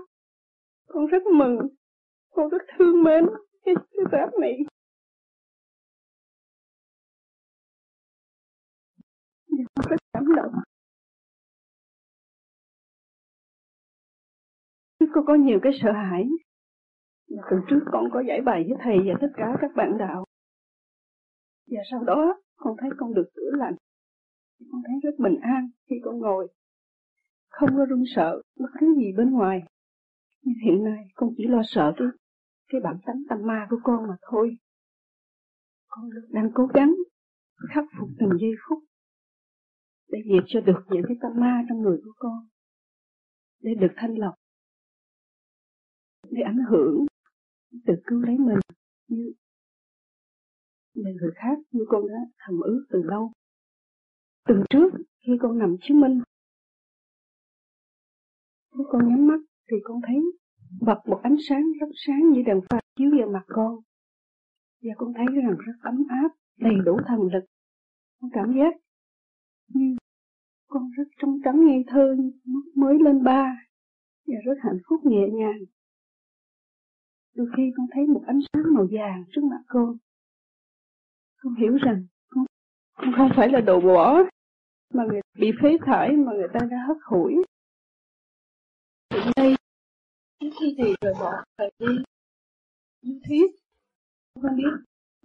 Con 0.87 1.05
rất 1.05 1.23
mừng. 1.23 1.57
Con 2.29 2.49
rất 2.49 2.61
thương 2.77 3.03
mến 3.03 3.25
cái, 3.65 3.75
cái 3.91 4.05
pháp 4.11 4.29
này. 4.41 4.57
Con 9.75 9.85
rất 9.89 9.97
cảm 10.13 10.23
động 10.35 10.51
con 15.17 15.25
có 15.25 15.35
nhiều 15.35 15.59
cái 15.63 15.71
sợ 15.81 15.91
hãi. 15.91 16.29
Từ 17.29 17.57
trước 17.69 17.79
con 17.91 18.05
có 18.11 18.23
giải 18.27 18.41
bày 18.41 18.65
với 18.67 18.77
thầy 18.83 18.97
và 19.05 19.13
tất 19.21 19.27
cả 19.35 19.57
các 19.61 19.71
bạn 19.75 19.97
đạo. 19.97 20.25
Và 21.67 21.81
sau 21.91 22.03
đó, 22.03 22.41
con 22.55 22.75
thấy 22.81 22.89
con 22.97 23.13
được 23.13 23.29
chữa 23.35 23.51
lành. 23.57 23.75
Con 24.71 24.81
thấy 24.87 24.95
rất 25.03 25.19
bình 25.19 25.39
an 25.41 25.69
khi 25.89 25.95
con 26.03 26.19
ngồi. 26.19 26.47
Không 27.49 27.69
có 27.77 27.85
run 27.89 28.03
sợ 28.15 28.41
bất 28.59 28.69
cứ 28.79 28.95
gì 28.97 29.13
bên 29.17 29.31
ngoài. 29.31 29.63
Nhưng 30.41 30.55
hiện 30.65 30.83
nay, 30.83 31.07
con 31.15 31.29
chỉ 31.37 31.47
lo 31.47 31.61
sợ 31.65 31.93
cái 31.97 32.07
cái 32.69 32.81
bản 32.81 32.97
tánh 33.05 33.23
tâm 33.29 33.39
ma 33.41 33.67
của 33.69 33.79
con 33.83 34.07
mà 34.07 34.15
thôi. 34.21 34.57
Con 35.87 36.09
đang 36.29 36.51
cố 36.53 36.65
gắng 36.73 36.95
khắc 37.73 37.85
phục 37.99 38.09
từng 38.19 38.29
giây 38.39 38.51
phút 38.69 38.83
để 40.07 40.19
diệt 40.25 40.43
cho 40.47 40.61
được 40.61 40.79
những 40.89 41.03
cái 41.07 41.17
tâm 41.21 41.31
ma 41.35 41.63
trong 41.69 41.81
người 41.81 41.97
của 42.03 42.13
con, 42.17 42.47
để 43.59 43.71
được 43.79 43.93
thanh 43.95 44.15
lọc, 44.15 44.33
để 46.29 46.41
ảnh 46.45 46.65
hưởng 46.69 47.05
tự 47.85 47.93
cứu 48.07 48.21
lấy 48.21 48.37
mình 48.37 48.59
như 49.07 49.33
người 51.21 51.31
khác, 51.35 51.57
như 51.71 51.85
con 51.87 52.07
đã 52.07 52.19
thầm 52.37 52.59
ước 52.59 52.85
từ 52.89 53.01
lâu. 53.03 53.31
Từ 54.47 54.55
trước, 54.69 54.89
khi 55.25 55.33
con 55.41 55.57
nằm 55.57 55.75
chứng 55.81 55.99
minh, 55.99 56.21
lúc 58.71 58.87
con 58.89 59.09
nhắm 59.09 59.27
mắt 59.27 59.39
thì 59.71 59.77
con 59.83 60.01
thấy 60.07 60.15
bật 60.81 61.01
một 61.05 61.19
ánh 61.23 61.35
sáng 61.49 61.63
rất 61.79 61.87
sáng 62.07 62.29
như 62.31 62.41
đèn 62.45 62.61
pha 62.69 62.79
chiếu 62.97 63.11
vào 63.19 63.29
mặt 63.29 63.45
con. 63.47 63.75
Và 64.81 64.93
con 64.97 65.13
thấy 65.13 65.25
rằng 65.25 65.55
rất 65.65 65.73
ấm 65.81 66.03
áp, 66.09 66.29
đầy 66.59 66.73
đủ 66.85 66.99
thần 67.07 67.19
lực. 67.33 67.45
Con 68.21 68.31
cảm 68.33 68.53
giác 68.53 68.86
nhưng 69.67 69.95
con 70.67 70.91
rất 70.97 71.03
trong 71.21 71.39
trắng 71.43 71.65
ngây 71.65 71.83
thơ 71.87 72.15
mới 72.75 72.97
lên 73.03 73.23
ba 73.23 73.67
và 74.27 74.35
rất 74.45 74.53
hạnh 74.63 74.79
phúc 74.89 75.05
nhẹ 75.05 75.27
nhàng. 75.33 75.59
Đôi 77.35 77.47
khi 77.57 77.63
con 77.77 77.87
thấy 77.91 78.05
một 78.07 78.23
ánh 78.27 78.39
sáng 78.53 78.73
màu 78.73 78.87
vàng 78.91 79.23
trước 79.31 79.43
mặt 79.43 79.61
con. 79.67 79.97
Con 81.37 81.55
hiểu 81.55 81.77
rằng 81.77 82.05
con, 82.29 82.45
con 82.93 83.11
không 83.17 83.29
phải 83.35 83.49
là 83.49 83.61
đồ 83.61 83.79
bỏ 83.81 84.23
mà 84.93 85.03
người 85.05 85.21
bị 85.39 85.51
phế 85.61 85.77
thải 85.85 86.11
mà 86.11 86.31
người 86.33 86.47
ta 86.53 86.59
đã 86.71 86.77
hất 86.87 86.97
hủi. 87.03 87.33
Hiện 89.13 89.31
nay 89.35 89.55
trước 90.39 90.49
khi 90.59 90.75
thì 90.77 90.95
rời 91.01 91.13
bỏ 91.19 91.31
thầy 91.57 91.71
đi. 91.79 92.03
Như 93.01 93.19
thiết 93.23 93.47
con 94.41 94.55
biết 94.55 94.71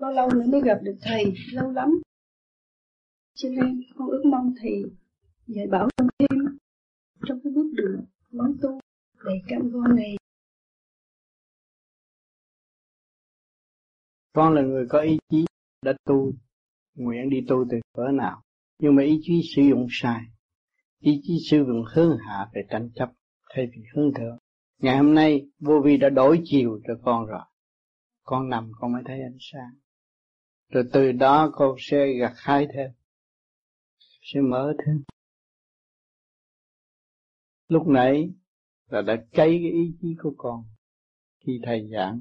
bao 0.01 0.13
lâu 0.13 0.31
nữa 0.35 0.45
mới 0.53 0.61
gặp 0.61 0.79
được 0.83 0.97
thầy 1.03 1.25
lâu 1.53 1.71
lắm 1.71 2.01
cho 3.35 3.49
nên 3.49 3.83
con 3.97 4.09
ước 4.09 4.23
mong 4.25 4.55
thầy 4.61 4.83
dạy 5.47 5.67
bảo 5.67 5.89
con 5.97 6.09
thêm 6.19 6.59
trong 7.27 7.41
cái 7.45 7.53
bước 7.53 7.71
đường 7.73 8.05
muốn 8.31 8.57
tu, 8.63 8.81
đầy 9.25 9.43
cam 9.49 9.71
go 9.71 9.87
này. 9.87 10.17
Con 14.33 14.55
là 14.55 14.63
người 14.63 14.87
có 14.89 15.01
ý 15.01 15.19
chí 15.29 15.47
đã 15.83 15.93
tu, 16.05 16.33
nguyện 16.95 17.31
đi 17.31 17.37
tu 17.49 17.65
từ 17.71 17.77
cỡ 17.93 18.03
nào. 18.13 18.43
Nhưng 18.79 18.95
mà 18.95 19.03
ý 19.03 19.21
chí 19.23 19.41
sử 19.57 19.63
dụng 19.63 19.87
sai, 19.91 20.21
ý 21.01 21.21
chí 21.23 21.35
sử 21.51 21.65
dụng 21.67 21.85
hướng 21.95 22.19
hạ 22.19 22.49
về 22.55 22.63
tranh 22.71 22.91
chấp 22.95 23.13
thay 23.55 23.67
vì 23.67 23.83
hướng 23.95 24.15
thượng. 24.15 24.39
Ngày 24.79 24.97
hôm 24.97 25.15
nay, 25.15 25.51
vô 25.59 25.81
vi 25.85 25.97
đã 25.97 26.09
đổi 26.09 26.41
chiều 26.45 26.81
cho 26.87 26.95
con 27.03 27.27
rồi. 27.27 27.45
Con 28.23 28.49
nằm, 28.49 28.71
con 28.81 28.93
mới 28.93 29.03
thấy 29.07 29.23
ánh 29.23 29.39
sáng. 29.41 29.75
Rồi 30.69 30.85
từ 30.93 31.13
đó, 31.13 31.51
con 31.53 31.77
sẽ 31.79 32.07
gặt 32.21 32.33
hái 32.37 32.67
thêm 32.75 32.91
sẽ 34.23 34.41
mở 34.41 34.73
thêm. 34.87 35.03
Lúc 37.69 37.87
nãy 37.87 38.31
là 38.91 39.03
đã 39.03 39.17
cháy 39.17 39.61
cái 39.63 39.71
ý 39.73 39.93
chí 40.01 40.17
của 40.23 40.35
con 40.37 40.65
khi 41.45 41.61
thầy 41.63 41.89
giảng. 41.93 42.21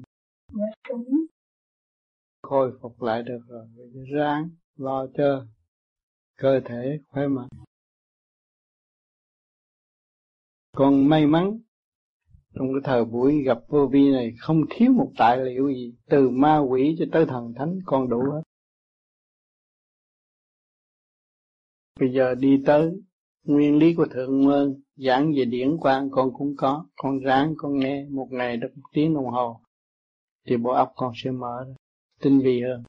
Dạ, 0.52 0.94
khôi 2.42 2.78
phục 2.82 3.02
lại 3.02 3.22
được 3.22 3.40
rồi 3.48 3.66
ráng 4.12 4.50
lo 4.76 5.06
cho 5.14 5.46
cơ 6.36 6.60
thể 6.64 6.98
khỏe 7.08 7.28
mạnh. 7.28 7.48
Còn 10.76 11.08
may 11.08 11.26
mắn 11.26 11.58
trong 12.54 12.68
cái 12.72 12.80
thời 12.84 13.04
buổi 13.04 13.42
gặp 13.42 13.58
vô 13.68 13.88
vi 13.92 14.12
này 14.12 14.34
không 14.38 14.62
thiếu 14.70 14.92
một 14.92 15.12
tài 15.18 15.36
liệu 15.36 15.68
gì 15.68 15.94
từ 16.10 16.30
ma 16.30 16.58
quỷ 16.58 16.96
cho 16.98 17.04
tới 17.12 17.26
thần 17.26 17.54
thánh 17.56 17.78
con 17.84 18.08
đủ 18.08 18.20
hết 18.32 18.42
bây 22.00 22.12
giờ 22.12 22.34
đi 22.34 22.62
tới 22.66 22.92
nguyên 23.44 23.78
lý 23.78 23.94
của 23.94 24.06
thượng 24.06 24.44
môn 24.44 24.74
giảng 24.96 25.32
về 25.36 25.44
điển 25.44 25.76
quang 25.80 26.10
con 26.10 26.28
cũng 26.32 26.54
có 26.58 26.86
con 26.96 27.18
ráng 27.18 27.54
con 27.56 27.78
nghe 27.78 28.06
một 28.10 28.28
ngày 28.30 28.56
được 28.56 28.68
một 28.76 28.88
tiếng 28.92 29.14
đồng 29.14 29.26
hồ 29.26 29.60
thì 30.48 30.56
bộ 30.56 30.70
óc 30.70 30.92
con 30.96 31.12
sẽ 31.14 31.30
mở 31.30 31.64
ra 31.68 31.74
tinh 32.22 32.40
vi 32.44 32.62
hơn. 32.62 32.82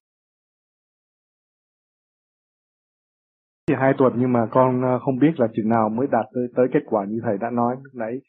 Thì 3.68 3.76
hai 3.80 3.94
tuần 3.98 4.14
nhưng 4.18 4.34
mà 4.34 4.48
con 4.52 4.82
ờ, 4.82 5.00
không 5.00 5.20
biết 5.20 5.32
là 5.38 5.48
chừng 5.56 5.70
nào 5.70 5.90
mới 5.90 6.08
đạt 6.12 6.26
tới, 6.34 6.48
tới 6.56 6.68
kết 6.74 6.80
quả 6.86 7.06
như 7.10 7.20
thầy 7.24 7.38
đã 7.38 7.50
nói 7.50 7.76
lúc 7.84 7.94
nãy. 7.96 8.22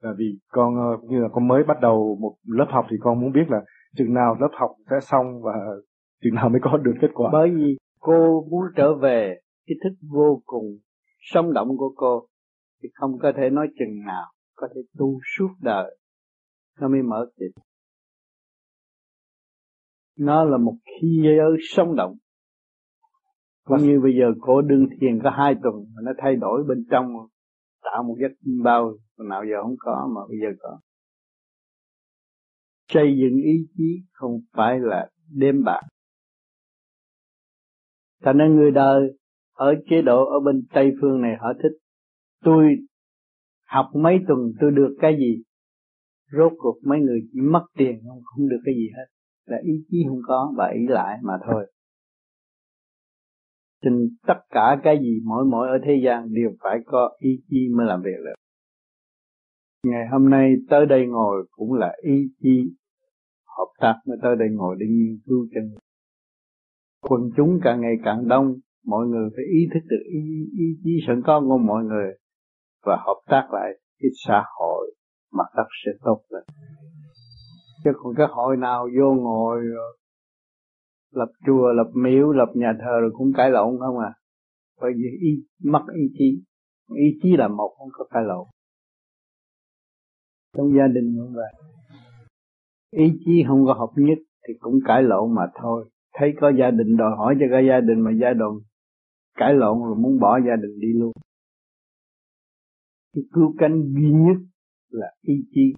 Là 0.00 0.12
vì 0.18 0.38
con 0.48 0.76
ờ, 0.76 1.08
như 1.08 1.22
là 1.22 1.28
con 1.32 1.48
mới 1.48 1.64
bắt 1.64 1.80
đầu 1.80 2.18
một 2.20 2.34
lớp 2.46 2.66
học 2.68 2.86
thì 2.90 2.96
con 3.00 3.20
muốn 3.20 3.32
biết 3.32 3.44
là 3.48 3.60
chừng 3.96 4.14
nào 4.14 4.36
lớp 4.40 4.50
học 4.52 4.70
sẽ 4.90 4.96
xong 5.00 5.42
và 5.42 5.52
chừng 6.22 6.34
nào 6.34 6.48
mới 6.48 6.60
có 6.62 6.76
được 6.76 6.94
kết 7.00 7.10
quả. 7.14 7.30
Bởi 7.32 7.50
vì 7.50 7.76
cô 8.00 8.46
muốn 8.50 8.62
trở 8.76 8.94
về 8.94 9.40
cái 9.66 9.76
thức 9.84 9.96
vô 10.10 10.42
cùng 10.44 10.78
sống 11.20 11.52
động 11.52 11.68
của 11.78 11.92
cô 11.96 12.28
thì 12.82 12.88
không 12.94 13.18
có 13.22 13.32
thể 13.36 13.50
nói 13.50 13.66
chừng 13.78 14.04
nào 14.06 14.32
có 14.54 14.68
thể 14.74 14.80
tu 14.98 15.20
suốt 15.36 15.48
đời 15.60 15.96
nó 16.80 16.88
mới 16.88 17.02
mở 17.02 17.26
tịch 17.36 17.64
nó 20.16 20.44
là 20.44 20.58
một 20.58 20.74
khi 20.84 21.20
giới 21.22 21.56
sống 21.70 21.96
động. 21.96 22.16
Cũng 23.64 23.78
vâng. 23.78 23.86
như 23.86 24.00
bây 24.00 24.12
giờ 24.12 24.26
cổ 24.40 24.62
đương 24.62 24.86
thiền 25.00 25.20
có 25.24 25.30
hai 25.30 25.54
tuần 25.62 25.74
mà 25.94 26.02
nó 26.04 26.12
thay 26.18 26.36
đổi 26.36 26.64
bên 26.68 26.84
trong 26.90 27.06
tạo 27.82 28.02
một 28.02 28.16
giấc 28.20 28.32
bao 28.64 28.92
nào 29.28 29.44
giờ 29.44 29.62
không 29.62 29.76
có 29.78 30.10
mà 30.14 30.20
bây 30.28 30.38
giờ 30.42 30.56
có. 30.60 30.80
Xây 32.88 33.06
dựng 33.20 33.36
ý 33.42 33.66
chí 33.76 34.02
không 34.12 34.40
phải 34.52 34.78
là 34.80 35.10
đêm 35.28 35.64
bạc. 35.64 35.80
Thành 38.22 38.38
ra 38.38 38.46
người 38.46 38.70
đời 38.70 39.18
ở 39.52 39.74
chế 39.90 40.02
độ 40.02 40.24
ở 40.24 40.40
bên 40.40 40.66
Tây 40.74 40.92
phương 41.00 41.20
này 41.20 41.36
họ 41.40 41.52
thích, 41.62 41.78
tôi 42.44 42.76
học 43.66 43.86
mấy 43.94 44.18
tuần 44.28 44.38
tôi 44.60 44.70
được 44.70 44.96
cái 45.00 45.16
gì? 45.18 45.42
Rốt 46.38 46.52
cuộc 46.58 46.78
mấy 46.84 47.00
người 47.00 47.20
chỉ 47.32 47.40
mất 47.40 47.62
tiền, 47.76 48.00
không 48.08 48.22
không 48.24 48.48
được 48.48 48.60
cái 48.64 48.74
gì 48.74 48.88
hết. 48.96 49.04
Là 49.46 49.58
ý 49.62 49.72
chí 49.88 50.04
không 50.08 50.20
có 50.26 50.52
và 50.56 50.72
ý 50.74 50.86
lại 50.88 51.18
mà 51.22 51.32
thôi. 51.46 51.72
Trên 53.82 54.16
tất 54.26 54.40
cả 54.50 54.80
cái 54.84 54.98
gì 55.00 55.20
mỗi 55.24 55.44
mỗi 55.44 55.68
ở 55.68 55.78
thế 55.86 56.00
gian 56.04 56.34
đều 56.34 56.50
phải 56.60 56.78
có 56.86 57.10
ý 57.18 57.30
chí 57.50 57.68
mới 57.76 57.86
làm 57.86 58.02
việc 58.02 58.18
được. 58.24 58.34
Ngày 59.86 60.06
hôm 60.12 60.30
nay 60.30 60.54
tới 60.70 60.86
đây 60.86 61.06
ngồi 61.06 61.46
cũng 61.50 61.72
là 61.72 61.96
ý 62.02 62.28
chí 62.42 62.72
hợp 63.58 63.68
tác 63.80 63.94
mới 64.06 64.18
tới 64.22 64.36
đây 64.36 64.48
ngồi 64.52 64.76
để 64.78 64.86
nghiên 64.88 65.18
cứu 65.26 65.46
chân 65.54 65.74
quần 67.02 67.30
chúng 67.36 67.60
càng 67.64 67.80
ngày 67.80 67.94
càng 68.04 68.28
đông 68.28 68.54
mọi 68.86 69.06
người 69.06 69.30
phải 69.36 69.44
ý 69.44 69.68
thức 69.74 69.80
được 69.88 70.02
ý, 70.12 70.20
ý 70.58 70.66
chí 70.84 70.90
sẵn 71.06 71.22
có 71.26 71.40
của 71.40 71.58
mọi 71.58 71.84
người 71.84 72.12
và 72.86 72.96
hợp 73.06 73.20
tác 73.26 73.48
lại 73.52 73.70
cái 74.00 74.10
xã 74.26 74.44
hội 74.58 74.94
mặt 75.32 75.46
đất 75.56 75.68
sẽ 75.84 75.92
tốt 76.04 76.20
lên. 76.30 76.42
Chứ 77.84 77.90
còn 77.94 78.14
cái 78.16 78.26
hội 78.30 78.56
nào 78.56 78.88
vô 78.98 79.14
ngồi 79.14 79.62
lập 81.12 81.28
chùa 81.46 81.72
lập 81.72 81.90
miếu 81.94 82.32
lập 82.32 82.48
nhà 82.54 82.72
thờ 82.80 83.00
rồi 83.00 83.10
cũng 83.14 83.32
cãi 83.36 83.50
lộn 83.50 83.78
không 83.78 83.98
à? 83.98 84.12
Bởi 84.80 84.92
vì 84.96 85.08
ý 85.20 85.44
mất 85.64 85.82
ý 85.94 86.02
chí. 86.18 86.42
Ý 86.94 87.18
chí 87.22 87.36
là 87.36 87.48
một 87.48 87.74
không 87.78 87.88
có 87.92 88.04
cãi 88.10 88.22
lộn. 88.26 88.46
Trong 90.56 90.74
gia 90.76 90.86
đình 90.86 91.16
cũng 91.18 91.34
vậy. 91.34 91.52
Ý 92.90 93.20
chí 93.24 93.44
không 93.48 93.66
có 93.66 93.72
hợp 93.74 93.90
nhất 93.96 94.18
thì 94.48 94.54
cũng 94.60 94.78
cãi 94.86 95.02
lộn 95.02 95.34
mà 95.34 95.42
thôi. 95.62 95.88
Thấy 96.14 96.32
có 96.40 96.52
gia 96.58 96.70
đình 96.70 96.96
đòi 96.96 97.10
hỏi 97.16 97.34
cho 97.40 97.46
cả 97.50 97.60
gia 97.68 97.80
đình 97.80 98.00
mà 98.00 98.10
gia 98.20 98.30
đình 98.32 98.58
cãi 99.34 99.54
lộn 99.54 99.78
rồi 99.82 99.96
muốn 99.96 100.20
bỏ 100.20 100.38
gia 100.46 100.56
đình 100.62 100.78
đi 100.80 100.88
luôn. 100.92 101.12
Cái 103.14 103.24
cứu 103.32 103.54
cánh 103.58 103.82
duy 103.94 104.12
nhất 104.12 104.36
là 104.88 105.14
ý 105.22 105.34
chí. 105.54 105.72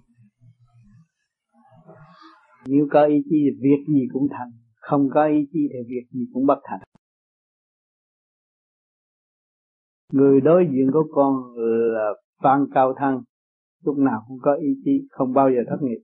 Nếu 2.66 2.88
có 2.90 3.06
ý 3.06 3.14
chí 3.24 3.30
thì 3.30 3.50
việc 3.60 3.84
gì 3.88 4.08
cũng 4.12 4.28
thành, 4.30 4.50
không 4.76 5.08
có 5.14 5.26
ý 5.26 5.48
chí 5.52 5.68
thì 5.72 5.78
việc 5.88 6.06
gì 6.10 6.26
cũng 6.32 6.46
bất 6.46 6.58
thành. 6.64 6.80
Người 10.12 10.40
đối 10.40 10.68
diện 10.72 10.90
của 10.92 11.06
con 11.12 11.54
là 11.94 12.10
phan 12.42 12.66
cao 12.74 12.94
thăng, 12.96 13.22
lúc 13.84 13.98
nào 13.98 14.24
cũng 14.28 14.38
có 14.42 14.54
ý 14.54 14.68
chí, 14.84 15.08
không 15.10 15.32
bao 15.32 15.50
giờ 15.50 15.60
thất 15.68 15.76
nghiệp. 15.80 16.02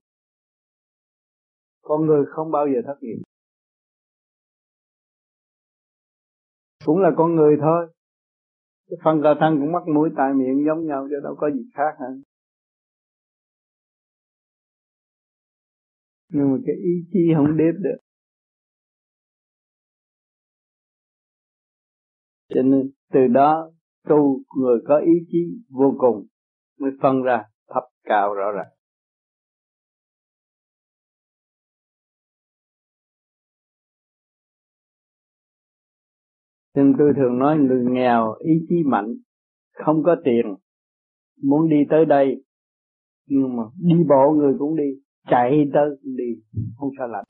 Con 1.82 2.06
người 2.06 2.24
không 2.28 2.50
bao 2.50 2.66
giờ 2.66 2.80
thất 2.86 2.96
nghiệp. 3.00 3.22
Cũng 6.84 6.98
là 6.98 7.10
con 7.16 7.34
người 7.34 7.56
thôi. 7.60 7.92
Cái 8.90 8.98
phần 9.04 9.20
cơ 9.22 9.34
thân 9.40 9.58
cũng 9.60 9.72
mắc 9.72 9.82
mũi 9.94 10.10
tai 10.16 10.34
miệng 10.34 10.64
giống 10.66 10.86
nhau, 10.86 11.06
chứ 11.10 11.16
đâu 11.22 11.34
có 11.38 11.50
gì 11.50 11.70
khác 11.74 11.94
hả? 12.00 12.06
Nhưng 16.28 16.52
mà 16.52 16.58
cái 16.66 16.76
ý 16.76 16.90
chí 17.12 17.18
không 17.36 17.56
đếp 17.56 17.72
được. 17.78 17.98
Cho 22.48 22.62
nên 22.62 22.90
từ 23.12 23.20
đó 23.26 23.70
tu 24.08 24.40
người 24.56 24.78
có 24.88 24.98
ý 24.98 25.12
chí 25.28 25.38
vô 25.68 25.94
cùng 25.98 26.26
mới 26.78 26.90
phân 27.02 27.22
ra 27.22 27.44
thấp 27.68 27.82
cao 28.04 28.34
rõ 28.34 28.52
ràng. 28.52 28.79
Nhưng 36.80 36.94
tôi 36.98 37.12
thường 37.16 37.38
nói, 37.38 37.58
người 37.58 37.84
nghèo 37.90 38.34
ý 38.38 38.52
chí 38.68 38.74
mạnh, 38.86 39.14
không 39.72 40.02
có 40.02 40.16
tiền, 40.24 40.46
muốn 41.42 41.68
đi 41.68 41.76
tới 41.90 42.04
đây, 42.04 42.44
nhưng 43.26 43.56
mà 43.56 43.62
đi 43.78 44.04
bộ 44.08 44.32
người 44.32 44.54
cũng 44.58 44.76
đi, 44.76 44.90
chạy 45.30 45.64
tới 45.74 45.90
cũng 46.02 46.16
đi, 46.16 46.60
không 46.76 46.90
sao 46.98 47.08
lạnh. 47.08 47.24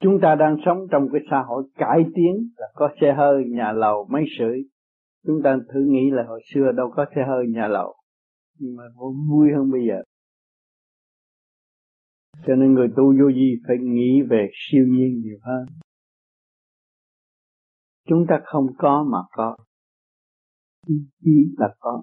Chúng 0.00 0.20
ta 0.22 0.34
đang 0.34 0.56
sống 0.66 0.86
trong 0.90 1.08
cái 1.12 1.20
xã 1.30 1.42
hội 1.42 1.64
cải 1.74 2.04
tiến, 2.14 2.50
là 2.56 2.66
có 2.74 2.88
xe 3.00 3.14
hơi, 3.16 3.44
nhà 3.48 3.72
lầu, 3.72 4.06
máy 4.10 4.24
sưởi. 4.38 4.64
Chúng 5.26 5.42
ta 5.44 5.58
thử 5.74 5.80
nghĩ 5.88 6.10
là 6.10 6.24
hồi 6.28 6.40
xưa 6.54 6.72
đâu 6.76 6.90
có 6.96 7.06
xe 7.14 7.24
hơi, 7.28 7.46
nhà 7.48 7.68
lầu. 7.68 7.94
Nhưng 8.58 8.76
mà 8.76 8.84
vui 9.28 9.48
hơn 9.56 9.70
bây 9.70 9.80
giờ. 9.88 10.02
Cho 12.46 12.54
nên 12.54 12.74
người 12.74 12.88
tu 12.96 13.04
vô 13.20 13.28
gì 13.28 13.54
phải 13.68 13.76
nghĩ 13.80 14.22
về 14.22 14.48
siêu 14.52 14.84
nhiên 14.86 15.20
nhiều 15.24 15.38
hơn 15.42 15.66
chúng 18.08 18.26
ta 18.28 18.40
không 18.44 18.66
có 18.78 19.06
mà 19.12 19.18
có. 19.32 19.56
Ý 20.86 20.94
chí 21.24 21.54
là 21.58 21.74
có. 21.78 22.02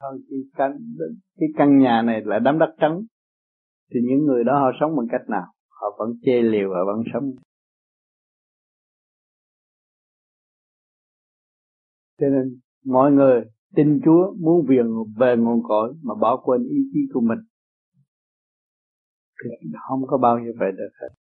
Thôi, 0.00 0.20
cái 0.30 0.38
căn 0.54 0.78
cái 1.36 1.48
căn 1.56 1.78
nhà 1.78 2.02
này 2.02 2.20
là 2.24 2.38
đám 2.38 2.58
đất 2.58 2.74
trắng 2.80 3.02
thì 3.92 4.00
những 4.02 4.24
người 4.24 4.44
đó 4.44 4.60
họ 4.60 4.70
sống 4.80 4.96
bằng 4.96 5.06
cách 5.10 5.28
nào? 5.28 5.52
Họ 5.68 5.86
vẫn 5.98 6.12
chê 6.22 6.42
liều, 6.42 6.68
họ 6.74 6.80
vẫn 6.86 7.04
sống. 7.12 7.30
Cho 12.20 12.26
nên 12.26 12.60
mọi 12.84 13.12
người 13.12 13.44
tin 13.74 14.00
Chúa 14.04 14.34
muốn 14.40 14.66
về 14.68 14.76
về 15.16 15.36
nguồn 15.38 15.62
cội 15.68 15.94
mà 16.02 16.14
bỏ 16.20 16.40
quên 16.44 16.62
ý 16.62 16.76
chí 16.92 17.00
của 17.14 17.20
mình. 17.20 17.38
Thì 19.44 19.50
không 19.88 20.06
có 20.06 20.18
bao 20.18 20.38
nhiêu 20.38 20.52
vậy 20.58 20.72
được 20.72 20.90
hết 21.00 21.25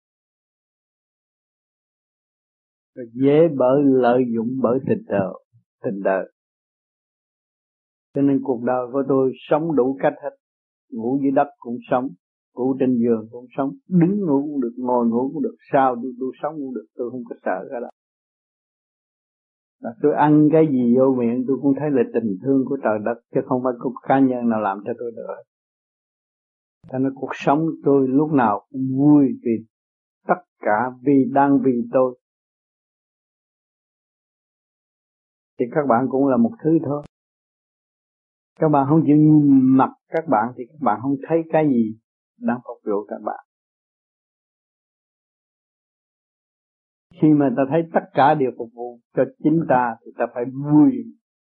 dễ 3.13 3.49
bởi 3.57 3.83
lợi 3.85 4.23
dụng 4.35 4.59
bởi 4.63 4.79
tình 4.87 5.05
đời 5.07 5.35
tình 5.85 6.03
đời. 6.03 6.33
Cho 8.15 8.23
nên 8.23 8.41
cuộc 8.43 8.63
đời 8.63 8.87
của 8.93 9.03
tôi 9.09 9.33
sống 9.49 9.77
đủ 9.77 9.97
cách 10.03 10.15
hết. 10.23 10.37
Ngủ 10.91 11.19
dưới 11.23 11.31
đất 11.31 11.49
cũng 11.59 11.77
sống 11.91 12.09
ngủ 12.55 12.77
trên 12.81 12.99
giường 12.99 13.29
cũng 13.31 13.47
sống 13.57 13.71
đứng 13.89 14.21
ngủ 14.21 14.43
cũng 14.43 14.61
được 14.61 14.75
ngồi 14.77 15.07
ngủ 15.07 15.31
cũng 15.35 15.43
được 15.43 15.57
sao 15.73 15.97
tôi, 16.03 16.13
tôi 16.21 16.33
sống 16.43 16.55
cũng 16.57 16.75
được 16.75 16.87
tôi 16.97 17.11
không 17.11 17.23
có 17.29 17.37
sợ 17.45 17.69
cái 17.71 17.81
đó. 17.81 17.89
Là 19.81 19.91
tôi 20.03 20.15
ăn 20.15 20.49
cái 20.53 20.67
gì 20.71 20.97
vô 20.97 21.15
miệng 21.19 21.45
tôi 21.49 21.57
cũng 21.63 21.75
thấy 21.81 21.91
là 21.91 22.03
tình 22.15 22.39
thương 22.43 22.65
của 22.69 22.79
trời 22.83 22.99
đất 23.05 23.21
chứ 23.35 23.41
không 23.47 23.63
phải 23.65 23.73
có 23.79 23.91
cá 24.09 24.21
nhân 24.21 24.49
nào 24.49 24.61
làm 24.61 24.79
cho 24.85 24.93
tôi 24.99 25.11
được. 25.17 25.35
Cho 26.93 26.99
nên 26.99 27.13
cuộc 27.15 27.31
sống 27.35 27.67
tôi 27.85 28.09
lúc 28.09 28.33
nào 28.33 28.67
cũng 28.71 28.87
vui 28.99 29.27
vì 29.45 29.65
tất 30.27 30.43
cả 30.61 30.91
vì 31.03 31.25
đang 31.33 31.59
vì 31.65 31.73
tôi. 31.93 32.19
Thì 35.59 35.65
các 35.75 35.87
bạn 35.89 36.07
cũng 36.11 36.27
là 36.27 36.37
một 36.37 36.53
thứ 36.65 36.79
thôi. 36.85 37.03
Các 38.61 38.69
bạn 38.69 38.87
không 38.89 39.03
chịu 39.07 39.17
nhìn 39.17 39.77
mặt 39.77 39.91
các 40.09 40.25
bạn 40.29 40.53
thì 40.57 40.65
các 40.69 40.81
bạn 40.81 40.99
không 41.03 41.17
thấy 41.29 41.39
cái 41.53 41.69
gì 41.69 41.99
đang 42.41 42.59
phục 42.65 42.79
vụ 42.85 43.07
các 43.09 43.21
bạn. 43.25 43.45
Khi 47.21 47.29
mà 47.29 47.51
ta 47.57 47.63
thấy 47.71 47.83
tất 47.95 48.01
cả 48.15 48.35
đều 48.35 48.51
phục 48.59 48.69
vụ 48.75 49.01
cho 49.17 49.23
chính 49.45 49.61
ta 49.69 49.97
thì 50.05 50.13
ta 50.19 50.25
phải 50.35 50.45
vui 50.45 50.93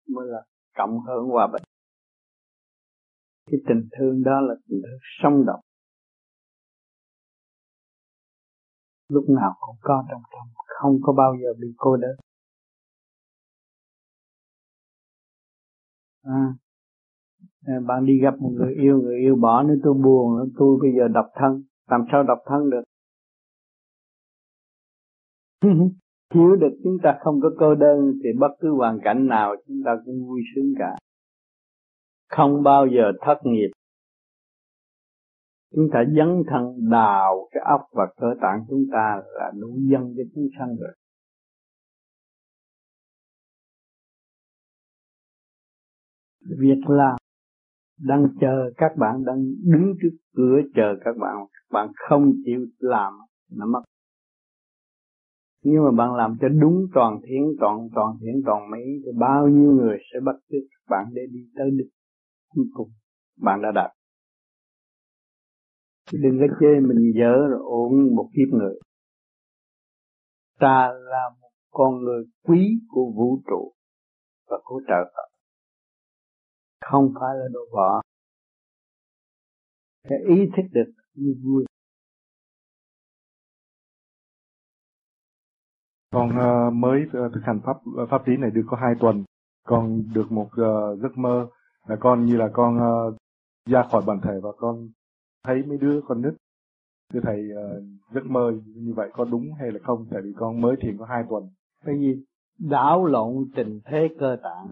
mới 0.08 0.28
là 0.28 0.44
cộng 0.78 1.00
hưởng 1.08 1.30
hòa 1.30 1.48
bình. 1.54 1.64
Cái 3.52 3.60
tình 3.68 3.90
thương 3.98 4.24
đó 4.24 4.42
là 4.42 4.56
tình 4.70 4.82
thương 4.84 5.00
sống 5.24 5.46
động. 5.46 5.60
Lúc 9.10 9.24
nào 9.30 9.56
cũng 9.60 9.76
có 9.82 10.06
trong 10.10 10.22
tâm, 10.32 10.48
không 10.66 10.98
có 11.02 11.14
bao 11.14 11.36
giờ 11.42 11.50
bị 11.62 11.68
cô 11.78 11.98
đơn. 11.98 12.16
À, 16.24 16.54
ờ, 17.66 17.74
bạn 17.88 18.06
đi 18.06 18.20
gặp 18.22 18.34
một 18.40 18.52
người 18.54 18.74
yêu 18.74 19.02
người 19.02 19.18
yêu 19.18 19.36
bỏ 19.36 19.64
nên 19.64 19.82
tôi 19.84 19.94
buồn 19.94 20.52
tôi 20.58 20.78
bây 20.82 20.92
giờ 20.98 21.08
độc 21.08 21.26
thân 21.36 21.64
làm 21.90 22.06
sao 22.12 22.24
độc 22.24 22.40
thân 22.46 22.70
được? 22.70 22.84
Hiểu 26.34 26.56
được 26.56 26.80
chúng 26.84 26.98
ta 27.04 27.18
không 27.22 27.42
có 27.42 27.50
cô 27.60 27.76
đơn 27.76 28.14
thì 28.24 28.30
bất 28.40 28.52
cứ 28.60 28.74
hoàn 28.74 29.00
cảnh 29.04 29.28
nào 29.28 29.56
chúng 29.68 29.82
ta 29.86 29.92
cũng 30.06 30.28
vui 30.28 30.42
sướng 30.56 30.74
cả. 30.80 30.96
Không 32.30 32.64
bao 32.64 32.88
giờ 32.88 33.12
thất 33.22 33.38
nghiệp. 33.44 33.70
Chúng 35.76 35.90
ta 35.94 36.04
dấn 36.18 36.44
thân 36.48 36.90
đào 36.90 37.48
cái 37.52 37.64
óc 37.66 37.82
và 37.92 38.04
cơ 38.18 38.28
tạng 38.42 38.66
chúng 38.70 38.86
ta 38.92 39.22
là 39.34 39.52
đủ 39.60 39.68
dân 39.92 40.14
cho 40.18 40.24
chúng 40.36 40.48
sanh 40.60 40.76
rồi. 40.80 40.96
Việc 46.46 46.82
làm 46.88 47.16
đang 48.00 48.28
chờ 48.42 48.72
các 48.78 48.92
bạn, 48.98 49.26
đang 49.26 49.38
đứng 49.64 49.94
trước 50.02 50.18
cửa 50.36 50.62
chờ 50.76 50.96
các 51.06 51.16
bạn. 51.20 51.36
Các 51.52 51.74
bạn 51.74 51.92
không 51.96 52.32
chịu 52.46 52.66
làm 52.80 53.14
nó 53.52 53.66
mất. 53.66 53.82
Nhưng 55.64 55.84
mà 55.84 55.92
bạn 55.92 56.16
làm 56.16 56.38
cho 56.42 56.48
đúng 56.50 56.86
toàn 56.94 57.20
thiện, 57.24 57.56
toàn 57.60 57.90
toàn 57.96 58.18
thiện, 58.22 58.42
toàn 58.46 58.72
mỹ, 58.72 58.80
thì 59.06 59.12
bao 59.20 59.48
nhiêu 59.48 59.72
người 59.72 59.98
sẽ 60.14 60.20
bắt 60.20 60.36
chước 60.50 60.64
bạn 60.90 61.06
để 61.14 61.22
đi 61.32 61.40
tới 61.56 61.72
đích 61.72 61.92
cuối 62.56 62.66
cùng. 62.74 62.90
Bạn 63.42 63.62
đã 63.62 63.72
đạt. 63.76 63.92
Đừng 66.12 66.40
có 66.40 66.56
chê 66.60 66.80
mình 66.80 67.14
dở 67.16 67.48
rồi 67.50 67.60
ổn 67.64 68.16
một 68.16 68.30
kiếp 68.36 68.54
người. 68.54 68.76
Ta 70.60 70.92
là 70.94 71.30
một 71.42 71.50
con 71.72 72.04
người 72.04 72.24
quý 72.44 72.80
của 72.88 73.12
vũ 73.16 73.42
trụ 73.48 73.74
và 74.48 74.58
của 74.64 74.82
trời 74.88 75.04
Phật 75.16 75.33
không 76.92 77.14
phải 77.20 77.36
là 77.36 77.46
đồ 77.54 77.62
võ 77.72 78.02
cái 80.10 80.20
ý 80.28 80.50
thức 80.58 80.64
được 80.72 80.92
vui 81.16 81.34
vui. 81.44 81.66
Con 86.12 86.30
uh, 86.30 86.74
mới 86.74 87.02
uh, 87.04 87.34
thực 87.34 87.42
hành 87.44 87.62
pháp 87.66 87.78
uh, 88.04 88.10
pháp 88.10 88.28
lý 88.28 88.38
này 88.38 88.52
được 88.52 88.64
có 88.68 88.78
hai 88.78 88.94
tuần. 89.00 89.24
Con 89.66 90.04
được 90.14 90.32
một 90.32 90.48
uh, 90.48 91.00
giấc 91.00 91.18
mơ 91.18 91.48
là 91.88 91.98
con 92.00 92.26
như 92.26 92.38
là 92.38 92.50
con 92.54 92.78
uh, 92.78 93.16
ra 93.70 93.84
khỏi 93.92 94.04
bản 94.08 94.20
thể 94.24 94.40
và 94.44 94.50
con 94.58 94.90
thấy 95.44 95.64
mấy 95.68 95.78
đứa 95.78 96.02
con 96.08 96.22
nít. 96.22 96.34
Thưa 97.14 97.20
thầy 97.24 97.42
uh, 97.52 97.84
giấc 98.14 98.26
mơ 98.26 98.54
như 98.66 98.94
vậy 98.96 99.10
có 99.14 99.26
đúng 99.26 99.54
hay 99.60 99.72
là 99.72 99.80
không? 99.84 100.08
Tại 100.12 100.22
vì 100.22 100.34
con 100.38 100.62
mới 100.62 100.76
thiền 100.82 100.98
có 100.98 101.06
hai 101.06 101.24
tuần. 101.30 101.50
Cái 101.86 102.00
gì 102.00 102.24
đảo 102.60 103.06
lộn 103.06 103.52
tình 103.56 103.82
thế 103.86 104.10
cơ 104.20 104.38
tạng 104.44 104.68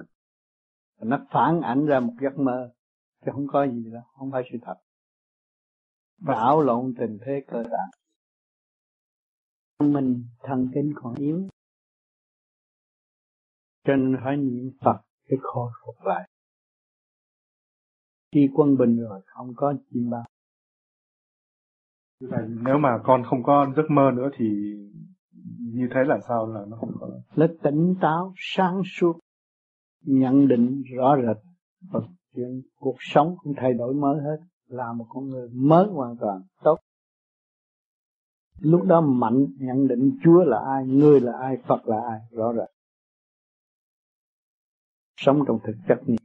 nó 1.03 1.25
phản 1.31 1.61
ảnh 1.61 1.85
ra 1.85 1.99
một 1.99 2.13
giấc 2.21 2.39
mơ 2.39 2.73
chứ 3.25 3.31
không 3.33 3.47
có 3.47 3.67
gì 3.67 3.91
đâu 3.93 4.01
không 4.17 4.31
phải 4.31 4.43
sự 4.51 4.57
thật. 4.61 4.75
Đảo 6.19 6.61
lộn 6.61 6.93
tình 6.99 7.17
thế 7.25 7.43
cơ 7.47 7.63
tạng 7.63 7.89
mình 9.93 10.25
thần 10.43 10.67
kinh 10.73 10.93
còn 10.95 11.15
yếu. 11.15 11.47
Cho 13.83 13.95
nên 13.95 14.17
phải 14.23 14.37
niệm 14.37 14.71
Phật 14.81 15.01
để 15.29 15.37
khôi 15.41 15.71
phục 15.85 16.05
lại. 16.05 16.29
Khi 18.31 18.49
quân 18.53 18.77
bình 18.77 18.99
rồi 18.99 19.21
không 19.25 19.53
có 19.55 19.73
chim 19.89 20.09
bao 20.09 20.23
nếu 22.63 22.77
mà 22.77 22.99
con 23.03 23.23
không 23.29 23.43
có 23.43 23.73
giấc 23.75 23.85
mơ 23.89 24.11
nữa 24.13 24.29
thì 24.37 24.45
như 25.59 25.87
thế 25.93 25.99
là 26.07 26.19
sao? 26.27 26.47
Là 26.53 26.65
nó 26.67 26.77
không 26.77 26.91
có 26.99 27.09
là 27.35 27.47
tỉnh 27.63 27.95
táo 28.01 28.33
sáng 28.37 28.81
suốt 28.85 29.19
nhận 30.01 30.47
định 30.47 30.83
rõ 30.97 31.15
rệt 31.25 31.37
và 31.91 31.99
chuyện 32.35 32.61
cuộc 32.75 32.95
sống 32.99 33.35
cũng 33.43 33.53
thay 33.57 33.73
đổi 33.73 33.93
mới 33.93 34.21
hết, 34.21 34.37
là 34.67 34.93
một 34.93 35.05
con 35.09 35.29
người 35.29 35.49
mới 35.49 35.87
hoàn 35.87 36.15
toàn, 36.17 36.41
tốt. 36.63 36.77
Lúc 38.59 38.85
đó 38.85 39.01
mạnh, 39.01 39.45
nhận 39.57 39.87
định 39.87 40.17
Chúa 40.23 40.43
là 40.43 40.59
ai 40.59 40.87
người 40.87 41.19
là 41.19 41.33
ai, 41.39 41.57
Phật 41.67 41.87
là 41.87 42.01
ai, 42.09 42.19
rõ 42.31 42.53
rệt. 42.53 42.69
Sống 45.17 45.43
trong 45.47 45.59
thực 45.63 45.75
chất 45.87 45.99
này 46.07 46.17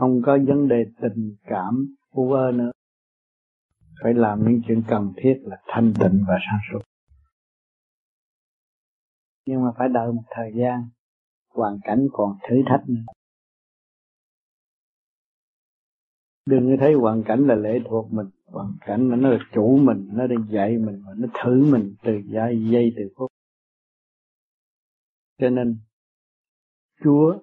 không 0.00 0.22
có 0.26 0.38
vấn 0.46 0.68
đề 0.68 0.84
tình 1.00 1.36
cảm 1.42 1.94
u 2.10 2.32
ơ 2.32 2.52
nữa. 2.52 2.70
Phải 4.02 4.14
làm 4.14 4.44
những 4.44 4.60
chuyện 4.68 4.82
cần 4.88 5.12
thiết 5.16 5.34
là 5.42 5.56
thanh 5.66 5.92
tịnh 6.00 6.24
và 6.28 6.34
sáng 6.50 6.60
suốt. 6.72 6.80
Nhưng 9.46 9.62
mà 9.62 9.70
phải 9.78 9.88
đợi 9.88 10.12
một 10.12 10.22
thời 10.30 10.52
gian 10.56 10.88
hoàn 11.54 11.78
cảnh 11.84 12.08
còn 12.12 12.38
thử 12.48 12.56
thách 12.66 12.88
nữa. 12.88 13.02
Đừng 16.46 16.70
có 16.70 16.76
thấy 16.80 16.94
hoàn 16.94 17.22
cảnh 17.22 17.46
là 17.46 17.54
lệ 17.54 17.78
thuộc 17.88 18.12
mình. 18.12 18.26
Hoàn 18.46 18.72
cảnh 18.80 19.10
là 19.10 19.16
nó 19.16 19.28
là 19.28 19.38
chủ 19.54 19.76
mình, 19.76 20.08
nó 20.12 20.26
đang 20.26 20.46
dạy 20.50 20.78
mình 20.78 21.02
và 21.06 21.14
nó 21.16 21.28
thử 21.44 21.72
mình 21.72 21.94
từ 22.02 22.12
giây 22.24 22.66
giây, 22.72 22.92
từ 22.96 23.02
phút. 23.16 23.30
Cho 25.38 25.50
nên, 25.50 25.78
Chúa, 27.04 27.38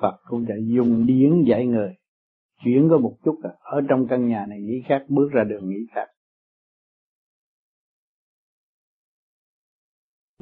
Phật 0.00 0.16
cũng 0.28 0.46
đã 0.46 0.54
dùng 0.66 1.06
điển 1.06 1.44
dạy 1.48 1.66
người. 1.66 1.94
Chuyển 2.64 2.88
có 2.90 2.98
một 2.98 3.16
chút, 3.24 3.40
ở 3.60 3.80
trong 3.88 4.06
căn 4.10 4.28
nhà 4.28 4.46
này, 4.46 4.60
nghĩ 4.60 4.82
khác, 4.88 5.04
bước 5.08 5.30
ra 5.32 5.44
đường, 5.44 5.68
nghĩ 5.68 5.86
khác. 5.94 6.08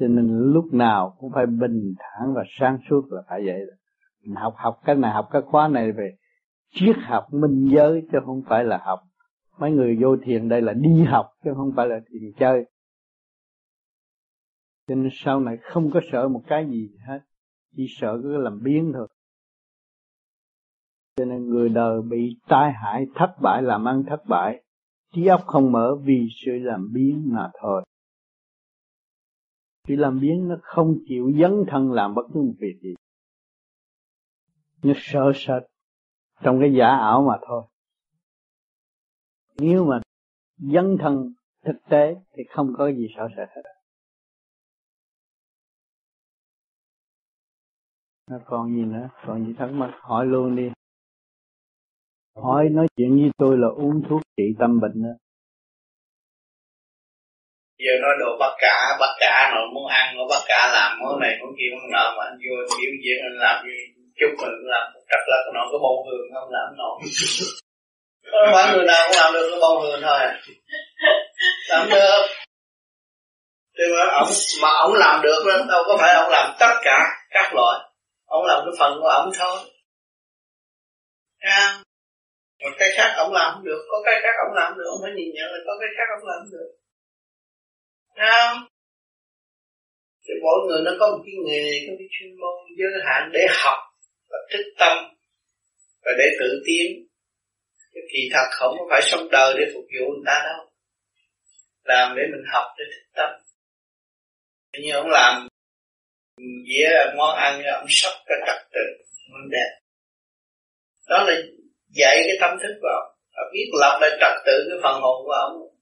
Cho 0.03 0.09
nên 0.09 0.53
lúc 0.53 0.73
nào 0.73 1.15
cũng 1.19 1.31
phải 1.33 1.45
bình 1.45 1.93
thản 1.99 2.33
và 2.33 2.43
sáng 2.59 2.77
suốt 2.89 3.01
là 3.11 3.21
phải 3.29 3.41
vậy. 3.45 3.59
Mình 4.23 4.35
học 4.35 4.53
học 4.57 4.79
cái 4.85 4.95
này, 4.95 5.11
học 5.11 5.27
cái 5.31 5.41
khóa 5.41 5.67
này 5.67 5.91
về 5.91 6.15
triết 6.73 6.95
học 6.97 7.27
minh 7.33 7.69
giới 7.71 8.07
chứ 8.11 8.17
không 8.25 8.41
phải 8.49 8.63
là 8.63 8.77
học. 8.85 8.99
Mấy 9.59 9.71
người 9.71 9.97
vô 10.01 10.17
thiền 10.23 10.49
đây 10.49 10.61
là 10.61 10.73
đi 10.73 11.03
học 11.03 11.25
chứ 11.43 11.51
không 11.55 11.71
phải 11.75 11.87
là 11.87 11.99
thiền 12.11 12.31
chơi. 12.39 12.65
Cho 14.87 14.95
nên 14.95 15.09
sau 15.13 15.39
này 15.39 15.57
không 15.61 15.91
có 15.91 15.99
sợ 16.11 16.27
một 16.27 16.41
cái 16.47 16.65
gì 16.69 16.89
hết, 17.07 17.19
chỉ 17.75 17.85
sợ 17.89 18.19
cái 18.23 18.31
làm 18.31 18.63
biến 18.63 18.91
thôi. 18.93 19.07
Cho 21.17 21.25
nên 21.25 21.49
người 21.49 21.69
đời 21.69 22.01
bị 22.01 22.37
tai 22.47 22.71
hại, 22.71 23.05
thất 23.15 23.29
bại, 23.41 23.63
làm 23.63 23.87
ăn 23.87 24.03
thất 24.09 24.25
bại, 24.29 24.63
trí 25.13 25.27
óc 25.27 25.41
không 25.45 25.71
mở 25.71 25.95
vì 26.03 26.27
sự 26.45 26.51
làm 26.51 26.93
biến 26.93 27.29
mà 27.33 27.49
thôi 27.61 27.83
khi 29.87 29.95
làm 29.95 30.19
biến 30.19 30.47
nó 30.47 30.55
không 30.61 30.97
chịu 31.07 31.31
dấn 31.39 31.63
thân 31.67 31.91
làm 31.91 32.15
bất 32.15 32.21
cứ 32.33 32.41
một 32.41 32.53
việc 32.59 32.79
gì. 32.81 32.95
Nó 34.83 34.93
sợ 34.97 35.31
sệt 35.35 35.63
trong 36.41 36.59
cái 36.59 36.73
giả 36.73 36.87
ảo 36.87 37.23
mà 37.23 37.39
thôi. 37.47 37.63
Nếu 39.57 39.85
mà 39.85 40.01
dấn 40.57 40.97
thân 40.99 41.33
thực 41.65 41.75
tế 41.89 42.15
thì 42.33 42.43
không 42.49 42.73
có 42.77 42.87
gì 42.87 43.07
sợ 43.15 43.27
sệt 43.37 43.49
hết. 43.55 43.61
Nó 48.29 48.39
còn 48.45 48.75
gì 48.75 48.81
nữa? 48.81 49.09
Còn 49.25 49.45
gì 49.45 49.53
thắc 49.57 49.71
mắc? 49.71 49.91
Hỏi 50.01 50.25
luôn 50.25 50.55
đi. 50.55 50.71
Hỏi 52.35 52.69
nói 52.69 52.87
chuyện 52.95 53.15
với 53.15 53.31
tôi 53.37 53.57
là 53.57 53.67
uống 53.67 54.01
thuốc 54.09 54.21
trị 54.37 54.43
tâm 54.59 54.79
bệnh 54.79 55.01
nữa 55.01 55.15
giờ 57.83 57.93
nói 58.01 58.13
đồ 58.19 58.29
bắt 58.39 58.53
cả 58.63 58.97
bắt 58.99 59.13
cả 59.19 59.51
nó 59.53 59.61
muốn 59.73 59.87
ăn 59.87 60.17
nó 60.17 60.23
bắt 60.31 60.43
cả 60.47 60.69
làm 60.73 60.99
món 61.01 61.19
này 61.19 61.33
món 61.39 61.51
kia 61.57 61.69
món 61.75 61.91
nọ 61.91 62.05
mà 62.17 62.23
anh 62.29 62.37
vô 62.43 62.55
biểu 62.77 62.93
diễn 63.03 63.17
anh 63.27 63.37
làm 63.45 63.55
gì 63.65 63.77
chút 64.19 64.31
mình 64.41 64.55
làm 64.73 64.85
trật 65.09 65.23
lắc 65.31 65.43
nó 65.53 65.61
có 65.71 65.77
bông 65.83 65.99
hương 66.07 66.27
không 66.33 66.49
làm 66.51 66.67
nổi 66.77 66.95
không 68.31 68.53
phải 68.53 68.65
người 68.73 68.85
nào 68.85 69.01
cũng 69.07 69.17
làm 69.21 69.33
được 69.33 69.47
cái 69.51 69.59
bông 69.61 69.81
hương 69.81 70.01
thôi 70.01 70.19
làm 71.69 71.89
được. 71.89 72.21
Thì 73.77 73.83
mà 73.95 74.03
ông 74.11 74.29
mà 74.61 74.69
ông 74.69 74.93
làm 74.93 75.21
được 75.21 75.43
đó 75.47 75.65
đâu 75.67 75.83
có 75.87 75.97
phải 75.99 76.13
ông 76.13 76.29
làm 76.29 76.55
tất 76.59 76.73
cả 76.83 76.97
các 77.29 77.53
loại. 77.53 77.79
Ông 78.25 78.45
làm 78.45 78.59
cái 78.65 78.73
phần 78.79 78.99
của 79.01 79.07
ông 79.07 79.31
thôi. 79.39 79.59
À, 81.39 81.79
một 82.63 82.69
cái 82.79 82.89
khác 82.97 83.13
ông 83.17 83.33
làm 83.33 83.53
không 83.53 83.63
được 83.63 83.85
có 83.91 84.01
cái 84.05 84.19
khác 84.23 84.35
ông 84.47 84.53
làm 84.55 84.77
được 84.77 84.83
ông 84.91 84.99
phải 85.03 85.11
nhìn 85.15 85.29
nhận 85.33 85.51
là 85.51 85.59
có 85.65 85.73
cái 85.79 85.89
khác 85.97 86.07
ông 86.19 86.27
làm 86.27 86.41
được 86.51 86.69
không 88.15 88.67
thì 90.27 90.33
mỗi 90.43 90.57
người 90.67 90.81
nó 90.85 90.91
có 90.99 91.05
một 91.11 91.23
cái 91.25 91.35
nghề, 91.45 91.87
có 91.87 91.93
cái 91.99 92.07
chuyên 92.11 92.29
môn 92.39 92.57
giới 92.77 93.01
hạn 93.05 93.29
để 93.33 93.47
học 93.49 93.77
và 94.29 94.37
thức 94.51 94.63
tâm 94.79 94.97
và 96.05 96.11
để 96.17 96.25
tự 96.39 96.61
tiến. 96.65 97.07
Kỳ 98.11 98.29
thật 98.33 98.47
không 98.51 98.75
phải 98.89 99.01
sống 99.03 99.27
đời 99.31 99.53
để 99.57 99.71
phục 99.73 99.83
vụ 99.83 100.05
người 100.13 100.23
ta 100.25 100.41
đâu. 100.43 100.69
Làm 101.83 102.15
để 102.17 102.23
mình 102.31 102.45
học, 102.53 102.63
để 102.77 102.85
thức 102.93 103.05
tâm. 103.15 103.29
Như 104.81 104.91
ông 104.93 105.07
làm 105.09 105.47
dĩa 106.67 106.89
món 107.17 107.35
ăn, 107.35 107.63
ông 107.63 107.85
sắp 107.89 108.13
cái 108.25 108.37
trật 108.47 108.67
tự 108.71 109.03
món 109.31 109.49
đẹp. 109.51 109.79
Đó 111.09 111.23
là 111.27 111.35
dạy 111.89 112.15
cái 112.15 112.37
tâm 112.41 112.57
thức 112.61 112.73
của 112.81 112.87
ông. 112.87 113.17
Và 113.35 113.41
biết 113.53 113.69
lập 113.81 113.97
lại 114.01 114.11
trật 114.19 114.45
tự 114.45 114.67
cái 114.69 114.79
phần 114.83 115.01
hồn 115.01 115.25
của 115.25 115.31
ông 115.31 115.72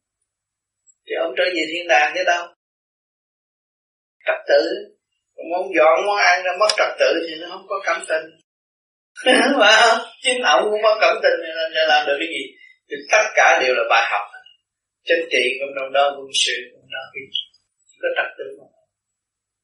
thì 1.12 1.16
ông 1.26 1.34
trở 1.38 1.44
về 1.56 1.64
thiên 1.72 1.88
đàng 1.88 2.12
chứ 2.16 2.24
đâu. 2.26 2.44
Trật 4.26 4.40
tự. 4.50 4.62
Muốn 5.52 5.66
dọn 5.78 6.06
món 6.08 6.18
ăn 6.18 6.44
ra 6.44 6.52
mất 6.60 6.68
trật 6.78 6.92
tự 7.00 7.12
thì 7.28 7.36
nó 7.42 7.48
không 7.52 7.66
có 7.68 7.82
cảm 7.86 8.00
tình. 8.10 8.26
Mà 9.60 9.74
chính 10.24 10.42
ông 10.42 10.64
cũng 10.72 10.82
mất 10.82 10.96
cảm 11.02 11.16
tình 11.24 11.38
thì 11.44 11.50
sẽ 11.76 11.86
làm 11.88 12.06
được 12.08 12.18
cái 12.20 12.28
gì? 12.28 12.44
Thì 12.90 12.96
tất 13.12 13.26
cả 13.36 13.60
đều 13.62 13.74
là 13.76 13.84
bài 13.90 14.04
học. 14.12 14.26
Chính 15.04 15.26
trị 15.32 15.44
cũng 15.60 15.76
đâu 15.76 15.90
đó 15.90 16.16
quân 16.18 16.30
sự 16.46 16.56
cũng 16.72 16.88
đâu 16.92 17.06
cái 17.14 17.24
có 18.02 18.10
trật 18.18 18.30
tự 18.38 18.46
không 18.60 18.72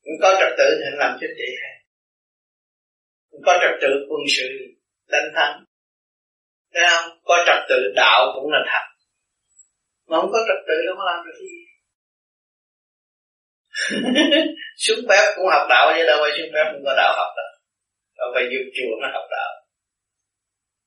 cũng 0.03 0.17
có 0.21 0.29
trật 0.39 0.53
tự 0.57 0.69
thì 0.79 0.97
làm 0.97 1.17
chính 1.19 1.33
trị 1.37 1.49
hay. 1.61 1.75
Cũng 3.31 3.41
có 3.45 3.57
trật 3.61 3.75
tự 3.81 3.91
quân 4.09 4.21
sự 4.37 4.47
đánh 5.11 5.29
thắng. 5.35 5.63
Thấy 6.73 6.83
không? 6.89 7.19
Có 7.23 7.43
trật 7.47 7.59
tự 7.69 7.93
đạo 7.95 8.21
cũng 8.35 8.51
là 8.51 8.59
thật 8.71 8.96
mà 10.07 10.17
không 10.21 10.31
có 10.33 10.39
trật 10.47 10.59
tự 10.67 10.75
đâu 10.85 10.95
có 10.97 11.03
làm 11.05 11.25
được 11.25 11.37
gì. 11.39 11.57
Xuống 14.77 14.99
bếp 15.09 15.35
cũng 15.35 15.45
học 15.51 15.67
đạo 15.69 15.85
vậy 15.93 16.05
đâu 16.07 16.17
phải 16.21 16.31
xuống 16.37 16.51
bếp 16.53 16.65
cũng 16.73 16.83
có 16.85 16.93
đạo 16.97 17.13
học 17.17 17.31
đâu. 17.37 17.51
Đâu 18.17 18.27
phải 18.33 18.43
vô 18.43 18.61
chùa 18.75 19.01
mới 19.01 19.11
học 19.13 19.27
đạo. 19.31 19.51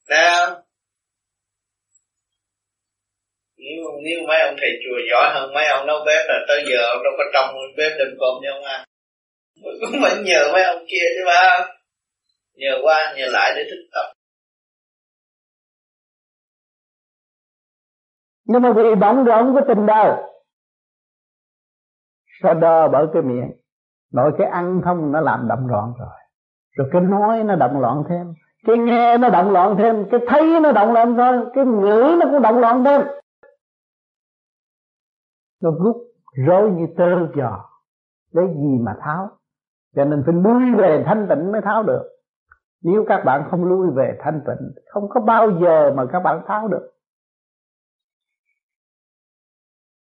Nào? 0.09 0.63
Nếu, 3.57 3.85
nếu 4.05 4.19
mấy 4.29 4.41
ông 4.41 4.57
thầy 4.61 4.71
chùa 4.85 4.99
giỏi 5.11 5.31
hơn 5.35 5.55
mấy 5.55 5.67
ông 5.67 5.87
nấu 5.87 6.05
bếp 6.07 6.25
là 6.29 6.45
tới 6.49 6.65
giờ 6.71 6.79
ông 6.89 7.03
đâu 7.05 7.13
có 7.19 7.25
trong 7.35 7.55
bếp 7.77 7.93
đừng 7.99 8.17
cơm 8.21 8.35
cho 8.45 8.51
ông 8.53 8.65
ăn. 8.65 8.85
Cũng 9.81 10.01
phải 10.03 10.15
nhờ 10.23 10.51
mấy 10.53 10.63
ông 10.63 10.85
kia 10.91 11.05
chứ 11.17 11.23
ba. 11.27 11.67
Nhờ 12.55 12.79
qua 12.83 13.15
nhờ 13.17 13.27
lại 13.31 13.53
để 13.57 13.65
thức 13.71 13.83
tập. 13.93 14.20
Nhưng 18.51 18.63
mà 18.63 18.73
vì 18.73 18.95
bận 18.95 19.25
rộn 19.25 19.53
của 19.53 19.61
tình 19.69 19.87
đời 19.87 20.23
sao 22.43 22.55
đơ 22.55 22.89
bởi 22.89 23.07
cái 23.13 23.23
miệng 23.23 23.51
nội 24.13 24.33
cái 24.39 24.47
ăn 24.47 24.81
không 24.85 25.13
nó 25.13 25.21
làm 25.21 25.49
động 25.49 25.67
loạn 25.67 25.93
rồi. 25.99 26.09
Rồi 26.77 26.89
cái 26.93 27.03
nói 27.03 27.45
nó 27.45 27.57
động 27.57 27.81
loạn 27.81 28.03
thêm, 28.09 28.35
cái 28.67 28.79
nghe 28.79 29.19
nó 29.19 29.29
động 29.29 29.51
loạn 29.51 29.77
thêm, 29.79 30.05
cái 30.11 30.21
thấy 30.29 30.61
nó 30.63 30.73
động 30.73 30.93
loạn 30.93 31.15
thêm 31.17 31.45
cái 31.55 31.65
ngửi 31.65 32.17
nó 32.21 32.27
cũng 32.31 32.43
động 32.43 32.59
loạn 32.59 32.85
thêm. 32.85 33.01
Nó 35.63 35.71
rút 35.85 35.97
rối 36.47 36.71
như 36.71 36.87
tơ 36.97 37.27
giò, 37.37 37.65
lấy 38.33 38.47
gì 38.47 38.79
mà 38.81 38.97
tháo? 39.01 39.29
Cho 39.97 40.05
nên 40.05 40.23
phải 40.27 40.35
lui 40.35 40.75
về 40.77 41.05
thanh 41.07 41.27
tịnh 41.29 41.53
mới 41.53 41.61
tháo 41.61 41.83
được. 41.83 42.03
Nếu 42.83 43.05
các 43.09 43.23
bạn 43.25 43.49
không 43.51 43.65
lui 43.65 43.91
về 43.97 44.19
thanh 44.21 44.41
tịnh, 44.47 44.71
không 44.91 45.09
có 45.09 45.21
bao 45.21 45.51
giờ 45.51 45.93
mà 45.97 46.05
các 46.13 46.21
bạn 46.21 46.43
tháo 46.47 46.69
được. 46.69 46.91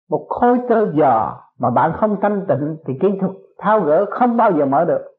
Một 0.09 0.27
khối 0.28 0.59
tơ 0.69 0.93
giò 0.93 1.43
mà 1.59 1.70
bạn 1.70 1.93
không 2.01 2.19
thanh 2.23 2.45
tịnh 2.49 2.77
thì 2.87 2.95
kỹ 3.01 3.09
thuật 3.20 3.33
tháo 3.59 3.81
gỡ 3.81 4.07
không 4.11 4.37
bao 4.37 4.53
giờ 4.59 4.66
mở 4.66 4.85
được. 4.85 5.16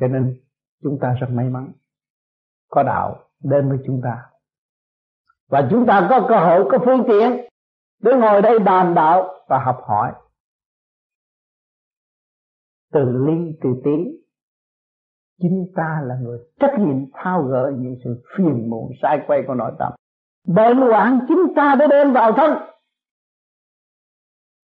Cho 0.00 0.08
nên 0.08 0.40
chúng 0.82 0.98
ta 1.00 1.14
rất 1.20 1.26
may 1.30 1.48
mắn, 1.48 1.72
có 2.70 2.82
đạo 2.82 3.24
đến 3.40 3.68
với 3.68 3.78
chúng 3.86 4.00
ta. 4.04 4.30
Và 5.48 5.68
chúng 5.70 5.86
ta 5.86 6.06
có 6.10 6.26
cơ 6.28 6.38
hội, 6.38 6.68
có 6.70 6.78
phương 6.84 7.04
tiện 7.08 7.48
để 8.02 8.12
ngồi 8.20 8.42
đây 8.42 8.58
đàm 8.58 8.94
đạo 8.94 9.28
và 9.48 9.58
học 9.64 9.80
hỏi. 9.82 10.12
Từ 12.92 13.00
ly 13.26 13.58
từ 13.62 13.68
tí 13.84 14.22
chính 15.38 15.72
ta 15.76 16.00
là 16.04 16.14
người 16.22 16.38
trách 16.60 16.74
nhiệm 16.78 16.96
thao 17.12 17.42
gỡ 17.42 17.72
những 17.78 17.96
sự 18.04 18.22
phiền 18.36 18.70
muộn, 18.70 18.90
sai 19.02 19.24
quay 19.26 19.42
của 19.46 19.54
nội 19.54 19.72
tâm 19.78 19.92
bệnh 20.46 20.76
hoạn 20.76 21.20
chúng 21.28 21.54
ta 21.56 21.74
đã 21.78 21.86
đem 21.86 22.12
vào 22.12 22.32
thân. 22.32 22.58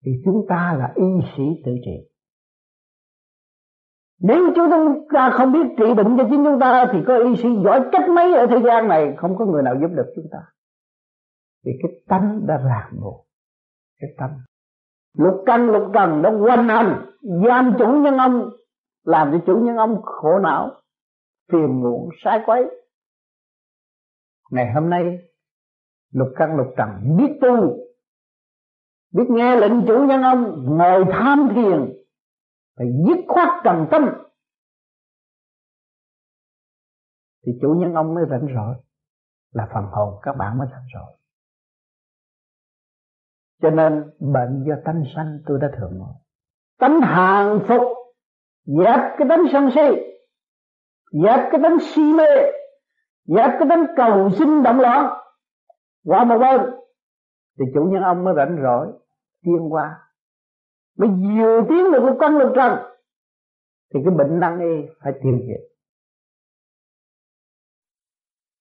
Thì 0.05 0.13
chúng 0.25 0.47
ta 0.49 0.77
là 0.79 0.93
y 0.95 1.05
sĩ 1.37 1.43
tự 1.65 1.73
trị. 1.85 2.11
Nếu 4.21 4.53
chúng 4.57 4.71
ta 5.15 5.31
không 5.31 5.53
biết 5.53 5.75
trị 5.79 5.95
bệnh 5.97 6.17
cho 6.19 6.25
chính 6.31 6.45
chúng 6.45 6.61
ta, 6.61 6.87
thì 6.93 6.99
có 7.07 7.19
y 7.19 7.37
sĩ 7.37 7.49
giỏi 7.65 7.89
cách 7.93 8.11
mấy 8.11 8.35
ở 8.35 8.47
thế 8.51 8.57
gian 8.65 8.89
này, 8.89 9.15
không 9.17 9.39
có 9.39 9.47
người 9.47 9.63
nào 9.63 9.75
giúp 9.81 9.89
được 9.97 10.13
chúng 10.17 10.27
ta. 10.33 10.39
Vì 11.65 11.73
cái 11.83 11.93
tánh 12.09 12.47
đã 12.47 12.57
ràng 12.57 12.93
buộc. 13.03 13.27
Cái 14.01 14.11
tâm. 14.19 14.31
Lục 15.19 15.43
căn, 15.47 15.67
lục 15.67 15.91
trần 15.95 16.23
nó 16.23 16.31
quanh 16.31 16.69
hành. 16.69 17.07
Giam 17.47 17.75
chủ 17.79 17.87
nhân 17.87 18.19
ông, 18.19 18.51
làm 19.05 19.33
cho 19.33 19.39
chủ 19.47 19.57
nhân 19.57 19.77
ông 19.77 20.03
khổ 20.03 20.39
não, 20.39 20.71
phiền 21.53 21.83
muộn, 21.83 22.09
sai 22.25 22.43
quấy. 22.47 22.65
Ngày 24.51 24.73
hôm 24.75 24.91
nay 24.91 25.19
lục 26.11 26.29
căn, 26.37 26.57
lục 26.57 26.67
trần, 26.77 27.17
biết 27.17 27.39
tu, 27.41 27.79
biết 29.13 29.25
nghe 29.29 29.57
lệnh 29.57 29.87
chủ 29.87 29.99
nhân 30.09 30.23
ông, 30.23 30.65
ngồi 30.79 31.05
tham 31.13 31.49
thiền, 31.55 31.93
phải 32.77 32.87
dứt 33.07 33.25
khoát 33.29 33.49
trần 33.65 33.87
tâm. 33.91 34.09
Thì 37.47 37.53
chủ 37.63 37.75
nhân 37.79 37.95
ông 37.95 38.15
mới 38.15 38.25
rảnh 38.31 38.47
rỗi, 38.55 38.75
là 39.53 39.69
phần 39.75 39.85
hồn 39.85 40.21
các 40.23 40.37
bạn 40.37 40.59
mới 40.59 40.69
rảnh 40.71 40.87
rỗi. 40.95 41.17
Cho 43.63 43.71
nên 43.71 44.11
bệnh 44.19 44.65
do 44.69 44.75
tánh 44.85 45.03
sanh 45.15 45.39
tôi 45.47 45.59
đã 45.61 45.69
thường 45.79 45.99
nói. 45.99 46.15
Tánh 46.79 47.01
hàng 47.01 47.61
phục, 47.69 47.83
dẹp 48.65 49.01
cái 49.19 49.29
tánh 49.29 49.43
sân 49.53 49.71
si, 49.75 50.03
dẹp 51.25 51.49
cái 51.53 51.61
tánh 51.63 51.77
si 51.81 52.03
mê, 52.13 52.25
dẹp 53.25 53.51
cái 53.59 53.69
tánh 53.69 53.87
cầu 53.97 54.31
sinh 54.31 54.63
động 54.63 54.81
loạn 54.81 55.28
qua 56.09 56.25
một 56.25 56.39
bên, 56.39 56.61
thì 57.59 57.65
chủ 57.75 57.81
nhân 57.93 58.03
ông 58.03 58.25
mới 58.25 58.35
rảnh 58.37 58.57
rỗi 58.63 58.87
tiên 59.45 59.63
qua. 59.73 59.87
Mới 60.99 61.09
vừa 61.09 61.61
tiến 61.69 61.93
được 61.93 62.03
lục 62.07 62.17
căn 62.21 62.39
lục 62.39 62.53
trần, 62.57 62.73
thì 63.95 64.01
cái 64.05 64.15
bệnh 64.19 64.41
năng 64.41 64.61
y 64.61 64.75
phải 65.03 65.13
tiêu 65.23 65.39
diệt 65.47 65.69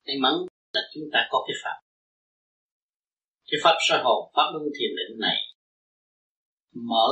may 0.08 0.18
mắn 0.22 0.34
là 0.74 0.82
chúng 0.94 1.04
ta 1.14 1.28
có 1.32 1.44
cái 1.48 1.56
pháp. 1.64 1.78
Cái 3.52 3.60
pháp 3.64 3.76
soi 3.88 4.00
hồn, 4.04 4.32
pháp 4.36 4.48
luân 4.54 4.64
thiền 4.80 4.92
định 4.98 5.20
này, 5.20 5.38
mở 6.74 7.08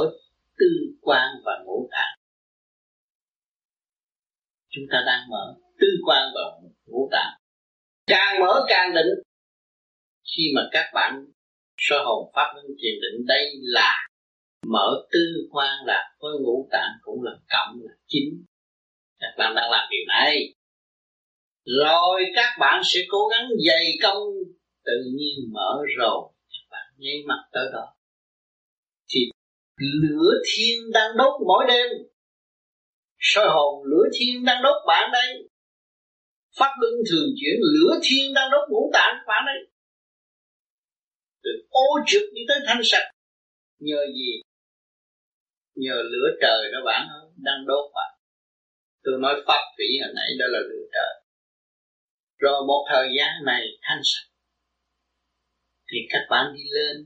tư 0.57 0.65
quan 1.01 1.27
và 1.45 1.51
ngũ 1.65 1.87
tạng. 1.91 2.17
Chúng 4.69 4.83
ta 4.91 4.97
đang 5.05 5.29
mở 5.29 5.55
tư 5.79 5.87
quan 6.05 6.23
và 6.35 6.69
ngũ 6.85 7.09
tạng. 7.11 7.33
Càng 8.07 8.39
mở 8.41 8.65
càng 8.67 8.93
định 8.95 9.11
khi 10.25 10.43
mà 10.55 10.61
các 10.71 10.85
bạn 10.93 11.25
soi 11.77 11.99
hồn 12.05 12.31
pháp 12.35 12.51
luân 12.55 12.65
thiền 12.65 12.93
định, 13.01 13.25
đây 13.27 13.51
là 13.61 14.07
mở 14.67 15.05
tư 15.11 15.47
quan 15.51 15.85
là 15.85 16.15
với 16.19 16.31
ngũ 16.41 16.67
tạng 16.71 16.91
cũng 17.01 17.23
là 17.23 17.31
cộng 17.49 17.79
là 17.83 17.93
chính. 18.07 18.45
Các 19.19 19.33
bạn 19.37 19.55
đang 19.55 19.71
làm 19.71 19.89
điều 19.91 20.05
này. 20.07 20.53
Rồi 21.65 22.25
các 22.35 22.57
bạn 22.59 22.81
sẽ 22.85 22.99
cố 23.09 23.27
gắng 23.27 23.47
dày 23.67 23.85
công, 24.03 24.23
tự 24.85 25.03
nhiên 25.15 25.35
mở 25.53 25.81
rồi. 25.97 26.31
Các 26.49 26.65
bạn 26.71 26.85
nháy 26.97 27.23
mặt 27.27 27.43
tới 27.51 27.65
đó. 27.73 27.95
Thì 29.09 29.19
lửa 30.01 30.31
thiên 30.45 30.91
đang 30.93 31.17
đốt 31.17 31.33
mỗi 31.47 31.65
đêm. 31.67 31.87
Soi 33.19 33.47
hồn 33.49 33.83
lửa 33.83 34.09
thiên 34.19 34.45
đang 34.45 34.63
đốt 34.63 34.75
bạn 34.87 35.09
đây. 35.13 35.49
Pháp 36.59 36.71
luân 36.81 36.93
thường 37.09 37.27
chuyển 37.39 37.59
lửa 37.73 37.99
thiên 38.03 38.33
đang 38.33 38.49
đốt 38.51 38.69
ngũ 38.69 38.89
tạng 38.93 39.15
bạn 39.27 39.43
đây 39.45 39.74
từ 41.45 41.51
ô 41.69 41.87
trực 42.07 42.21
đi 42.33 42.41
tới 42.47 42.57
thanh 42.67 42.81
sạch. 42.83 43.07
Nhờ 43.79 44.01
gì? 44.15 44.41
Nhờ 45.75 45.95
lửa 46.11 46.29
trời 46.41 46.71
đó 46.73 46.79
bạn 46.85 47.07
đang 47.37 47.65
đốt 47.67 47.91
bạn. 47.95 48.11
Tôi 49.03 49.15
nói 49.21 49.35
pháp 49.47 49.61
thủy 49.77 49.87
hồi 50.01 50.13
nãy 50.15 50.29
đó 50.39 50.45
là 50.49 50.59
lửa 50.59 50.85
trời. 50.93 51.13
Rồi 52.37 52.57
một 52.67 52.85
thời 52.89 53.07
gian 53.17 53.31
này 53.45 53.63
thanh 53.81 54.01
sạch. 54.03 54.29
Thì 55.91 55.97
các 56.09 56.25
bạn 56.29 56.53
đi 56.55 56.63
lên. 56.75 57.05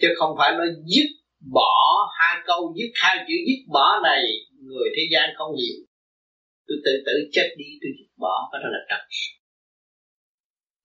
Chứ 0.00 0.08
không 0.18 0.34
phải 0.38 0.52
nói 0.58 0.68
dứt 0.84 1.08
bỏ 1.52 1.72
hai 2.18 2.42
câu, 2.46 2.74
dứt 2.78 2.90
hai 2.94 3.16
chữ, 3.28 3.34
dứt 3.46 3.60
bỏ 3.72 4.00
này, 4.02 4.22
người 4.62 4.88
thế 4.96 5.02
gian 5.12 5.30
không 5.36 5.56
hiểu. 5.56 5.78
Tôi 6.66 6.78
tự 6.84 6.92
tử 7.06 7.12
chết 7.32 7.48
đi, 7.58 7.64
tôi 7.80 7.90
dứt 7.98 8.10
bỏ, 8.16 8.48
cái 8.52 8.60
đó 8.62 8.68
là 8.68 8.80
trật 8.90 9.02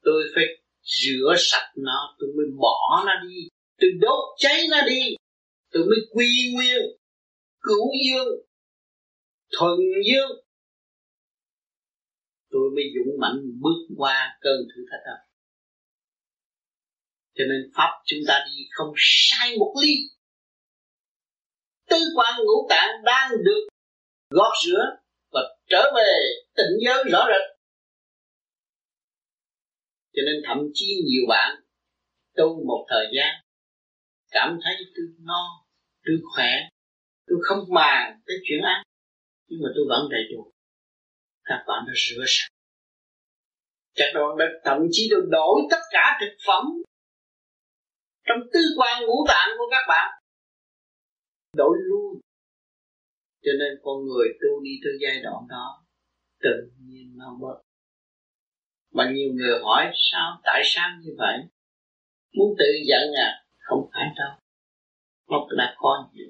tôi 0.04 0.24
phải 0.36 0.46
rửa 0.84 1.36
sạch 1.38 1.72
nó, 1.76 2.16
tôi 2.20 2.30
mới 2.38 2.46
bỏ 2.58 3.04
nó 3.06 3.12
đi. 3.28 3.48
Tôi 3.78 3.90
đốt 4.02 4.24
cháy 4.38 4.68
nó 4.70 4.78
đi. 4.88 5.16
Tôi 5.72 5.84
mới 5.86 5.98
quy 6.12 6.52
nguyên, 6.54 6.78
cửu 7.60 7.92
dương, 8.08 8.36
thuần 9.58 9.78
dương. 10.12 10.32
Tôi 12.50 12.62
mới 12.76 12.84
dũng 12.96 13.20
mạnh 13.20 13.40
bước 13.62 13.96
qua 13.98 14.38
cơn 14.42 14.58
thử 14.76 14.82
thách 14.92 15.02
đó. 15.06 15.18
Cho 17.36 17.44
nên 17.50 17.72
pháp 17.76 17.90
chúng 18.06 18.20
ta 18.28 18.46
đi 18.48 18.64
không 18.72 18.94
sai 18.98 19.58
một 19.58 19.74
ly. 19.82 19.94
Tư 21.90 21.98
quan 22.16 22.34
ngũ 22.40 22.68
tạng 22.70 23.04
đang 23.04 23.32
được 23.44 23.68
gót 24.30 24.54
rửa 24.66 24.86
và 25.32 25.42
trở 25.70 25.92
về 25.96 26.14
tịnh 26.56 26.86
giới 26.86 27.04
rõ 27.12 27.26
rệt 27.28 27.61
cho 30.14 30.22
nên 30.26 30.36
thậm 30.48 30.58
chí 30.74 30.86
nhiều 31.06 31.26
bạn 31.30 31.62
tu 32.36 32.64
một 32.66 32.86
thời 32.90 33.06
gian 33.16 33.32
cảm 34.32 34.60
thấy 34.64 34.76
tôi 34.96 35.06
no, 35.20 35.44
tôi 36.06 36.16
khỏe, 36.36 36.52
tôi 37.28 37.38
không 37.42 37.60
màng 37.70 38.22
tới 38.26 38.36
chuyện 38.44 38.62
ăn. 38.62 38.84
Nhưng 39.48 39.60
mà 39.64 39.70
tôi 39.76 39.86
vẫn 39.90 40.10
đầy 40.12 40.24
đủ. 40.34 40.52
Các 41.44 41.64
bạn 41.68 41.84
đã 41.88 41.94
rửa 41.96 42.24
sạch. 42.28 42.52
Các 43.96 44.12
bạn 44.16 44.38
đã 44.40 44.46
thậm 44.66 44.78
chí 44.92 45.08
được 45.12 45.26
đổi 45.32 45.62
tất 45.72 45.82
cả 45.92 46.18
thực 46.22 46.36
phẩm 46.48 46.64
trong 48.28 48.38
tư 48.54 48.60
quan 48.78 49.04
ngũ 49.06 49.26
tạng 49.28 49.50
của 49.58 49.68
các 49.72 49.86
bạn. 49.88 50.22
Đổi 51.58 51.78
luôn. 51.82 52.20
Cho 53.44 53.52
nên 53.60 53.80
con 53.84 54.06
người 54.06 54.28
tu 54.42 54.64
đi 54.64 54.72
tới 54.84 54.94
giai 55.02 55.22
đoạn 55.24 55.44
đó, 55.50 55.84
tự 56.40 56.72
nhiên 56.80 57.18
nó 57.18 57.38
bớt 57.42 57.62
mà 58.92 59.12
nhiều 59.14 59.30
người 59.34 59.60
hỏi, 59.64 59.92
sao? 59.94 60.42
Tại 60.44 60.62
sao 60.66 60.90
như 61.02 61.12
vậy? 61.18 61.38
Muốn 62.38 62.56
tự 62.60 62.66
giận 62.88 63.14
à? 63.18 63.44
Không 63.60 63.90
phải 63.94 64.04
đâu. 64.18 64.38
Nó 65.30 65.38
đã 65.58 65.76
có 65.78 66.10
nhiều. 66.14 66.28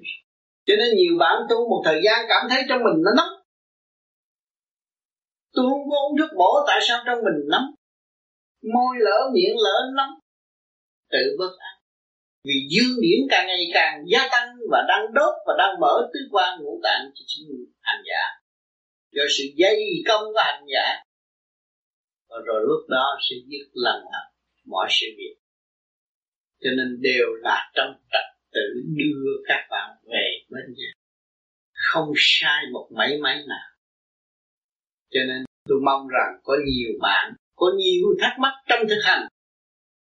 Cho 0.66 0.74
nên 0.78 0.96
nhiều 0.96 1.18
bạn 1.18 1.36
tu 1.50 1.56
một 1.70 1.82
thời 1.84 2.00
gian 2.04 2.26
cảm 2.28 2.42
thấy 2.50 2.62
trong 2.68 2.78
mình 2.78 3.02
nó 3.04 3.10
nóng. 3.16 3.42
Tôi 5.52 5.64
không 5.70 5.90
có 5.90 5.96
uống 5.96 6.18
thuốc 6.18 6.30
bổ 6.38 6.64
tại 6.66 6.78
sao 6.82 7.02
trong 7.06 7.18
mình 7.18 7.48
nóng? 7.48 7.66
Môi 8.74 8.96
lỡ 8.98 9.30
miệng 9.34 9.56
lỡ 9.58 9.76
nóng. 9.96 10.14
Tự 11.10 11.36
bớt 11.38 11.58
ăn 11.58 11.82
vì 12.44 12.54
dương 12.70 12.96
điển 13.02 13.20
càng 13.30 13.46
ngày 13.46 13.64
càng 13.74 14.04
gia 14.06 14.28
tăng 14.32 14.48
và 14.70 14.84
đang 14.88 15.14
đốt 15.14 15.34
và 15.46 15.54
đang 15.58 15.80
mở 15.80 16.10
tứ 16.14 16.20
quan 16.32 16.58
ngũ 16.60 16.80
tạng 16.82 17.10
cho 17.14 17.22
chính 17.26 17.46
hành 17.80 18.02
giả. 18.08 18.22
Do 19.12 19.22
sự 19.38 19.44
dây 19.56 19.84
công 20.08 20.24
của 20.24 20.40
hành 20.44 20.64
giả 20.72 21.02
Ờ, 22.34 22.38
rồi 22.46 22.60
lúc 22.68 22.82
đó 22.88 23.06
sẽ 23.26 23.36
dứt 23.46 23.66
lần 23.72 23.98
hẳn 24.12 24.26
mọi 24.66 24.88
sự 24.90 25.06
việc. 25.18 25.36
Cho 26.62 26.70
nên 26.76 27.00
đều 27.00 27.26
là 27.40 27.70
trong 27.74 27.94
trật 28.12 28.26
tự 28.52 28.66
đưa 28.96 29.42
các 29.48 29.66
bạn 29.70 29.90
về 30.12 30.26
bên 30.50 30.64
nhà. 30.76 30.92
Không 31.72 32.12
sai 32.16 32.64
một 32.72 32.88
mấy 32.98 33.20
mấy 33.22 33.34
nào. 33.34 33.68
Cho 35.10 35.20
nên 35.28 35.44
tôi 35.68 35.78
mong 35.84 36.08
rằng 36.08 36.40
có 36.42 36.56
nhiều 36.66 36.92
bạn, 37.00 37.34
có 37.54 37.66
nhiều 37.76 38.06
thắc 38.20 38.38
mắc 38.38 38.52
trong 38.68 38.80
thực 38.88 39.00
hành 39.04 39.26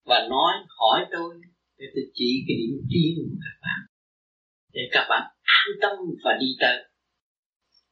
và 0.05 0.27
nói, 0.29 0.53
hỏi 0.79 1.05
tôi 1.11 1.35
để 1.77 1.85
tôi 1.95 2.03
chỉ 2.13 2.43
cái 2.47 2.55
điểm 2.57 2.77
tiến 2.89 3.11
của 3.17 3.37
các 3.43 3.57
bạn. 3.61 3.79
Để 4.73 4.81
các 4.91 5.05
bạn 5.09 5.21
an 5.41 5.67
tâm 5.81 5.91
và 6.23 6.31
đi 6.39 6.47
tới. 6.59 6.77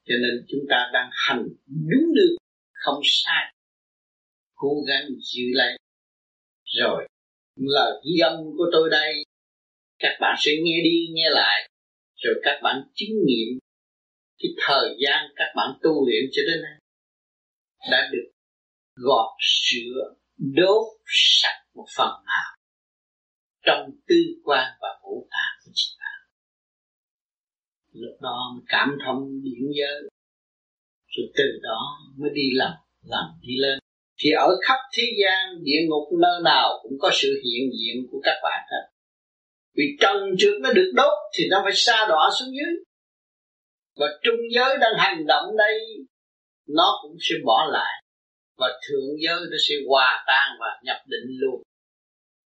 Cho 0.05 0.15
nên 0.21 0.45
chúng 0.47 0.65
ta 0.69 0.89
đang 0.93 1.09
hành 1.27 1.47
đúng 1.67 2.13
được, 2.15 2.35
không 2.73 3.01
sai 3.03 3.53
cố 4.61 4.73
gắng 4.87 5.05
giữ 5.33 5.45
lại. 5.53 5.73
rồi, 6.79 7.07
lời 7.55 7.91
ghi 8.05 8.19
âm 8.19 8.33
của 8.57 8.65
tôi 8.73 8.89
đây. 8.89 9.11
Các 9.99 10.17
bạn 10.21 10.35
sẽ 10.39 10.51
nghe 10.63 10.77
đi, 10.83 10.97
nghe 11.13 11.29
lại. 11.31 11.69
Rồi 12.15 12.35
các 12.43 12.59
bạn 12.63 12.75
chứng 12.93 13.15
nghiệm 13.25 13.59
cái 14.39 14.51
thời 14.67 14.97
gian 15.03 15.19
các 15.35 15.53
bạn 15.55 15.69
tu 15.83 16.07
luyện 16.07 16.23
cho 16.31 16.41
đến 16.47 16.61
nay. 16.61 16.77
Đã 17.91 18.09
được 18.11 18.31
gọt 18.95 19.31
sữa, 19.39 20.13
đốt 20.37 20.85
sạch 21.41 21.61
một 21.75 21.85
phần 21.97 22.11
nào 22.25 22.51
trong 23.65 23.91
tư 24.07 24.15
quan 24.43 24.73
và 24.81 24.89
ngũ 25.01 25.27
tạng 25.31 25.59
của 25.65 25.71
chính 25.73 25.97
bạn 25.99 26.19
lúc 27.91 28.21
đó 28.21 28.61
cảm 28.67 28.89
thông 29.05 29.41
điển 29.43 29.63
giới. 29.77 30.09
Rồi 31.07 31.27
từ 31.35 31.43
đó 31.63 31.79
mới 32.17 32.29
đi 32.33 32.49
làm 32.53 32.73
làm 33.03 33.25
đi 33.41 33.53
lên 33.57 33.79
thì 34.23 34.29
ở 34.31 34.47
khắp 34.67 34.79
thế 34.97 35.03
gian, 35.21 35.63
địa 35.63 35.81
ngục 35.87 36.07
nơi 36.21 36.41
nào 36.43 36.79
cũng 36.83 36.91
có 36.99 37.09
sự 37.13 37.41
hiện 37.43 37.69
diện 37.71 38.07
của 38.11 38.19
các 38.23 38.35
bạn 38.43 38.67
hết. 38.71 38.85
Vì 39.75 39.83
trần 39.99 40.17
trượt 40.37 40.61
nó 40.61 40.73
được 40.73 40.91
đốt 40.95 41.13
thì 41.37 41.43
nó 41.51 41.61
phải 41.63 41.73
xa 41.75 42.05
đọa 42.09 42.29
xuống 42.39 42.49
dưới. 42.49 42.83
Và 43.99 44.07
trung 44.23 44.39
giới 44.55 44.77
đang 44.77 44.93
hành 44.97 45.25
động 45.27 45.57
đây, 45.57 45.79
nó 46.67 46.99
cũng 47.01 47.17
sẽ 47.19 47.35
bỏ 47.45 47.69
lại. 47.71 48.03
Và 48.57 48.67
thượng 48.87 49.09
giới 49.23 49.39
nó 49.51 49.57
sẽ 49.69 49.75
hòa 49.87 50.23
tan 50.27 50.57
và 50.59 50.67
nhập 50.83 50.97
định 51.05 51.37
luôn. 51.39 51.61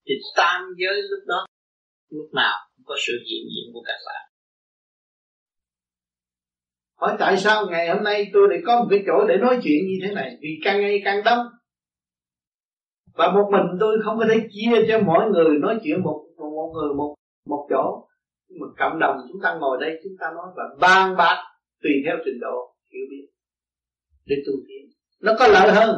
Thì 0.08 0.14
tam 0.36 0.62
giới 0.78 1.02
lúc 1.02 1.20
đó, 1.26 1.46
lúc 2.10 2.26
nào 2.34 2.58
cũng 2.76 2.84
có 2.86 2.94
sự 3.06 3.12
hiện 3.12 3.44
diện 3.54 3.72
của 3.72 3.82
các 3.86 3.98
bạn. 4.06 4.22
Hỏi 7.00 7.16
tại 7.18 7.36
sao 7.36 7.66
ngày 7.70 7.88
hôm 7.88 8.04
nay 8.04 8.30
tôi 8.32 8.48
lại 8.50 8.58
có 8.66 8.80
một 8.80 8.86
cái 8.90 9.00
chỗ 9.06 9.26
để 9.28 9.36
nói 9.36 9.60
chuyện 9.64 9.86
như 9.86 9.98
thế 10.02 10.14
này? 10.14 10.36
Vì 10.40 10.48
càng 10.64 10.80
ngày 10.80 11.02
càng 11.04 11.22
đông 11.24 11.46
và 13.14 13.32
một 13.32 13.48
mình 13.52 13.76
tôi 13.80 13.98
không 14.04 14.18
có 14.18 14.24
thể 14.28 14.48
chia 14.50 14.86
cho 14.88 14.98
mỗi 15.06 15.30
người 15.30 15.58
nói 15.58 15.78
chuyện 15.84 16.02
một 16.02 16.24
một, 16.36 16.50
một 16.50 16.72
người 16.74 16.94
một 16.94 17.14
một 17.46 17.66
chỗ. 17.70 18.08
Nhưng 18.48 18.60
mà 18.60 18.66
cộng 18.78 18.98
đồng 18.98 19.16
chúng 19.32 19.40
ta 19.42 19.56
ngồi 19.60 19.78
đây 19.80 20.00
chúng 20.04 20.12
ta 20.20 20.26
nói 20.34 20.46
và 20.56 20.62
ban 20.80 21.16
bạc 21.16 21.44
tùy 21.82 21.92
theo 22.04 22.16
trình 22.24 22.40
độ 22.40 22.74
hiểu 22.92 23.06
biết 23.10 23.26
để 24.26 24.36
tu 24.46 24.52
tiến. 24.68 24.90
Nó 25.20 25.32
có 25.38 25.48
lợi 25.48 25.70
hơn. 25.72 25.96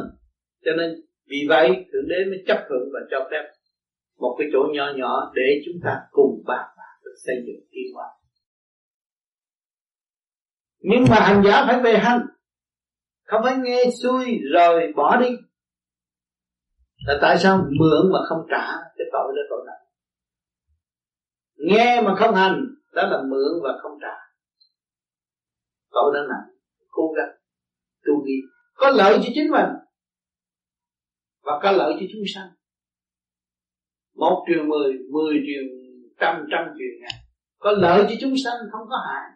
Cho 0.65 0.71
nên 0.77 0.89
vì 1.29 1.45
vậy 1.49 1.85
thượng 1.93 2.07
đế 2.07 2.25
mới 2.29 2.43
chấp 2.47 2.65
thuận 2.69 2.81
và 2.93 2.99
cho 3.11 3.27
phép 3.31 3.43
một 4.19 4.35
cái 4.39 4.47
chỗ 4.53 4.59
nhỏ 4.73 4.85
nhỏ 4.95 5.31
để 5.35 5.61
chúng 5.65 5.75
ta 5.83 5.99
cùng 6.11 6.43
bàn 6.45 6.67
bạc 6.77 6.93
và 7.03 7.11
xây 7.25 7.35
dựng 7.47 7.65
tiến 7.71 7.93
hóa 7.93 8.05
nhưng 10.87 11.05
mà 11.09 11.19
hành 11.19 11.43
giả 11.45 11.65
phải 11.67 11.79
về 11.81 11.97
hành. 11.97 12.21
Không 13.23 13.41
phải 13.43 13.55
nghe 13.57 13.83
xuôi 14.03 14.39
rồi 14.53 14.93
bỏ 14.95 15.17
đi 15.17 15.29
là 17.07 17.17
tại 17.21 17.37
sao 17.37 17.57
mượn 17.57 18.11
mà 18.13 18.19
không 18.29 18.47
trả 18.49 18.67
cái 18.97 19.07
tội 19.11 19.33
đó 19.35 19.41
tội 19.49 19.63
nặng 19.67 19.85
nghe 21.57 22.01
mà 22.01 22.15
không 22.15 22.35
hành, 22.35 22.61
đó 22.93 23.07
là 23.07 23.21
mượn 23.21 23.61
và 23.63 23.69
không 23.81 23.97
trả. 24.01 24.15
Tội 25.91 26.13
đó 26.13 26.19
nặng, 26.29 26.55
cố 26.89 27.13
gắng, 27.17 27.35
tu 28.05 28.25
đi 28.25 28.33
có 28.75 28.89
lợi 28.89 29.17
cho 29.17 29.29
chính 29.35 29.51
mình 29.51 29.69
và 31.43 31.59
có 31.63 31.71
lợi 31.71 31.93
cho 31.99 32.05
chúng 32.13 32.21
sanh. 32.35 32.47
Một 34.15 34.45
truyền 34.47 34.69
mười 34.69 34.93
mười 35.11 35.33
truyền 35.33 35.63
trăm 36.19 36.45
trăm 36.51 36.65
truyền 36.77 37.01
ngàn. 37.01 37.21
Có 37.59 37.71
lợi 37.71 38.05
cho 38.09 38.15
chúng 38.21 38.33
sanh, 38.43 38.57
không 38.71 38.87
có 38.89 38.97
hại. 39.07 39.31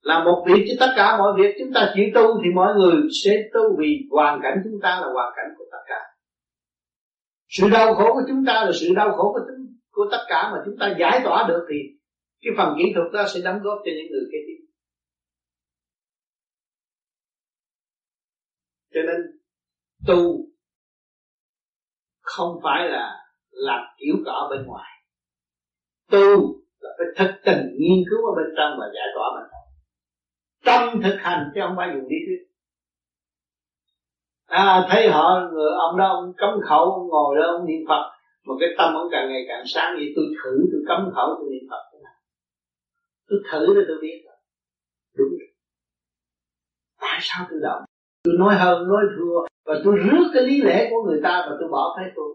Làm 0.00 0.24
một 0.24 0.44
việc 0.46 0.64
cho 0.68 0.86
tất 0.86 0.92
cả 0.96 1.18
mọi 1.18 1.32
việc. 1.36 1.56
Chúng 1.58 1.72
ta 1.74 1.92
chỉ 1.94 2.02
tu 2.14 2.42
thì 2.44 2.50
mọi 2.54 2.74
người 2.74 3.02
sẽ 3.24 3.36
tu 3.54 3.76
vì 3.78 4.08
hoàn 4.10 4.40
cảnh 4.42 4.58
chúng 4.64 4.80
ta 4.82 5.00
là 5.00 5.06
hoàn 5.12 5.32
cảnh 5.36 5.46
của 5.58 5.64
tất 5.72 5.82
cả 5.86 6.00
sự 7.52 7.68
đau 7.72 7.94
khổ 7.94 8.04
của 8.12 8.22
chúng 8.28 8.44
ta 8.46 8.52
là 8.52 8.70
sự 8.80 8.86
đau 8.96 9.12
khổ 9.16 9.32
của, 9.32 9.40
của 9.90 10.08
tất 10.10 10.24
cả 10.28 10.50
mà 10.52 10.58
chúng 10.64 10.74
ta 10.80 10.96
giải 11.00 11.20
tỏa 11.24 11.48
được 11.48 11.66
thì 11.70 11.76
cái 12.42 12.52
phần 12.56 12.74
kỹ 12.78 12.84
thuật 12.94 13.12
đó 13.12 13.24
sẽ 13.34 13.40
đóng 13.44 13.60
góp 13.62 13.78
cho 13.84 13.90
những 13.96 14.12
người 14.12 14.26
kế 14.32 14.38
tiếp. 14.46 14.60
Cho 18.94 19.00
nên 19.06 19.20
tu 20.06 20.46
không 22.20 22.60
phải 22.62 22.88
là 22.88 23.24
làm 23.50 23.80
kiểu 23.98 24.14
cỏ 24.26 24.48
bên 24.50 24.66
ngoài. 24.66 24.90
Tu 26.10 26.62
là 26.80 26.90
phải 26.98 27.06
thực 27.16 27.40
tình 27.44 27.62
nghiên 27.78 28.04
cứu 28.10 28.26
ở 28.26 28.32
bên 28.36 28.54
trong 28.56 28.72
và 28.80 28.86
giải 28.94 29.06
tỏa 29.14 29.26
bên 29.36 29.48
trong 29.50 29.62
trong 30.64 31.02
thực 31.02 31.16
hành 31.20 31.50
chứ 31.54 31.60
không 31.64 31.76
phải 31.76 31.88
dùng 31.94 32.08
lý 32.10 32.16
thuyết 32.26 32.51
à 34.52 34.86
thấy 34.90 35.10
họ, 35.10 35.48
người 35.52 35.70
ông 35.86 35.98
đó, 35.98 36.06
ông 36.08 36.32
cấm 36.36 36.50
khẩu, 36.68 36.84
ông 36.92 37.08
ngồi 37.08 37.36
đó, 37.36 37.46
ông 37.56 37.66
niệm 37.66 37.82
phật. 37.88 38.02
Mà 38.46 38.54
cái 38.60 38.68
tâm 38.78 38.94
ông 38.94 39.08
càng 39.12 39.28
ngày 39.28 39.44
càng 39.48 39.64
sáng, 39.66 39.94
vậy 39.96 40.12
tôi 40.16 40.24
thử, 40.38 40.54
tôi 40.72 40.80
cấm 40.88 41.10
khẩu, 41.14 41.28
tôi 41.38 41.48
niệm 41.50 41.66
phật 41.70 41.82
thế 41.92 41.98
nào? 42.04 42.16
Tôi 43.28 43.38
thử 43.50 43.74
để 43.76 43.82
tôi 43.88 43.98
biết 44.02 44.22
rồi 44.26 44.36
đúng 45.18 45.28
rồi. 45.40 45.48
Tại 47.00 47.18
sao 47.22 47.46
tôi 47.50 47.60
động? 47.62 47.82
Tôi 48.24 48.34
nói 48.38 48.54
hơn, 48.54 48.88
nói 48.88 49.02
thua, 49.16 49.38
và 49.66 49.74
tôi 49.84 49.94
rước 49.96 50.26
cái 50.34 50.42
lý 50.42 50.62
lẽ 50.62 50.88
của 50.90 51.02
người 51.06 51.20
ta 51.22 51.46
và 51.50 51.56
tôi 51.60 51.68
bỏ 51.68 51.94
thấy 51.96 52.06
tôi. 52.16 52.30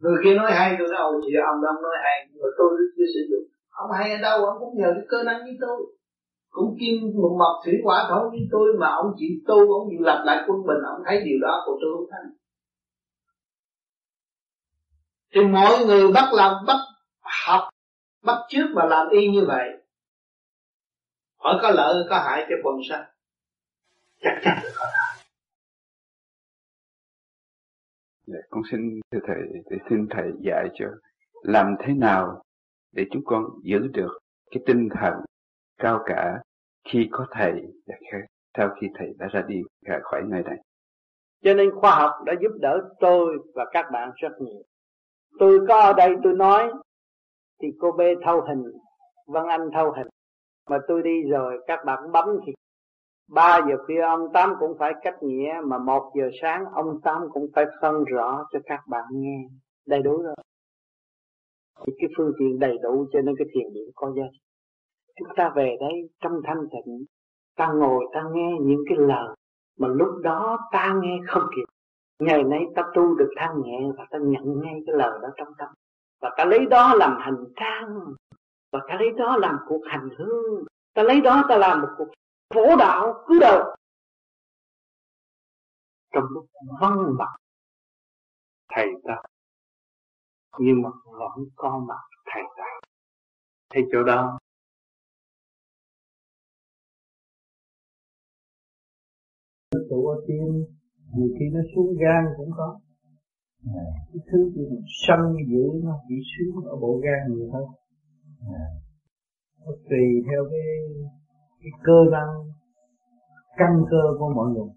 Người 0.00 0.16
kia 0.24 0.34
nói 0.34 0.52
hay, 0.52 0.76
tôi 0.78 0.88
nói, 0.88 0.98
ôi, 1.00 1.20
chị 1.26 1.32
ông 1.52 1.60
đang 1.64 1.82
nói 1.82 1.96
hay, 2.04 2.28
nhưng 2.28 2.42
mà 2.42 2.48
tôi 2.58 2.70
chưa 2.96 3.08
sử 3.14 3.20
dụng 3.30 3.44
ông 3.70 3.90
hay 3.98 4.12
ở 4.12 4.18
đâu, 4.22 4.44
ông 4.44 4.58
cũng 4.60 4.74
nhờ 4.78 4.90
cái 4.94 5.04
cơ 5.08 5.22
năng 5.22 5.44
như 5.44 5.52
tôi 5.60 5.78
cũng 6.50 6.76
kim 6.80 7.12
một 7.22 7.36
mộc 7.38 7.64
thủy 7.64 7.74
quả 7.84 8.06
thổ 8.08 8.30
như 8.32 8.46
tôi 8.50 8.68
mà 8.78 8.88
ông 8.90 9.14
chỉ 9.18 9.42
tu 9.46 9.72
ông 9.72 9.88
chịu 9.90 10.00
lập 10.00 10.22
lại 10.26 10.44
quân 10.46 10.58
bình 10.66 10.82
ông 10.86 11.02
thấy 11.06 11.22
điều 11.24 11.38
đó 11.42 11.62
của 11.66 11.78
tôi 11.82 11.96
không 11.96 12.06
thấy 12.10 12.36
thì 15.34 15.40
mọi 15.40 15.86
người 15.86 16.12
bắt 16.12 16.28
làm 16.32 16.54
bắt 16.66 16.76
học 17.46 17.70
bắt 18.24 18.36
trước 18.48 18.66
mà 18.74 18.84
làm 18.84 19.08
y 19.08 19.28
như 19.28 19.44
vậy. 19.46 19.68
Hỏi 21.36 21.58
có 21.62 21.70
lợi 21.70 21.94
có 22.10 22.18
hại 22.18 22.46
cho 22.48 22.56
quần 22.64 22.76
sanh 22.88 23.04
chắc 24.20 24.40
chắn. 24.42 24.58
Là 24.64 24.70
có 24.76 24.84
lợi 24.84 25.00
Dạ, 28.26 28.38
con 28.50 28.62
xin 28.70 28.80
thưa 29.10 29.18
thầy 29.26 29.36
để 29.70 29.76
xin 29.90 30.06
thầy 30.10 30.32
dạy 30.40 30.68
cho 30.74 30.86
làm 31.42 31.66
thế 31.78 31.94
nào 31.94 32.42
để 32.92 33.04
chúng 33.12 33.22
con 33.24 33.44
giữ 33.62 33.78
được 33.78 34.18
cái 34.50 34.62
tinh 34.66 34.88
thần 35.00 35.14
cao 35.80 36.02
cả 36.06 36.40
khi 36.88 37.08
có 37.10 37.26
thầy 37.30 37.52
và 37.86 37.94
sau 38.58 38.68
khi 38.80 38.86
thầy 38.94 39.08
đã 39.18 39.26
ra 39.26 39.42
đi 39.42 39.62
ra 39.86 39.98
khỏi 40.02 40.22
nơi 40.28 40.42
này. 40.42 40.56
Cho 41.44 41.54
nên 41.54 41.70
khoa 41.74 41.94
học 41.94 42.10
đã 42.26 42.32
giúp 42.42 42.52
đỡ 42.60 42.80
tôi 43.00 43.38
và 43.54 43.64
các 43.72 43.86
bạn 43.92 44.10
rất 44.16 44.32
nhiều. 44.40 44.62
Tôi 45.38 45.60
có 45.68 45.80
ở 45.80 45.92
đây 45.92 46.16
tôi 46.22 46.32
nói 46.32 46.72
thì 47.62 47.68
cô 47.80 47.92
B 47.92 48.00
thâu 48.24 48.40
hình, 48.40 48.62
Văn 49.26 49.46
Anh 49.46 49.70
thâu 49.74 49.92
hình. 49.92 50.06
Mà 50.70 50.78
tôi 50.88 51.02
đi 51.02 51.22
rồi 51.30 51.58
các 51.66 51.80
bạn 51.84 52.12
bấm 52.12 52.26
thì 52.46 52.52
3 53.30 53.60
giờ 53.68 53.76
khuya 53.86 54.00
ông 54.00 54.32
Tám 54.32 54.54
cũng 54.60 54.76
phải 54.78 54.92
cách 55.02 55.22
nghĩa 55.22 55.52
Mà 55.64 55.78
1 55.78 56.12
giờ 56.18 56.30
sáng 56.42 56.64
ông 56.74 57.00
Tám 57.02 57.22
cũng 57.32 57.46
phải 57.54 57.64
phân 57.82 58.04
rõ 58.04 58.46
cho 58.52 58.58
các 58.64 58.80
bạn 58.88 59.04
nghe 59.10 59.48
Đầy 59.86 60.02
đủ 60.02 60.22
rồi 60.22 60.34
Thì 61.86 61.92
cái 61.98 62.10
phương 62.16 62.32
tiện 62.38 62.58
đầy 62.58 62.78
đủ 62.82 63.06
cho 63.12 63.20
nên 63.20 63.34
cái 63.38 63.46
thiền 63.54 63.72
điện 63.72 63.90
có 63.94 64.12
giá 64.16 64.22
trị 64.32 64.49
Chúng 65.20 65.28
ta 65.36 65.52
về 65.56 65.76
đây 65.80 66.10
trong 66.20 66.40
thanh 66.44 66.68
tịnh, 66.70 67.04
Ta 67.56 67.72
ngồi 67.72 68.04
ta 68.12 68.22
nghe 68.32 68.56
những 68.60 68.84
cái 68.88 68.98
lời 68.98 69.36
Mà 69.78 69.88
lúc 69.88 70.08
đó 70.22 70.58
ta 70.72 70.94
nghe 71.02 71.18
không 71.28 71.42
kịp. 71.56 71.64
Ngày 72.18 72.44
nay 72.44 72.60
ta 72.76 72.82
tu 72.94 73.14
được 73.14 73.30
thanh 73.36 73.62
nhẹ 73.62 73.78
Và 73.98 74.06
ta 74.10 74.18
nhận 74.18 74.60
ngay 74.60 74.74
cái 74.86 74.96
lời 74.96 75.18
đó 75.22 75.28
trong 75.36 75.48
tâm. 75.58 75.68
Và 76.20 76.30
ta 76.36 76.44
lấy 76.44 76.66
đó 76.66 76.94
làm 76.94 77.16
hành 77.20 77.44
trang, 77.56 78.14
Và 78.72 78.80
ta 78.88 78.94
lấy 78.98 79.10
đó 79.18 79.36
làm 79.36 79.58
cuộc 79.68 79.82
hành 79.86 80.08
hương. 80.18 80.64
Ta 80.94 81.02
lấy 81.02 81.20
đó 81.20 81.44
ta 81.48 81.56
làm 81.56 81.80
một 81.82 81.88
cuộc 81.98 82.08
phổ 82.54 82.76
đạo 82.76 83.24
cứ 83.26 83.38
đầu 83.40 83.76
trong 86.12 86.24
lúc 86.30 86.46
vắng 86.80 87.16
mặt, 87.18 87.36
thầy 88.68 88.86
ta, 89.04 89.22
nhưng 90.58 90.82
mà 90.82 90.90
vẫn 91.04 91.46
có 91.56 91.78
mặt 91.88 92.00
thầy 92.24 92.42
ta. 92.56 92.64
Thấy 93.70 93.82
chỗ 93.92 94.02
đó 94.02 94.38
nó 99.74 99.80
tụ 99.90 100.06
ở 100.06 100.16
tim 100.26 100.46
nhiều 101.14 101.28
khi 101.38 101.44
nó 101.54 101.60
xuống 101.74 101.94
gan 102.00 102.24
cũng 102.36 102.50
có. 102.56 102.78
À. 103.66 103.84
cái 104.12 104.20
thứ 104.32 104.50
gì 104.54 104.62
sân 105.06 105.20
dữ 105.50 105.64
nó 105.84 105.92
chỉ 106.08 106.14
xuống 106.30 106.64
ở 106.64 106.76
bộ 106.76 107.00
gan 107.04 107.36
nhiều 107.36 107.48
hơn. 107.52 107.64
À. 108.40 108.64
nó 109.64 109.72
tùy 109.90 110.06
theo 110.26 110.42
cái 110.50 110.68
cái 111.60 111.70
cơ 111.82 111.98
năng 112.12 112.32
căn 113.56 113.72
cơ 113.90 114.02
của 114.18 114.28
mọi 114.34 114.48
người. 114.50 114.70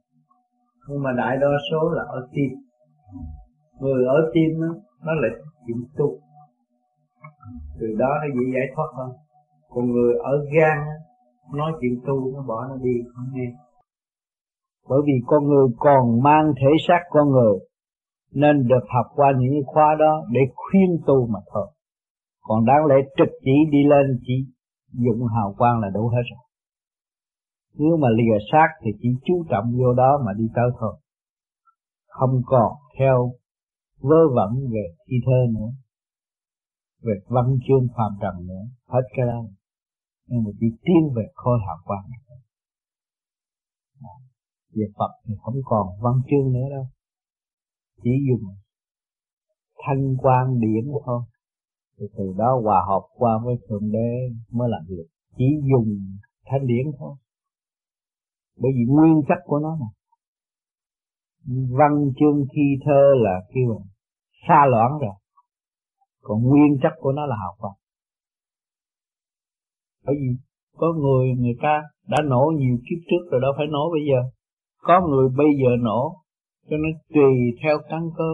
Nhưng 0.90 1.04
mà 1.04 1.12
đại 1.18 1.38
đa 1.42 1.48
số 1.72 1.90
là 1.90 2.04
ở 2.04 2.28
tim. 2.32 2.52
Người 3.80 4.06
ở 4.06 4.32
tim 4.34 4.62
đó, 4.62 4.68
nó 5.06 5.14
lại 5.22 5.32
chịu 5.68 5.76
tu. 5.98 6.20
Từ 7.80 7.88
đó 7.98 8.12
nó 8.22 8.28
dễ 8.36 8.46
giải 8.56 8.68
thoát 8.76 8.90
hơn. 8.98 9.12
Còn 9.70 9.92
người 9.92 10.14
ở 10.14 10.46
gan 10.56 10.78
nói 11.54 11.72
chuyện 11.82 12.00
tu 12.08 12.34
nó 12.34 12.44
bỏ 12.48 12.68
nó 12.70 12.76
đi 12.84 12.94
không 13.14 13.26
nghe 13.34 13.48
bởi 14.90 15.00
vì 15.06 15.14
con 15.26 15.44
người 15.44 15.68
còn 15.78 16.22
mang 16.24 16.54
thể 16.58 16.72
xác 16.88 17.00
con 17.10 17.30
người, 17.30 17.60
nên 18.32 18.68
được 18.68 18.86
học 18.96 19.06
qua 19.16 19.34
những 19.40 19.64
khóa 19.66 19.96
đó 20.00 20.26
để 20.32 20.42
khuyên 20.56 21.00
tu 21.08 21.28
mà 21.28 21.40
thôi. 21.54 21.68
Còn 22.42 22.66
đáng 22.66 22.86
lẽ 22.86 22.96
trực 23.18 23.28
chỉ 23.44 23.52
đi 23.72 23.84
lên 23.84 24.20
chỉ 24.26 24.46
dụng 24.94 25.28
hào 25.36 25.56
quang 25.58 25.80
là 25.80 25.90
đủ 25.94 26.08
hết 26.08 26.22
rồi. 26.32 26.44
Nếu 27.78 27.98
mà 27.98 28.08
lìa 28.10 28.38
xác 28.52 28.68
thì 28.82 28.92
chỉ 29.02 29.10
chú 29.26 29.46
trọng 29.50 29.66
vô 29.78 29.94
đó 29.94 30.22
mà 30.26 30.34
đi 30.38 30.48
tới 30.56 30.70
thôi. 30.80 30.96
Không 32.08 32.42
còn 32.46 32.72
theo 33.00 33.32
vơ 34.02 34.30
vẩn 34.36 34.50
về 34.72 34.86
thi 35.08 35.16
thơ 35.26 35.60
nữa, 35.60 35.70
về 37.02 37.14
văn 37.28 37.58
chương 37.68 37.88
phàm 37.98 38.12
trần 38.22 38.48
nữa. 38.48 38.64
Hết 38.88 39.02
cái 39.18 39.26
đó. 39.26 39.44
Nhưng 40.28 40.44
mà 40.44 40.50
chỉ 40.60 40.68
tiến 40.82 41.14
về 41.16 41.24
khôi 41.34 41.60
hào 41.68 41.78
quang 41.86 42.04
về 44.76 44.86
Phật 44.98 45.12
thì 45.26 45.34
không 45.42 45.56
còn 45.66 45.88
văn 46.02 46.14
chương 46.30 46.54
nữa 46.54 46.68
đâu. 46.72 46.86
Chỉ 48.04 48.12
dùng 48.30 48.56
thanh 49.86 50.16
quan 50.18 50.60
điển 50.60 50.92
thôi 51.06 51.22
thì 52.00 52.06
từ 52.18 52.34
đó 52.38 52.60
hòa 52.64 52.86
hợp 52.88 53.02
qua 53.16 53.40
với 53.46 53.56
thượng 53.68 53.92
đế 53.92 54.10
mới 54.52 54.70
làm 54.70 54.82
việc. 54.90 55.08
Chỉ 55.38 55.46
dùng 55.72 56.00
thanh 56.46 56.68
điển 56.68 56.92
thôi. 57.00 57.16
Bởi 58.58 58.72
vì 58.76 58.86
nguyên 58.88 59.22
chất 59.28 59.38
của 59.46 59.60
nó 59.60 59.78
mà. 59.82 59.88
Văn 61.78 62.12
chương 62.20 62.46
thi 62.54 62.62
thơ 62.86 63.14
là 63.16 63.42
kêu 63.54 63.70
là 63.70 63.86
xa 64.48 64.66
loãng 64.66 65.00
rồi. 65.02 65.16
Còn 66.22 66.44
nguyên 66.44 66.78
chất 66.84 66.94
của 67.00 67.12
nó 67.12 67.26
là 67.26 67.36
học 67.36 67.56
Phật. 67.62 67.84
Bởi 70.06 70.16
vì 70.16 70.38
có 70.78 70.88
người 70.94 71.28
người 71.38 71.56
ta 71.62 71.82
đã 72.08 72.18
nổ 72.26 72.52
nhiều 72.58 72.78
kiếp 72.78 73.00
trước 73.10 73.32
rồi, 73.32 73.42
đâu 73.42 73.52
phải 73.58 73.66
nổ 73.72 73.92
bây 73.92 74.02
giờ 74.10 74.30
có 74.84 75.08
người 75.10 75.30
bây 75.38 75.48
giờ 75.62 75.70
nổ, 75.82 76.16
cho 76.70 76.78
nên 76.78 76.94
tùy 77.14 77.34
theo 77.64 77.78
căn 77.90 78.10
cơ. 78.18 78.30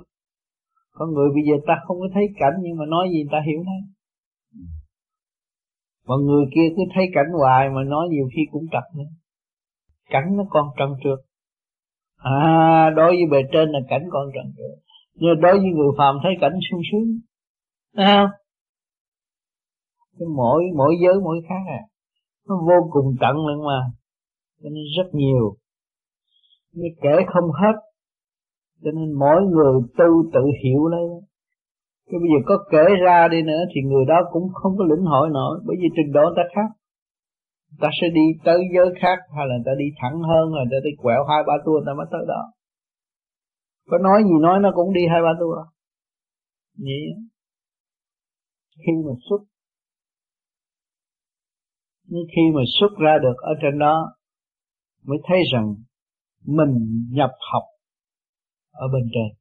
Có 0.92 1.06
người 1.06 1.30
bây 1.30 1.44
giờ 1.48 1.56
ta 1.68 1.74
không 1.86 2.00
có 2.00 2.08
thấy 2.14 2.24
cảnh, 2.40 2.54
nhưng 2.62 2.78
mà 2.78 2.86
nói 2.86 3.08
gì 3.14 3.24
ta 3.32 3.38
hiểu 3.48 3.64
đấy 3.66 3.82
mà 6.10 6.16
người 6.26 6.46
kia 6.56 6.68
cứ 6.76 6.84
thấy 6.96 7.06
cảnh 7.14 7.32
hoài, 7.40 7.70
mà 7.70 7.84
nói 7.84 8.08
nhiều 8.12 8.28
khi 8.36 8.42
cũng 8.52 8.66
trật 8.72 8.84
nữa. 8.98 9.10
Cảnh 10.10 10.38
nó 10.38 10.44
còn 10.50 10.68
trần 10.78 10.90
trượt. 11.04 11.20
À 12.18 12.90
đối 12.96 13.12
với 13.12 13.26
bề 13.32 13.38
trên 13.52 13.70
là 13.70 13.80
cảnh 13.90 14.04
còn 14.12 14.24
trần 14.36 14.54
trượt. 14.58 14.84
Nhưng 15.16 15.42
đối 15.42 15.60
với 15.60 15.70
người 15.76 15.92
phàm 15.98 16.16
thấy 16.24 16.32
cảnh 16.42 16.52
sung 16.72 16.82
sướng. 16.92 17.20
Thấy 17.96 18.06
không? 18.06 18.30
Cái 20.20 20.28
mỗi 20.36 20.64
mỗi 20.78 20.96
giới 21.04 21.14
mỗi 21.24 21.42
khác 21.50 21.64
à. 21.68 21.82
Nó 22.48 22.56
vô 22.56 22.90
cùng 22.92 23.16
tận 23.22 23.36
lận 23.48 23.58
mà. 23.68 23.80
Cho 24.64 24.70
nên 24.70 24.84
rất 24.98 25.10
nhiều 25.14 25.56
như 26.80 26.90
kể 27.02 27.16
không 27.34 27.50
hết. 27.62 27.76
Cho 28.84 28.92
nên 28.92 29.12
mỗi 29.12 29.42
người 29.54 29.74
tu 29.98 30.10
tự 30.34 30.44
hiểu 30.64 30.88
lấy 30.88 31.08
cái 32.10 32.20
bây 32.20 32.30
giờ 32.32 32.40
có 32.46 32.56
kể 32.72 32.86
ra 33.06 33.28
đi 33.28 33.42
nữa 33.42 33.64
thì 33.72 33.82
người 33.90 34.06
đó 34.08 34.20
cũng 34.32 34.54
không 34.54 34.74
có 34.78 34.84
lĩnh 34.92 35.06
hội 35.06 35.30
nổi. 35.30 35.60
Bởi 35.66 35.76
vì 35.82 35.88
trình 35.96 36.12
độ 36.14 36.26
ta 36.36 36.44
khác. 36.56 36.70
Ta 37.80 37.90
sẽ 38.02 38.08
đi 38.14 38.26
tới 38.46 38.60
giới 38.74 38.88
khác, 39.02 39.18
hay 39.36 39.46
là 39.48 39.56
ta 39.66 39.72
đi 39.78 39.86
thẳng 40.02 40.18
hơn 40.30 40.46
rồi 40.56 40.66
ta 40.72 40.78
đi 40.84 40.90
quẹo 40.98 41.26
hai 41.30 41.44
ba 41.48 41.54
tua 41.66 41.82
ta 41.86 41.92
mới 41.98 42.06
tới 42.12 42.22
đó. 42.28 42.42
Có 43.90 43.98
nói 43.98 44.24
gì 44.24 44.36
nói 44.42 44.60
nó 44.60 44.72
cũng 44.76 44.94
đi 44.94 45.02
hai 45.12 45.22
ba 45.22 45.34
tua. 45.40 45.56
Vậy 46.78 47.02
khi 48.86 48.94
mà 49.06 49.14
xuất, 49.30 49.42
nhưng 52.08 52.24
khi 52.36 52.42
mà 52.56 52.62
xuất 52.80 52.92
ra 52.98 53.18
được 53.22 53.38
ở 53.38 53.52
trên 53.62 53.80
đó, 53.80 54.16
mới 55.06 55.18
thấy 55.24 55.40
rằng 55.54 55.76
mình 56.46 57.06
nhập 57.12 57.32
học 57.54 57.64
ở 58.72 58.88
bên 58.94 59.10
trên. 59.14 59.38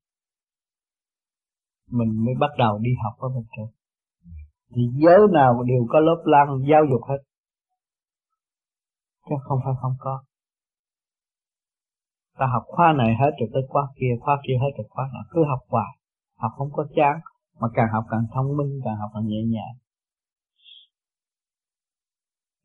Mình 1.91 2.25
mới 2.25 2.35
bắt 2.41 2.51
đầu 2.59 2.79
đi 2.79 2.91
học 3.05 3.13
ở 3.19 3.29
bên 3.29 3.45
trên. 3.57 3.67
Thì 4.75 4.83
giới 5.03 5.19
nào 5.33 5.63
đều 5.63 5.87
có 5.89 6.01
lớp 6.01 6.23
lăng 6.25 6.67
giáo 6.71 6.83
dục 6.91 7.01
hết. 7.09 7.19
Chứ 9.29 9.35
không 9.43 9.59
phải 9.65 9.75
không 9.83 9.97
có. 9.99 10.25
Ta 12.39 12.47
học 12.47 12.63
khoa 12.67 12.93
này 12.93 13.15
hết 13.21 13.31
rồi 13.41 13.49
tới 13.53 13.63
khóa 13.69 13.83
kia 13.97 14.13
khóa 14.21 14.41
kia 14.47 14.55
hết 14.61 14.73
rồi 14.77 14.87
khóa 14.91 15.05
nào 15.13 15.23
cứ 15.31 15.41
học 15.49 15.61
hoài. 15.69 15.99
Học 16.37 16.53
không 16.57 16.69
có 16.73 16.87
chán, 16.97 17.21
mà 17.61 17.69
càng 17.75 17.89
học 17.93 18.05
càng 18.11 18.27
thông 18.35 18.57
minh, 18.57 18.81
càng 18.85 18.97
học 18.97 19.11
càng 19.15 19.27
nhẹ 19.27 19.43
nhàng. 19.55 19.77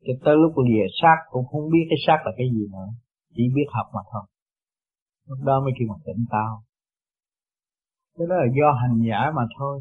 Cho 0.06 0.12
tới 0.24 0.36
lúc 0.36 0.52
lìa 0.66 0.86
xác 1.02 1.16
cũng 1.30 1.46
không 1.46 1.70
biết 1.72 1.84
cái 1.90 1.98
xác 2.06 2.18
là 2.24 2.32
cái 2.36 2.46
gì 2.52 2.66
nữa 2.72 2.88
chỉ 3.34 3.42
biết 3.54 3.66
học 3.72 3.86
mà 3.94 4.00
thôi. 4.12 4.22
Lúc 5.28 5.38
đó 5.44 5.60
mới 5.60 5.72
kêu 5.78 5.88
mà 5.88 5.96
tỉnh 6.06 6.24
tao 6.30 6.62
cái 8.18 8.26
đó 8.30 8.36
là 8.36 8.46
do 8.60 8.72
hành 8.72 9.02
giả 9.08 9.30
mà 9.36 9.42
thôi. 9.58 9.80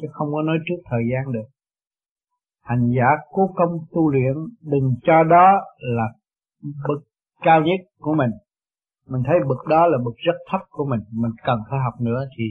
Chứ 0.00 0.06
không 0.12 0.28
có 0.32 0.42
nói 0.42 0.56
trước 0.66 0.82
thời 0.90 1.02
gian 1.12 1.32
được. 1.32 1.48
Hành 2.62 2.90
giả 2.96 3.06
cố 3.30 3.50
công 3.56 3.70
tu 3.92 4.10
luyện, 4.10 4.34
đừng 4.62 4.94
cho 5.02 5.24
đó 5.24 5.52
là 5.78 6.06
bậc 6.88 7.02
cao 7.40 7.60
nhất 7.60 7.80
của 7.98 8.14
mình. 8.14 8.30
Mình 9.06 9.22
thấy 9.26 9.36
bậc 9.48 9.66
đó 9.68 9.86
là 9.86 9.98
bậc 10.04 10.14
rất 10.16 10.36
thấp 10.50 10.60
của 10.70 10.86
mình. 10.90 11.00
Mình 11.12 11.32
cần 11.44 11.58
phải 11.70 11.78
học 11.84 12.00
nữa 12.00 12.28
thì 12.38 12.44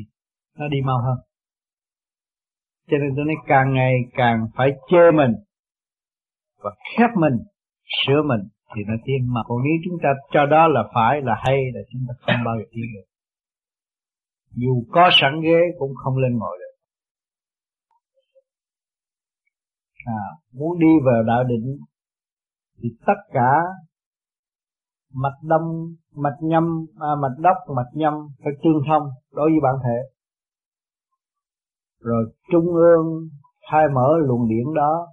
nó 0.58 0.68
đi 0.68 0.78
mau 0.86 0.98
hơn. 1.04 1.18
Cho 2.88 2.98
nên 2.98 3.14
tôi 3.16 3.26
nói 3.26 3.36
càng 3.48 3.74
ngày 3.74 3.94
càng 4.14 4.48
phải 4.56 4.70
chê 4.92 5.12
mình 5.14 5.32
và 6.64 6.72
khép 6.98 7.10
mình, 7.16 7.34
sửa 8.06 8.22
mình 8.26 8.40
thì 8.76 8.82
nó 8.88 8.94
tiến 9.06 9.34
mà 9.34 9.42
còn 9.48 9.58
nếu 9.64 9.74
chúng 9.86 10.00
ta 10.04 10.10
cho 10.32 10.46
đó 10.46 10.68
là 10.68 10.84
phải 10.94 11.22
là 11.22 11.36
hay 11.46 11.58
là 11.74 11.82
chúng 11.92 12.02
ta 12.08 12.14
không 12.20 12.46
bao 12.46 12.56
giờ 12.58 12.66
tiến 12.72 12.86
được. 12.96 13.08
Dù 14.52 14.84
có 14.92 15.10
sẵn 15.12 15.42
ghế 15.42 15.60
cũng 15.80 15.92
không 15.96 16.18
lên 16.18 16.38
ngồi 16.38 16.58
được. 16.60 16.76
À, 20.06 20.24
muốn 20.54 20.80
đi 20.80 20.94
vào 21.06 21.24
đạo 21.24 21.44
định 21.44 21.78
thì 22.78 22.90
tất 23.06 23.20
cả 23.34 23.52
mạch 25.14 25.40
đông 25.44 25.96
mạch 26.16 26.38
nhâm 26.42 26.86
à, 27.00 27.10
mạch 27.22 27.36
đốc 27.40 27.58
mạch 27.76 27.92
nhâm 27.94 28.14
phải 28.44 28.54
tương 28.64 28.82
thông 28.88 29.10
đối 29.32 29.50
với 29.50 29.60
bản 29.64 29.76
thể. 29.84 29.98
Rồi 32.00 32.26
trung 32.52 32.66
ương 32.66 33.30
khai 33.72 33.84
mở 33.94 34.10
luồng 34.28 34.50
điển 34.50 34.74
đó 34.76 35.08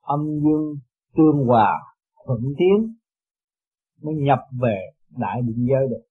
âm 0.00 0.20
dương 0.20 0.74
tương 1.16 1.46
hòa 1.46 1.95
thuận 2.26 2.40
tiến 2.58 2.94
mới 4.02 4.14
nhập 4.14 4.38
về 4.62 4.76
đại 5.10 5.42
định 5.46 5.66
giới 5.70 5.88
được. 5.90 6.04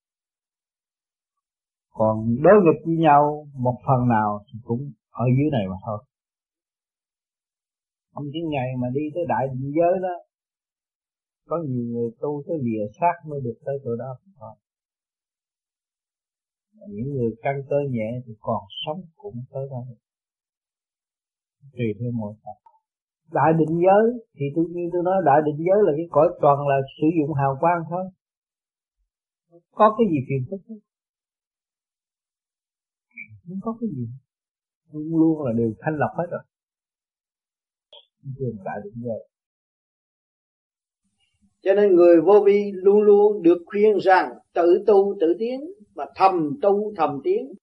Còn 1.90 2.36
đối 2.44 2.54
nghịch 2.64 2.86
với 2.86 2.96
nhau, 2.96 3.48
một 3.54 3.78
phần 3.88 4.08
nào 4.10 4.44
thì 4.48 4.60
cũng 4.64 4.92
ở 5.10 5.26
dưới 5.38 5.50
này 5.52 5.66
mà 5.68 5.76
thôi. 5.86 6.04
Không 8.14 8.24
những 8.34 8.50
ngày 8.50 8.70
mà 8.82 8.88
đi 8.94 9.02
tới 9.16 9.24
đại 9.28 9.48
định 9.48 9.72
giới 9.76 10.00
đó, 10.02 10.16
có 11.48 11.58
nhiều 11.68 11.86
người 11.86 12.10
tu 12.22 12.44
tới 12.48 12.58
lìa 12.62 12.86
xác 13.00 13.16
mới 13.30 13.40
được 13.44 13.58
tới 13.66 13.76
chỗ 13.84 13.96
đó. 13.96 14.18
Thôi 14.40 14.56
những 16.90 17.14
người 17.14 17.36
căn 17.42 17.56
cơ 17.70 17.76
nhẹ 17.90 18.22
thì 18.26 18.34
còn 18.40 18.64
sống 18.86 19.02
cũng 19.16 19.44
tới 19.52 19.68
đó. 19.72 19.78
Tùy 21.74 21.86
theo 22.00 22.12
mỗi 22.14 22.34
tập 22.44 22.75
đại 23.32 23.54
định 23.60 23.82
giới, 23.86 24.06
thì 24.36 24.46
tôi 24.56 24.66
như 24.70 24.90
tôi 24.94 25.04
nói 25.04 25.16
đại 25.26 25.40
định 25.46 25.58
giới 25.58 25.80
là 25.84 25.92
cái 25.98 26.08
cõi 26.12 26.28
toàn 26.42 26.68
là 26.68 26.76
sử 26.98 27.08
dụng 27.20 27.34
hào 27.34 27.58
quang 27.60 27.82
thôi. 27.90 28.04
Có 29.72 29.96
cái 29.98 30.08
gì 30.12 30.18
phiền 30.30 30.46
phức 30.50 30.60
không? 30.68 30.78
không 33.48 33.60
có 33.62 33.78
cái 33.82 33.90
gì. 33.96 34.08
Luôn 34.92 35.20
luôn 35.20 35.46
là 35.46 35.52
đều 35.58 35.74
thanh 35.80 35.98
lọc 35.98 36.12
hết 36.18 36.26
rồi. 36.32 36.42
Trường 38.40 38.56
đại 38.66 38.76
định 38.84 38.94
giới. 38.96 39.28
Cho 41.62 41.74
nên 41.74 41.96
người 41.96 42.22
vô 42.22 42.44
vi 42.46 42.72
luôn 42.74 43.02
luôn 43.02 43.44
được 43.44 43.58
khuyên 43.66 43.98
rằng 43.98 44.34
tự 44.54 44.84
tu 44.88 45.16
tự 45.20 45.36
tiến 45.40 45.62
và 45.94 46.08
thầm 46.16 46.58
tu 46.62 46.94
thầm 46.98 47.22
tiến. 47.24 47.54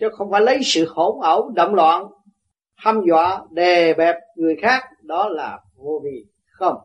Chứ 0.00 0.08
không 0.12 0.30
phải 0.30 0.40
lấy 0.40 0.58
sự 0.62 0.86
hỗn 0.88 1.14
ẩu, 1.22 1.50
động 1.50 1.74
loạn, 1.74 2.06
hăm 2.74 3.00
dọa, 3.08 3.46
đè 3.50 3.94
bẹp 3.94 4.16
người 4.36 4.56
khác 4.62 4.82
đó 5.06 5.28
là 5.28 5.58
vô 5.76 6.00
vi 6.04 6.24
không. 6.46 6.76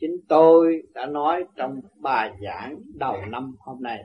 Chính 0.00 0.16
tôi 0.28 0.82
đã 0.94 1.06
nói 1.06 1.44
trong 1.56 1.80
bài 1.96 2.30
giảng 2.44 2.78
đầu 2.94 3.16
năm 3.28 3.54
hôm 3.58 3.82
nay. 3.82 3.98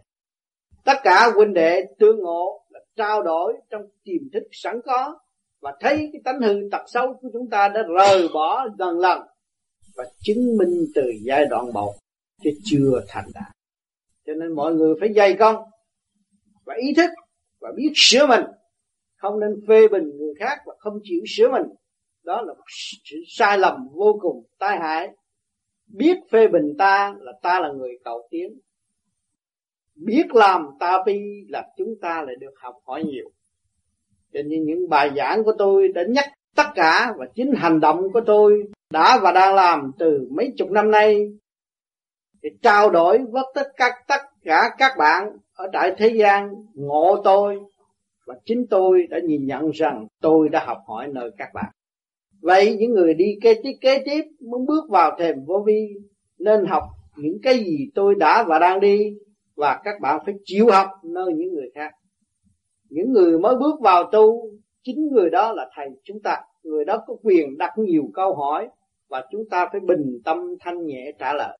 Tất 0.86 0.98
cả 1.04 1.32
huynh 1.36 1.54
đệ 1.54 1.84
tương 2.00 2.20
ngộ 2.20 2.66
là 2.70 2.80
trao 2.96 3.24
đổi 3.24 3.54
trong 3.70 3.82
tiềm 4.04 4.22
thức 4.34 4.44
sẵn 4.52 4.82
có 4.86 5.20
và 5.62 5.74
thấy 5.80 6.10
cái 6.14 6.22
tánh 6.26 6.42
hư 6.42 6.70
tật 6.72 6.82
xấu 6.88 7.14
của 7.22 7.30
chúng 7.34 7.50
ta 7.50 7.68
đã 7.68 7.82
rời 7.82 8.28
bỏ 8.34 8.68
dần 8.80 9.00
lần 9.00 9.22
và 9.96 10.04
chứng 10.20 10.58
minh 10.58 10.86
từ 10.96 11.12
giai 11.26 11.46
đoạn 11.46 11.74
một 11.74 11.94
chứ 12.44 12.50
chưa 12.64 13.02
thành 13.08 13.26
đạt. 13.34 13.52
Cho 14.26 14.34
nên 14.34 14.52
mọi 14.56 14.74
người 14.74 14.96
phải 15.00 15.14
dày 15.14 15.34
công 15.34 15.56
và 16.66 16.76
ý 16.76 16.94
thức 16.94 17.10
và 17.60 17.72
biết 17.76 17.92
sửa 17.96 18.28
mình. 18.28 18.46
Không 19.16 19.40
nên 19.40 19.50
phê 19.68 19.88
bình 19.88 20.04
người 20.18 20.34
khác 20.40 20.58
và 20.66 20.74
không 20.80 21.00
chịu 21.04 21.22
sửa 21.28 21.52
mình 21.52 21.64
đó 22.24 22.42
là 22.42 22.54
một 22.54 22.64
sự 23.04 23.18
sai 23.28 23.58
lầm 23.58 23.88
vô 23.92 24.18
cùng, 24.22 24.44
tai 24.60 24.78
hại. 24.80 25.10
Biết 25.88 26.18
phê 26.32 26.48
bình 26.48 26.74
ta 26.78 27.16
là 27.20 27.32
ta 27.42 27.60
là 27.60 27.72
người 27.72 27.92
cầu 28.04 28.28
tiến. 28.30 28.60
Biết 29.96 30.36
làm 30.36 30.68
ta 30.80 31.04
bi 31.06 31.22
là 31.50 31.68
chúng 31.78 31.96
ta 32.02 32.24
lại 32.26 32.36
được 32.40 32.54
học 32.56 32.76
hỏi 32.86 33.04
nhiều. 33.04 33.30
Cho 34.34 34.40
nên 34.46 34.64
những 34.66 34.90
bài 34.90 35.12
giảng 35.16 35.44
của 35.44 35.54
tôi 35.58 35.88
đã 35.88 36.04
nhắc 36.10 36.26
tất 36.56 36.68
cả 36.76 37.14
và 37.18 37.26
chính 37.36 37.52
hành 37.56 37.80
động 37.80 38.12
của 38.14 38.22
tôi 38.26 38.64
đã 38.90 39.20
và 39.24 39.32
đang 39.32 39.56
làm 39.56 39.92
từ 40.00 40.28
mấy 40.32 40.54
chục 40.58 40.72
năm 40.72 40.92
nay 40.92 41.32
để 42.42 42.50
trao 42.62 42.90
đổi 42.90 43.20
với 43.32 43.44
tất 43.56 43.68
cả 43.78 44.04
tất 44.08 44.22
cả 44.44 44.70
các 44.78 44.92
bạn 44.98 45.38
ở 45.54 45.70
tại 45.74 45.92
thế 45.98 46.08
gian, 46.08 46.50
ngộ 46.74 47.22
tôi. 47.24 47.60
Và 48.26 48.36
chính 48.46 48.66
tôi 48.70 49.08
đã 49.10 49.20
nhìn 49.24 49.46
nhận 49.46 49.70
rằng 49.70 50.08
tôi 50.22 50.50
đã 50.50 50.66
học 50.66 50.78
hỏi 50.88 51.08
nơi 51.08 51.32
các 51.38 51.50
bạn 51.54 51.72
vậy 52.44 52.76
những 52.80 52.92
người 52.92 53.14
đi 53.14 53.26
kế 53.42 53.54
tiếp 53.64 53.72
kế 53.82 54.04
tiếp 54.06 54.22
muốn 54.40 54.66
bước 54.66 54.90
vào 54.90 55.16
thềm 55.20 55.36
vô 55.46 55.64
vi, 55.66 55.88
nên 56.40 56.66
học 56.66 56.84
những 57.18 57.38
cái 57.44 57.58
gì 57.58 57.90
tôi 57.96 58.16
đã 58.16 58.44
và 58.44 58.60
đang 58.60 58.80
đi, 58.80 59.14
và 59.56 59.82
các 59.84 59.96
bạn 60.02 60.20
phải 60.26 60.36
chịu 60.44 60.68
học 60.72 60.88
nơi 61.04 61.34
những 61.36 61.54
người 61.54 61.70
khác. 61.76 61.92
Những 62.90 63.12
người 63.12 63.40
mới 63.40 63.56
bước 63.56 63.80
vào 63.82 64.04
tu, 64.12 64.50
chính 64.84 65.08
người 65.12 65.30
đó 65.30 65.54
là 65.54 65.70
thầy 65.76 65.88
chúng 66.04 66.20
ta. 66.24 66.38
Người 66.64 66.86
đó 66.86 67.04
có 67.08 67.16
quyền 67.24 67.58
đặt 67.58 67.72
nhiều 67.78 68.04
câu 68.14 68.36
hỏi, 68.36 68.68
và 69.10 69.24
chúng 69.32 69.50
ta 69.50 69.70
phải 69.72 69.82
bình 69.88 70.20
tâm 70.26 70.38
thanh 70.60 70.86
nhẹ 70.86 71.12
trả 71.20 71.34
lời. 71.34 71.58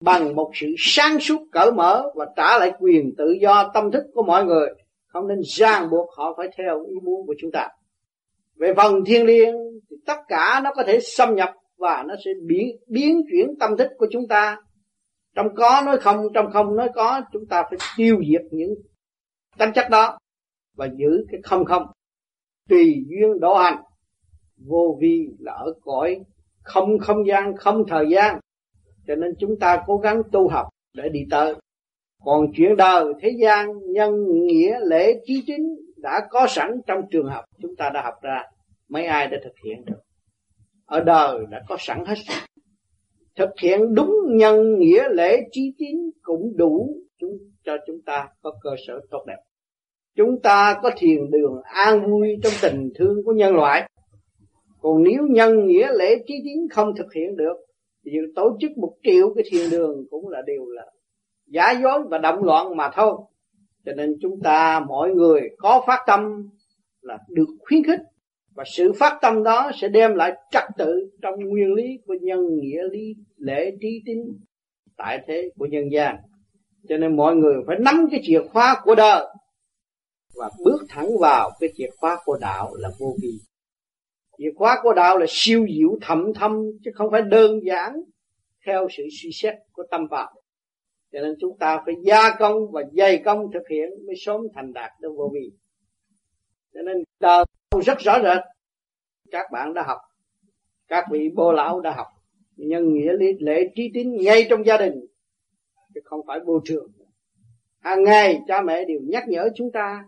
Bằng 0.00 0.36
một 0.36 0.50
sự 0.54 0.66
sáng 0.78 1.20
suốt 1.20 1.40
cởi 1.52 1.72
mở 1.72 2.10
và 2.14 2.26
trả 2.36 2.58
lại 2.58 2.72
quyền 2.80 3.14
tự 3.18 3.32
do 3.40 3.70
tâm 3.74 3.90
thức 3.90 4.04
của 4.14 4.22
mọi 4.22 4.44
người, 4.44 4.68
không 5.06 5.28
nên 5.28 5.38
ràng 5.42 5.90
buộc 5.90 6.10
họ 6.16 6.34
phải 6.36 6.48
theo 6.58 6.84
ý 6.84 6.94
muốn 7.02 7.26
của 7.26 7.34
chúng 7.40 7.50
ta. 7.50 7.68
Về 8.56 8.74
phần 8.76 9.04
thiên 9.04 9.26
liêng 9.26 9.54
tất 10.06 10.18
cả 10.28 10.60
nó 10.64 10.72
có 10.74 10.82
thể 10.86 10.98
xâm 11.00 11.34
nhập 11.34 11.50
và 11.78 12.04
nó 12.08 12.14
sẽ 12.24 12.30
biến 12.46 12.76
biến 12.88 13.22
chuyển 13.30 13.58
tâm 13.60 13.76
thức 13.76 13.88
của 13.98 14.06
chúng 14.10 14.28
ta. 14.28 14.56
Trong 15.36 15.54
có 15.54 15.82
nói 15.86 15.98
không, 15.98 16.26
trong 16.34 16.50
không 16.52 16.76
nói 16.76 16.88
có, 16.94 17.20
chúng 17.32 17.46
ta 17.46 17.62
phải 17.70 17.78
tiêu 17.96 18.20
diệt 18.30 18.42
những 18.50 18.74
tính 19.58 19.70
chất 19.74 19.90
đó 19.90 20.18
và 20.76 20.88
giữ 20.96 21.24
cái 21.32 21.40
không 21.44 21.64
không. 21.64 21.86
Tùy 22.68 23.04
duyên 23.08 23.40
độ 23.40 23.54
hành, 23.54 23.82
vô 24.66 24.98
vi 25.00 25.28
là 25.38 25.52
ở 25.52 25.72
cõi 25.82 26.20
không 26.62 26.98
không 26.98 27.26
gian, 27.26 27.56
không 27.56 27.84
thời 27.88 28.06
gian. 28.10 28.40
Cho 29.06 29.14
nên 29.14 29.34
chúng 29.38 29.58
ta 29.60 29.82
cố 29.86 29.96
gắng 29.96 30.22
tu 30.32 30.48
học 30.48 30.66
để 30.94 31.08
đi 31.08 31.20
tới. 31.30 31.54
Còn 32.24 32.46
chuyện 32.56 32.76
đời, 32.76 33.04
thế 33.20 33.32
gian, 33.40 33.68
nhân, 33.92 34.10
nghĩa, 34.46 34.78
lễ, 34.82 35.20
trí 35.24 35.42
chính 35.46 35.76
đã 35.96 36.20
có 36.30 36.46
sẵn 36.48 36.70
trong 36.86 37.00
trường 37.10 37.26
học 37.26 37.44
chúng 37.62 37.76
ta 37.76 37.90
đã 37.94 38.02
học 38.02 38.14
ra 38.22 38.42
mấy 38.90 39.04
ai 39.04 39.26
đã 39.26 39.38
thực 39.44 39.54
hiện 39.64 39.84
được. 39.84 40.00
Ở 40.86 41.00
đời 41.00 41.38
đã 41.50 41.62
có 41.68 41.76
sẵn 41.78 42.04
hết. 42.06 42.14
Thực 43.36 43.50
hiện 43.62 43.94
đúng 43.94 44.12
nhân 44.28 44.78
nghĩa 44.78 45.08
lễ 45.08 45.40
trí 45.52 45.74
tín 45.78 45.96
cũng 46.22 46.56
đủ 46.56 46.96
chúng, 47.18 47.38
cho 47.64 47.76
chúng 47.86 48.02
ta 48.06 48.28
có 48.42 48.52
cơ 48.62 48.70
sở 48.86 49.00
tốt 49.10 49.24
đẹp. 49.26 49.38
Chúng 50.16 50.40
ta 50.42 50.78
có 50.82 50.90
thiền 50.96 51.30
đường 51.30 51.60
an 51.62 52.10
vui 52.10 52.36
trong 52.42 52.52
tình 52.62 52.90
thương 52.94 53.24
của 53.24 53.32
nhân 53.32 53.54
loại. 53.54 53.90
Còn 54.80 55.02
nếu 55.02 55.26
nhân 55.30 55.66
nghĩa 55.66 55.92
lễ 55.92 56.16
trí 56.26 56.34
tín 56.44 56.68
không 56.70 56.96
thực 56.96 57.12
hiện 57.14 57.36
được, 57.36 57.56
thì 58.04 58.10
tổ 58.36 58.56
chức 58.60 58.78
một 58.78 58.94
triệu 59.02 59.34
cái 59.34 59.44
thiền 59.50 59.70
đường 59.70 60.04
cũng 60.10 60.28
là 60.28 60.42
điều 60.46 60.66
là 60.66 60.86
giả 61.46 61.70
dối 61.82 62.02
và 62.10 62.18
động 62.18 62.44
loạn 62.44 62.76
mà 62.76 62.90
thôi. 62.94 63.14
Cho 63.84 63.92
nên 63.92 64.16
chúng 64.22 64.40
ta, 64.44 64.80
mọi 64.88 65.10
người 65.10 65.40
có 65.58 65.84
phát 65.86 66.04
tâm 66.06 66.20
là 67.00 67.18
được 67.28 67.46
khuyến 67.60 67.82
khích 67.84 68.00
và 68.60 68.64
sự 68.66 68.92
phát 68.92 69.18
tâm 69.22 69.42
đó 69.42 69.70
sẽ 69.80 69.88
đem 69.88 70.14
lại 70.14 70.32
trật 70.50 70.64
tự 70.78 71.10
trong 71.22 71.34
nguyên 71.40 71.74
lý 71.74 71.98
của 72.06 72.14
nhân 72.20 72.40
nghĩa 72.60 72.82
lý, 72.90 73.14
lễ 73.36 73.70
trí 73.80 74.02
tín 74.06 74.18
tại 74.96 75.18
thế 75.26 75.50
của 75.58 75.66
nhân 75.66 75.84
gian. 75.92 76.16
Cho 76.88 76.96
nên 76.96 77.16
mọi 77.16 77.36
người 77.36 77.54
phải 77.66 77.76
nắm 77.80 78.08
cái 78.10 78.20
chìa 78.22 78.42
khóa 78.52 78.80
của 78.84 78.94
đời 78.94 79.26
và 80.34 80.50
bước 80.64 80.78
thẳng 80.88 81.08
vào 81.20 81.50
cái 81.60 81.70
chìa 81.76 81.90
khóa 81.96 82.18
của 82.24 82.38
đạo 82.40 82.74
là 82.74 82.88
vô 82.98 83.16
vi. 83.22 83.38
Chìa 84.38 84.50
khóa 84.56 84.80
của 84.82 84.92
đạo 84.92 85.18
là 85.18 85.26
siêu 85.28 85.66
diệu 85.76 85.98
thậm 86.02 86.34
thâm, 86.34 86.62
chứ 86.84 86.90
không 86.94 87.10
phải 87.10 87.22
đơn 87.22 87.60
giản 87.66 87.92
theo 88.66 88.88
sự 88.96 89.02
suy 89.22 89.30
xét 89.32 89.54
của 89.72 89.82
tâm 89.90 90.06
vào 90.10 90.32
cho 91.12 91.20
nên 91.20 91.34
chúng 91.40 91.58
ta 91.58 91.82
phải 91.86 91.94
gia 92.04 92.36
công 92.38 92.70
và 92.72 92.82
dày 92.92 93.22
công 93.24 93.52
thực 93.54 93.68
hiện 93.70 93.88
mới 94.06 94.16
sớm 94.18 94.40
thành 94.54 94.72
đạt 94.72 94.90
được 95.00 95.12
vô 95.16 95.30
vi. 95.34 95.50
Cho 96.74 96.80
nên 96.82 96.96
đời 97.20 97.44
rất 97.78 97.98
rõ 97.98 98.20
rệt. 98.22 98.42
Các 99.30 99.46
bạn 99.52 99.74
đã 99.74 99.82
học. 99.82 99.98
Các 100.88 101.04
vị 101.10 101.28
bô 101.34 101.52
lão 101.52 101.80
đã 101.80 101.90
học. 101.90 102.06
Nhân 102.56 102.94
nghĩa 102.94 103.12
lý, 103.12 103.26
lễ 103.38 103.68
trí 103.74 103.90
tín 103.94 104.16
ngay 104.16 104.46
trong 104.50 104.66
gia 104.66 104.76
đình. 104.76 104.94
Chứ 105.94 106.00
không 106.04 106.20
phải 106.26 106.40
vô 106.40 106.60
trường 106.64 106.88
hàng 107.80 108.04
ngày 108.04 108.40
cha 108.48 108.62
mẹ 108.62 108.84
đều 108.84 109.00
nhắc 109.02 109.28
nhở 109.28 109.48
chúng 109.54 109.72
ta. 109.72 110.04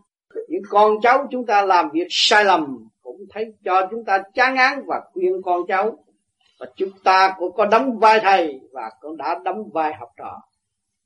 Những 0.48 0.62
con 0.68 0.97
cháu 1.02 1.26
chúng 1.30 1.47
ta 1.47 1.62
làm 1.62 1.90
việc 1.93 2.06
sai 2.10 2.44
lầm 2.44 2.89
cũng 3.02 3.16
thấy 3.30 3.55
cho 3.64 3.89
chúng 3.90 4.05
ta 4.05 4.22
chán 4.34 4.56
án 4.56 4.82
và 4.86 5.01
khuyên 5.12 5.43
con 5.43 5.60
cháu. 5.68 6.05
Và 6.60 6.66
chúng 6.76 6.90
ta 7.05 7.34
cũng 7.39 7.52
có 7.52 7.66
đóng 7.66 7.98
vai 7.98 8.20
thầy 8.22 8.60
và 8.72 8.90
cũng 9.01 9.16
đã 9.16 9.39
đóng 9.44 9.70
vai 9.72 9.94
học 9.94 10.09
trò. 10.16 10.40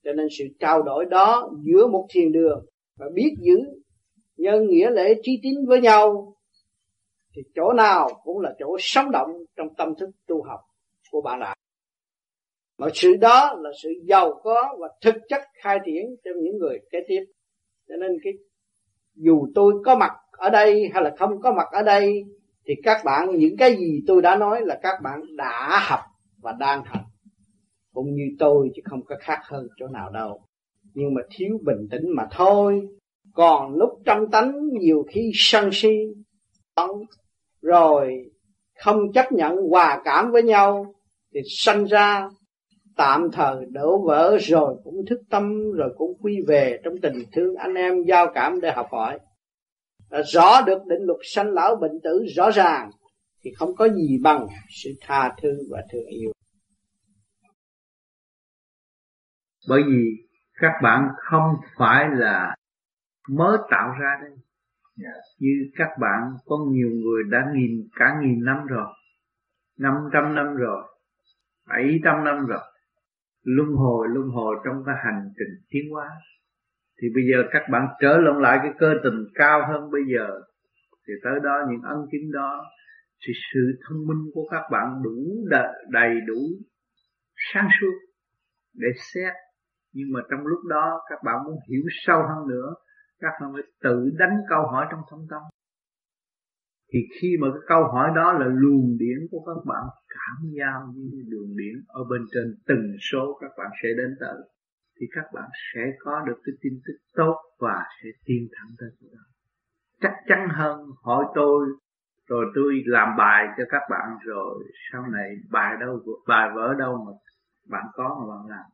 Cho 0.05 0.13
nên 0.13 0.27
sự 0.39 0.45
trao 0.61 0.83
đổi 0.83 1.05
đó 1.05 1.51
giữa 1.63 1.87
một 1.87 2.07
thiền 2.11 2.33
đường 2.33 2.67
và 2.99 3.07
biết 3.15 3.35
giữ 3.41 3.59
nhân 4.37 4.67
nghĩa 4.67 4.91
lễ 4.91 5.15
trí 5.23 5.41
tín 5.43 5.67
với 5.67 5.81
nhau 5.81 6.36
thì 7.37 7.43
chỗ 7.55 7.73
nào 7.73 8.09
cũng 8.25 8.41
là 8.41 8.55
chỗ 8.59 8.77
sống 8.81 9.11
động 9.11 9.31
trong 9.57 9.69
tâm 9.77 9.95
thức 9.99 10.11
tu 10.27 10.43
học 10.43 10.61
của 11.11 11.21
bạn 11.21 11.41
đạo 11.41 11.57
mà 12.79 12.87
sự 12.95 13.17
đó 13.17 13.55
là 13.61 13.71
sự 13.83 13.91
giàu 14.05 14.41
có 14.43 14.77
và 14.79 14.89
thực 15.03 15.15
chất 15.29 15.41
khai 15.63 15.79
triển 15.87 16.05
cho 16.25 16.31
những 16.43 16.59
người 16.59 16.79
kế 16.91 16.99
tiếp. 17.09 17.25
Cho 17.89 17.97
nên 17.97 18.11
cái 18.25 18.33
dù 19.15 19.47
tôi 19.55 19.75
có 19.85 19.97
mặt 19.97 20.13
ở 20.31 20.51
đây 20.51 20.91
hay 20.95 21.03
là 21.03 21.15
không 21.19 21.41
có 21.41 21.53
mặt 21.53 21.67
ở 21.73 21.83
đây, 21.83 22.25
thì 22.67 22.75
các 22.83 23.03
bạn, 23.05 23.29
những 23.39 23.57
cái 23.57 23.77
gì 23.77 24.01
tôi 24.07 24.23
đã 24.23 24.37
nói 24.37 24.61
là 24.65 24.79
các 24.83 25.01
bạn 25.03 25.21
đã 25.37 25.81
học 25.89 26.01
và 26.43 26.53
đang 26.53 26.85
học. 26.85 27.03
Cũng 27.93 28.15
như 28.15 28.25
tôi 28.39 28.71
chứ 28.77 28.83
không 28.85 29.05
có 29.05 29.17
khác 29.21 29.39
hơn 29.45 29.67
chỗ 29.77 29.87
nào 29.89 30.11
đâu. 30.11 30.41
Nhưng 30.95 31.15
mà 31.15 31.23
thiếu 31.31 31.59
bình 31.65 31.89
tĩnh 31.91 32.05
mà 32.17 32.29
thôi. 32.31 32.89
Còn 33.35 33.75
lúc 33.75 33.91
trong 34.05 34.31
tánh 34.31 34.53
nhiều 34.81 35.05
khi 35.11 35.31
sân 35.35 35.69
si 35.73 35.97
rồi 37.67 38.31
không 38.79 39.13
chấp 39.13 39.33
nhận 39.33 39.57
hòa 39.71 40.01
cảm 40.05 40.31
với 40.31 40.43
nhau 40.43 40.95
thì 41.35 41.41
sanh 41.59 41.85
ra 41.85 42.29
tạm 42.97 43.31
thời 43.33 43.57
đổ 43.71 44.07
vỡ 44.07 44.37
rồi 44.41 44.77
cũng 44.85 44.95
thức 45.09 45.21
tâm, 45.31 45.73
rồi 45.73 45.95
cũng 45.97 46.19
quy 46.21 46.37
về 46.49 46.81
trong 46.85 46.95
tình 47.03 47.23
thương 47.33 47.55
anh 47.55 47.75
em 47.75 48.03
giao 48.09 48.27
cảm 48.35 48.61
để 48.61 48.73
học 48.73 48.87
hỏi. 48.91 49.19
Đã 50.11 50.23
rõ 50.23 50.63
được 50.67 50.79
định 50.87 51.03
luật 51.03 51.19
sanh 51.23 51.51
lão 51.51 51.77
bệnh 51.77 52.01
tử 52.05 52.25
rõ 52.37 52.51
ràng 52.51 52.91
thì 53.45 53.51
không 53.57 53.77
có 53.77 53.89
gì 53.89 54.19
bằng 54.23 54.47
sự 54.69 54.91
tha 55.01 55.35
thứ 55.43 55.59
và 55.71 55.83
thương 55.93 56.07
yêu. 56.07 56.33
Bởi 59.69 59.83
vì 59.87 60.05
các 60.61 60.73
bạn 60.83 61.09
không 61.17 61.55
phải 61.79 62.05
là 62.13 62.57
mới 63.29 63.59
tạo 63.71 63.89
ra 64.01 64.19
đây 64.21 64.46
như 65.39 65.71
các 65.77 65.89
bạn, 66.01 66.21
có 66.45 66.57
nhiều 66.71 66.91
người 66.91 67.23
đã 67.31 67.39
nghìn, 67.55 67.89
cả 67.97 68.15
nghìn 68.23 68.45
năm 68.45 68.67
rồi, 68.67 68.87
năm 69.79 69.95
trăm 70.13 70.35
năm 70.35 70.55
rồi, 70.55 70.83
bảy 71.69 72.01
trăm 72.05 72.25
năm 72.25 72.47
rồi, 72.47 72.61
luân 73.43 73.69
hồi 73.69 74.07
luân 74.11 74.29
hồi 74.29 74.57
trong 74.65 74.83
cái 74.87 74.95
hành 75.05 75.31
trình 75.39 75.65
tiến 75.71 75.91
hóa. 75.93 76.09
Thì 77.03 77.09
bây 77.15 77.25
giờ 77.31 77.49
các 77.51 77.63
bạn 77.71 77.87
trở 78.01 78.19
lộn 78.19 78.43
lại 78.43 78.59
cái 78.63 78.73
cơ 78.79 78.95
tình 79.05 79.25
cao 79.35 79.67
hơn 79.69 79.91
bây 79.91 80.03
giờ, 80.15 80.41
thì 81.09 81.15
tới 81.25 81.35
đó 81.43 81.55
những 81.71 81.83
ân 81.83 81.99
chứng 82.13 82.33
đó, 82.33 82.65
thì 83.27 83.33
sự 83.53 83.61
thông 83.89 84.07
minh 84.07 84.31
của 84.35 84.49
các 84.51 84.63
bạn 84.73 85.03
đủ 85.05 85.47
đầy 85.91 86.15
đủ 86.27 86.41
sáng 87.53 87.69
suốt 87.81 87.93
để 88.75 88.89
xét. 89.15 89.33
Nhưng 89.93 90.09
mà 90.13 90.21
trong 90.31 90.47
lúc 90.47 90.59
đó 90.69 91.01
các 91.11 91.19
bạn 91.25 91.45
muốn 91.45 91.57
hiểu 91.71 91.83
sâu 92.07 92.23
hơn 92.23 92.49
nữa 92.49 92.75
các 93.21 93.33
bạn 93.41 93.51
phải 93.53 93.63
tự 93.83 94.11
đánh 94.19 94.37
câu 94.49 94.63
hỏi 94.67 94.87
trong 94.91 95.01
thâm 95.11 95.21
tâm. 95.31 95.43
Thì 96.93 96.99
khi 97.21 97.37
mà 97.41 97.49
cái 97.53 97.63
câu 97.69 97.85
hỏi 97.85 98.11
đó 98.17 98.33
là 98.33 98.47
luồng 98.47 98.97
điển 98.99 99.19
của 99.31 99.41
các 99.47 99.61
bạn, 99.67 99.85
cảm 100.09 100.51
giao 100.59 100.93
với 100.95 101.23
đường 101.29 101.57
điển 101.57 101.85
ở 101.89 102.05
bên 102.11 102.23
trên 102.35 102.55
từng 102.67 102.97
số 103.11 103.39
các 103.41 103.51
bạn 103.59 103.71
sẽ 103.83 103.89
đến 103.97 104.17
tới, 104.21 104.39
thì 105.01 105.07
các 105.15 105.25
bạn 105.35 105.49
sẽ 105.75 105.81
có 105.99 106.25
được 106.27 106.39
cái 106.45 106.55
tin 106.63 106.73
tức 106.87 106.95
tốt 107.15 107.37
và 107.59 107.85
sẽ 108.03 108.09
tiến 108.25 108.49
thẳng 108.53 108.69
tới 108.79 108.89
chỗ 109.01 109.07
đó. 109.13 109.25
Chắc 110.01 110.13
chắn 110.27 110.49
hơn, 110.53 110.81
hỏi 111.03 111.25
tôi, 111.35 111.67
rồi 112.29 112.45
tôi 112.55 112.83
làm 112.87 113.09
bài 113.19 113.47
cho 113.59 113.65
các 113.69 113.83
bạn, 113.91 114.09
rồi 114.25 114.65
sau 114.93 115.07
này 115.07 115.31
bài 115.51 115.77
đâu, 115.81 116.01
bài 116.29 116.49
vỡ 116.55 116.75
đâu 116.79 117.05
mà 117.07 117.13
bạn 117.71 117.87
có 117.93 118.09
mà 118.21 118.35
bạn 118.35 118.47
làm. 118.51 118.65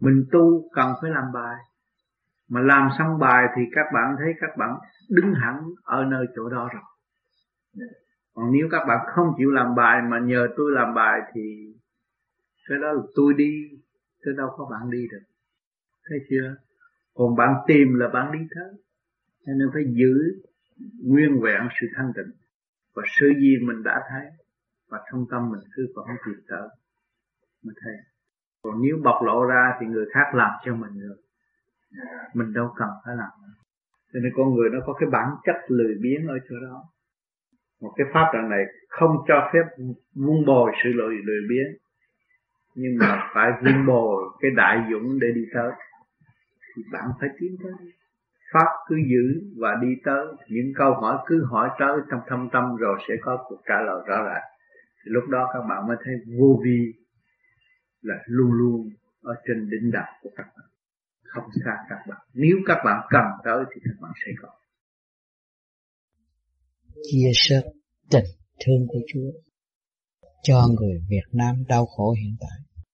Mình 0.00 0.24
tu 0.32 0.70
cần 0.74 0.92
phải 1.02 1.10
làm 1.10 1.24
bài 1.34 1.56
mà 2.54 2.60
làm 2.60 2.88
xong 2.98 3.18
bài 3.18 3.46
thì 3.56 3.62
các 3.72 3.86
bạn 3.94 4.16
thấy 4.18 4.32
các 4.40 4.56
bạn 4.58 4.78
đứng 5.10 5.34
hẳn 5.34 5.62
ở 5.82 6.04
nơi 6.04 6.26
chỗ 6.36 6.48
đó 6.48 6.68
rồi. 6.72 6.82
Còn 8.34 8.52
nếu 8.52 8.68
các 8.70 8.84
bạn 8.88 9.06
không 9.14 9.26
chịu 9.38 9.50
làm 9.50 9.74
bài 9.74 10.02
mà 10.02 10.18
nhờ 10.18 10.48
tôi 10.56 10.72
làm 10.72 10.94
bài 10.94 11.20
thì 11.34 11.74
cái 12.68 12.78
đó 12.78 12.92
là 12.92 13.02
tôi 13.14 13.34
đi, 13.34 13.52
chứ 14.24 14.34
đâu 14.36 14.48
có 14.56 14.68
bạn 14.70 14.90
đi 14.90 15.06
được. 15.12 15.24
Thấy 16.08 16.18
chưa? 16.30 16.54
Còn 17.14 17.36
bạn 17.36 17.54
tìm 17.66 17.94
là 17.94 18.08
bạn 18.08 18.32
đi 18.32 18.38
tới 18.54 18.72
cho 19.46 19.52
nên 19.58 19.68
phải 19.74 19.82
giữ 19.86 20.14
nguyên 21.04 21.40
vẹn 21.42 21.68
sự 21.80 21.86
thanh 21.96 22.12
tịnh. 22.16 22.32
Và 22.94 23.02
sự 23.20 23.32
gì 23.40 23.56
mình 23.66 23.82
đã 23.82 24.02
thấy, 24.10 24.26
và 24.90 24.98
trong 25.10 25.26
tâm 25.30 25.50
mình 25.50 25.60
cứ 25.76 25.86
còn 25.94 26.06
tìm 26.26 26.44
tới 26.48 26.68
Mà 27.64 27.72
thấy. 27.84 27.94
Còn 28.62 28.82
nếu 28.82 28.96
bộc 29.04 29.22
lộ 29.22 29.44
ra 29.44 29.72
thì 29.80 29.86
người 29.86 30.06
khác 30.14 30.34
làm 30.34 30.50
cho 30.64 30.74
mình 30.74 31.00
được 31.00 31.23
mình 32.34 32.52
đâu 32.52 32.72
cần 32.76 32.88
phải 33.04 33.16
làm. 33.16 33.30
Cho 34.12 34.20
nên 34.22 34.32
con 34.36 34.54
người 34.54 34.70
nó 34.72 34.78
có 34.86 34.92
cái 34.92 35.08
bản 35.10 35.28
chất 35.44 35.56
lười 35.68 35.94
biếng 36.02 36.26
ở 36.26 36.38
chỗ 36.48 36.56
đó. 36.62 36.84
Một 37.80 37.92
cái 37.96 38.06
pháp 38.14 38.30
trận 38.32 38.48
này 38.48 38.64
không 38.88 39.16
cho 39.28 39.50
phép 39.52 39.84
vun 40.14 40.44
bồi 40.46 40.72
sự 40.84 40.90
lười 40.92 41.16
lười 41.24 41.40
biếng. 41.48 41.78
Nhưng 42.74 42.98
mà 42.98 43.30
phải 43.34 43.50
vun 43.62 43.86
bồi 43.86 44.24
cái 44.40 44.50
đại 44.56 44.86
dũng 44.90 45.18
để 45.20 45.28
đi 45.34 45.44
tới. 45.54 45.72
Thì 46.76 46.82
bạn 46.92 47.04
phải 47.20 47.28
tiến 47.38 47.56
tới. 47.62 47.72
Pháp 48.52 48.66
cứ 48.88 48.96
giữ 48.96 49.42
và 49.56 49.74
đi 49.82 49.88
tới. 50.04 50.26
Những 50.48 50.72
câu 50.76 50.94
hỏi 50.94 51.18
cứ 51.26 51.44
hỏi 51.44 51.70
tới 51.78 51.98
trong 52.10 52.20
thâm 52.26 52.48
tâm 52.52 52.76
rồi 52.76 52.98
sẽ 53.08 53.14
có 53.20 53.44
cuộc 53.48 53.62
trả 53.68 53.80
lời 53.80 54.02
rõ 54.06 54.22
ràng. 54.22 54.42
Thì 55.04 55.10
lúc 55.10 55.24
đó 55.28 55.50
các 55.52 55.60
bạn 55.68 55.86
mới 55.88 55.96
thấy 56.04 56.14
vô 56.38 56.60
vi 56.64 56.92
là 58.02 58.14
luôn 58.26 58.52
luôn 58.52 58.90
ở 59.22 59.34
trên 59.46 59.70
đỉnh 59.70 59.90
đạo 59.92 60.12
của 60.22 60.30
các 60.36 60.46
bạn 60.56 60.66
không 61.34 61.50
xa 61.64 61.74
các 61.88 61.96
bạn. 62.08 62.18
Nếu 62.34 62.56
các 62.66 62.78
bạn 62.84 63.06
cần 63.10 63.24
tới 63.44 63.64
thì 63.74 63.80
các 63.84 64.00
bạn 64.00 64.12
sẽ 64.26 64.32
có. 64.42 64.48
Chia 67.10 67.30
sẻ 67.34 67.62
tình 68.10 68.24
thương 68.66 68.86
của 68.88 69.00
Chúa 69.12 69.30
cho 70.42 70.66
người 70.80 71.00
Việt 71.08 71.26
Nam 71.32 71.64
đau 71.68 71.86
khổ 71.86 72.14
hiện 72.22 72.36
tại. 72.40 72.84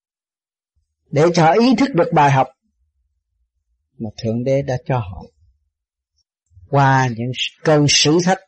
Để 1.11 1.23
cho 1.35 1.53
ý 1.53 1.75
thức 1.79 1.89
được 1.95 2.11
bài 2.15 2.31
học 2.31 2.47
mà 3.99 4.11
Thượng 4.23 4.45
Đế 4.45 4.63
đã 4.63 4.77
cho 4.85 4.99
họ. 4.99 5.23
Qua 6.69 7.09
những 7.17 7.31
cơn 7.65 7.87
sử 7.89 8.19
thách, 8.25 8.39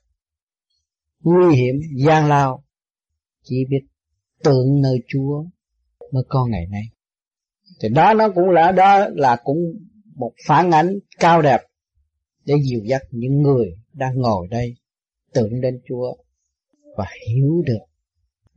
nguy 1.21 1.57
hiểm, 1.57 1.75
gian 2.07 2.29
lao, 2.29 2.65
chỉ 3.43 3.57
biết 3.69 3.87
tượng 4.45 4.81
nơi 4.83 4.97
Chúa 5.09 5.45
mới 6.13 6.23
có 6.29 6.47
ngày 6.47 6.67
nay 6.71 6.83
thì 7.83 7.89
đó, 7.89 8.15
nó 8.15 8.29
cũng 8.35 8.51
là, 8.51 8.73
đó 8.73 9.09
là 9.15 9.37
cũng 9.45 9.59
một 10.15 10.33
phản 10.47 10.71
ảnh 10.71 10.99
cao 11.19 11.43
đẹp 11.43 11.61
để 12.45 12.55
dìu 12.65 12.81
dắt 12.85 13.03
những 13.11 13.43
người 13.43 13.77
đang 13.93 14.17
ngồi 14.17 14.49
đây 14.49 14.75
tưởng 15.33 15.61
đến 15.61 15.81
Chúa 15.89 16.15
và 16.97 17.07
hiểu 17.29 17.63
được 17.67 17.79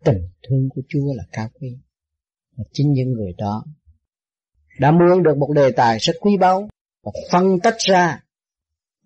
tình 0.03 0.29
thương 0.47 0.69
của 0.69 0.81
Chúa 0.89 1.13
là 1.15 1.23
cao 1.31 1.49
quý. 1.59 1.77
Và 2.57 2.63
chính 2.71 2.91
những 2.91 3.11
người 3.11 3.33
đó 3.37 3.65
đã 4.79 4.91
mượn 4.91 5.23
được 5.23 5.37
một 5.37 5.51
đề 5.55 5.71
tài 5.71 5.97
rất 5.99 6.13
quý 6.19 6.37
báu 6.37 6.67
và 7.03 7.11
phân 7.31 7.59
tách 7.63 7.77
ra 7.77 8.23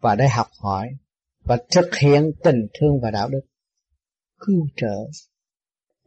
và 0.02 0.16
để 0.16 0.28
học 0.28 0.48
hỏi 0.60 0.88
và 1.44 1.58
thực 1.72 1.96
hiện 1.96 2.32
tình 2.44 2.68
thương 2.74 3.00
và 3.02 3.12
đạo 3.12 3.30
đức 3.30 3.42
cứu 4.40 4.68
trợ 4.76 4.96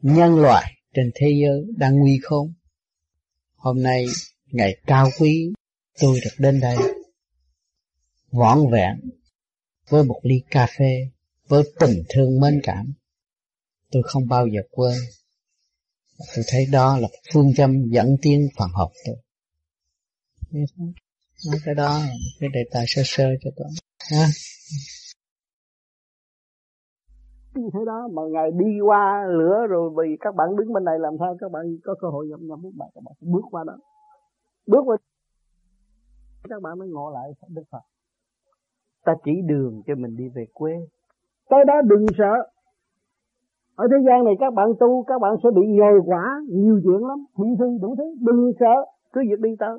nhân 0.02 0.34
loại 0.34 0.72
trên 0.94 1.10
thế 1.14 1.26
giới 1.42 1.64
đang 1.76 1.96
nguy 1.96 2.18
khốn. 2.22 2.52
Hôm 3.62 3.82
nay 3.82 4.06
ngày 4.46 4.76
cao 4.86 5.10
quý, 5.18 5.52
tôi 6.00 6.20
được 6.24 6.30
đến 6.38 6.60
đây 6.60 6.76
vỏn 8.30 8.58
vẹn 8.72 9.10
với 9.88 10.04
một 10.04 10.20
ly 10.22 10.42
cà 10.50 10.66
phê 10.78 11.08
với 11.48 11.62
tình 11.80 12.02
thương 12.08 12.40
mến 12.40 12.60
cảm. 12.62 12.92
Tôi 13.90 14.02
không 14.06 14.28
bao 14.28 14.46
giờ 14.46 14.60
quên. 14.70 14.98
Tôi 16.34 16.44
thấy 16.48 16.66
đó 16.66 16.98
là 16.98 17.08
phương 17.32 17.54
châm 17.56 17.90
dẫn 17.90 18.16
tiến 18.22 18.48
phần 18.56 18.70
học 18.70 18.92
tôi 19.04 19.16
nói 21.46 21.60
cái 21.64 21.74
đó 21.74 22.02
cái 22.40 22.48
đề 22.52 22.60
tài 22.70 22.84
sơ 22.88 23.02
sơ 23.04 23.24
cho 23.44 23.50
tôi. 23.56 23.68
Ha? 24.10 24.28
Thế 27.54 27.80
đó, 27.86 28.08
mà 28.12 28.22
ngày 28.30 28.50
đi 28.50 28.80
qua 28.80 29.26
lửa 29.26 29.66
rồi 29.68 29.90
vì 29.96 30.16
các 30.20 30.34
bạn 30.34 30.56
đứng 30.56 30.72
bên 30.72 30.84
này 30.84 30.98
làm 30.98 31.12
sao? 31.18 31.36
Các 31.40 31.52
bạn 31.52 31.64
có 31.84 31.94
cơ 32.00 32.08
hội 32.08 32.26
nhập 32.28 32.40
nhập 32.40 32.58
các 32.62 32.72
bạn 32.78 32.88
các 32.94 33.00
bạn 33.04 33.14
bước 33.20 33.44
qua 33.50 33.64
đó. 33.66 33.76
Bước 34.66 34.82
qua. 34.84 34.96
Các 36.48 36.62
bạn 36.62 36.78
mới 36.78 36.88
ngộ 36.88 37.10
lại 37.10 37.30
Đức 37.48 37.62
Phật. 37.70 37.82
Ta 39.04 39.14
chỉ 39.24 39.32
đường 39.48 39.82
cho 39.86 39.94
mình 39.94 40.16
đi 40.16 40.28
về 40.34 40.46
quê. 40.54 40.72
Tới 41.50 41.64
đó 41.66 41.74
đừng 41.84 42.06
sợ. 42.18 42.48
Ở 43.76 43.86
thế 43.90 43.96
gian 44.06 44.24
này 44.24 44.34
các 44.40 44.54
bạn 44.54 44.68
tu, 44.80 45.04
các 45.06 45.18
bạn 45.20 45.34
sẽ 45.42 45.50
bị 45.50 45.62
nhồi 45.68 46.00
quả, 46.06 46.40
nhiều 46.48 46.80
chuyện 46.84 47.08
lắm. 47.08 47.24
Thị 47.36 47.44
phi 47.58 47.78
đủ 47.82 47.94
thứ, 47.98 48.04
đừng 48.20 48.52
sợ. 48.60 48.74
Cứ 49.12 49.20
việc 49.30 49.40
đi 49.40 49.50
tới. 49.58 49.78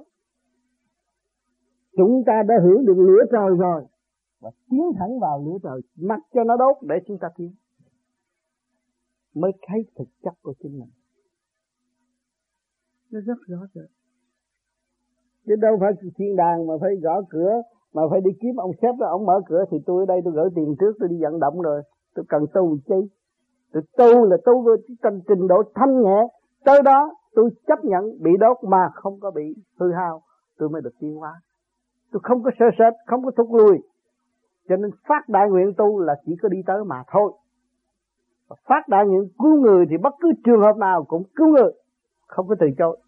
Chúng 1.98 2.24
ta 2.26 2.34
đã 2.48 2.56
hưởng 2.64 2.86
được 2.86 2.98
lửa 2.98 3.24
trời 3.32 3.58
rồi, 3.58 3.84
và 4.42 4.50
tiến 4.70 4.92
thẳng 5.00 5.20
vào 5.20 5.44
lửa 5.46 5.58
trời. 5.64 5.82
Mặc 6.02 6.20
cho 6.34 6.44
nó 6.44 6.58
đốt 6.58 6.78
để 6.82 6.96
chúng 7.08 7.18
ta 7.22 7.28
tiến 7.38 7.52
mới 9.36 9.52
thấy 9.68 9.86
thực 9.98 10.08
chất 10.24 10.34
của 10.42 10.54
chính 10.64 10.80
mình. 10.80 10.90
Nó 13.12 13.20
rất 13.26 13.38
rõ 13.48 13.58
rệt. 13.74 13.90
Chứ 15.46 15.56
đâu 15.56 15.78
phải 15.80 15.92
thiên 16.18 16.36
đàng 16.36 16.68
mà 16.68 16.74
phải 16.82 16.92
gõ 17.02 17.22
cửa 17.30 17.62
mà 17.94 18.02
phải 18.12 18.22
đi 18.22 18.32
kiếm 18.42 18.56
ông 18.56 18.72
sếp 18.82 18.96
đó 19.00 19.08
ông 19.10 19.26
mở 19.26 19.42
cửa 19.46 19.64
thì 19.72 19.78
tôi 19.86 20.02
ở 20.02 20.06
đây 20.06 20.22
tôi 20.24 20.34
gửi 20.34 20.50
tiền 20.56 20.76
trước 20.80 20.94
tôi 21.00 21.10
đi 21.10 21.16
vận 21.22 21.40
động 21.40 21.62
rồi. 21.62 21.82
Tôi 22.16 22.26
cần 22.30 22.46
tu 22.54 22.78
chi. 22.88 23.10
Tôi 23.74 23.84
tu 23.98 24.26
là 24.26 24.38
tu 24.46 24.62
với 24.62 24.78
trình, 24.88 25.20
trình 25.28 25.48
độ 25.48 25.64
thanh 25.76 26.02
nhẹ. 26.02 26.28
Tới 26.66 26.82
đó 26.86 27.10
tôi 27.34 27.50
chấp 27.68 27.86
nhận 27.86 28.04
bị 28.22 28.32
đốt 28.40 28.58
mà 28.64 28.90
không 28.94 29.20
có 29.20 29.32
bị 29.32 29.56
hư 29.80 29.92
hao 29.92 30.22
tôi 30.58 30.70
mới 30.70 30.82
được 30.82 30.94
tiến 31.00 31.16
hóa. 31.16 31.34
Tôi 32.12 32.20
không 32.24 32.44
có 32.44 32.52
sơ 32.60 32.66
sệt 32.80 32.94
không 33.08 33.26
có 33.26 33.32
thúc 33.32 33.54
lui 33.54 33.80
cho 34.70 34.76
nên 34.76 34.92
phát 35.08 35.30
đại 35.30 35.50
nguyện 35.50 35.74
tu 35.78 36.00
là 36.00 36.16
chỉ 36.26 36.36
có 36.42 36.50
đi 36.50 36.58
tới 36.66 36.84
mà 36.86 37.04
thôi 37.12 37.34
phát 38.66 38.88
đại 38.88 39.06
nguyện 39.06 39.30
cứu 39.40 39.62
người 39.62 39.86
thì 39.90 39.98
bất 39.98 40.14
cứ 40.22 40.32
trường 40.46 40.62
hợp 40.62 40.78
nào 40.78 41.04
cũng 41.04 41.24
cứu 41.36 41.48
người, 41.48 41.72
không 42.28 42.48
có 42.48 42.56
từ 42.60 42.68
chối. 42.78 43.00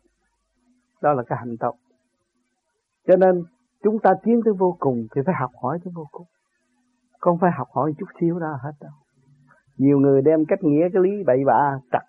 Đó 1.01 1.13
là 1.13 1.23
cái 1.23 1.37
hành 1.41 1.55
động 1.59 1.75
cho 3.07 3.15
nên, 3.15 3.43
chúng 3.83 3.99
ta 3.99 4.13
tiến 4.23 4.41
tới 4.45 4.53
vô 4.53 4.77
cùng 4.79 5.07
thì 5.15 5.21
phải 5.25 5.35
học 5.39 5.51
hỏi 5.61 5.79
tới 5.83 5.93
vô 5.95 6.05
cùng. 6.11 6.27
Không 7.19 7.37
phải 7.37 7.51
học 7.57 7.67
hỏi 7.71 7.93
chút 7.99 8.05
xíu 8.19 8.39
đó 8.39 8.59
hết 8.63 8.71
đâu. 8.81 8.91
Nhiều 9.77 9.99
người 9.99 10.21
đem 10.21 10.45
cách 10.47 10.63
nghĩa, 10.63 10.89
cái 10.93 11.03
lý 11.03 11.23
bậy 11.23 11.43
bạ 11.45 11.79
trật. 11.91 12.01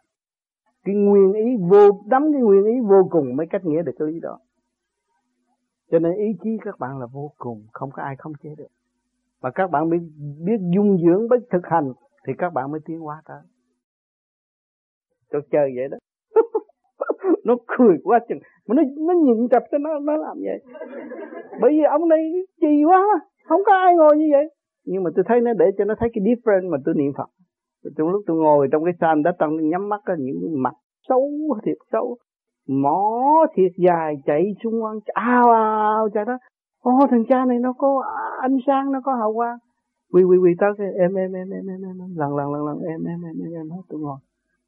Cái 0.84 0.94
nguyên 0.94 1.32
ý 1.32 1.56
vô, 1.70 2.02
đắm 2.06 2.32
cái 2.32 2.42
nguyên 2.42 2.64
ý 2.64 2.80
vô 2.80 3.08
cùng 3.10 3.36
mới 3.36 3.46
cách 3.50 3.64
nghĩa 3.64 3.82
được 3.82 3.92
cái 3.98 4.08
lý 4.08 4.20
đó. 4.20 4.38
Cho 5.90 5.98
nên 5.98 6.12
ý 6.12 6.26
chí 6.42 6.50
các 6.64 6.78
bạn 6.78 6.98
là 6.98 7.06
vô 7.06 7.30
cùng, 7.38 7.66
không 7.72 7.90
có 7.90 8.02
ai 8.02 8.16
không 8.16 8.32
chế 8.42 8.54
được. 8.58 8.66
Mà 9.42 9.50
các 9.50 9.70
bạn 9.70 9.90
biết 9.90 9.98
biết 10.44 10.60
dung 10.74 10.98
dưỡng, 10.98 11.28
biết 11.28 11.46
thực 11.50 11.66
hành 11.66 11.92
thì 12.27 12.32
các 12.39 12.53
bạn 12.53 12.70
mới 12.70 12.81
tiến 12.86 13.01
hóa 13.01 13.23
tới 13.28 13.40
cho 15.32 15.39
chơi 15.51 15.73
vậy 15.77 15.89
đó. 15.89 15.98
Nó 17.44 17.57
cười 17.66 17.97
quá 18.05 18.19
chừng. 18.28 18.39
Mà 18.66 18.74
nó 18.74 18.82
nó 19.07 19.15
nhìn 19.15 19.48
chập 19.48 19.62
cho 19.73 19.78
nó 19.78 19.98
nó 19.98 20.16
làm 20.16 20.36
vậy. 20.44 20.74
Bởi 21.61 21.70
vì 21.70 21.82
ông 21.90 22.09
này 22.09 22.32
chì 22.61 22.85
quá. 22.85 23.03
Không 23.44 23.61
có 23.66 23.73
ai 23.73 23.97
ngồi 23.97 24.16
như 24.16 24.28
vậy. 24.32 24.48
Nhưng 24.85 25.03
mà 25.03 25.11
tôi 25.16 25.24
thấy 25.28 25.40
nó 25.40 25.53
để 25.59 25.66
cho 25.78 25.85
nó 25.85 25.94
thấy 25.98 26.09
cái 26.15 26.24
different 26.24 26.70
mà 26.70 26.78
tôi 26.85 26.94
niệm 26.98 27.12
phật. 27.19 27.28
Trong 27.97 28.09
lúc 28.09 28.23
tôi 28.27 28.36
ngồi 28.36 28.69
trong 28.73 28.85
cái 28.85 28.94
sàn 29.01 29.23
đã 29.23 29.32
tăng 29.39 29.69
nhắm 29.69 29.89
mắt 29.89 30.01
những 30.19 30.62
mặt 30.62 30.74
xấu, 31.09 31.31
thiệt 31.65 31.77
xấu. 31.93 32.16
Mỏ 32.69 33.47
thiệt 33.55 33.73
dài 33.86 34.15
chạy 34.27 34.43
xung 34.65 34.82
quanh 34.82 34.98
ao 35.15 35.51
ao 35.53 36.09
chạy 36.15 36.24
đó 36.24 36.39
ô, 36.82 37.07
thằng 37.11 37.24
cha 37.28 37.44
này 37.44 37.59
nó 37.59 37.73
có 37.78 38.03
ánh 38.40 38.57
sáng, 38.66 38.93
nó 38.93 39.01
có 39.05 39.15
hào 39.15 39.32
quang 39.35 39.59
quy 40.16 40.22
quy 40.24 40.36
quy 40.36 40.51
tới 40.59 40.70
cái 40.78 40.86
em 40.98 41.14
em 41.14 41.32
em 41.32 41.51
em 41.51 41.66
em 41.66 41.82
em 41.82 42.16
lần 42.16 42.36
lần 42.36 42.52
lần 42.52 42.64
lần. 42.66 42.78
Em 42.80 43.05
em 43.05 43.20
em 43.22 43.36
em 43.44 43.52
em 43.52 43.68
tôi 43.88 44.01
ngồi. 44.01 44.18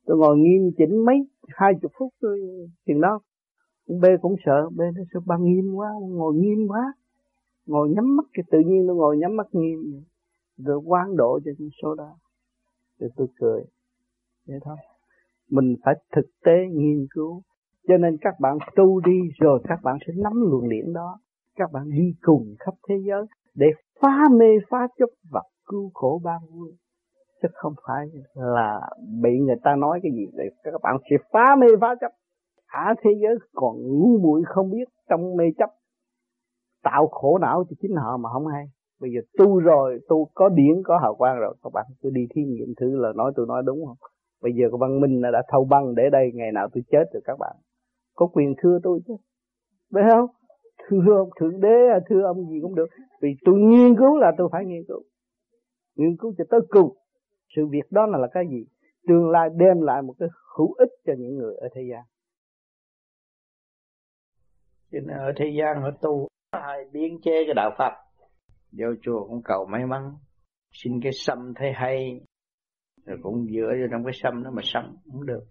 Tôi 0.07 0.17
ngồi 0.19 0.37
nghiêm 0.37 0.71
chỉnh 0.79 1.05
mấy, 1.05 1.17
hai 1.49 1.73
chục 1.83 1.93
phút 1.99 2.13
tôi 2.21 2.41
chừng 2.87 3.01
đó. 3.01 3.21
B 3.89 4.05
cũng 4.23 4.37
sợ, 4.45 4.69
B 4.71 4.81
nó 4.81 5.03
sợ 5.13 5.21
ba 5.27 5.37
nghiêm 5.41 5.75
quá, 5.75 5.89
ngồi 6.01 6.35
nghiêm 6.35 6.69
quá. 6.69 6.93
Ngồi 7.67 7.89
nhắm 7.89 8.17
mắt 8.17 8.27
cái 8.33 8.45
tự 8.51 8.59
nhiên 8.67 8.85
tôi 8.87 8.97
ngồi 8.97 9.17
nhắm 9.17 9.37
mắt 9.37 9.47
nghiêm. 9.53 9.79
Rồi 10.57 10.81
quán 10.85 11.17
độ 11.17 11.41
cho 11.45 11.51
số 11.83 11.95
đó. 11.95 12.17
Rồi 12.99 13.11
tôi 13.17 13.27
cười. 13.41 13.65
Vậy 14.47 14.59
thôi. 14.65 14.77
Mình 15.51 15.77
phải 15.85 15.95
thực 16.17 16.27
tế 16.45 16.57
nghiên 16.71 17.07
cứu. 17.11 17.43
Cho 17.89 17.97
nên 17.97 18.17
các 18.21 18.35
bạn 18.41 18.59
tu 18.77 19.01
đi, 19.01 19.19
rồi 19.41 19.61
các 19.69 19.79
bạn 19.83 19.99
sẽ 20.07 20.13
nắm 20.17 20.33
luồng 20.51 20.69
điển 20.69 20.93
đó. 20.93 21.19
Các 21.57 21.73
bạn 21.73 21.91
đi 21.91 22.15
cùng 22.23 22.55
khắp 22.59 22.75
thế 22.89 22.95
giới 23.07 23.27
để 23.55 23.67
phá 24.01 24.29
mê, 24.39 24.47
phá 24.71 24.89
chấp 24.99 25.09
và 25.31 25.43
cứu 25.67 25.91
khổ 25.95 26.21
ban 26.25 26.41
vui 26.53 26.73
chứ 27.43 27.49
không 27.55 27.75
phải 27.87 28.07
là 28.35 28.81
bị 29.23 29.31
người 29.39 29.57
ta 29.65 29.77
nói 29.77 30.01
cái 30.03 30.13
gì 30.13 30.27
để 30.33 30.45
các 30.65 30.81
bạn 30.83 30.97
sẽ 31.11 31.17
phá 31.33 31.57
mê, 31.59 31.67
phá 31.81 31.95
chấp. 32.01 32.13
Cả 32.73 32.95
thế 33.03 33.11
giới 33.23 33.35
còn 33.55 33.77
ngu 33.77 34.19
muội 34.19 34.43
không 34.47 34.71
biết 34.71 34.85
trong 35.09 35.37
mê 35.37 35.45
chấp. 35.59 35.71
Tạo 36.83 37.07
khổ 37.07 37.39
não 37.39 37.65
cho 37.71 37.77
chính 37.83 37.97
họ 37.97 38.17
mà 38.17 38.29
không 38.33 38.47
hay. 38.47 38.65
Bây 39.01 39.11
giờ 39.11 39.21
tu 39.39 39.59
rồi, 39.59 40.01
tu 40.09 40.29
có 40.35 40.49
điển, 40.49 40.83
có 40.85 40.99
hào 40.99 41.15
quang 41.15 41.39
rồi, 41.39 41.55
các 41.63 41.71
bạn 41.73 41.87
cứ 42.03 42.11
đi 42.11 42.21
thí 42.35 42.43
nghiệm 42.43 42.75
thử 42.81 42.97
là 42.97 43.13
nói 43.17 43.33
tôi 43.37 43.47
nói 43.47 43.63
đúng 43.67 43.87
không? 43.87 43.97
Bây 44.43 44.53
giờ 44.53 44.65
cái 44.71 44.79
văn 44.81 45.01
minh 45.01 45.23
đã 45.23 45.43
thâu 45.49 45.65
băng 45.65 45.95
để 45.95 46.11
đây, 46.13 46.31
ngày 46.35 46.53
nào 46.53 46.69
tôi 46.75 46.83
chết 46.91 47.05
rồi 47.13 47.23
các 47.25 47.39
bạn. 47.39 47.57
Có 48.17 48.27
quyền 48.27 48.55
thưa 48.63 48.79
tôi 48.83 49.01
chứ. 49.07 49.15
Phải 49.95 50.03
không? 50.11 50.27
Thưa 50.87 51.17
ông 51.17 51.31
thượng 51.41 51.61
đế 51.61 52.01
thưa 52.09 52.23
ông 52.23 52.51
gì 52.51 52.59
cũng 52.63 52.75
được. 52.75 52.87
Vì 53.23 53.29
tôi 53.45 53.55
nghiên 53.59 53.97
cứu 53.97 54.17
là 54.19 54.33
tôi 54.39 54.49
phải 54.53 54.65
nghiên 54.65 54.83
cứu. 54.89 55.03
Nghiên 55.97 56.17
cứu 56.17 56.35
cho 56.39 56.45
tới 56.51 56.61
cùng. 56.69 56.97
Sự 57.57 57.67
việc 57.71 57.91
đó 57.91 58.07
là, 58.07 58.19
là 58.19 58.29
cái 58.33 58.45
gì? 58.51 58.67
Tương 59.07 59.31
lai 59.31 59.49
đem 59.57 59.81
lại 59.81 60.03
một 60.03 60.15
cái 60.19 60.29
hữu 60.57 60.73
ích 60.73 60.89
cho 61.07 61.13
những 61.19 61.37
người 61.37 61.55
ở 61.57 61.69
thế 61.75 61.83
gian. 61.91 62.03
Cho 64.93 64.99
nên 65.01 65.17
ở 65.17 65.33
thế 65.37 65.47
gian 65.59 65.83
họ 65.83 65.91
tu 66.03 66.29
hay 66.53 66.85
biến 66.93 67.19
chế 67.23 67.45
cái 67.47 67.55
đạo 67.57 67.71
pháp 67.79 67.93
vô 68.73 68.87
chùa 69.03 69.27
cũng 69.29 69.43
cầu 69.45 69.67
may 69.67 69.87
mắn. 69.87 70.13
Xin 70.73 71.01
cái 71.03 71.13
tâm 71.29 71.53
thấy 71.57 71.73
hay. 71.75 72.21
Rồi 73.07 73.19
cũng 73.23 73.47
dựa 73.47 73.73
vô 73.81 73.87
trong 73.91 74.05
cái 74.05 74.15
tâm 74.23 74.43
đó 74.43 74.51
mà 74.55 74.63
sống 74.65 74.97
cũng 75.13 75.27
được. 75.27 75.45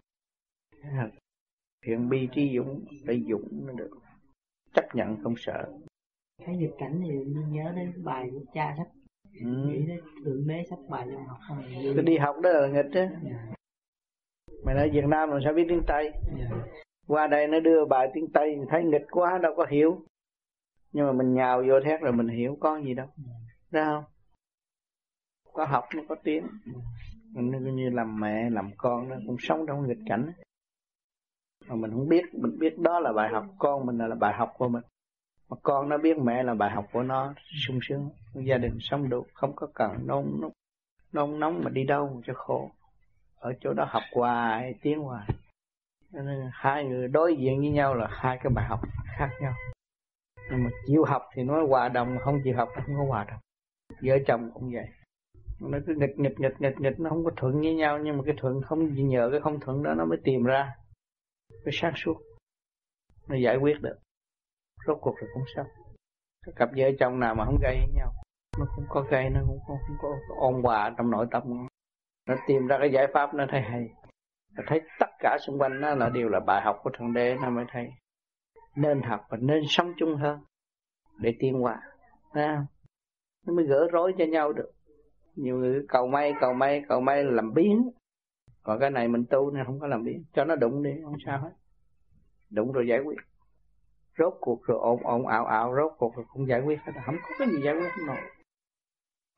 Thiện 1.86 2.08
bi 2.08 2.28
trí 2.32 2.56
dũng 2.56 2.84
phải 3.06 3.22
dũng 3.30 3.66
nó 3.66 3.72
được 3.72 3.90
chấp 4.78 4.94
nhận 4.94 5.16
không 5.22 5.34
sợ 5.36 5.64
cái 6.46 6.56
nghịch 6.56 6.74
cảnh 6.78 7.00
thì 7.02 7.10
mình 7.10 7.52
nhớ 7.52 7.72
đến 7.76 8.04
bài 8.04 8.28
của 8.32 8.40
cha 8.54 8.74
sách 8.78 8.88
ừ. 9.40 9.46
nghĩ 9.46 9.86
đến 9.86 10.00
thượng 10.24 10.46
đế 10.46 10.64
sách 10.70 10.78
bài 10.88 11.06
trong 11.12 11.26
học 11.26 11.38
không 11.48 11.64
cứ 11.82 12.02
đi 12.02 12.18
học 12.18 12.36
đó 12.42 12.50
là 12.50 12.68
nghịch 12.68 12.86
chứ 12.94 13.00
yeah. 13.00 13.12
Dạ. 13.22 13.52
mày 14.64 14.74
nói 14.74 14.90
Việt 14.92 15.04
Nam 15.04 15.30
làm 15.30 15.40
sao 15.44 15.52
biết 15.52 15.66
tiếng 15.68 15.82
Tây 15.86 16.04
yeah. 16.04 16.50
Dạ. 16.50 16.56
qua 17.06 17.26
đây 17.26 17.46
nó 17.46 17.60
đưa 17.60 17.84
bài 17.84 18.10
tiếng 18.14 18.26
Tây 18.32 18.58
thấy 18.70 18.84
nghịch 18.84 19.06
quá 19.10 19.38
đâu 19.42 19.54
có 19.56 19.66
hiểu 19.70 20.02
nhưng 20.92 21.06
mà 21.06 21.12
mình 21.12 21.34
nhào 21.34 21.62
vô 21.68 21.80
thét 21.84 22.00
rồi 22.00 22.12
mình 22.12 22.28
hiểu 22.28 22.56
có 22.60 22.80
gì 22.80 22.94
đâu 22.94 23.06
yeah. 23.06 23.38
Dạ. 23.70 23.84
không 23.84 24.04
có 25.52 25.64
học 25.64 25.84
nó 25.94 26.02
có 26.08 26.14
tiếng 26.24 26.46
mình 27.34 27.76
như 27.76 27.90
làm 27.90 28.20
mẹ 28.20 28.50
làm 28.50 28.70
con 28.76 29.08
nó 29.08 29.16
cũng 29.26 29.36
sống 29.38 29.64
trong 29.66 29.88
nghịch 29.88 30.00
cảnh 30.06 30.32
mà 31.68 31.76
mình 31.76 31.90
không 31.90 32.08
biết 32.08 32.34
mình 32.34 32.58
biết 32.58 32.78
đó 32.78 33.00
là 33.00 33.12
bài 33.12 33.30
học 33.32 33.44
con 33.58 33.86
mình 33.86 33.98
là, 33.98 34.06
là 34.06 34.14
bài 34.14 34.34
học 34.34 34.54
của 34.58 34.68
mình. 34.68 34.82
Mà 35.48 35.56
con 35.62 35.88
nó 35.88 35.98
biết 35.98 36.18
mẹ 36.18 36.42
là 36.42 36.54
bài 36.54 36.70
học 36.70 36.86
của 36.92 37.02
nó 37.02 37.34
sung 37.66 37.78
sướng. 37.82 38.10
Gia 38.34 38.58
đình 38.58 38.78
sống 38.80 39.08
được 39.08 39.22
không 39.34 39.52
có 39.56 39.66
cần 39.74 40.06
nôn 40.06 40.24
nóng 40.40 40.50
nôn 41.12 41.40
nóng 41.40 41.60
mà 41.64 41.70
đi 41.70 41.84
đâu 41.84 42.22
cho 42.26 42.34
khổ. 42.34 42.70
Ở 43.38 43.52
chỗ 43.60 43.72
đó 43.72 43.86
học 43.88 44.02
hoài 44.12 44.74
tiếng 44.82 45.00
hoài. 45.00 45.28
Nên 46.12 46.50
hai 46.52 46.84
người 46.84 47.08
đối 47.08 47.36
diện 47.36 47.58
với 47.58 47.70
nhau 47.70 47.94
là 47.94 48.08
hai 48.10 48.38
cái 48.42 48.52
bài 48.54 48.66
học 48.68 48.80
khác 49.18 49.30
nhau. 49.40 49.52
Nhưng 50.50 50.64
mà 50.64 50.70
chịu 50.86 51.04
học 51.04 51.22
thì 51.34 51.42
nói 51.42 51.66
hòa 51.68 51.88
đồng 51.88 52.18
không 52.20 52.40
chịu 52.44 52.56
học 52.56 52.68
không 52.74 52.96
có 52.98 53.04
hòa 53.08 53.24
đồng. 53.24 53.40
Vợ 54.02 54.18
chồng 54.26 54.50
cũng 54.54 54.70
vậy. 54.72 54.88
Nó 55.60 55.78
cứ 55.86 55.94
nghịch 55.94 56.18
nghịch 56.18 56.40
nghịch 56.40 56.60
nghịch 56.60 56.80
nghịch 56.80 57.00
nó 57.00 57.10
không 57.10 57.24
có 57.24 57.30
thuận 57.36 57.60
với 57.60 57.74
nhau 57.74 57.98
nhưng 57.98 58.16
mà 58.16 58.22
cái 58.26 58.34
thuận 58.38 58.62
không 58.62 59.08
nhờ 59.08 59.28
cái 59.30 59.40
không 59.40 59.60
thuận 59.60 59.82
đó 59.82 59.94
nó 59.94 60.04
mới 60.04 60.18
tìm 60.24 60.44
ra 60.44 60.74
phải 61.68 61.78
sáng 61.80 61.92
suốt. 61.96 62.16
Nó 63.28 63.36
giải 63.36 63.56
quyết 63.56 63.80
được. 63.80 63.98
Rốt 64.86 64.98
cuộc 65.00 65.14
là 65.20 65.28
cũng 65.34 65.44
xong. 65.56 65.66
Các 66.46 66.52
cặp 66.56 66.68
vợ 66.76 66.90
chồng 67.00 67.20
nào 67.20 67.34
mà 67.34 67.44
không 67.44 67.58
gây 67.62 67.76
với 67.78 67.92
nhau 67.94 68.12
nó 68.58 68.66
cũng 68.76 68.84
có 68.88 69.00
gây 69.10 69.30
nó 69.30 69.40
cũng 69.46 69.58
không, 69.66 69.78
không 69.86 69.96
có 70.02 70.34
ôn 70.36 70.62
hòa 70.62 70.94
trong 70.98 71.10
nội 71.10 71.26
tâm. 71.30 71.42
Nó 72.28 72.34
tìm 72.46 72.66
ra 72.66 72.76
cái 72.80 72.90
giải 72.92 73.06
pháp 73.14 73.34
nó 73.34 73.46
thấy 73.50 73.60
hay. 73.60 73.88
Nó 74.56 74.62
thấy 74.66 74.80
tất 75.00 75.10
cả 75.18 75.38
xung 75.40 75.58
quanh 75.58 75.80
nó 75.80 75.94
là 75.94 76.08
đều 76.08 76.28
là 76.28 76.40
bài 76.40 76.62
học 76.64 76.80
của 76.82 76.90
thượng 76.98 77.12
đế 77.12 77.36
nó 77.42 77.50
mới 77.50 77.64
thấy. 77.72 77.90
Nên 78.76 79.02
học 79.02 79.26
và 79.28 79.36
nên 79.40 79.62
sống 79.68 79.92
chung 79.96 80.16
hơn 80.16 80.40
để 81.18 81.34
tiên 81.38 81.54
hòa 81.54 81.80
à, 82.32 82.66
nó 83.46 83.54
mới 83.54 83.66
gỡ 83.66 83.88
rối 83.92 84.14
cho 84.18 84.24
nhau 84.24 84.52
được. 84.52 84.70
Nhiều 85.36 85.56
người 85.56 85.84
cầu 85.88 86.06
may 86.06 86.34
cầu 86.40 86.52
may 86.52 86.82
cầu 86.88 87.00
may 87.00 87.24
làm 87.24 87.54
biến 87.54 87.90
còn 88.68 88.80
cái 88.80 88.90
này 88.90 89.08
mình 89.08 89.24
tu 89.30 89.50
nên 89.50 89.64
không 89.64 89.80
có 89.80 89.86
làm 89.86 90.04
biến. 90.04 90.24
Cho 90.32 90.44
nó 90.44 90.56
đụng 90.56 90.82
đi 90.82 90.90
không 91.04 91.16
sao 91.26 91.40
hết. 91.40 91.50
Đụng 92.50 92.72
rồi 92.72 92.86
giải 92.88 93.00
quyết. 93.04 93.18
Rốt 94.18 94.34
cuộc 94.40 94.64
rồi 94.66 94.78
ồn 94.80 95.06
ồn 95.06 95.26
ảo 95.26 95.46
ảo 95.46 95.74
rốt 95.76 95.92
cuộc 95.98 96.16
rồi 96.16 96.24
không 96.28 96.48
giải 96.48 96.60
quyết 96.60 96.78
hết. 96.80 96.92
Không 97.06 97.14
có 97.22 97.28
cái 97.38 97.48
gì 97.48 97.62
giải 97.64 97.74
quyết 97.74 97.88
không 97.96 98.06
nổi. 98.06 98.16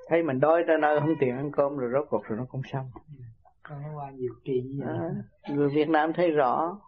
Thấy 0.08 0.22
mình 0.22 0.40
đói 0.40 0.62
ra 0.62 0.76
nơi 0.80 1.00
không 1.00 1.14
tiền 1.20 1.36
ăn 1.36 1.50
cơm 1.52 1.76
rồi 1.76 1.90
rốt 1.92 2.06
cuộc 2.10 2.24
rồi 2.24 2.38
nó 2.38 2.44
không 2.44 2.60
xong. 2.64 2.86
Còn 3.62 3.82
nó 3.82 3.88
qua 3.96 4.10
nhiều 4.10 4.32
kỳ 4.44 4.62
à, 4.86 5.10
người 5.50 5.68
Việt 5.68 5.88
Nam 5.88 6.12
thấy 6.12 6.30
rõ. 6.30 6.80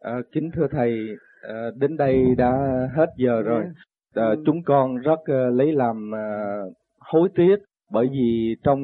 À, 0.00 0.14
kính 0.32 0.50
thưa 0.54 0.66
thầy 0.70 1.06
à, 1.42 1.70
đến 1.76 1.96
đây 1.96 2.34
đã 2.38 2.52
hết 2.94 3.06
giờ 3.16 3.42
rồi. 3.42 3.64
À, 4.14 4.34
chúng 4.46 4.62
con 4.64 4.96
rất 4.96 5.20
uh, 5.20 5.54
lấy 5.54 5.72
làm 5.72 6.10
uh, 6.10 6.76
hối 6.98 7.28
tiếc 7.34 7.56
bởi 7.90 8.08
vì 8.12 8.56
trong 8.64 8.80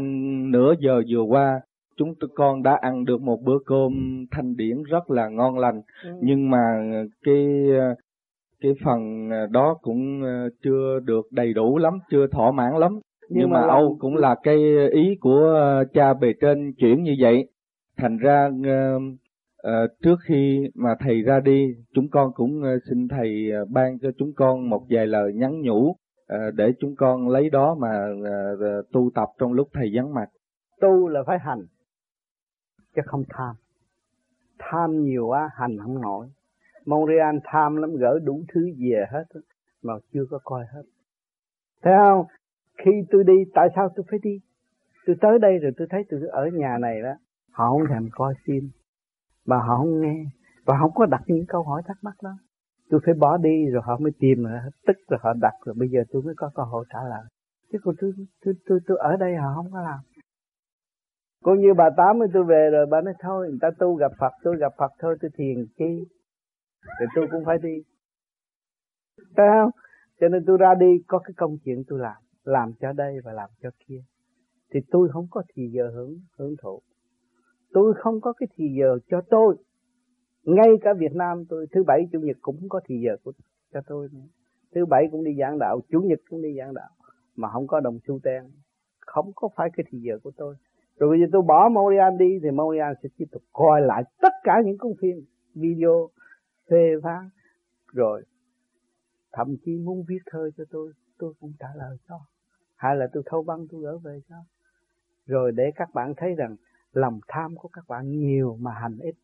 nửa 0.51 0.75
giờ 0.81 1.03
vừa 1.09 1.23
qua 1.23 1.61
chúng 1.97 2.15
con 2.35 2.63
đã 2.63 2.79
ăn 2.81 3.05
được 3.05 3.21
một 3.21 3.43
bữa 3.43 3.59
cơm 3.67 4.25
thanh 4.31 4.57
điển 4.57 4.83
rất 4.83 5.11
là 5.11 5.29
ngon 5.29 5.59
lành. 5.59 5.83
Ừ. 6.05 6.11
nhưng 6.23 6.51
mà 6.51 6.63
cái 7.23 7.47
cái 8.61 8.73
phần 8.85 9.29
đó 9.51 9.75
cũng 9.83 10.23
chưa 10.65 11.01
được 11.05 11.27
đầy 11.31 11.53
đủ 11.53 11.79
lắm 11.79 11.99
chưa 12.11 12.27
thỏa 12.27 12.53
mãn 12.53 12.73
lắm. 12.79 12.93
Nhưng, 13.29 13.39
nhưng 13.39 13.51
mà, 13.51 13.61
mà 13.61 13.69
Âu 13.69 13.97
cũng 14.01 14.17
là 14.17 14.37
cái 14.43 14.57
ý 14.93 15.17
của 15.21 15.55
cha 15.95 16.15
bề 16.15 16.33
trên 16.41 16.73
chuyển 16.79 17.03
như 17.03 17.17
vậy. 17.21 17.49
Thành 17.97 18.19
ra 18.19 18.49
uh, 18.49 19.91
trước 20.03 20.17
khi 20.25 20.61
mà 20.75 20.95
thầy 21.01 21.23
ra 21.23 21.41
đi 21.41 21.67
chúng 21.95 22.09
con 22.11 22.33
cũng 22.35 22.63
xin 22.89 23.09
thầy 23.09 23.51
ban 23.71 23.99
cho 23.99 24.11
chúng 24.19 24.33
con 24.37 24.71
một 24.71 24.83
vài 24.91 25.07
lời 25.07 25.33
nhắn 25.35 25.61
nhủ 25.61 25.97
Ờ, 26.27 26.51
để 26.51 26.73
chúng 26.81 26.95
con 26.97 27.29
lấy 27.29 27.51
đó 27.51 27.75
mà 27.75 27.89
ờ, 28.25 28.57
ờ, 28.61 28.83
tu 28.93 29.11
tập 29.15 29.29
trong 29.39 29.53
lúc 29.53 29.69
thầy 29.73 29.91
vắng 29.95 30.15
mặt. 30.15 30.29
Tu 30.81 31.09
là 31.09 31.23
phải 31.27 31.39
hành, 31.39 31.67
chứ 32.97 33.03
không 33.05 33.23
tham. 33.29 33.55
Tham 34.59 35.03
nhiều 35.03 35.27
quá, 35.27 35.51
hành 35.55 35.79
không 35.79 36.01
nổi. 36.01 36.27
Montreal 36.87 37.37
tham 37.45 37.77
lắm, 37.77 37.97
gỡ 37.97 38.19
đủ 38.25 38.43
thứ 38.55 38.61
về 38.79 39.05
hết, 39.11 39.25
mà 39.83 39.95
chưa 40.13 40.25
có 40.31 40.39
coi 40.45 40.65
hết. 40.75 40.83
Thấy 41.83 41.95
không? 42.05 42.27
Khi 42.85 42.91
tôi 43.11 43.25
đi, 43.25 43.35
tại 43.55 43.69
sao 43.77 43.89
tôi 43.97 44.07
phải 44.11 44.19
đi? 44.23 44.41
Tôi 45.07 45.17
tới 45.21 45.39
đây 45.39 45.59
rồi 45.59 45.73
tôi 45.77 45.89
thấy 45.91 46.05
tôi 46.11 46.21
ở 46.31 46.47
nhà 46.53 46.79
này 46.81 47.03
đó, 47.03 47.15
họ 47.53 47.71
không 47.71 47.83
thèm 47.91 48.09
coi 48.13 48.35
phim, 48.45 48.71
mà 49.47 49.57
họ 49.57 49.77
không 49.77 50.01
nghe, 50.01 50.25
và 50.65 50.79
không 50.81 50.91
có 50.95 51.07
đặt 51.07 51.23
những 51.27 51.47
câu 51.49 51.63
hỏi 51.63 51.83
thắc 51.87 51.97
mắc 52.03 52.15
đó 52.23 52.31
tôi 52.91 53.01
phải 53.05 53.15
bỏ 53.15 53.37
đi 53.37 53.67
rồi 53.73 53.83
họ 53.85 53.99
mới 53.99 54.13
tìm 54.19 54.43
rồi 54.43 54.59
tức 54.87 54.97
rồi 55.09 55.19
họ 55.23 55.33
đặt 55.41 55.55
rồi 55.65 55.75
bây 55.79 55.89
giờ 55.89 56.01
tôi 56.11 56.23
mới 56.23 56.35
có 56.37 56.51
cơ 56.55 56.63
hội 56.63 56.85
trả 56.91 56.99
lời. 57.09 57.25
Chứ 57.73 57.79
còn 57.83 57.95
tôi 58.01 58.13
tôi 58.45 58.55
tôi, 58.67 58.79
tôi 58.87 58.99
ở 59.01 59.17
đây 59.17 59.37
họ 59.37 59.55
không 59.55 59.73
có 59.73 59.83
làm. 59.83 59.99
Cũng 61.43 61.61
như 61.61 61.75
bà 61.75 61.91
tám 61.97 62.19
tôi 62.33 62.45
về 62.45 62.71
rồi 62.73 62.87
bà 62.87 63.01
nói 63.01 63.15
thôi 63.21 63.49
người 63.49 63.59
ta 63.61 63.71
tu 63.79 63.95
gặp 63.95 64.13
Phật 64.19 64.33
tôi 64.43 64.57
gặp 64.59 64.73
Phật 64.79 64.93
thôi 64.99 65.17
tôi 65.21 65.31
thiền 65.39 65.67
chi. 65.79 66.05
Rồi 66.99 67.09
tôi 67.15 67.29
cũng 67.31 67.45
phải 67.45 67.59
đi. 67.63 67.83
Thấy 69.37 69.47
không? 69.53 69.71
Cho 70.21 70.29
nên 70.29 70.45
tôi 70.47 70.59
ra 70.59 70.75
đi 70.75 71.03
có 71.07 71.19
cái 71.19 71.33
công 71.37 71.57
chuyện 71.65 71.83
tôi 71.89 71.99
làm. 71.99 72.17
Làm 72.45 72.73
cho 72.81 72.93
đây 72.93 73.17
và 73.25 73.33
làm 73.33 73.51
cho 73.63 73.71
kia. 73.87 74.01
Thì 74.71 74.81
tôi 74.91 75.09
không 75.13 75.27
có 75.31 75.43
thì 75.55 75.69
giờ 75.73 75.91
hưởng 75.95 76.21
hưởng 76.39 76.55
thụ. 76.63 76.81
Tôi 77.73 77.95
không 77.99 78.21
có 78.21 78.33
cái 78.33 78.47
thì 78.57 78.65
giờ 78.81 78.99
cho 79.09 79.21
tôi 79.31 79.57
ngay 80.47 80.69
cả 80.81 80.95
Việt 80.99 81.15
Nam 81.15 81.45
tôi, 81.49 81.67
thứ 81.73 81.85
bảy, 81.87 82.09
chủ 82.13 82.21
nhật 82.21 82.37
cũng 82.43 82.69
có 82.69 82.81
thì 82.87 83.01
giờ 83.01 83.17
của 83.25 83.33
cho 83.73 83.81
tôi. 83.87 84.09
Nữa. 84.13 84.21
thứ 84.75 84.87
bảy 84.87 85.09
cũng 85.13 85.25
đi 85.25 85.37
giảng 85.39 85.59
đạo, 85.59 85.81
chủ 85.91 86.01
nhật 86.01 86.19
cũng 86.31 86.43
đi 86.43 86.57
giảng 86.59 86.75
đạo, 86.75 86.91
mà 87.37 87.49
không 87.49 87.67
có 87.67 87.81
đồng 87.81 87.99
xu 88.07 88.19
ten. 88.23 88.45
Không 89.01 89.33
có 89.35 89.49
phải 89.57 89.71
cái 89.77 89.87
thì 89.91 89.99
giờ 89.99 90.19
của 90.23 90.31
tôi. 90.37 90.55
Rồi 90.99 91.11
bây 91.11 91.21
giờ 91.21 91.27
tôi 91.33 91.43
bỏ 91.43 91.69
Morian 91.69 92.19
đi, 92.19 92.39
thì 92.43 92.51
Morian 92.51 92.95
sẽ 93.03 93.09
tiếp 93.17 93.25
tục 93.33 93.43
coi 93.53 93.81
lại 93.81 94.03
tất 94.21 94.33
cả 94.43 94.63
những 94.65 94.79
công 94.79 94.93
phim, 95.01 95.25
video, 95.55 96.11
phê 96.71 96.93
phán. 97.03 97.29
Rồi, 97.93 98.23
thậm 99.33 99.57
chí 99.65 99.79
muốn 99.79 100.05
viết 100.09 100.19
thơ 100.27 100.51
cho 100.57 100.65
tôi 100.71 100.93
tôi 101.19 101.33
cũng 101.41 101.53
trả 101.59 101.69
lời 101.77 101.97
cho. 102.09 102.21
Hay 102.77 102.97
là 102.97 103.09
tôi 103.13 103.23
thâu 103.27 103.43
băng 103.43 103.67
tôi 103.71 103.81
gửi 103.81 103.99
về 104.05 104.21
cho. 104.29 104.37
Rồi 105.27 105.53
để 105.53 105.73
các 105.77 105.95
bạn 105.95 106.15
thấy 106.17 106.35
rằng 106.35 106.57
lòng 106.93 107.21
tham 107.29 107.57
của 107.57 107.69
các 107.69 107.85
bạn 107.89 108.11
nhiều 108.11 108.57
mà 108.61 108.71
hành 108.73 108.99
ít 108.99 109.15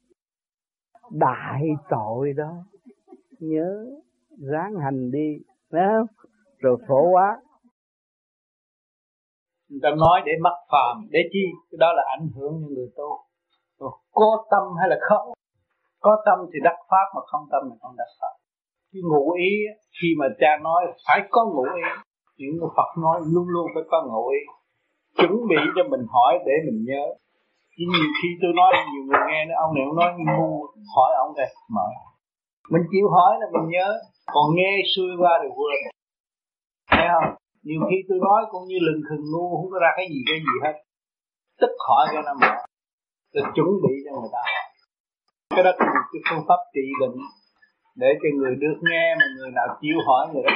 đại 1.10 1.62
tội 1.90 2.32
đó. 2.36 2.52
Nhớ, 3.40 3.86
ráng 4.38 4.74
hành 4.84 5.10
đi, 5.10 5.28
phải 5.70 5.80
không? 5.88 6.06
Rồi 6.58 6.76
phổ 6.88 7.10
quá 7.12 7.40
người 9.68 9.80
ta 9.82 9.90
nói 9.90 10.20
để 10.26 10.32
mắc 10.40 10.56
phàm, 10.72 11.08
để 11.10 11.20
chi? 11.32 11.44
Cái 11.70 11.78
đó 11.80 11.92
là 11.92 12.02
ảnh 12.18 12.28
hưởng 12.34 12.52
những 12.60 12.74
người 12.74 12.90
tu. 12.96 13.10
Có 14.12 14.44
tâm 14.50 14.62
hay 14.80 14.88
là 14.88 14.96
không? 15.00 15.32
Có 16.00 16.22
tâm 16.26 16.38
thì 16.52 16.58
đắc 16.64 16.76
pháp, 16.90 17.06
mà 17.14 17.20
không 17.26 17.44
tâm 17.52 17.62
thì 17.70 17.76
không 17.80 17.96
đắc 17.96 18.10
pháp 18.20 18.42
cái 18.92 19.02
ngụ 19.10 19.32
ý, 19.32 19.52
khi 19.96 20.08
mà 20.18 20.26
cha 20.40 20.50
nói 20.62 20.80
phải 21.06 21.20
có 21.30 21.40
ngụ 21.52 21.62
ý 21.62 21.82
những 22.38 22.56
người 22.56 22.72
Phật 22.76 22.90
nói 23.02 23.20
luôn 23.32 23.48
luôn 23.48 23.66
phải 23.74 23.84
có 23.90 23.98
ngụ 24.08 24.28
ý. 24.28 24.42
Chuẩn 25.18 25.32
bị 25.50 25.56
cho 25.76 25.82
mình 25.90 26.04
hỏi 26.14 26.38
để 26.46 26.52
mình 26.66 26.84
nhớ 26.88 27.04
chứ 27.74 27.84
nhiều 27.92 28.10
khi 28.18 28.28
tôi 28.42 28.52
nói 28.60 28.70
nhiều 28.90 29.04
người 29.06 29.22
nghe 29.28 29.40
nó 29.48 29.54
ông 29.64 29.70
này 29.74 29.84
ông 29.88 29.96
nói 30.00 30.10
ngu 30.26 30.48
hỏi 30.94 31.10
ông 31.24 31.32
kìa. 31.36 31.50
Mở. 31.76 31.88
Mình 32.72 32.84
chịu 32.92 33.06
hỏi 33.14 33.32
là 33.40 33.46
mình 33.54 33.66
nhớ 33.74 33.88
còn 34.34 34.46
nghe 34.56 34.72
xuôi 34.92 35.12
qua 35.20 35.32
rồi 35.42 35.50
quên. 35.58 35.80
Thấy 36.90 37.06
không? 37.12 37.28
Nhiều 37.66 37.80
khi 37.88 37.96
tôi 38.08 38.18
nói 38.28 38.40
cũng 38.52 38.64
như 38.70 38.78
lừng 38.86 39.02
khừng 39.08 39.24
ngu 39.32 39.46
không 39.56 39.70
có 39.72 39.78
ra 39.84 39.90
cái 39.96 40.06
gì 40.12 40.20
cái 40.28 40.38
gì 40.46 40.54
hết. 40.64 40.74
Tức 41.60 41.72
hỏi 41.88 42.04
cho 42.12 42.20
nó 42.26 42.32
mở. 42.40 42.52
Rồi 43.34 43.44
chuẩn 43.54 43.70
bị 43.84 43.94
cho 44.04 44.12
người 44.20 44.32
ta 44.36 44.44
cái 45.54 45.64
đó 45.64 45.70
là 45.78 45.86
một 45.96 46.06
cái 46.12 46.20
phương 46.28 46.44
pháp 46.48 46.60
trị 46.74 46.86
bệnh 47.00 47.16
để 48.02 48.10
cho 48.20 48.28
người 48.36 48.54
được 48.62 48.78
nghe 48.90 49.04
mà 49.18 49.24
người 49.36 49.50
nào 49.58 49.66
chịu 49.80 49.96
hỏi 50.06 50.22
người 50.32 50.42
đó 50.46 50.52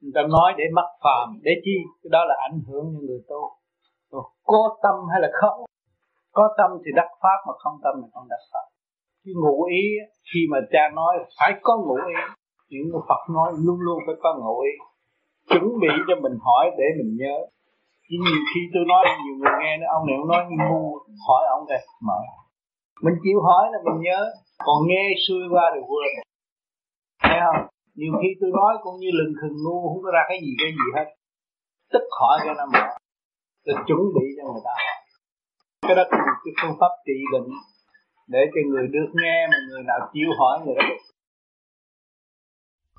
người 0.00 0.14
ta 0.14 0.22
nói 0.36 0.48
để 0.58 0.64
mắc 0.72 0.88
phàm 1.04 1.26
để 1.42 1.52
chi? 1.64 1.76
Cái 2.02 2.10
đó 2.16 2.24
là 2.28 2.34
ảnh 2.48 2.58
hưởng 2.66 2.84
những 2.92 3.06
người 3.06 3.22
tu 3.28 3.40
có 4.44 4.76
tâm 4.82 4.94
hay 5.12 5.20
là 5.20 5.28
không? 5.40 5.58
Có 6.32 6.54
tâm 6.58 6.70
thì 6.84 6.90
đắc 6.98 7.08
pháp 7.22 7.38
mà 7.46 7.52
không 7.62 7.76
tâm 7.84 7.94
thì 8.02 8.08
không 8.14 8.28
đắc 8.28 8.42
pháp 8.52 8.66
cái 9.24 9.34
ngụ 9.42 9.56
ý 9.64 9.84
khi 10.28 10.40
mà 10.52 10.58
cha 10.72 10.82
nói 10.98 11.12
phải 11.38 11.52
có 11.62 11.72
ngụ 11.84 11.94
ý 11.94 12.14
những 12.70 12.86
người 12.90 13.04
Phật 13.08 13.22
nói 13.36 13.48
luôn 13.64 13.78
luôn 13.86 13.98
phải 14.06 14.16
có 14.22 14.30
ngụ 14.40 14.54
ý. 14.70 14.74
Chuẩn 15.50 15.66
bị 15.82 15.92
cho 16.08 16.14
mình 16.24 16.36
hỏi 16.46 16.64
để 16.78 16.86
mình 16.98 17.12
nhớ. 17.20 17.36
Chứ 18.06 18.16
nhiều 18.24 18.42
khi 18.50 18.60
tôi 18.74 18.84
nói, 18.92 19.04
nhiều 19.24 19.36
người 19.38 19.54
nghe 19.60 19.72
nữa, 19.80 19.88
ông 19.96 20.06
này 20.06 20.16
ông 20.20 20.28
nói 20.32 20.42
ngu, 20.58 20.82
hỏi 21.26 21.42
ông 21.56 21.64
kìa, 21.68 21.82
mở. 22.08 22.20
Mình 23.04 23.16
chịu 23.22 23.38
hỏi 23.48 23.64
là 23.72 23.78
mình 23.86 23.98
nhớ. 24.06 24.20
Còn 24.66 24.78
nghe 24.88 25.04
xuôi 25.24 25.44
qua 25.52 25.64
thì 25.74 25.80
quên. 25.88 26.12
Thấy 27.22 27.38
không? 27.44 27.60
Nhiều 27.98 28.12
khi 28.20 28.28
tôi 28.40 28.50
nói 28.60 28.72
cũng 28.84 28.96
như 29.02 29.10
lừng 29.18 29.34
khừng 29.40 29.56
ngu, 29.64 29.78
không 29.88 30.02
có 30.04 30.10
ra 30.16 30.22
cái 30.28 30.38
gì 30.44 30.52
cái 30.60 30.70
gì 30.78 30.86
hết. 30.96 31.06
Tức 31.92 32.04
hỏi 32.20 32.36
cho 32.44 32.52
nó 32.58 32.66
mở 32.72 32.84
rồi 33.66 33.76
chuẩn 33.88 34.02
bị 34.16 34.26
cho 34.36 34.42
người 34.52 34.64
ta. 34.68 34.76
Cái 35.86 35.94
đó 35.98 36.04
là 36.10 36.18
một 36.28 36.38
cái 36.44 36.52
phương 36.58 36.76
pháp 36.80 36.92
trị 37.06 37.18
bệnh 37.32 37.48
để 38.34 38.42
cho 38.52 38.60
người 38.68 38.86
được 38.94 39.08
nghe 39.20 39.36
mà 39.50 39.56
người 39.68 39.82
nào 39.90 40.00
chịu 40.12 40.28
hỏi 40.38 40.54
người 40.64 40.76
đó 40.78 40.86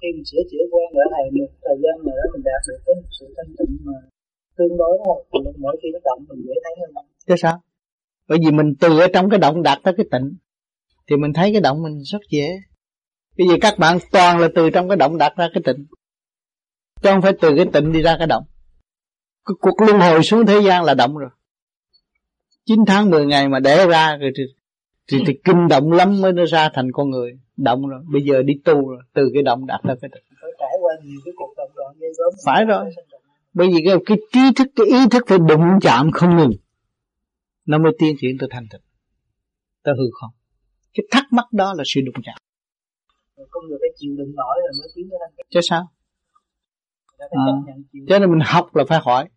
khi 0.05 0.07
mình 0.15 0.25
sửa 0.25 0.43
chữa 0.51 0.65
quen 0.71 0.87
ở 1.03 1.05
này 1.15 1.25
một 1.37 1.51
thời 1.65 1.77
gian 1.83 1.95
nữa 2.07 2.21
mình 2.33 2.43
đạt 2.49 2.61
được 2.67 2.79
cái 2.85 2.95
sự 3.19 3.25
thanh 3.37 3.51
tịnh 3.57 3.77
mà 3.87 3.97
tương 4.57 4.77
đối 4.77 4.97
thôi 5.05 5.25
mỗi 5.57 5.77
khi 5.81 5.87
nó 5.93 5.99
động 6.05 6.25
mình 6.29 6.41
dễ 6.47 6.53
thấy 6.63 6.73
hơn. 6.79 7.05
Chứ 7.27 7.35
sao? 7.37 7.61
Bởi 8.27 8.37
vì 8.43 8.51
mình 8.51 8.73
từ 8.79 8.99
ở 8.99 9.07
trong 9.13 9.29
cái 9.29 9.39
động 9.39 9.63
đạt 9.63 9.77
tới 9.83 9.93
cái 9.97 10.05
tịnh 10.11 10.37
thì 11.07 11.15
mình 11.17 11.33
thấy 11.33 11.51
cái 11.51 11.61
động 11.61 11.83
mình 11.83 11.99
rất 12.03 12.21
dễ. 12.29 12.47
Bây 13.37 13.47
giờ 13.47 13.55
các 13.61 13.73
bạn 13.79 13.97
toàn 14.11 14.39
là 14.39 14.47
từ 14.55 14.69
trong 14.69 14.87
cái 14.89 14.97
động 14.97 15.17
đạt 15.17 15.33
ra 15.37 15.47
cái 15.53 15.63
tịnh. 15.65 15.85
Chứ 17.01 17.09
không 17.11 17.21
phải 17.21 17.33
từ 17.41 17.49
cái 17.55 17.65
tịnh 17.73 17.91
đi 17.91 18.01
ra 18.01 18.15
cái 18.17 18.27
động 18.27 18.43
cái 19.45 19.55
cuộc 19.59 19.81
luân 19.81 19.99
hồi 19.99 20.23
xuống 20.23 20.45
thế 20.45 20.59
gian 20.65 20.84
là 20.84 20.93
động 20.93 21.17
rồi. 21.17 21.30
9 22.65 22.80
tháng 22.88 23.09
10 23.09 23.26
ngày 23.26 23.49
mà 23.49 23.59
đẻ 23.59 23.88
ra 23.88 24.17
rồi 24.17 24.31
thì, 24.38 24.43
thì, 25.07 25.17
thì 25.27 25.34
kinh 25.43 25.67
động 25.67 25.91
lắm 25.91 26.22
mới 26.22 26.34
nó 26.34 26.45
ra 26.45 26.69
thành 26.73 26.91
con 26.91 27.09
người. 27.09 27.39
Động 27.57 27.88
rồi. 27.88 28.01
Bây 28.13 28.22
giờ 28.22 28.43
đi 28.43 28.53
tu 28.65 28.89
rồi. 28.89 29.01
Từ 29.13 29.30
cái 29.34 29.43
động 29.43 29.65
đạt 29.65 29.84
ra 29.84 29.95
cái 30.01 30.09
tịnh 30.13 30.23
phải 30.41 30.51
trải 30.59 30.72
qua 30.81 30.93
nhiều 31.03 31.19
cái 31.26 31.34
cuộc 31.35 31.53
động 31.57 31.72
loạn 31.76 31.95
ghê 31.99 32.07
gớm. 32.17 32.34
Phải 32.45 32.65
rồi. 32.65 32.85
Bởi 33.53 33.67
vì 33.67 33.81
cái, 33.85 33.95
cái 34.05 34.17
trí 34.34 34.39
thức 34.55 34.67
cái 34.76 34.85
ý 34.88 35.07
thức 35.11 35.23
phải 35.27 35.38
đụng 35.47 35.80
chạm 35.81 36.11
không 36.11 36.38
ngừng. 36.38 36.51
Nó 37.65 37.77
mới 37.77 37.91
tiến 37.99 38.15
triển 38.22 38.38
tới 38.39 38.49
thanh 38.51 38.67
tịnh. 38.72 38.81
Tới 39.84 39.93
hư 39.97 40.05
không. 40.22 40.31
Cái 40.93 41.03
thắc 41.11 41.23
mắc 41.31 41.45
đó 41.51 41.73
là 41.77 41.84
sự 41.88 42.01
đụng 42.05 42.23
chạm. 42.23 42.35
Con 43.49 43.67
người 43.67 43.77
phải 43.81 43.89
chịu 43.97 44.15
đựng 44.17 44.35
nổi 44.35 44.55
rồi 44.61 44.72
mới 44.80 44.89
tiến 44.95 45.07
tới 45.09 45.19
thanh 45.22 45.35
tịnh. 45.38 45.45
Chứ 45.49 45.59
sao? 45.63 45.88
À, 47.17 47.27
cho 48.07 48.19
nên 48.19 48.30
mình 48.31 48.39
học 48.45 48.76
là 48.76 48.84
phải 48.88 48.99
hỏi 49.03 49.30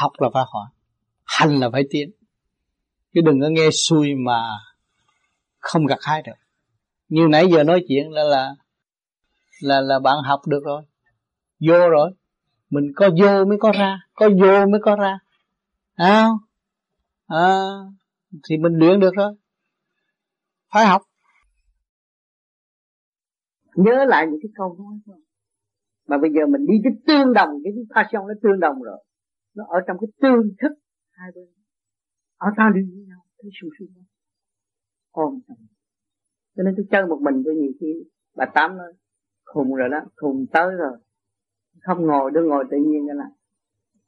học 0.00 0.12
là 0.18 0.28
phải 0.34 0.44
hỏi. 0.52 0.68
Hành 1.24 1.56
là 1.56 1.70
phải 1.72 1.82
tiến. 1.90 2.10
Chứ 3.14 3.20
đừng 3.24 3.40
có 3.40 3.48
nghe 3.50 3.70
xuôi 3.70 4.14
mà 4.26 4.42
không 5.58 5.86
gặt 5.86 5.98
hái 6.02 6.22
được. 6.22 6.32
Như 7.08 7.26
nãy 7.30 7.46
giờ 7.52 7.64
nói 7.64 7.84
chuyện 7.88 8.10
là 8.10 8.22
là 8.22 8.54
là 9.60 9.80
là 9.80 9.98
bạn 9.98 10.16
học 10.24 10.40
được 10.46 10.60
rồi. 10.64 10.82
Vô 11.60 11.88
rồi. 11.88 12.10
Mình 12.70 12.84
có 12.96 13.10
vô 13.20 13.44
mới 13.44 13.58
có 13.60 13.72
ra. 13.78 13.98
Có 14.14 14.28
vô 14.28 14.66
mới 14.66 14.80
có 14.82 14.96
ra. 14.96 15.18
À, 15.94 16.28
à, 17.26 17.58
thì 18.48 18.56
mình 18.56 18.72
luyện 18.72 19.00
được 19.00 19.14
rồi. 19.14 19.32
Phải 20.72 20.86
học. 20.86 21.02
Nhớ 23.74 24.04
lại 24.08 24.26
những 24.26 24.40
cái 24.42 24.50
câu 24.54 24.76
nói 24.78 25.16
mà 26.06 26.16
bây 26.18 26.30
giờ 26.30 26.40
mình 26.46 26.66
đi 26.66 26.74
cái 26.84 26.92
tương 27.06 27.32
đồng 27.32 27.48
cái 27.64 27.72
passion 27.94 28.28
nó 28.28 28.34
tương 28.42 28.60
đồng 28.60 28.82
rồi 28.82 29.04
nó 29.56 29.64
ở 29.68 29.78
trong 29.86 29.96
cái 30.00 30.08
tương 30.20 30.42
thức 30.60 30.72
hai 31.10 31.30
bên. 31.34 31.48
Ở 32.36 32.48
ta 32.56 32.70
đi 32.74 32.80
với 32.82 33.04
nhau, 33.08 33.20
thấy 33.42 33.50
sung 33.60 33.70
sướng 33.78 33.88
ôm 35.10 35.40
cho 36.56 36.62
nên 36.62 36.74
tôi 36.76 36.86
chơi 36.90 37.06
một 37.06 37.18
mình 37.22 37.42
tôi 37.44 37.54
nhiều 37.54 37.72
khi 37.80 38.04
bà 38.36 38.44
tám 38.54 38.76
nói, 38.76 38.92
khùng 39.44 39.74
rồi 39.74 39.88
đó, 39.88 40.00
khùng 40.16 40.46
tới 40.52 40.74
rồi. 40.78 40.98
Không 41.82 42.06
ngồi 42.06 42.30
đưa 42.30 42.42
ngồi 42.42 42.64
tự 42.70 42.76
nhiên 42.76 43.06
cái 43.08 43.16
là 43.16 43.24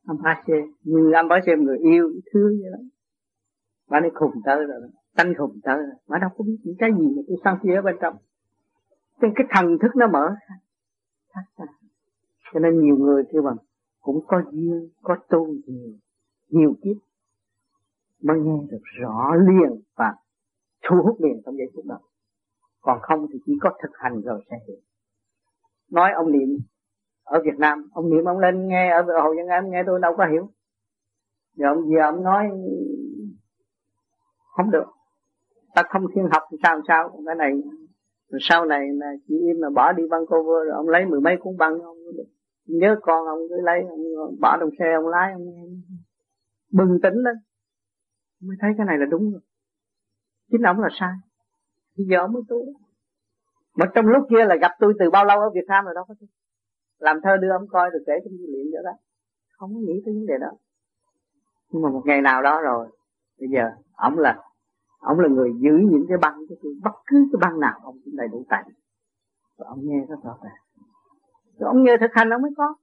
anh 0.06 0.16
phá 0.24 0.42
xe 0.46 0.54
như 0.82 1.12
anh 1.14 1.26
phá 1.28 1.36
xe 1.46 1.52
người 1.56 1.78
yêu 1.78 2.12
thương 2.32 2.50
vậy 2.60 2.70
đó. 2.72 2.78
Bà 3.88 4.00
nói, 4.00 4.10
khùng 4.14 4.32
tới 4.44 4.64
rồi 4.64 4.80
tanh 5.16 5.34
khùng 5.38 5.60
tới 5.62 5.76
rồi. 5.76 5.96
Bà 6.08 6.18
đâu 6.18 6.30
có 6.36 6.44
biết 6.44 6.58
những 6.64 6.76
cái 6.78 6.90
gì 6.98 7.06
mà 7.16 7.22
tôi 7.28 7.36
sang 7.44 7.58
phía 7.62 7.74
ở 7.74 7.82
bên 7.82 7.96
trong. 8.00 8.16
Trên 9.20 9.30
cái 9.34 9.46
thần 9.50 9.78
thức 9.82 9.96
nó 9.96 10.06
mở 10.06 10.28
ra. 10.48 10.56
Cho 12.52 12.60
nên 12.60 12.80
nhiều 12.80 12.96
người 12.96 13.22
kêu 13.32 13.42
bằng 13.42 13.56
cũng 14.08 14.24
có 14.26 14.42
duyên, 14.52 14.88
có 15.02 15.16
tu 15.28 15.46
nhiều 15.66 15.92
nhiều 16.48 16.74
kiếp. 16.82 16.96
Mới 18.22 18.38
nghe 18.40 18.66
được 18.70 18.82
rõ 19.00 19.34
liền 19.34 19.82
và 19.96 20.14
thu 20.88 20.96
hút 21.04 21.16
liền 21.20 21.42
trong 21.44 21.56
giây 21.56 21.66
phút 21.74 21.84
đó. 21.84 21.98
Còn 22.80 22.98
không 23.02 23.26
thì 23.32 23.38
chỉ 23.46 23.52
có 23.60 23.70
thực 23.82 23.90
hành 23.94 24.20
rồi 24.20 24.44
sẽ 24.50 24.56
hiểu. 24.68 24.76
Nói 25.90 26.10
ông 26.14 26.32
niệm, 26.32 26.48
ở 27.24 27.42
Việt 27.44 27.58
Nam, 27.58 27.88
ông 27.92 28.10
niệm 28.10 28.24
ông 28.24 28.38
lên 28.38 28.68
nghe, 28.68 28.90
ở 28.90 29.02
hội 29.22 29.36
Dân 29.36 29.46
Em 29.46 29.70
nghe 29.70 29.82
tôi 29.86 30.00
đâu 30.02 30.14
có 30.16 30.26
hiểu. 30.26 30.50
Giờ 31.54 31.66
ông 31.66 31.90
giờ 31.90 32.02
ông 32.02 32.22
nói 32.22 32.50
không 34.56 34.70
được. 34.70 34.86
Ta 35.74 35.82
không 35.88 36.06
thiên 36.14 36.28
học 36.32 36.42
thì 36.50 36.58
sao 36.62 36.80
sao? 36.88 37.20
Cái 37.26 37.34
này, 37.34 37.52
sau 38.40 38.64
này 38.64 38.88
là 38.92 39.12
chị 39.28 39.34
im 39.46 39.56
mà 39.60 39.68
bỏ 39.70 39.92
đi 39.92 40.02
băng 40.10 40.26
cover 40.26 40.66
rồi 40.66 40.74
ông 40.74 40.88
lấy 40.88 41.04
mười 41.06 41.20
mấy 41.20 41.36
cuốn 41.40 41.56
băng, 41.56 41.80
ông 41.80 41.98
nhớ 42.68 42.96
con 43.02 43.26
ông 43.26 43.38
cứ 43.48 43.60
lấy 43.62 43.80
ông 44.18 44.36
bỏ 44.40 44.56
trong 44.60 44.70
xe 44.78 44.84
ông 44.94 45.08
lái 45.08 45.32
ông 45.32 45.42
bừng 46.72 46.98
tỉnh 47.02 47.14
lên, 47.14 47.36
mới 48.40 48.56
thấy 48.60 48.70
cái 48.76 48.86
này 48.86 48.98
là 48.98 49.06
đúng 49.06 49.32
rồi. 49.32 49.40
Chính 50.50 50.62
ông 50.62 50.80
là 50.80 50.88
sai. 51.00 51.12
Bây 51.96 52.06
giờ 52.10 52.18
ông 52.18 52.32
mới 52.32 52.42
tu. 52.48 52.56
Mà 53.76 53.86
trong 53.94 54.06
lúc 54.06 54.26
kia 54.30 54.44
là 54.44 54.56
gặp 54.60 54.70
tôi 54.80 54.94
từ 54.98 55.10
bao 55.10 55.24
lâu 55.24 55.40
ở 55.40 55.50
Việt 55.54 55.66
Nam 55.68 55.84
rồi 55.84 55.94
đó, 55.94 56.04
có 56.08 56.14
tôi 56.20 56.28
làm 56.98 57.20
thơ 57.22 57.36
đưa 57.36 57.50
ông 57.50 57.68
coi 57.68 57.90
rồi 57.90 58.02
kể 58.06 58.12
trong 58.24 58.32
dữ 58.38 58.46
liệu 58.48 58.82
đó. 58.84 58.90
Không 59.58 59.74
có 59.74 59.80
nghĩ 59.80 60.02
tới 60.04 60.14
vấn 60.14 60.26
đề 60.26 60.34
đó. 60.40 60.50
Nhưng 61.70 61.82
mà 61.82 61.90
một 61.90 62.02
ngày 62.04 62.20
nào 62.22 62.42
đó 62.42 62.60
rồi, 62.60 62.88
bây 63.40 63.48
giờ 63.48 63.70
ông 63.92 64.18
là 64.18 64.42
ông 64.98 65.20
là 65.20 65.28
người 65.28 65.50
giữ 65.60 65.72
những 65.90 66.06
cái 66.08 66.18
băng 66.18 66.38
cho 66.48 66.54
tôi 66.62 66.72
bất 66.82 66.94
cứ 67.06 67.28
cái 67.32 67.38
băng 67.40 67.60
nào, 67.60 67.80
ông 67.82 67.98
cũng 68.04 68.16
đầy 68.16 68.28
đủ 68.28 68.44
tài 68.48 68.64
và 69.58 69.66
ông 69.68 69.78
nghe 69.82 70.06
rất 70.08 70.16
rõ 70.24 70.38
ràng 70.42 70.67
rồi 71.58 71.68
ông 71.74 71.82
nhờ 71.82 71.92
thực 72.00 72.10
hành 72.12 72.30
ông 72.30 72.42
mới 72.42 72.50
có. 72.56 72.74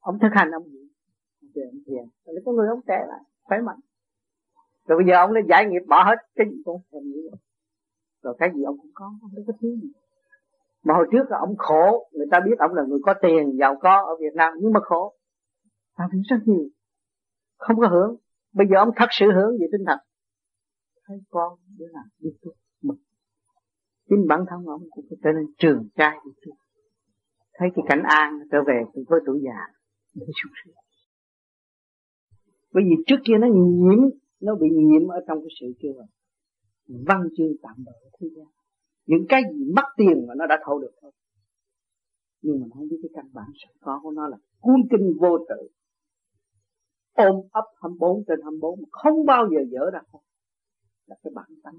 Ông 0.00 0.18
thực 0.22 0.28
hành 0.32 0.50
ông 0.50 0.64
gì 0.64 0.88
về 1.54 1.62
ông 1.72 1.80
thiền. 1.86 2.04
Rồi 2.24 2.42
có 2.44 2.52
người 2.52 2.68
ông 2.68 2.80
trẻ 2.88 2.98
lại, 3.08 3.20
khỏe 3.42 3.58
mạnh. 3.66 3.80
Rồi 4.86 4.98
bây 4.98 5.06
giờ 5.08 5.14
ông 5.16 5.34
đã 5.34 5.40
giải 5.48 5.66
nghiệp 5.66 5.84
bỏ 5.88 6.04
hết 6.04 6.16
cái 6.34 6.46
gì 6.50 6.56
cũng 6.64 6.80
thèm 6.92 7.02
nghĩ. 7.02 7.22
Rồi 8.22 8.36
cái 8.38 8.48
gì 8.54 8.62
ông 8.62 8.78
cũng 8.78 8.90
có, 8.94 9.12
không 9.20 9.30
có 9.46 9.52
thiếu 9.60 9.70
gì. 9.82 9.92
Mà 10.84 10.94
hồi 10.94 11.06
trước 11.12 11.24
là 11.30 11.38
ông 11.38 11.56
khổ, 11.58 12.08
người 12.12 12.26
ta 12.30 12.40
biết 12.44 12.56
ông 12.58 12.74
là 12.74 12.82
người 12.88 12.98
có 13.02 13.14
tiền, 13.22 13.58
giàu 13.60 13.76
có 13.80 14.04
ở 14.06 14.16
Việt 14.20 14.34
Nam, 14.34 14.52
nhưng 14.60 14.72
mà 14.72 14.80
khổ. 14.82 15.14
Làm 15.98 16.10
việc 16.12 16.22
rất 16.30 16.36
nhiều. 16.46 16.68
Không 17.58 17.76
có 17.80 17.88
hưởng. 17.88 18.16
Bây 18.52 18.66
giờ 18.70 18.76
ông 18.78 18.90
thật 18.96 19.08
sự 19.10 19.26
hưởng 19.34 19.50
về 19.60 19.66
tinh 19.72 19.84
thần. 19.86 19.98
Thấy 21.06 21.16
con 21.30 21.58
đứa 21.78 21.86
nào 21.92 22.04
biết 22.18 22.32
tu 22.42 22.52
mực 22.82 22.96
chính 24.08 24.26
bản 24.28 24.44
thân 24.48 24.66
ông 24.66 24.82
cũng 24.90 25.04
phải 25.10 25.18
trở 25.22 25.30
nên 25.32 25.46
trường 25.58 25.88
trai 25.96 26.16
đi 26.24 26.30
tu 26.46 26.52
thấy 27.54 27.68
cái 27.74 27.84
cảnh 27.88 28.02
an, 28.04 28.38
trở 28.52 28.58
về 28.66 28.82
với 29.08 29.20
tuổi 29.26 29.40
già. 29.44 29.58
Để 30.14 30.26
sung 30.42 30.52
sướng 30.64 30.74
bởi 32.72 32.84
vì 32.84 33.04
trước 33.06 33.16
kia 33.24 33.38
nó 33.40 33.46
nhiễm, 33.46 33.98
nó 34.40 34.54
bị 34.54 34.68
nhiễm 34.70 35.08
ở 35.08 35.20
trong 35.28 35.38
cái 35.38 35.48
sự 35.60 35.66
chưa 35.82 36.06
văn 37.06 37.28
chương 37.36 37.52
tạm 37.62 37.74
bỡ 37.86 37.92
thế 38.20 38.28
gian. 38.36 38.46
Những 39.06 39.26
cái 39.28 39.42
gì 39.52 39.72
mất 39.76 39.84
tiền 39.96 40.26
mà 40.28 40.34
nó 40.34 40.46
đã 40.46 40.58
thâu 40.66 40.78
được 40.78 40.92
thôi. 41.02 41.12
Nhưng 42.42 42.60
mà 42.60 42.66
nó 42.70 42.74
không 42.74 42.88
biết 42.88 42.96
cái 43.02 43.10
căn 43.14 43.30
bản 43.32 43.46
sẵn 43.64 43.74
có 43.80 44.00
của 44.02 44.10
nó 44.10 44.28
là 44.28 44.36
cuốn 44.60 44.80
kinh 44.90 45.12
vô 45.20 45.38
tự. 45.48 45.68
Ôm 47.12 47.34
ấp 47.52 47.64
24 47.82 48.24
trên 48.26 48.40
24 48.42 48.80
mà 48.80 48.88
không 48.90 49.26
bao 49.26 49.48
giờ 49.50 49.60
dở 49.70 49.90
ra 49.92 50.00
không 50.12 50.22
là 51.06 51.16
cái 51.22 51.30
bản 51.34 51.48
tánh. 51.62 51.74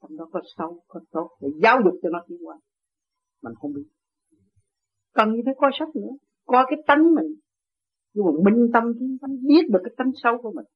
Trong 0.00 0.16
đó 0.16 0.28
có 0.32 0.40
xấu, 0.56 0.80
có 0.88 1.00
tốt 1.10 1.30
để 1.40 1.48
giáo 1.62 1.80
dục 1.84 1.94
cho 2.02 2.08
nó 2.08 2.24
tiến 2.28 2.38
qua 2.46 2.58
mình 3.42 3.54
không 3.54 3.72
biết 3.72 3.84
cần 5.12 5.32
như 5.32 5.42
phải 5.44 5.54
coi 5.58 5.70
sách 5.78 5.96
nữa. 5.96 6.10
Coi 6.46 6.64
cái 6.68 6.78
tánh 6.86 7.14
mình 7.14 7.34
nhưng 8.14 8.24
mà 8.24 8.30
minh 8.44 8.70
tâm 8.72 8.84
kiến 9.00 9.18
tánh 9.20 9.36
biết 9.46 9.62
được 9.72 9.80
cái 9.84 9.94
tánh 9.96 10.10
xấu 10.22 10.42
của 10.42 10.52
mình. 10.52 10.66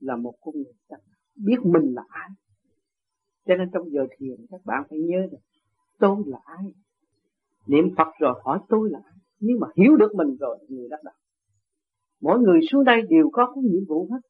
Là 0.00 0.16
một 0.16 0.34
con 0.40 0.54
người 0.54 0.72
chắc 0.88 1.00
biết 1.36 1.56
mình 1.64 1.94
là 1.94 2.02
ai. 2.08 2.28
Cho 3.46 3.54
nên 3.56 3.68
trong 3.72 3.90
giờ 3.90 4.06
thiền 4.18 4.46
các 4.50 4.60
bạn 4.64 4.82
phải 4.90 4.98
nhớ 4.98 5.18
rằng, 5.18 5.40
tôi 5.98 6.16
là 6.26 6.38
ai? 6.44 6.64
Niệm 7.66 7.84
phật 7.96 8.08
rồi 8.20 8.40
hỏi 8.44 8.58
tôi 8.68 8.90
là 8.90 8.98
ai? 9.04 9.14
Nhưng 9.40 9.60
mà 9.60 9.68
hiểu 9.76 9.96
được 9.96 10.14
mình 10.14 10.36
rồi 10.40 10.58
người 10.68 10.88
đắc 10.90 11.00
đạo 11.04 11.14
mỗi 12.24 12.38
người 12.38 12.60
xuống 12.70 12.84
đây 12.84 13.02
đều 13.08 13.30
có 13.32 13.52
cái 13.54 13.64
nhiệm 13.64 13.84
vụ 13.88 14.08
hết. 14.10 14.20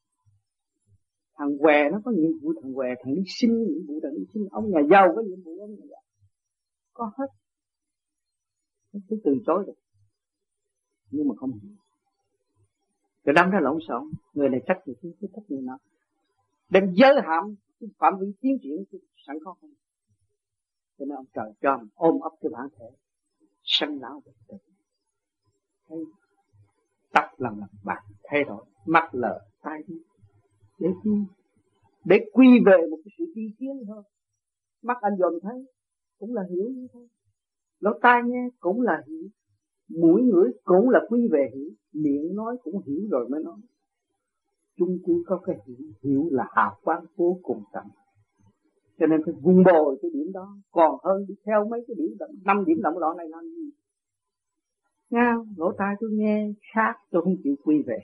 Thằng 1.38 1.58
què 1.58 1.90
nó 1.92 2.00
có 2.04 2.10
nhiệm 2.10 2.30
vụ 2.42 2.52
thằng 2.62 2.74
què, 2.74 2.88
thằng 3.04 3.14
đi 3.14 3.22
sinh 3.40 3.62
nhiệm 3.62 3.86
vụ, 3.88 4.00
thằng 4.02 4.12
đi 4.16 4.24
sinh 4.34 4.46
ông 4.50 4.70
nhà 4.70 4.80
giàu 4.90 5.12
có 5.16 5.22
nhiệm 5.22 5.42
vụ, 5.44 5.52
ông 5.60 5.70
nhà 5.70 5.86
giàu. 5.90 6.02
Có 6.92 7.10
hết 7.18 7.26
nó 8.94 9.16
từ 9.24 9.36
chối 9.46 9.64
được. 9.66 9.74
Nhưng 11.10 11.28
mà 11.28 11.34
không 11.38 11.50
hiểu. 11.52 11.72
Rồi 13.24 13.34
đâm 13.34 13.50
ra 13.50 13.60
lộn 13.62 13.78
xộn 13.88 14.02
người 14.34 14.48
này 14.48 14.60
trách 14.66 14.78
người 14.86 14.96
kia 15.02 15.26
trách 15.32 15.42
người 15.48 15.62
nào 15.62 15.78
đem 16.70 16.92
giới 16.94 17.14
hạn, 17.26 17.54
cái 17.80 17.88
phạm 17.98 18.12
vi 18.20 18.26
tiến 18.40 18.58
triển 18.62 19.00
sẵn 19.26 19.36
có 19.44 19.54
không? 19.60 19.70
Cho 20.98 21.04
nên 21.04 21.16
ông 21.16 21.26
trời 21.34 21.52
cho 21.60 21.78
mình 21.78 21.88
ôm 21.94 22.20
ấp 22.20 22.30
cái 22.40 22.50
bản 22.52 22.68
thể 22.78 22.86
sanh 23.62 24.00
lão 24.00 24.22
bệnh 24.24 24.34
tử 24.48 24.56
thấy 25.88 25.98
tắt 27.12 27.30
lần 27.38 27.58
lần 27.58 27.68
bạn, 27.84 28.02
thay 28.24 28.44
đổi 28.44 28.64
mắt 28.86 29.08
lờ, 29.12 29.40
tai 29.62 29.82
đi 29.86 29.94
để 30.78 30.88
chi? 31.04 31.10
Để 32.04 32.16
quy 32.32 32.46
về 32.66 32.76
một 32.90 32.98
cái 33.04 33.12
sự 33.18 33.24
đi 33.34 33.42
kiến 33.58 33.84
thôi. 33.86 34.02
Mắt 34.82 34.96
anh 35.00 35.12
dòm 35.18 35.32
thấy, 35.42 35.66
cũng 36.18 36.34
là 36.34 36.42
hiểu 36.50 36.70
như 36.70 36.86
thôi 36.92 37.08
lỗ 37.84 37.90
tai 38.02 38.22
nghe 38.24 38.48
cũng 38.60 38.80
là 38.80 39.02
hiểu 39.06 39.28
mũi 39.88 40.22
ngửi 40.22 40.50
cũng 40.64 40.90
là 40.90 41.00
quy 41.08 41.28
về 41.32 41.50
hiểu 41.54 41.70
miệng 41.92 42.34
nói 42.34 42.56
cũng 42.62 42.82
hiểu 42.86 43.00
rồi 43.10 43.28
mới 43.28 43.42
nói. 43.44 43.56
Chung 44.76 44.98
quy 45.04 45.14
có 45.26 45.40
cái 45.46 45.56
hiểu 45.66 45.76
hiểu 46.02 46.28
là 46.30 46.44
hào 46.52 46.76
quang 46.82 47.04
vô 47.16 47.38
cùng 47.42 47.62
tận. 47.72 47.84
Cho 48.98 49.06
nên 49.06 49.20
phải 49.24 49.34
vun 49.42 49.64
bồi 49.64 49.98
cái 50.02 50.10
điểm 50.14 50.32
đó 50.32 50.56
còn 50.70 50.98
hơn 51.04 51.24
đi 51.28 51.34
theo 51.46 51.68
mấy 51.68 51.84
cái 51.88 51.94
điểm 51.98 52.16
động 52.18 52.30
năm 52.44 52.64
điểm 52.66 52.82
động 52.82 52.98
loạn 52.98 53.16
này 53.16 53.28
làm 53.28 53.44
gì? 53.44 53.70
Nghe 55.10 55.32
lỗ 55.56 55.72
tai 55.78 55.94
tôi 56.00 56.10
nghe 56.12 56.52
khác, 56.74 56.94
tôi 57.10 57.22
không 57.22 57.36
chịu 57.42 57.54
quy 57.64 57.82
về 57.86 57.98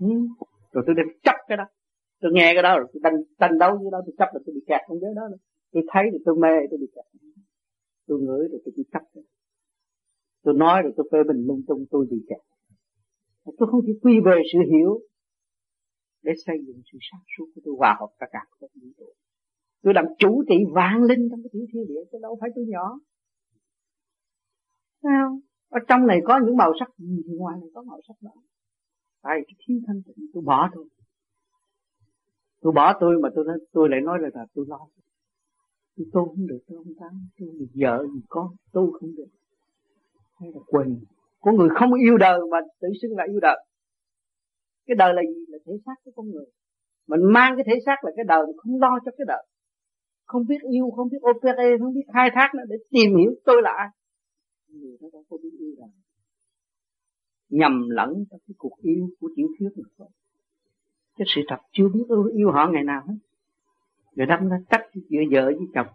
ừ. 0.00 0.06
rồi 0.72 0.84
tôi 0.86 0.94
đem 0.96 1.06
chấp 1.22 1.36
cái 1.48 1.56
đó. 1.56 1.64
Tôi 2.20 2.32
nghe 2.34 2.50
cái 2.54 2.62
đó 2.62 2.78
rồi, 2.78 2.86
tôi 2.92 3.00
đánh 3.02 3.22
đánh 3.38 3.58
đấu 3.58 3.76
với 3.76 3.90
đó, 3.92 4.00
tôi 4.06 4.14
chấp 4.18 4.28
là 4.34 4.40
tôi 4.46 4.54
bị 4.54 4.60
kẹt 4.66 4.80
trong 4.88 5.00
giới 5.00 5.14
đó. 5.14 5.22
Rồi. 5.28 5.38
tôi 5.72 5.82
thấy 5.88 6.04
thì 6.12 6.18
tôi 6.24 6.36
mê, 6.36 6.66
tôi 6.70 6.78
bị 6.80 6.86
kẹt 6.94 7.04
tôi 8.06 8.20
ngửi 8.20 8.48
rồi 8.48 8.60
tôi 8.64 8.84
cắt 8.92 9.02
chấp 9.14 9.20
tôi 10.44 10.54
nói 10.54 10.82
rồi 10.82 10.92
tôi 10.96 11.08
phê 11.12 11.18
bình 11.28 11.46
lung 11.46 11.62
tung, 11.66 11.84
tôi 11.90 12.06
bị 12.10 12.16
kẹt. 12.28 12.38
Tôi 13.44 13.68
không 13.70 13.80
chỉ 13.86 13.92
quy 14.02 14.12
về 14.24 14.42
sự 14.52 14.58
hiểu 14.70 15.00
để 16.22 16.32
xây 16.46 16.56
dựng 16.66 16.82
sự 16.92 16.98
sáng 17.12 17.20
suốt 17.36 17.44
của 17.54 17.60
tôi, 17.64 17.74
hòa 17.78 17.96
hợp 18.00 18.08
tất 18.20 18.26
cả 18.32 18.38
các 18.60 18.70
vũ 18.74 18.88
trụ. 18.98 19.06
Tôi 19.82 19.94
làm 19.94 20.04
chủ 20.18 20.44
trị 20.48 20.54
vạn 20.74 21.02
linh 21.02 21.28
trong 21.30 21.42
cái 21.42 21.50
tiểu 21.52 21.66
thiên 21.72 21.86
địa, 21.88 22.00
chứ 22.12 22.18
đâu 22.22 22.38
phải 22.40 22.50
tôi 22.54 22.64
nhỏ. 22.68 23.00
Sao 25.02 25.38
ở 25.68 25.80
trong 25.88 26.06
này 26.06 26.20
có 26.24 26.40
những 26.46 26.56
màu 26.56 26.72
sắc 26.80 26.88
gì 26.98 27.22
thì 27.26 27.32
ngoài 27.36 27.56
này 27.60 27.68
có 27.74 27.82
màu 27.82 28.00
sắc 28.08 28.14
đó. 28.20 28.32
Tại 29.22 29.40
cái 29.46 29.54
thiếu 29.58 29.80
thanh 29.86 30.02
tịnh, 30.06 30.26
tôi 30.32 30.42
bỏ 30.46 30.70
thôi. 30.74 30.88
Tôi 32.60 32.72
bỏ 32.72 32.96
tôi 33.00 33.18
mà 33.22 33.28
tôi 33.34 33.44
nói, 33.44 33.58
tôi 33.72 33.88
lại 33.88 34.00
nói 34.00 34.18
là 34.20 34.46
tôi 34.54 34.64
lo 34.68 34.88
tôi 35.96 36.06
tu 36.12 36.24
không 36.26 36.46
được 36.46 36.58
tôi 36.66 36.78
không 36.84 36.94
tám 37.00 37.28
tôi 37.38 37.48
vì 37.58 37.66
vợ 37.82 38.06
vì 38.14 38.20
con 38.28 38.46
tu 38.72 38.92
không 38.92 39.14
được. 39.16 39.28
Hay 40.40 40.50
là 40.54 40.60
quên 40.66 41.00
có 41.40 41.52
người 41.52 41.68
không 41.74 41.94
yêu 41.94 42.16
đời 42.18 42.38
mà 42.50 42.58
tự 42.80 42.88
xưng 43.02 43.16
là 43.16 43.24
yêu 43.28 43.40
đời. 43.40 43.64
Cái 44.86 44.94
đời 44.98 45.14
là 45.14 45.22
gì? 45.22 45.44
Là 45.48 45.58
thể 45.66 45.72
xác 45.86 45.94
của 46.04 46.10
con 46.16 46.30
người. 46.30 46.44
Mình 47.06 47.20
mang 47.32 47.54
cái 47.56 47.64
thể 47.66 47.80
xác 47.86 47.96
là 48.04 48.10
cái 48.16 48.24
đời 48.28 48.42
không 48.56 48.80
lo 48.80 48.98
cho 49.04 49.10
cái 49.18 49.24
đời. 49.28 49.46
Không 50.24 50.46
biết 50.46 50.58
yêu 50.70 50.90
không 50.96 51.08
biết 51.08 51.18
opera 51.30 51.64
không 51.80 51.94
biết 51.94 52.06
khai 52.14 52.30
thác 52.34 52.50
nó 52.54 52.62
để 52.68 52.76
tìm 52.90 53.16
hiểu 53.16 53.34
tôi 53.44 53.62
là 53.62 53.70
ai. 53.78 53.88
Người 54.68 54.96
đó 55.00 55.08
đâu 55.12 55.24
có 55.28 55.36
biết 55.42 55.50
yêu 55.58 55.74
đời. 55.78 55.88
Nhầm 57.48 57.88
lẫn 57.90 58.08
trong 58.30 58.40
cái 58.46 58.54
cuộc 58.58 58.76
yêu 58.82 59.08
của 59.20 59.28
tiểu 59.36 59.46
thuyết 59.58 59.68
mà 59.76 59.88
thôi. 59.98 60.08
Cái 61.18 61.26
sự 61.34 61.40
thật 61.48 61.58
chưa 61.72 61.88
biết 61.94 62.04
yêu, 62.08 62.24
yêu 62.24 62.50
họ 62.50 62.70
ngày 62.72 62.84
nào 62.84 63.02
hết 63.08 63.14
người 64.14 64.26
đâm 64.26 64.48
ra 64.48 64.56
cách 64.70 64.80
giữa 64.94 65.20
vợ 65.30 65.44
với 65.44 65.66
chồng. 65.74 65.86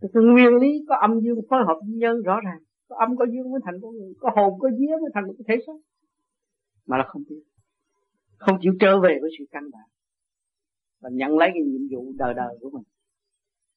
Cái 0.00 0.22
nguyên 0.22 0.56
lý 0.60 0.84
có 0.88 0.96
âm 0.96 1.20
dương 1.20 1.38
phối 1.50 1.60
hợp 1.66 1.74
với 1.86 1.94
nhân 1.96 2.22
rõ 2.22 2.40
ràng. 2.40 2.58
Có 2.88 2.96
âm 2.96 3.16
có 3.16 3.26
dương 3.26 3.50
mới 3.52 3.60
thành 3.64 3.74
con 3.82 3.94
người. 3.94 4.12
Có 4.20 4.30
hồn 4.36 4.58
có 4.60 4.68
vía 4.78 4.94
mới 5.00 5.10
thành 5.14 5.26
một 5.26 5.34
cái 5.38 5.44
thể 5.48 5.64
xác. 5.66 5.72
Mà 6.86 6.98
là 6.98 7.04
không 7.08 7.22
biết. 7.28 7.42
Không 8.36 8.58
chịu 8.60 8.72
trở 8.80 9.00
về 9.00 9.18
với 9.20 9.30
sự 9.38 9.44
căn 9.50 9.62
bản. 9.72 9.88
Và 11.00 11.10
nhận 11.12 11.38
lấy 11.38 11.50
cái 11.54 11.62
nhiệm 11.62 11.80
vụ 11.90 12.12
đời 12.16 12.34
đời 12.34 12.56
của 12.60 12.70
mình. 12.70 12.82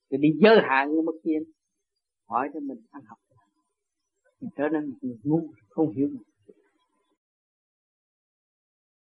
Rồi 0.09 0.18
đi 0.22 0.30
giới 0.41 0.59
hạn 0.69 0.91
như 0.91 1.01
mất 1.01 1.14
kiên 1.23 1.43
hỏi 2.30 2.49
cho 2.53 2.59
mình 2.59 2.77
ăn 2.91 3.03
học. 3.05 3.18
Mình 4.41 4.49
trở 4.57 4.69
nên 4.69 4.89
một 4.89 4.97
người 5.01 5.18
ngu 5.23 5.49
không 5.69 5.93
hiểu 5.93 6.07
mình 6.07 6.23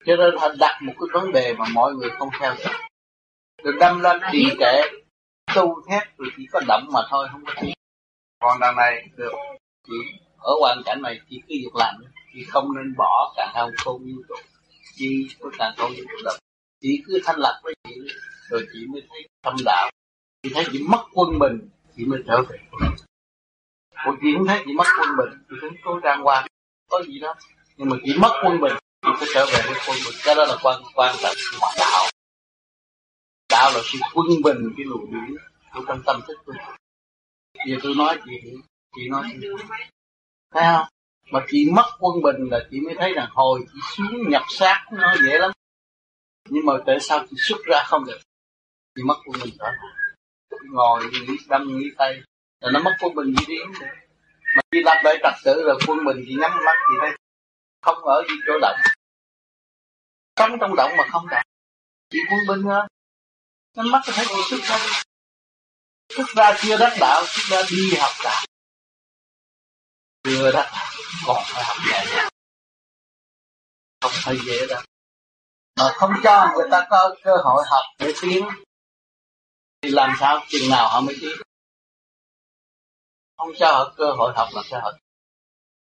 cho 0.06 0.16
nên 0.16 0.35
họ 0.36 0.48
đặt 0.61 0.81
một 0.82 0.93
cái 0.98 1.09
vấn 1.12 1.32
đề 1.32 1.55
mà 1.59 1.65
mọi 1.74 1.94
người 1.94 2.11
không 2.19 2.28
theo. 2.40 2.52
được 2.59 2.70
rồi 3.65 3.74
đâm 3.81 4.01
lên 4.01 4.20
trì 4.32 4.45
kệ. 4.59 4.82
Tu 5.55 5.82
thét 5.89 6.03
rồi 6.19 6.28
chỉ 6.36 6.47
có 6.53 6.61
động 6.69 6.86
mà 6.93 7.01
thôi 7.11 7.28
không 7.32 7.45
có 7.47 7.53
gì 7.62 7.73
còn 8.41 8.61
đằng 8.61 8.77
này 8.77 9.09
được 9.16 9.32
chỉ 9.86 9.95
ở 10.39 10.53
hoàn 10.61 10.82
cảnh 10.85 11.03
này 11.03 11.20
chỉ 11.31 11.41
cứ 11.49 11.49
việc 11.49 11.74
làm 11.74 11.95
chỉ 12.35 12.45
không 12.45 12.77
nên 12.77 12.95
bỏ 12.97 13.32
cả 13.36 13.53
hồng 13.55 13.70
không 13.77 14.05
như 14.05 14.15
trụ 14.28 14.35
chỉ 14.97 15.28
có 15.41 15.51
cả 15.59 15.74
không 15.77 15.93
như 15.93 16.05
trụ 16.09 16.31
chỉ 16.81 17.03
cứ 17.07 17.20
thanh 17.24 17.39
lập 17.39 17.61
với 17.62 17.74
chị 17.89 17.95
rồi 18.51 18.66
chị 18.73 18.78
mới 18.93 19.03
thấy 19.11 19.28
tâm 19.43 19.57
đạo. 19.65 19.91
Chị 20.43 20.51
thấy 20.55 20.65
chị 20.73 20.78
mất 20.89 21.05
quân 21.12 21.39
mình 21.39 21.69
chị 21.97 22.05
mới 22.05 22.20
trở 22.27 22.43
về. 22.43 22.59
Còn 24.05 24.16
chị 24.23 24.28
không 24.36 24.47
thấy 24.47 24.62
chị 24.66 24.73
mất 24.73 24.86
quân 25.01 25.09
mình 25.16 25.45
chị 25.51 25.57
thấy 25.61 25.70
cố 25.85 26.01
trang 26.03 26.27
qua 26.27 26.47
có 26.91 27.03
gì 27.03 27.19
đó. 27.19 27.35
Nhưng 27.77 27.89
mà 27.89 27.97
chị 28.05 28.15
mất 28.19 28.32
quân 28.45 28.61
mình 28.61 28.73
chị 29.03 29.11
phải 29.19 29.28
trở 29.35 29.47
về 29.47 29.61
với 29.66 29.81
quân 29.89 29.97
mình 30.05 30.15
cái 30.24 30.35
đó 30.35 30.45
là 30.45 30.57
quan 30.62 30.82
quan 30.95 31.15
trọng 31.23 31.35
của 31.61 31.66
đạo 31.78 32.14
đạo 33.55 33.72
là 33.74 33.81
sự 33.85 33.98
quân 34.14 34.26
bình, 34.44 34.74
cái 34.76 34.86
luồng 34.86 35.06
điển. 35.12 35.36
Của 35.72 35.85
trong 35.89 36.02
tâm 36.06 36.20
thức 36.26 36.35
tôi 36.47 36.56
giờ 37.66 37.76
tôi 37.82 37.94
nói 37.94 38.20
chị 38.24 38.32
chị 38.97 39.09
nói 39.09 39.22
chị. 39.40 39.47
Thấy 40.55 40.62
không? 40.72 40.86
Mà 41.31 41.40
chị 41.48 41.70
mất 41.70 41.89
quân 41.98 42.22
bình 42.22 42.48
là 42.51 42.59
chị 42.70 42.81
mới 42.81 42.94
thấy 42.98 43.12
rằng 43.12 43.28
hồi 43.31 43.60
chị 43.72 43.78
xuống 43.97 44.31
nhập 44.31 44.43
xác 44.48 44.86
nó 44.93 45.14
dễ 45.24 45.39
lắm. 45.39 45.51
Nhưng 46.48 46.66
mà 46.66 46.72
tại 46.86 47.01
sao 47.01 47.26
chị 47.31 47.36
xuất 47.39 47.59
ra 47.64 47.82
không 47.86 48.05
được? 48.05 48.18
Chị 48.97 49.02
mất 49.02 49.16
quân 49.24 49.40
bình 49.44 49.55
đó. 49.59 49.66
Ngồi 50.64 51.05
nghĩ 51.05 51.36
đâm 51.48 51.68
nghĩ 51.68 51.90
tay. 51.97 52.22
Là 52.60 52.70
nó 52.72 52.81
mất 52.81 52.93
quân 53.01 53.14
bình 53.14 53.35
gì 53.36 53.44
điển 53.48 53.66
mà 54.56 54.62
đi 54.70 54.82
lập 54.82 55.01
lại 55.05 55.18
trật 55.22 55.35
tự 55.44 55.62
là 55.62 55.74
quân 55.86 56.05
bình 56.05 56.24
thì 56.26 56.35
nhắm 56.35 56.51
mắt 56.64 56.76
thì 56.90 56.97
thấy 57.01 57.10
không 57.82 58.05
ở 58.05 58.22
gì 58.28 58.35
chỗ 58.47 58.59
động. 58.62 58.76
Sống 60.39 60.51
trong 60.60 60.76
động 60.76 60.90
mà 60.98 61.05
không 61.10 61.26
động. 61.31 61.43
Chỉ 62.10 62.18
quân 62.31 62.40
bình 62.48 62.62
thôi 62.62 62.86
nhắm 63.75 63.91
mắt 63.91 64.01
thấy 64.05 64.27
gì 64.27 64.43
xuất 64.51 64.61
ra 64.63 65.03
xuất 66.17 66.27
ra 66.37 66.59
chưa 66.63 66.79
đắc 66.79 66.97
đạo 67.01 67.23
xuất 67.27 67.45
ra 67.49 67.63
đi 67.71 67.97
học 67.99 68.13
đạo. 68.25 68.47
Chưa 70.25 70.53
đắc 70.53 70.71
còn 71.27 71.43
phải 71.47 71.65
học 71.65 71.77
dài 71.91 72.31
không 74.01 74.13
phải 74.15 74.37
dễ 74.47 74.67
đâu. 74.69 74.83
Mà 75.79 75.93
không 75.95 76.11
cho 76.25 76.53
người 76.55 76.69
ta 76.71 76.87
có 76.91 77.15
cơ 77.23 77.37
hội 77.45 77.65
học 77.71 77.83
để 77.99 78.13
tiến. 78.23 78.49
Thì 79.83 79.91
làm 79.91 80.17
sao 80.21 80.41
chừng 80.49 80.71
nào 80.71 80.89
họ 80.89 81.01
mới 81.01 81.17
tiến? 81.21 81.37
Không 83.37 83.49
cho 83.59 83.67
họ 83.73 83.95
cơ 83.97 84.13
hội 84.17 84.33
học 84.37 84.49
làm 84.53 84.65
sao 84.71 84.81
họ 84.81 84.93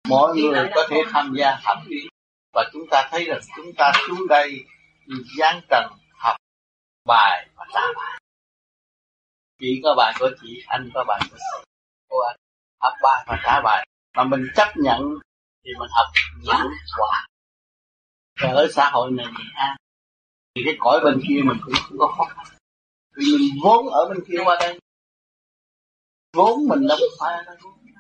mỗi 0.08 0.36
người 0.36 0.70
có 0.76 0.88
thể 0.90 0.98
tham 1.12 1.34
gia 1.38 1.60
học 1.64 1.78
tiến 1.90 2.08
và 2.54 2.70
chúng 2.74 2.82
ta 2.92 3.08
thấy 3.12 3.26
rằng 3.26 3.40
chúng 3.56 3.74
ta 3.78 3.92
xuống 4.08 4.28
đây 4.28 4.66
giáng 5.38 5.62
trần 5.70 5.84
bài 7.06 7.50
và 7.56 7.66
trả 7.74 7.82
bài. 7.98 8.20
Chị 9.60 9.82
có 9.84 9.96
bài 9.98 10.14
của 10.20 10.30
chị 10.42 10.64
anh, 10.68 10.90
có 10.94 11.04
bài 11.08 11.22
của 11.32 11.38
cô 12.10 12.18
anh. 12.20 12.36
Học 12.82 12.94
bài 13.04 13.26
và 13.28 13.40
trả 13.44 13.62
bài. 13.62 13.88
Mà 14.16 14.24
mình 14.24 14.48
chấp 14.56 14.68
nhận 14.76 15.02
thì 15.64 15.72
mình 15.80 15.90
học 15.92 16.06
những 16.42 16.72
quả 16.98 17.28
và 18.42 18.50
ở 18.50 18.68
xã 18.72 18.90
hội 18.90 19.12
này 19.12 19.26
mình 19.26 19.48
an 19.56 19.78
thì 20.56 20.62
cái 20.66 20.76
cõi 20.80 21.00
bên 21.04 21.22
kia 21.28 21.42
mình 21.44 21.58
cũng 21.66 21.74
không 21.82 21.98
có 22.00 22.14
khó 22.18 22.24
khăn. 22.24 22.46
Vì 23.16 23.26
mình 23.40 23.60
vốn 23.64 23.88
ở 23.88 24.10
bên 24.10 24.24
kia 24.28 24.38
qua 24.46 24.58
đây. 24.60 24.80
Vốn 26.34 26.68
mình 26.68 26.88
đâu 26.88 26.98
phải 27.20 27.46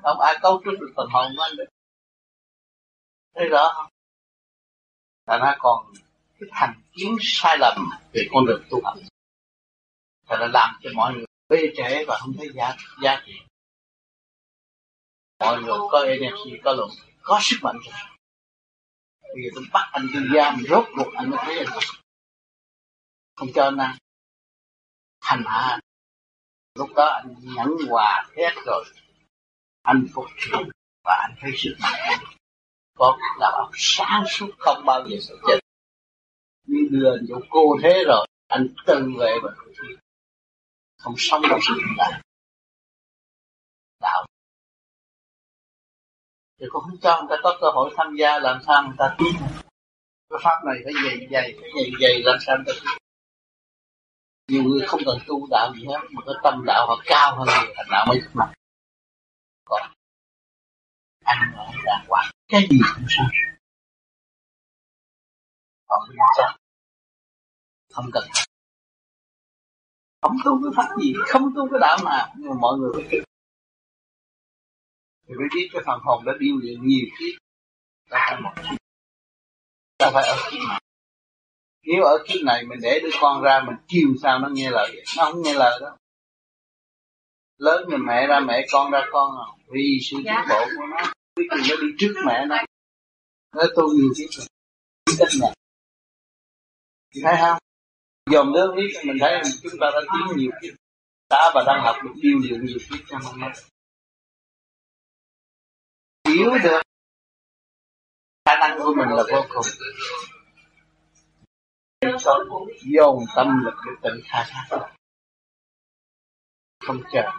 không 0.03 0.19
ai 0.19 0.39
cấu 0.41 0.61
trúc 0.65 0.73
được 0.79 0.93
phần 0.95 1.07
hồn 1.11 1.31
của 1.37 1.43
anh 1.43 1.55
được. 1.57 1.65
Thấy 3.35 3.49
rõ 3.49 3.71
không? 3.75 3.91
Thành 5.27 5.39
nó 5.39 5.55
còn 5.59 5.85
cái 6.39 6.49
thành 6.51 6.81
kiến 6.93 7.17
sai 7.21 7.57
lầm 7.59 7.89
về 8.13 8.27
con 8.31 8.45
đường 8.45 8.63
tu 8.69 8.81
học 8.83 8.97
và 10.27 10.37
là 10.37 10.47
làm 10.47 10.79
cho 10.83 10.89
mọi 10.95 11.13
người 11.13 11.25
bê 11.49 11.57
trễ 11.77 12.05
và 12.07 12.17
không 12.21 12.33
thấy 12.37 12.49
giá 12.53 12.75
giá 13.01 13.23
trị. 13.25 13.33
Mọi 15.39 15.61
người 15.61 15.77
có 15.91 15.99
energy, 15.99 16.59
có 16.63 16.73
luận 16.73 16.89
có 17.21 17.39
sức 17.41 17.57
mạnh 17.61 17.77
rồi 17.85 17.93
bây 19.35 19.43
giờ 19.43 19.49
tôi 19.55 19.63
bắt 19.73 19.89
anh 19.91 20.07
đi 20.13 20.19
giam, 20.35 20.63
rốt 20.69 20.85
cuộc 20.95 21.13
anh 21.13 21.29
mới 21.29 21.39
thấy 21.43 21.57
anh 21.57 21.67
không 23.35 23.49
cho 23.55 23.63
anh 23.63 23.77
ăn. 23.77 23.97
Hành 25.21 25.43
hạ 25.45 25.79
lúc 26.75 26.89
đó 26.95 27.05
anh 27.05 27.35
nhẫn 27.41 27.69
hòa 27.89 28.27
hết 28.37 28.53
rồi. 28.65 28.85
Anh 29.81 30.07
phục 30.13 30.25
thiện 30.37 30.69
và 31.03 31.27
anh 31.27 31.35
thấy 31.41 31.51
sức 31.57 31.75
mạnh 31.79 32.19
có 32.97 33.17
đạo 33.39 33.51
óc 33.51 33.69
sáng 33.73 34.23
suốt 34.27 34.49
không 34.59 34.85
bao 34.85 35.07
giờ 35.09 35.17
sợ 35.21 35.35
chết 35.47 35.59
đưa 36.99 37.17
chỗ 37.29 37.39
cô 37.49 37.61
thế 37.83 38.03
rồi, 38.07 38.27
anh 38.47 38.67
tự 38.85 39.11
vệ 39.19 39.31
mà 39.43 39.49
không 40.97 41.13
sống 41.17 41.41
trong 41.49 41.59
sự 41.67 41.73
đạo 41.97 42.21
đạo. 44.01 44.25
Thì 46.59 46.65
cũng 46.69 46.83
không 46.83 46.97
cho 47.01 47.21
người 47.21 47.27
ta 47.29 47.35
có 47.43 47.57
cơ 47.61 47.67
hội 47.73 47.93
tham 47.97 48.15
gia, 48.19 48.39
làm 48.39 48.61
sao 48.67 48.83
người 48.83 48.95
ta 48.97 49.15
tiến 49.17 49.33
cái 50.29 50.39
pháp 50.43 50.57
này 50.65 50.75
phải 50.83 50.93
dày 51.03 51.27
dày, 51.31 51.53
phải 51.61 51.69
dày 51.75 51.91
dày 52.01 52.21
làm 52.23 52.37
sao 52.45 52.55
người 52.55 52.65
ta 52.65 52.81
tiến 52.85 52.99
nhiều 54.47 54.63
người 54.63 54.87
không 54.87 55.01
cần 55.05 55.17
tu 55.27 55.47
đạo 55.51 55.73
gì 55.75 55.85
hết, 55.85 55.99
mà 56.11 56.21
cái 56.25 56.35
tâm 56.43 56.63
đạo 56.67 56.87
họ 56.87 57.03
cao 57.05 57.35
hơn 57.37 57.47
người 57.47 57.73
thành 57.75 57.87
đạo 57.91 58.05
mới 58.09 58.21
thức 58.21 58.31
mặt 58.33 58.53
còn 59.65 59.81
ăn 61.25 61.37
ở 61.55 61.65
đàng 61.85 62.05
hoàng, 62.09 62.31
cái 62.47 62.61
gì 62.69 62.79
cũng 62.95 63.05
sao? 63.09 63.25
Còn 65.87 66.01
bây 66.09 66.17
giờ 66.37 66.64
không 67.95 68.09
cần. 68.13 68.23
Không 70.21 70.37
tu 70.45 70.51
cái 70.63 70.71
pháp 70.77 70.95
gì, 71.01 71.13
không 71.27 71.53
tu 71.55 71.69
cái 71.71 71.79
đạo 71.81 71.97
nào 72.05 72.33
nhưng 72.37 72.49
mà 72.49 72.55
mọi 72.61 72.77
người 72.77 72.91
phải 72.93 73.19
thì 75.27 75.33
mới 75.35 75.47
biết 75.55 75.69
cái 75.73 75.81
phần 75.85 75.99
hồn 76.03 76.25
đã 76.25 76.33
điêu 76.39 76.55
luyện 76.57 76.87
nhiều 76.87 77.05
kiếp 77.19 77.39
ta 78.09 78.17
phải 78.29 78.41
một 78.41 78.51
kiếp 78.55 78.77
ta 79.97 80.11
phải 80.13 80.23
ở 80.27 80.37
kiếp 80.51 80.59
này? 80.67 80.81
Nếu 81.83 82.03
ở 82.03 82.23
kiếp 82.27 82.41
này 82.45 82.63
mình 82.65 82.79
để 82.81 82.99
đứa 83.03 83.09
con 83.21 83.41
ra, 83.41 83.63
mình 83.67 83.75
chiều 83.87 84.09
sao 84.21 84.39
nó 84.39 84.49
nghe 84.51 84.71
lời 84.71 85.03
nó 85.17 85.25
không 85.25 85.41
nghe 85.41 85.53
lời 85.53 85.79
đó. 85.81 85.97
Lớn 87.57 87.85
thì 87.91 87.97
mẹ 87.97 88.27
ra, 88.27 88.39
mẹ 88.39 88.65
con 88.71 88.91
ra, 88.91 89.01
con 89.11 89.37
à. 89.37 89.45
vì 89.73 89.99
sự 90.01 90.17
tiến 90.25 90.35
bộ 90.49 90.65
của 90.77 90.85
nó. 90.91 91.13
Cuối 91.35 91.45
cùng 91.49 91.59
nó 91.69 91.75
đi 91.81 91.87
trước 91.99 92.13
mẹ 92.25 92.45
nó. 92.45 92.55
Nó 93.55 93.63
tu 93.75 93.93
nhiều 93.93 94.13
kiếp 94.17 94.29
rồi 94.31 94.47
cách 95.19 95.29
này 95.41 95.53
thấy 97.23 97.35
không? 97.41 97.57
Dòm 98.31 98.51
nước 98.51 98.73
biết 98.77 98.93
mình 99.05 99.17
thấy 99.19 99.41
chúng 99.63 99.79
ta 99.79 99.87
đã 99.93 99.99
tiến 100.01 100.37
nhiều 100.37 100.51
kiếp 100.61 100.73
ta 101.29 101.51
và 101.55 101.63
đang 101.67 101.81
học 101.83 101.95
được 102.03 102.13
điêu 102.15 102.39
luyện 102.39 102.65
nhiều 102.65 102.77
kiếp 102.89 102.99
cho 103.07 103.19
mình 103.19 103.51
hiểu 106.27 106.51
được 106.63 106.81
khả 108.45 108.55
năng 108.59 108.79
của 108.79 108.93
mình 108.97 109.09
là 109.09 109.23
vô 109.31 109.45
cùng. 109.49 109.65
Dồn 112.81 113.25
tâm 113.35 113.47
lực 113.65 113.73
để 113.85 113.91
tự 114.03 114.21
khai 114.25 114.45
thác 114.49 114.77
không 116.85 117.01
chờ. 117.11 117.31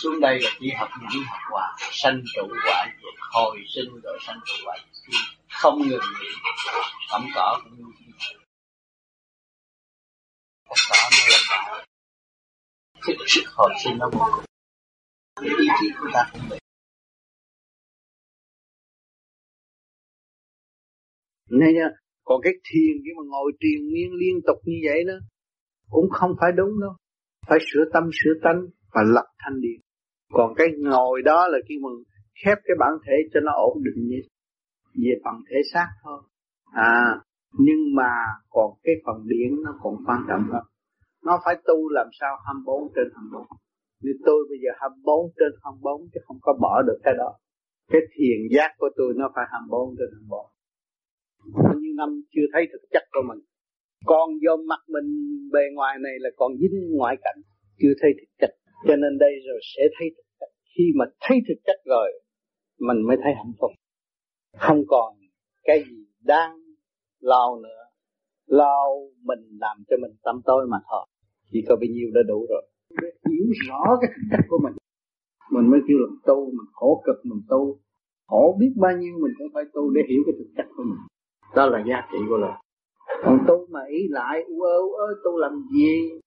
Xuống 0.00 0.20
đây 0.20 0.40
là 0.40 0.50
chỉ 0.60 0.70
học 0.78 0.88
những 1.12 1.24
học 1.24 1.40
quả, 1.50 1.76
sanh 1.78 2.22
trụ 2.34 2.42
quả 2.66 2.86
diệt 2.86 3.14
hồi 3.32 3.64
sinh 3.74 4.00
rồi 4.02 4.18
sanh 4.26 4.40
trụ 4.46 4.54
quả. 4.64 4.76
Không 5.48 5.78
ngừng 5.78 6.00
nghỉ. 6.20 6.28
Tẩm 7.10 7.26
cỏ 7.34 7.60
cũng 7.64 7.92
như 10.70 11.22
tất 11.30 11.42
cả 11.50 11.60
nó 11.68 11.76
là 11.76 11.84
thích 13.06 13.16
sự 13.26 13.40
hồi 13.56 13.70
sinh 13.84 13.98
nó 13.98 14.10
vô 14.12 14.18
cùng 14.34 14.44
cái 15.40 15.50
ý 15.60 15.66
chí 15.80 15.86
của 16.00 16.08
ta 16.14 16.22
không 16.32 16.48
bị 16.50 16.58
nên 21.50 21.68
chưa? 21.74 21.90
Còn 22.24 22.40
cái 22.42 22.52
thiền 22.52 22.92
khi 23.04 23.10
mà 23.16 23.22
ngồi 23.26 23.52
triền 23.60 23.80
miên 23.92 24.10
liên 24.20 24.40
tục 24.46 24.56
như 24.64 24.78
vậy 24.88 25.04
đó 25.04 25.14
cũng 25.90 26.10
không 26.10 26.30
phải 26.40 26.50
đúng 26.56 26.80
đâu. 26.80 26.94
Phải 27.48 27.58
sửa 27.72 27.84
tâm 27.92 28.04
sửa 28.12 28.34
tánh 28.44 28.60
và 28.94 29.02
lập 29.14 29.26
thanh 29.38 29.60
điện. 29.60 29.80
Còn 30.32 30.54
cái 30.56 30.66
ngồi 30.78 31.22
đó 31.22 31.48
là 31.48 31.58
khi 31.68 31.74
mà 31.82 31.88
khép 32.44 32.58
cái 32.64 32.76
bản 32.78 32.92
thể 33.06 33.16
cho 33.34 33.40
nó 33.40 33.52
ổn 33.52 33.84
định 33.84 34.08
như 34.08 34.20
về 34.94 35.12
phần 35.24 35.34
thể 35.50 35.56
xác 35.72 35.88
thôi. 36.04 36.22
À, 36.72 37.20
nhưng 37.52 37.94
mà 37.94 38.12
còn 38.50 38.70
cái 38.82 38.94
phần 39.06 39.16
điển 39.28 39.62
nó 39.64 39.72
còn 39.82 39.94
quan 40.06 40.20
trọng 40.28 40.44
hơn. 40.52 40.64
Nó 41.24 41.40
phải 41.44 41.54
tu 41.66 41.88
làm 41.88 42.08
sao 42.20 42.32
24 42.46 42.92
trên 42.94 43.06
24. 43.14 43.46
Như 44.02 44.12
tôi 44.26 44.40
bây 44.50 44.58
giờ 44.62 44.70
24 44.80 45.32
trên 45.38 45.52
24 45.62 46.08
chứ 46.12 46.20
không 46.26 46.38
có 46.40 46.52
bỏ 46.60 46.82
được 46.86 46.98
cái 47.04 47.14
đó. 47.18 47.30
Cái 47.92 48.00
thiền 48.12 48.38
giác 48.54 48.70
của 48.78 48.90
tôi 48.96 49.14
nó 49.16 49.26
phải 49.34 49.44
24 49.50 49.96
trên 49.98 50.08
24. 50.12 50.46
Bao 51.64 51.74
nhiêu 51.80 51.94
năm 51.96 52.10
chưa 52.34 52.46
thấy 52.52 52.62
thực 52.72 52.84
chất 52.94 53.04
của 53.12 53.24
mình. 53.28 53.40
Còn 54.06 54.26
do 54.44 54.56
mặt 54.70 54.82
mình 54.94 55.08
bề 55.52 55.64
ngoài 55.74 55.94
này 56.06 56.16
là 56.18 56.30
còn 56.36 56.50
dính 56.60 56.76
ngoại 56.96 57.16
cảnh, 57.24 57.40
chưa 57.80 57.94
thấy 58.00 58.10
thực 58.18 58.30
chất. 58.40 58.50
Cho 58.86 58.96
nên 58.96 59.18
đây 59.18 59.32
rồi 59.46 59.60
sẽ 59.76 59.82
thấy 59.98 60.08
thực 60.16 60.28
chất. 60.40 60.50
Khi 60.74 60.84
mà 60.98 61.04
thấy 61.20 61.38
thực 61.48 61.60
chất 61.66 61.78
rồi, 61.84 62.08
mình 62.78 63.00
mới 63.06 63.16
thấy 63.22 63.32
hạnh 63.36 63.52
phúc. 63.60 63.70
Không 64.58 64.82
còn 64.88 65.14
cái 65.64 65.84
gì 65.88 66.06
đang 66.20 66.67
lo 67.20 67.58
nữa. 67.62 67.82
Lo 68.46 68.76
mình 69.22 69.58
làm 69.60 69.76
cho 69.88 69.96
mình 70.02 70.16
tâm 70.24 70.40
tối 70.44 70.66
mà 70.70 70.78
thôi. 70.90 71.06
Chỉ 71.52 71.64
có 71.68 71.76
bao 71.76 71.88
nhiêu 71.90 72.08
đã 72.14 72.20
đủ 72.28 72.46
rồi. 72.48 72.62
Để 73.02 73.08
hiểu 73.28 73.46
rõ 73.68 73.98
cái 74.00 74.10
chất 74.30 74.44
của 74.48 74.58
mình. 74.64 74.72
Mình 75.50 75.70
mới 75.70 75.80
kêu 75.88 75.98
là 75.98 76.08
tu 76.26 76.46
mình 76.46 76.70
khổ 76.72 77.02
cực 77.06 77.16
mình 77.24 77.42
tu. 77.48 77.78
Khổ 78.26 78.56
biết 78.60 78.72
bao 78.76 78.96
nhiêu 78.96 79.14
mình 79.22 79.32
cũng 79.38 79.48
phải 79.54 79.64
tu 79.74 79.90
để 79.90 80.00
hiểu 80.08 80.22
cái 80.26 80.34
thực 80.38 80.50
chất 80.56 80.66
của 80.76 80.82
mình. 80.82 80.98
Đó 81.56 81.66
là 81.66 81.84
giá 81.88 82.08
trị 82.12 82.18
của 82.28 82.36
lời. 82.36 82.52
Còn 83.24 83.38
tu 83.48 83.66
mà 83.70 83.80
ý 83.88 83.98
lại 84.10 84.44
u 84.48 84.60
ơ 84.62 84.76
u 84.78 84.92
ơ 84.92 85.06
tu 85.24 85.38
làm 85.38 85.52
gì? 85.72 86.20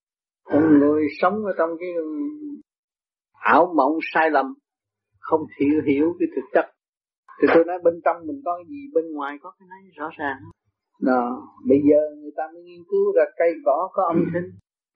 Con 0.44 0.80
người 0.80 1.04
sống 1.22 1.46
ở 1.46 1.54
trong 1.58 1.70
cái 1.80 1.90
ảo 3.32 3.74
mộng 3.78 3.98
sai 4.14 4.30
lầm 4.30 4.46
không 5.20 5.42
hiểu 5.60 5.82
hiểu 5.88 6.16
cái 6.20 6.28
thực 6.36 6.48
chất. 6.54 6.66
Thì 7.42 7.48
tôi 7.54 7.64
nói 7.66 7.80
bên 7.84 7.94
trong 8.06 8.18
mình 8.28 8.42
có 8.46 8.58
cái 8.58 8.66
gì 8.70 8.82
bên 8.94 9.06
ngoài 9.14 9.38
có 9.42 9.52
cái 9.60 9.68
này 9.70 9.92
rõ 9.96 10.10
ràng 10.18 10.38
đó 11.02 11.48
bây 11.68 11.82
giờ 11.90 12.00
người 12.22 12.32
ta 12.38 12.44
mới 12.54 12.64
nghiên 12.64 12.84
cứu 12.92 13.14
ra 13.16 13.24
cây 13.38 13.50
cỏ 13.66 13.90
có 13.94 14.04
âm 14.04 14.26
thanh 14.34 14.50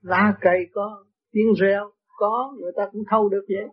lá 0.04 0.34
cây 0.42 0.60
có 0.74 1.04
tiếng 1.32 1.54
reo 1.62 1.92
có 2.18 2.54
người 2.60 2.72
ta 2.76 2.90
cũng 2.92 3.04
thâu 3.10 3.30
được 3.30 3.46
vậy. 3.48 3.68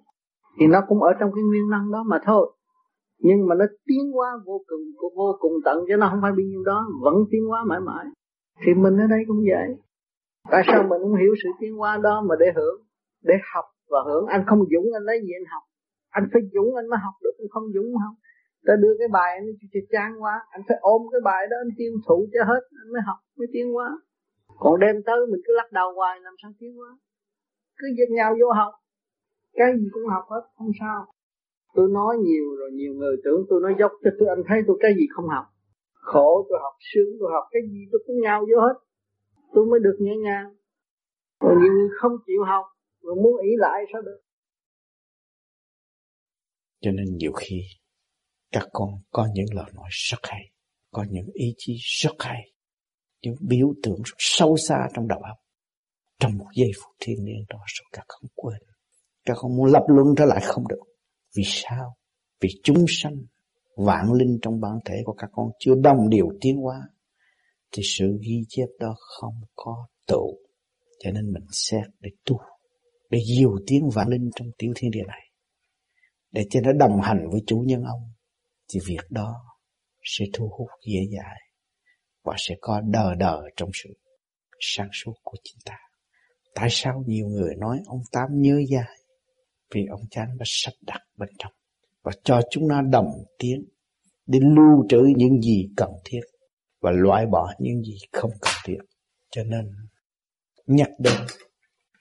Thì 0.58 0.66
nó 0.66 0.80
cũng 0.88 1.02
ở 1.02 1.12
trong 1.20 1.30
cái 1.34 1.44
nguyên 1.44 1.70
năng 1.70 1.92
đó 1.92 2.02
mà 2.06 2.18
thôi. 2.26 2.52
Nhưng 3.18 3.48
mà 3.48 3.54
nó 3.54 3.64
tiến 3.86 4.12
hóa 4.14 4.28
vô 4.46 4.60
cùng 4.68 4.80
vô 5.16 5.36
cùng 5.38 5.52
tận 5.64 5.78
chứ 5.88 5.96
nó 5.96 6.08
không 6.10 6.18
phải 6.22 6.30
bao 6.30 6.46
nhiêu 6.50 6.62
đó 6.64 6.86
vẫn 7.02 7.14
tiến 7.30 7.44
hóa 7.48 7.64
mãi 7.66 7.80
mãi. 7.80 8.04
Thì 8.64 8.74
mình 8.74 8.96
ở 8.98 9.06
đây 9.10 9.20
cũng 9.28 9.40
vậy. 9.50 9.76
Tại 10.50 10.62
sao 10.66 10.82
mình 10.82 11.00
không 11.02 11.14
hiểu 11.14 11.34
sự 11.42 11.48
tiến 11.60 11.76
hóa 11.76 11.98
đó 12.02 12.22
mà 12.28 12.34
để 12.40 12.46
hưởng 12.56 12.80
để 13.24 13.34
học 13.54 13.64
và 13.90 13.98
hưởng? 14.06 14.26
Anh 14.26 14.44
không 14.46 14.58
dũng 14.58 14.86
anh 14.94 15.02
lấy 15.02 15.20
gì 15.22 15.32
anh 15.40 15.46
học? 15.52 15.62
Anh 16.10 16.24
phải 16.32 16.42
dũng 16.52 16.74
anh 16.74 16.88
mới 16.90 16.98
học 17.04 17.14
được 17.22 17.34
anh 17.38 17.48
không 17.50 17.64
dũng 17.74 17.92
không 17.92 18.14
ta 18.66 18.72
đưa 18.82 18.94
cái 18.98 19.08
bài 19.08 19.30
anh 19.38 19.46
cho 19.72 19.80
chán 19.92 20.22
quá 20.22 20.34
anh 20.50 20.62
phải 20.68 20.76
ôm 20.80 21.02
cái 21.12 21.20
bài 21.24 21.46
đó 21.50 21.56
anh 21.64 21.72
tiêu 21.78 21.92
thụ 22.06 22.26
cho 22.32 22.44
hết 22.44 22.62
anh 22.82 22.92
mới 22.92 23.02
học 23.06 23.18
mới 23.36 23.48
tiến 23.52 23.76
quá. 23.76 23.88
còn 24.58 24.80
đem 24.80 24.96
tới 25.06 25.16
mình 25.30 25.40
cứ 25.46 25.52
lắc 25.56 25.72
đầu 25.72 25.92
hoài 25.92 26.20
làm 26.20 26.34
sao 26.42 26.50
tiến 26.58 26.80
quá, 26.80 26.98
cứ 27.76 27.86
giật 27.98 28.10
nhau 28.10 28.36
vô 28.40 28.52
học. 28.52 28.72
Cái 29.52 29.72
gì 29.78 29.86
cũng 29.92 30.06
học 30.06 30.24
hết 30.30 30.42
không 30.58 30.70
sao. 30.80 31.06
Tôi 31.74 31.88
nói 31.90 32.16
nhiều 32.18 32.56
rồi 32.58 32.70
nhiều 32.72 32.94
người 32.94 33.16
tưởng 33.24 33.44
tôi 33.48 33.60
nói 33.62 33.74
dốc 33.78 33.92
cho 34.04 34.10
tôi 34.18 34.28
anh 34.28 34.42
thấy 34.48 34.58
tôi 34.66 34.76
cái 34.80 34.92
gì 34.98 35.06
không 35.10 35.28
học. 35.28 35.44
Khổ 35.92 36.46
tôi 36.48 36.58
học 36.62 36.74
sướng 36.92 37.10
tôi 37.20 37.30
học 37.32 37.44
cái 37.50 37.62
gì 37.70 37.80
tôi 37.92 38.00
cũng 38.06 38.20
nhau 38.20 38.40
vô 38.50 38.60
hết. 38.60 38.76
Tôi 39.54 39.66
mới 39.66 39.80
được 39.80 39.96
nhẹ 40.00 40.16
nhàng. 40.16 40.54
Còn 41.40 41.62
nhiều 41.62 41.72
người 41.72 41.88
không 42.00 42.12
chịu 42.26 42.44
học 42.44 42.64
rồi 43.02 43.14
muốn 43.16 43.36
ý 43.40 43.50
lại 43.58 43.84
sao 43.92 44.02
được? 44.02 44.20
Cho 46.80 46.90
nên 46.90 47.16
nhiều 47.16 47.32
khi 47.32 47.60
các 48.52 48.68
con 48.72 48.90
có 49.10 49.28
những 49.34 49.54
lời 49.54 49.70
nói 49.74 49.88
rất 49.90 50.18
hay, 50.22 50.50
có 50.90 51.04
những 51.10 51.26
ý 51.32 51.54
chí 51.58 51.76
rất 52.02 52.12
hay, 52.18 52.52
những 53.22 53.34
biểu 53.40 53.74
tượng 53.82 54.02
rất 54.04 54.16
sâu 54.18 54.56
xa 54.56 54.88
trong 54.94 55.08
đầu 55.08 55.18
óc. 55.18 55.36
Trong 56.18 56.38
một 56.38 56.46
giây 56.54 56.70
phút 56.76 56.96
thiên 57.00 57.24
liêng 57.24 57.44
đó 57.48 57.58
rồi 57.66 57.86
các 57.92 58.04
con 58.08 58.30
quên. 58.34 58.62
Các 59.24 59.34
con 59.36 59.56
muốn 59.56 59.66
lập 59.66 59.82
luân 59.88 60.06
trở 60.16 60.24
lại 60.24 60.40
không 60.42 60.68
được. 60.68 60.82
Vì 61.36 61.42
sao? 61.46 61.96
Vì 62.40 62.48
chúng 62.62 62.84
sanh 62.88 63.16
vạn 63.76 64.12
linh 64.12 64.38
trong 64.42 64.60
bản 64.60 64.78
thể 64.84 64.94
của 65.04 65.12
các 65.12 65.30
con 65.32 65.50
chưa 65.58 65.74
đồng 65.82 66.08
điều 66.08 66.28
tiến 66.40 66.56
hóa, 66.56 66.80
thì 67.72 67.82
sự 67.84 68.18
ghi 68.22 68.44
chép 68.48 68.66
đó 68.80 68.94
không 68.98 69.34
có 69.54 69.86
tụ. 70.06 70.38
Cho 70.98 71.10
nên 71.10 71.32
mình 71.32 71.46
xét 71.52 71.84
để 72.00 72.10
tu, 72.24 72.40
để 73.10 73.18
diều 73.36 73.56
tiến 73.66 73.88
vạn 73.94 74.08
linh 74.08 74.30
trong 74.36 74.48
tiểu 74.58 74.72
thiên 74.76 74.90
địa 74.90 75.04
này, 75.08 75.30
để 76.30 76.46
cho 76.50 76.60
nó 76.60 76.72
đồng 76.72 77.00
hành 77.00 77.28
với 77.30 77.40
chủ 77.46 77.64
nhân 77.66 77.82
ông 77.82 78.12
thì 78.72 78.80
việc 78.86 79.10
đó 79.10 79.34
sẽ 80.02 80.24
thu 80.32 80.48
hút 80.58 80.68
dễ 80.86 81.00
dãi 81.16 81.40
và 82.22 82.34
sẽ 82.38 82.54
có 82.60 82.80
đờ 82.80 83.14
đờ 83.14 83.42
trong 83.56 83.70
sự 83.74 83.90
sáng 84.60 84.88
suốt 84.92 85.12
của 85.22 85.36
chính 85.44 85.58
ta. 85.64 85.76
Tại 86.54 86.68
sao 86.70 87.04
nhiều 87.06 87.26
người 87.26 87.54
nói 87.58 87.80
ông 87.86 88.00
Tám 88.12 88.28
nhớ 88.32 88.62
dài? 88.68 88.98
Vì 89.74 89.86
ông 89.90 90.02
chán 90.10 90.28
đã 90.38 90.44
sắp 90.46 90.72
đặt 90.86 91.00
bên 91.16 91.28
trong 91.38 91.52
và 92.02 92.12
cho 92.24 92.40
chúng 92.50 92.68
nó 92.68 92.82
đồng 92.82 93.10
tiếng 93.38 93.64
để 94.26 94.38
lưu 94.42 94.86
trữ 94.88 95.02
những 95.16 95.40
gì 95.40 95.68
cần 95.76 95.90
thiết 96.04 96.20
và 96.80 96.90
loại 96.90 97.26
bỏ 97.26 97.52
những 97.58 97.82
gì 97.82 97.96
không 98.12 98.30
cần 98.40 98.52
thiết. 98.64 98.78
Cho 99.30 99.44
nên, 99.44 99.70
nhắc 100.66 100.90
đến 100.98 101.20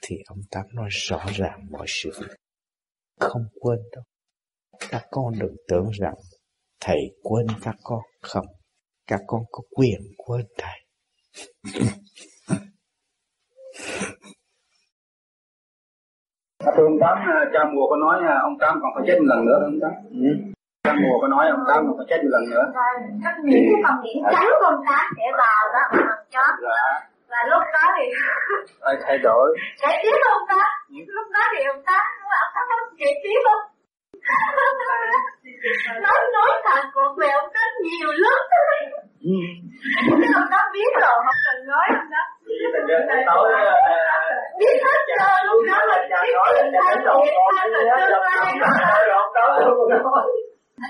thì 0.01 0.15
ông 0.27 0.39
Tám 0.51 0.65
nói 0.73 0.89
rõ 0.91 1.25
ràng 1.35 1.67
mọi 1.71 1.85
sự 1.89 2.11
việc. 2.21 2.35
Không 3.19 3.43
quên 3.59 3.79
đâu. 3.91 4.03
Các 4.89 5.07
con 5.11 5.39
đừng 5.39 5.55
tưởng 5.67 5.89
rằng 5.99 6.13
thầy 6.81 6.99
quên 7.23 7.47
các 7.63 7.75
con 7.83 7.99
không. 8.21 8.45
Các 9.07 9.19
con 9.27 9.41
có 9.51 9.63
quyền 9.75 9.99
quên 10.17 10.45
thầy. 10.57 10.79
Thưa 16.75 16.85
ông 16.91 16.97
Tám, 17.01 17.17
cha 17.53 17.59
mùa 17.73 17.85
có 17.89 17.95
nói 18.05 18.17
ông 18.41 18.57
Tám 18.61 18.73
còn 18.81 18.91
phải 18.95 19.03
chết 19.07 19.17
một 19.19 19.27
lần 19.31 19.39
nữa 19.47 19.57
không 19.63 19.79
Tám? 19.83 19.93
Ừ. 20.27 20.29
Cha 20.83 20.93
mùa 21.03 21.15
có 21.21 21.27
nói 21.27 21.43
ông 21.55 21.63
Tám 21.69 21.79
còn 21.87 21.95
phải 21.97 22.07
chết 22.09 22.19
một 22.23 22.31
lần 22.35 22.43
nữa. 22.51 22.65
Các 23.23 23.33
những 23.49 23.65
cái 23.69 23.79
phần 23.85 23.95
điểm 24.03 24.19
trắng 24.33 24.49
của 24.59 24.65
ông 24.73 24.81
Tám 24.87 25.03
sẽ 25.17 25.25
vào 25.41 25.61
đó 25.75 25.83
bằng 25.91 26.23
chót. 26.33 26.53
Dạ. 26.65 26.83
Và 27.31 27.39
lúc 27.51 27.63
đó 27.75 27.85
thì 27.97 28.05
Phải 28.83 28.95
thay 29.03 29.17
đổi. 29.27 29.45
sẽ 29.81 29.89
tiếp 30.03 30.17
ông 30.35 30.45
Tám. 30.49 30.67
Lúc 31.17 31.27
đó 31.35 31.43
thì 31.53 31.59
ông 31.73 31.81
Tám 31.89 32.03
ông 32.43 32.51
Tám 32.55 32.65
không 32.79 32.93
kịp 32.99 33.15
tiếp 33.23 33.39
không? 33.47 33.61
nói 36.03 36.19
nói 36.33 36.51
thật 36.65 36.83
cuộc 36.93 37.13
về 37.17 37.27
ông 37.27 37.49
Tám 37.53 37.69
nhiều 37.83 38.09
lắm. 38.11 38.39
Cái 40.21 40.29
ông 40.35 40.47
Tám 40.51 40.65
biết 40.73 40.91
rồi, 41.01 41.15
không 41.25 41.41
cần 41.45 41.67
nói 41.67 41.85
ông 41.89 42.09
Tám. 42.11 42.27
Biết 44.59 44.77
hết 44.85 44.99
trơn 45.07 45.45
lúc 45.45 45.59
đó 45.67 45.85
là 45.85 45.97
biết 46.23 46.33
chuyện 46.47 46.65
thay 46.83 46.95
đổi 47.05 47.27
hay 47.57 47.69
là 47.69 47.79
tương 47.97 48.21
lai. 48.21 48.53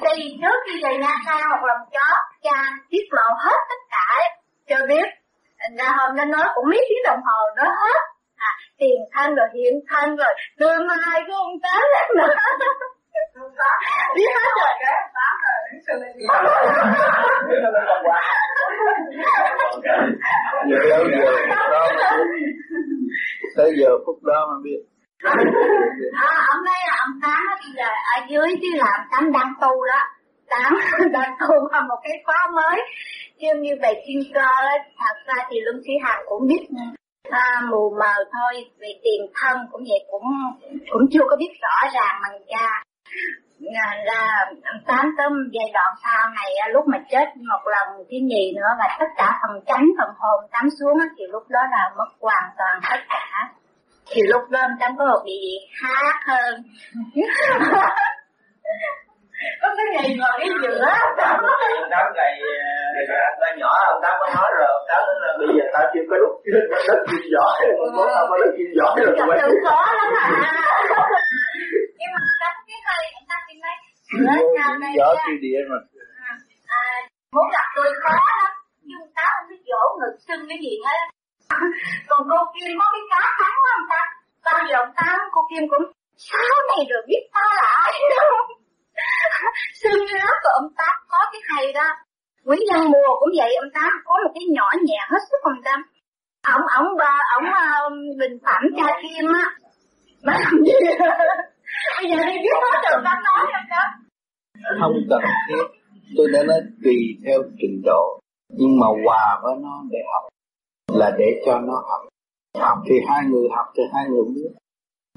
thì 0.04 0.38
trước 0.42 0.58
khi 0.66 0.84
về 0.84 0.98
Nha 0.98 1.14
Trang 1.26 1.50
một 1.50 1.68
lần 1.68 1.78
chó 1.92 2.08
cha 2.44 2.60
tiết 2.90 3.06
lộ 3.12 3.34
hết 3.46 3.60
tất 3.70 3.82
cả 3.92 4.08
cho 4.70 4.86
biết. 4.88 5.06
Ra 5.80 5.90
hôm 5.98 6.16
đó 6.16 6.26
nói 6.26 6.48
cũng 6.56 6.66
mấy 6.70 6.86
tiếng 6.90 7.04
đồng 7.06 7.20
hồ 7.26 7.40
nói 7.58 7.68
hết. 7.82 8.00
À, 8.36 8.52
tiền 8.80 9.00
thân 9.14 9.36
rồi 9.36 9.48
hiện 9.54 9.74
thân 9.90 10.16
rồi 10.16 10.34
tương 10.60 10.88
lai 10.88 11.22
của 11.28 11.34
ông 11.34 11.60
tám 11.64 11.82
nữa 12.18 12.34
biết 14.16 14.32
hết 14.36 14.52
rồi 14.62 14.74
Giờ 15.88 15.94
tới 16.02 16.14
giờ 17.60 17.72
đó 21.50 21.88
tới 23.58 23.74
giờ 23.80 23.90
phút 24.06 24.24
đó 24.24 24.48
mà 24.50 24.56
biết. 24.64 24.80
à, 26.14 26.46
ông 26.54 26.64
đây 26.66 26.80
là 26.88 26.96
ông 27.06 27.20
tám 27.22 27.42
á, 27.50 27.56
bây 27.62 27.72
giờ 27.76 27.90
ở 28.16 28.26
dưới 28.30 28.56
chứ 28.62 28.68
làm 28.74 29.00
tám 29.12 29.32
đang 29.32 29.54
tu 29.62 29.86
đó. 29.88 30.02
Tám 30.50 30.74
đang 31.12 31.36
tu 31.40 31.56
vào 31.72 31.82
một 31.90 32.00
cái 32.04 32.14
khóa 32.26 32.48
mới. 32.56 32.82
Chứ 33.42 33.48
như 33.62 33.72
về 33.82 33.94
chuyên 34.08 34.34
cơ 34.34 34.52
thật 35.00 35.16
ra 35.26 35.46
thì 35.50 35.60
luân 35.62 35.82
sĩ 35.88 35.94
hằng 36.04 36.22
cũng 36.26 36.48
biết 36.48 36.68
à, 37.30 37.62
mù 37.72 37.96
mờ 38.00 38.14
thôi 38.34 38.66
về 38.80 38.88
tiền 39.04 39.22
thân 39.36 39.58
cũng 39.72 39.82
vậy 39.82 40.06
cũng 40.12 40.24
cũng 40.92 41.02
chưa 41.12 41.26
có 41.30 41.36
biết 41.36 41.52
rõ 41.62 41.90
ràng 41.94 42.16
bằng 42.24 42.42
cha 42.48 42.84
là, 44.06 44.46
tám 44.88 45.16
tâm 45.18 45.32
giai 45.54 45.72
đoạn 45.74 45.94
sau 46.04 46.30
này 46.30 46.56
à, 46.66 46.68
lúc 46.74 46.86
mà 46.88 46.98
chết 47.12 47.26
một 47.38 47.72
lần 47.72 47.88
thứ 47.98 48.18
nhì 48.24 48.54
nữa 48.56 48.72
và 48.80 48.98
tất 49.00 49.06
cả 49.18 49.40
phần 49.42 49.62
chánh 49.68 49.86
phần 49.98 50.10
hồn 50.18 50.50
tám 50.52 50.70
xuống 50.80 50.98
thì 51.18 51.24
lúc 51.30 51.44
đó 51.50 51.60
là 51.72 51.92
mất 51.98 52.10
hoàn 52.20 52.50
toàn 52.58 52.82
tất 52.90 53.00
cả. 53.10 53.50
Thì 54.08 54.22
lúc 54.26 54.42
đó 54.50 54.60
em 54.80 54.98
có 54.98 55.06
một 55.06 55.22
bị 55.26 55.60
khác 55.82 56.16
hơn. 56.28 56.64
có 59.62 59.68
cái 59.78 59.86
ngày 59.94 60.08
ngồi 60.20 60.36
cái 60.40 60.50
giữa. 60.62 60.84
Ông 61.82 61.90
Tám 61.94 62.06
ngày 62.18 62.34
ta 63.42 63.48
nhỏ 63.62 63.74
ông 63.92 64.00
Tám 64.04 64.14
có 64.20 64.28
nói 64.36 64.50
rồi 64.58 64.68
ông 64.78 64.86
nói 64.90 65.02
là 65.24 65.32
bây 65.40 65.48
giờ 65.58 65.66
tao 65.74 65.84
chưa 65.94 66.04
có 66.10 66.16
lúc 66.22 66.34
đất 66.88 67.00
chim 67.08 67.24
giỏi 67.34 67.56
rồi 67.78 67.90
bố 67.96 68.04
tao 68.16 68.26
có 68.30 68.36
đất 68.42 68.52
chim 68.58 68.70
giỏi 68.78 68.94
rồi 69.04 69.16
tụi 69.20 69.36
tự 69.42 69.50
có 69.66 69.78
lắm 69.98 70.10
à 70.18 70.30
nhưng 72.00 72.12
mà 72.16 72.22
tám 72.42 72.56
cái 72.68 72.78
hay 72.88 73.04
ông 73.18 73.26
lớn 74.28 74.44
nào 74.60 74.72
này 74.80 74.94
gió 74.98 75.16
chư 75.26 75.34
địa 75.42 75.60
rồi 75.70 75.80
à, 76.68 76.86
muốn 77.36 77.46
gặp 77.56 77.68
tôi 77.76 77.90
khó 78.04 78.16
lắm. 78.40 78.52
Nhưng 78.90 79.04
tám 79.16 79.30
không 79.36 79.48
biết 79.50 79.62
dỗ 79.70 79.82
ngực 80.00 80.16
xưng 80.28 80.44
cái 80.50 80.58
gì 80.66 80.74
hết. 80.86 81.02
Còn 82.10 82.22
cô 82.32 82.40
Kim 82.54 82.72
có 82.80 82.86
cái 82.94 83.04
cá 83.12 83.22
thắng 83.40 83.56
quá 83.64 83.72
ông 83.80 83.88
tám. 83.92 84.08
Bao 84.46 84.60
giờ 84.70 84.76
ông 84.84 84.94
tám 85.00 85.20
cô 85.32 85.42
Kim 85.50 85.64
cũng 85.72 85.86
sao 86.30 86.56
này 86.70 86.82
rồi 86.90 87.02
biết 87.08 87.24
ta 87.34 87.46
là 87.58 87.68
ai? 87.86 87.94
đâu 88.16 88.61
xương 89.82 90.04
lớp 90.20 90.36
của 90.44 90.52
ông 90.62 90.70
tám 90.78 90.96
có 91.12 91.20
cái 91.32 91.42
hay 91.50 91.74
đó. 91.74 91.90
Nguyễn 92.46 92.60
nhân 92.70 92.92
Mùa 92.92 93.12
cũng 93.20 93.30
vậy, 93.38 93.56
ông 93.62 93.72
tám 93.74 93.92
có 94.06 94.14
một 94.24 94.32
cái 94.36 94.44
nhỏ 94.56 94.68
nhẹ 94.84 95.00
hết 95.12 95.20
sức 95.30 95.40
ông 95.44 95.62
tám 95.66 95.82
ông 96.48 96.62
ông 96.78 96.88
bà 96.98 97.18
ông 97.36 97.46
ờ, 97.54 97.90
bình 98.20 98.38
phẩm 98.46 98.62
cha 98.78 98.94
Kim 99.02 99.26
á. 99.34 99.46
Mà 100.24 100.34
làm 100.40 100.64
gì? 100.66 100.74
Bây 101.98 102.12
giờ 102.12 102.18
đi 102.26 102.38
biết 102.44 102.58
hết 102.64 102.80
rồi 102.92 103.02
tám 103.06 103.18
nói 103.24 103.46
không 103.54 103.68
đó. 103.70 103.84
Không 104.80 104.94
cần 105.10 105.22
thiết. 105.48 105.64
Tôi 106.18 106.28
đã 106.34 106.44
nói 106.44 106.62
tùy 106.84 106.98
theo 107.26 107.40
trình 107.60 107.82
độ. 107.86 108.20
Nhưng 108.50 108.80
mà 108.80 108.88
hòa 109.06 109.40
với 109.44 109.54
nó 109.62 109.82
để 109.92 110.00
học, 110.14 110.24
là 110.92 111.12
để 111.18 111.42
cho 111.46 111.60
nó 111.60 111.74
học. 111.74 112.02
Học 112.60 112.78
thì 112.90 112.96
hai 113.08 113.26
người 113.30 113.48
học 113.56 113.66
thì 113.78 113.84
hai 113.94 114.04
người 114.10 114.24
biết 114.36 114.52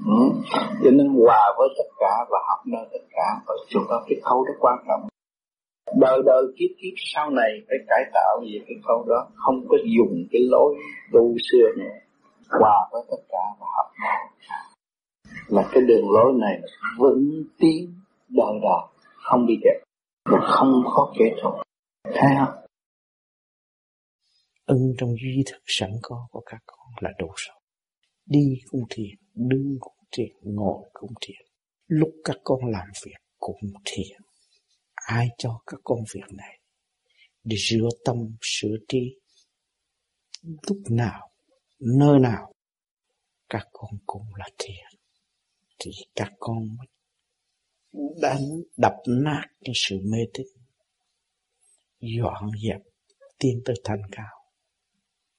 ừ. 0.05 0.21
cho 0.83 0.91
nên 0.91 1.07
hòa 1.07 1.43
với 1.57 1.69
tất 1.77 1.89
cả 1.99 2.13
và 2.29 2.39
học 2.49 2.59
nơi 2.65 2.85
tất 2.93 3.05
cả 3.11 3.27
ở 3.47 3.55
chúng 3.69 3.83
ta 3.89 3.95
cái 4.07 4.19
khâu 4.23 4.43
rất 4.43 4.53
quan 4.59 4.77
trọng. 4.87 5.07
Đời 5.99 6.21
đời 6.25 6.43
kiếp 6.57 6.71
kiếp 6.81 6.93
sau 7.13 7.29
này 7.29 7.51
phải 7.67 7.77
cải 7.87 8.03
tạo 8.13 8.39
về 8.41 8.59
cái 8.67 8.77
khâu 8.83 9.05
đó, 9.07 9.27
không 9.35 9.55
có 9.69 9.77
dùng 9.97 10.23
cái 10.31 10.41
lối 10.49 10.75
tu 11.13 11.35
xưa 11.51 11.67
nữa. 11.77 11.95
Hòa 12.59 12.89
với 12.91 13.01
tất 13.11 13.23
cả 13.29 13.43
và 13.59 13.65
học 13.77 13.91
nơi 14.01 14.21
là 15.47 15.69
cái 15.71 15.83
đường 15.87 16.09
lối 16.11 16.33
này 16.39 16.59
vững 16.97 17.43
tiến 17.59 17.93
đời 18.29 18.59
đời, 18.61 18.89
không 19.15 19.45
bị 19.45 19.53
đẹp 19.63 19.79
và 20.31 20.39
không 20.41 20.81
có 20.85 21.13
kẻ 21.19 21.25
thù. 21.41 21.49
Thấy 22.03 22.31
không? 22.39 22.55
Ân 24.65 24.77
trong 24.97 25.09
duy 25.09 25.43
thức 25.45 25.59
sẵn 25.65 25.89
có 26.01 26.27
của 26.31 26.41
các 26.45 26.59
con 26.65 26.87
là 27.01 27.09
đủ 27.19 27.27
rồi 27.35 27.55
đi 28.25 28.61
cũng 28.69 28.81
thiền, 28.89 29.15
đứng 29.35 29.77
cũng 29.79 29.94
thiền 30.15 30.35
ngồi 30.41 30.89
cũng 30.93 31.11
thiền. 31.21 31.47
Lúc 31.87 32.09
các 32.23 32.37
con 32.43 32.59
làm 32.71 32.87
việc 33.05 33.17
cũng 33.37 33.59
thiền. 33.85 34.21
Ai 34.93 35.27
cho 35.37 35.61
các 35.67 35.79
con 35.83 35.99
việc 36.13 36.33
này? 36.33 36.59
Để 37.43 37.55
rửa 37.59 37.89
tâm 38.05 38.17
sửa 38.41 38.75
trí. 38.87 39.19
Lúc 40.41 40.77
nào 40.89 41.29
nơi 41.79 42.19
nào 42.19 42.53
các 43.49 43.67
con 43.71 43.91
cũng 44.05 44.35
là 44.35 44.45
thiền, 44.57 44.99
thì 45.79 45.91
các 46.15 46.31
con 46.39 46.77
mới 46.77 46.87
đánh 48.21 48.45
đập 48.77 48.93
nát 49.07 49.45
cái 49.63 49.73
sự 49.75 49.99
mê 50.11 50.19
tín. 50.33 50.47
Dọn 51.99 52.49
dẹp 52.63 52.81
tiến 53.39 53.61
tới 53.65 53.75
thanh 53.83 54.01
cao. 54.11 54.45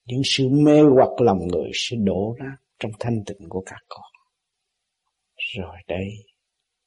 Những 0.04 0.22
sự 0.24 0.48
mê 0.48 0.80
hoặc 0.94 1.20
lòng 1.20 1.38
người 1.52 1.70
sẽ 1.74 1.96
đổ 2.00 2.34
ra 2.38 2.56
trong 2.78 2.92
thanh 3.00 3.24
tịnh 3.26 3.48
của 3.48 3.62
các 3.66 3.80
con 3.88 4.15
rồi 5.36 5.76
đây, 5.88 6.08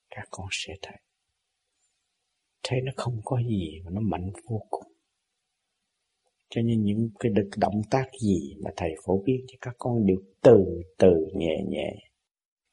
các 0.09 0.27
con 0.31 0.47
sẽ 0.51 0.73
thấy. 0.81 0.97
Thấy 2.63 2.81
nó 2.81 2.91
không 2.95 3.21
có 3.25 3.41
gì 3.49 3.81
mà 3.85 3.91
nó 3.91 4.01
mạnh 4.01 4.31
vô 4.49 4.61
cùng. 4.69 4.91
Cho 6.49 6.61
nên 6.61 6.83
những 6.83 7.09
cái 7.19 7.31
được 7.31 7.49
động 7.57 7.81
tác 7.91 8.05
gì 8.21 8.55
mà 8.63 8.71
thầy 8.77 8.89
phổ 9.05 9.21
biến 9.25 9.45
cho 9.47 9.57
các 9.61 9.75
con 9.77 10.05
đều 10.05 10.17
từ 10.41 10.81
từ 10.97 11.27
nhẹ 11.35 11.63
nhẹ, 11.69 11.95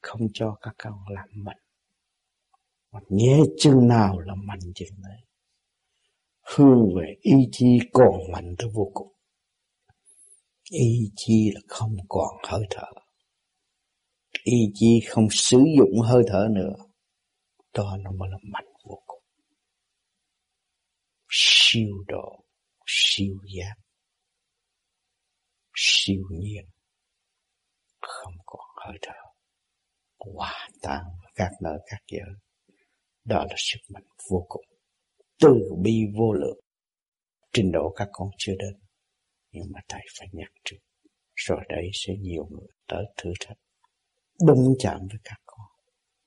không 0.01 0.27
cho 0.33 0.57
các 0.61 0.75
con 0.77 0.99
làm 1.09 1.29
mạnh. 1.33 1.59
Mà 2.91 2.99
nhẹ 3.09 3.39
chừng 3.57 3.87
nào 3.87 4.19
là 4.19 4.35
mạnh 4.35 4.59
chừng 4.75 5.01
đấy. 5.03 5.19
Hương 6.55 6.95
về 6.95 7.15
ý 7.21 7.33
chí 7.51 7.79
còn 7.93 8.31
mạnh 8.31 8.55
tới 8.57 8.69
vô 8.73 8.91
cùng. 8.93 9.13
Ý 10.71 11.11
chí 11.15 11.51
là 11.53 11.61
không 11.67 11.97
còn 12.09 12.35
hơi 12.47 12.65
thở 12.69 12.91
ý 14.51 14.71
chí 14.73 15.01
không 15.07 15.27
sử 15.31 15.57
dụng 15.77 15.99
hơi 16.01 16.23
thở 16.27 16.47
nữa. 16.51 16.73
Đó 17.73 17.97
nó 18.01 18.11
mới 18.11 18.29
là 18.29 18.37
mạnh 18.41 18.67
vô 18.83 19.03
cùng. 19.05 19.23
Siêu 21.29 22.03
độ, 22.07 22.45
siêu 22.85 23.37
giác, 23.55 23.75
siêu 25.75 26.23
nhiên. 26.29 26.65
Không 28.01 28.33
còn 28.45 28.65
hơi 28.85 28.97
thở. 29.01 29.21
Hòa 30.17 30.69
tan 30.81 31.03
các 31.35 31.51
nơi, 31.61 31.77
các 31.85 32.01
giới. 32.07 32.35
Đó 33.25 33.45
là 33.49 33.55
sức 33.57 33.79
mạnh 33.89 34.07
vô 34.29 34.45
cùng. 34.49 34.65
Từ 35.39 35.55
bi 35.83 36.01
vô 36.17 36.33
lượng. 36.33 36.59
Trình 37.53 37.71
độ 37.71 37.93
các 37.95 38.09
con 38.11 38.29
chưa 38.37 38.53
đến. 38.59 38.79
Nhưng 39.51 39.65
mà 39.71 39.79
thầy 39.89 40.01
phải 40.19 40.27
nhắc 40.31 40.51
trước. 40.63 40.77
Rồi 41.35 41.59
đấy 41.69 41.89
sẽ 41.93 42.13
nhiều 42.19 42.47
người 42.51 42.67
tới 42.87 43.05
thử 43.17 43.33
thách 43.39 43.57
đụng 44.45 44.73
chạm 44.79 44.99
với 44.99 45.19
các 45.23 45.37
con, 45.45 45.67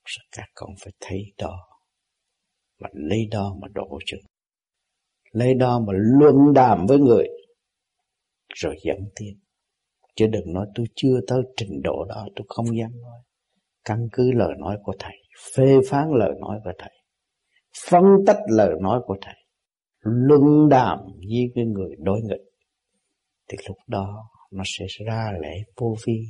rồi 0.04 0.24
các 0.32 0.46
con 0.54 0.70
phải 0.84 0.92
thấy 1.00 1.18
đó 1.38 1.68
mà 2.80 2.88
lấy 2.92 3.20
đó 3.30 3.54
mà 3.62 3.68
đổ 3.74 3.98
chừng 4.06 4.20
lấy 5.32 5.54
đó 5.54 5.80
mà 5.86 5.92
luận 5.96 6.36
đàm 6.54 6.86
với 6.86 6.98
người, 6.98 7.26
rồi 8.54 8.76
dẫn 8.84 8.98
tiến 9.16 9.40
chứ 10.16 10.26
đừng 10.26 10.52
nói 10.52 10.66
tôi 10.74 10.86
chưa 10.94 11.20
tới 11.26 11.42
trình 11.56 11.82
độ 11.82 12.04
đó, 12.08 12.26
tôi 12.36 12.44
không 12.48 12.66
dám 12.66 12.90
nói. 13.02 13.20
Căn 13.84 14.08
cứ 14.12 14.32
lời 14.32 14.52
nói 14.58 14.76
của 14.82 14.94
thầy, 14.98 15.16
phê 15.54 15.78
phán 15.88 16.08
lời 16.12 16.30
nói 16.40 16.60
của 16.64 16.72
thầy, 16.78 16.92
phân 17.90 18.04
tích 18.26 18.36
lời 18.48 18.74
nói 18.80 19.00
của 19.06 19.16
thầy, 19.22 19.34
luận 20.00 20.68
đàm 20.70 20.98
với 20.98 21.52
cái 21.54 21.64
người 21.64 21.90
đối 21.98 22.20
nghịch, 22.20 22.44
thì 23.48 23.58
lúc 23.68 23.76
đó 23.86 24.30
nó 24.50 24.62
sẽ 24.66 24.86
ra 25.06 25.32
lẽ 25.42 25.54
vô 25.76 25.96
vi 26.06 26.22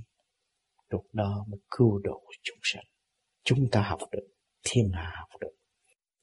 lúc 0.90 1.06
đó 1.12 1.44
mới 1.48 1.60
cứu 1.70 2.00
độ 2.04 2.22
chúng 2.42 2.58
sanh 2.62 2.84
chúng 3.44 3.58
ta 3.72 3.82
học 3.82 3.98
được 4.12 4.26
thiên 4.64 4.90
hạ 4.92 5.12
học 5.16 5.40
được 5.40 5.52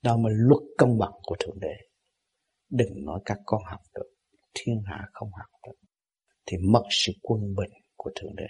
đó 0.04 0.18
mới 0.18 0.34
luật 0.36 0.62
công 0.78 0.98
bằng 0.98 1.14
của 1.24 1.36
thượng 1.40 1.60
đế 1.60 1.76
đừng 2.70 3.06
nói 3.06 3.20
các 3.26 3.38
con 3.46 3.62
học 3.72 3.82
được 3.96 4.10
thiên 4.54 4.82
hạ 4.86 5.06
không 5.14 5.30
học 5.32 5.50
được 5.68 5.88
thì 6.46 6.58
mất 6.58 6.84
sự 6.90 7.14
quân 7.22 7.42
bình 7.56 7.72
của 7.96 8.12
thượng 8.16 8.36
đế 8.36 8.48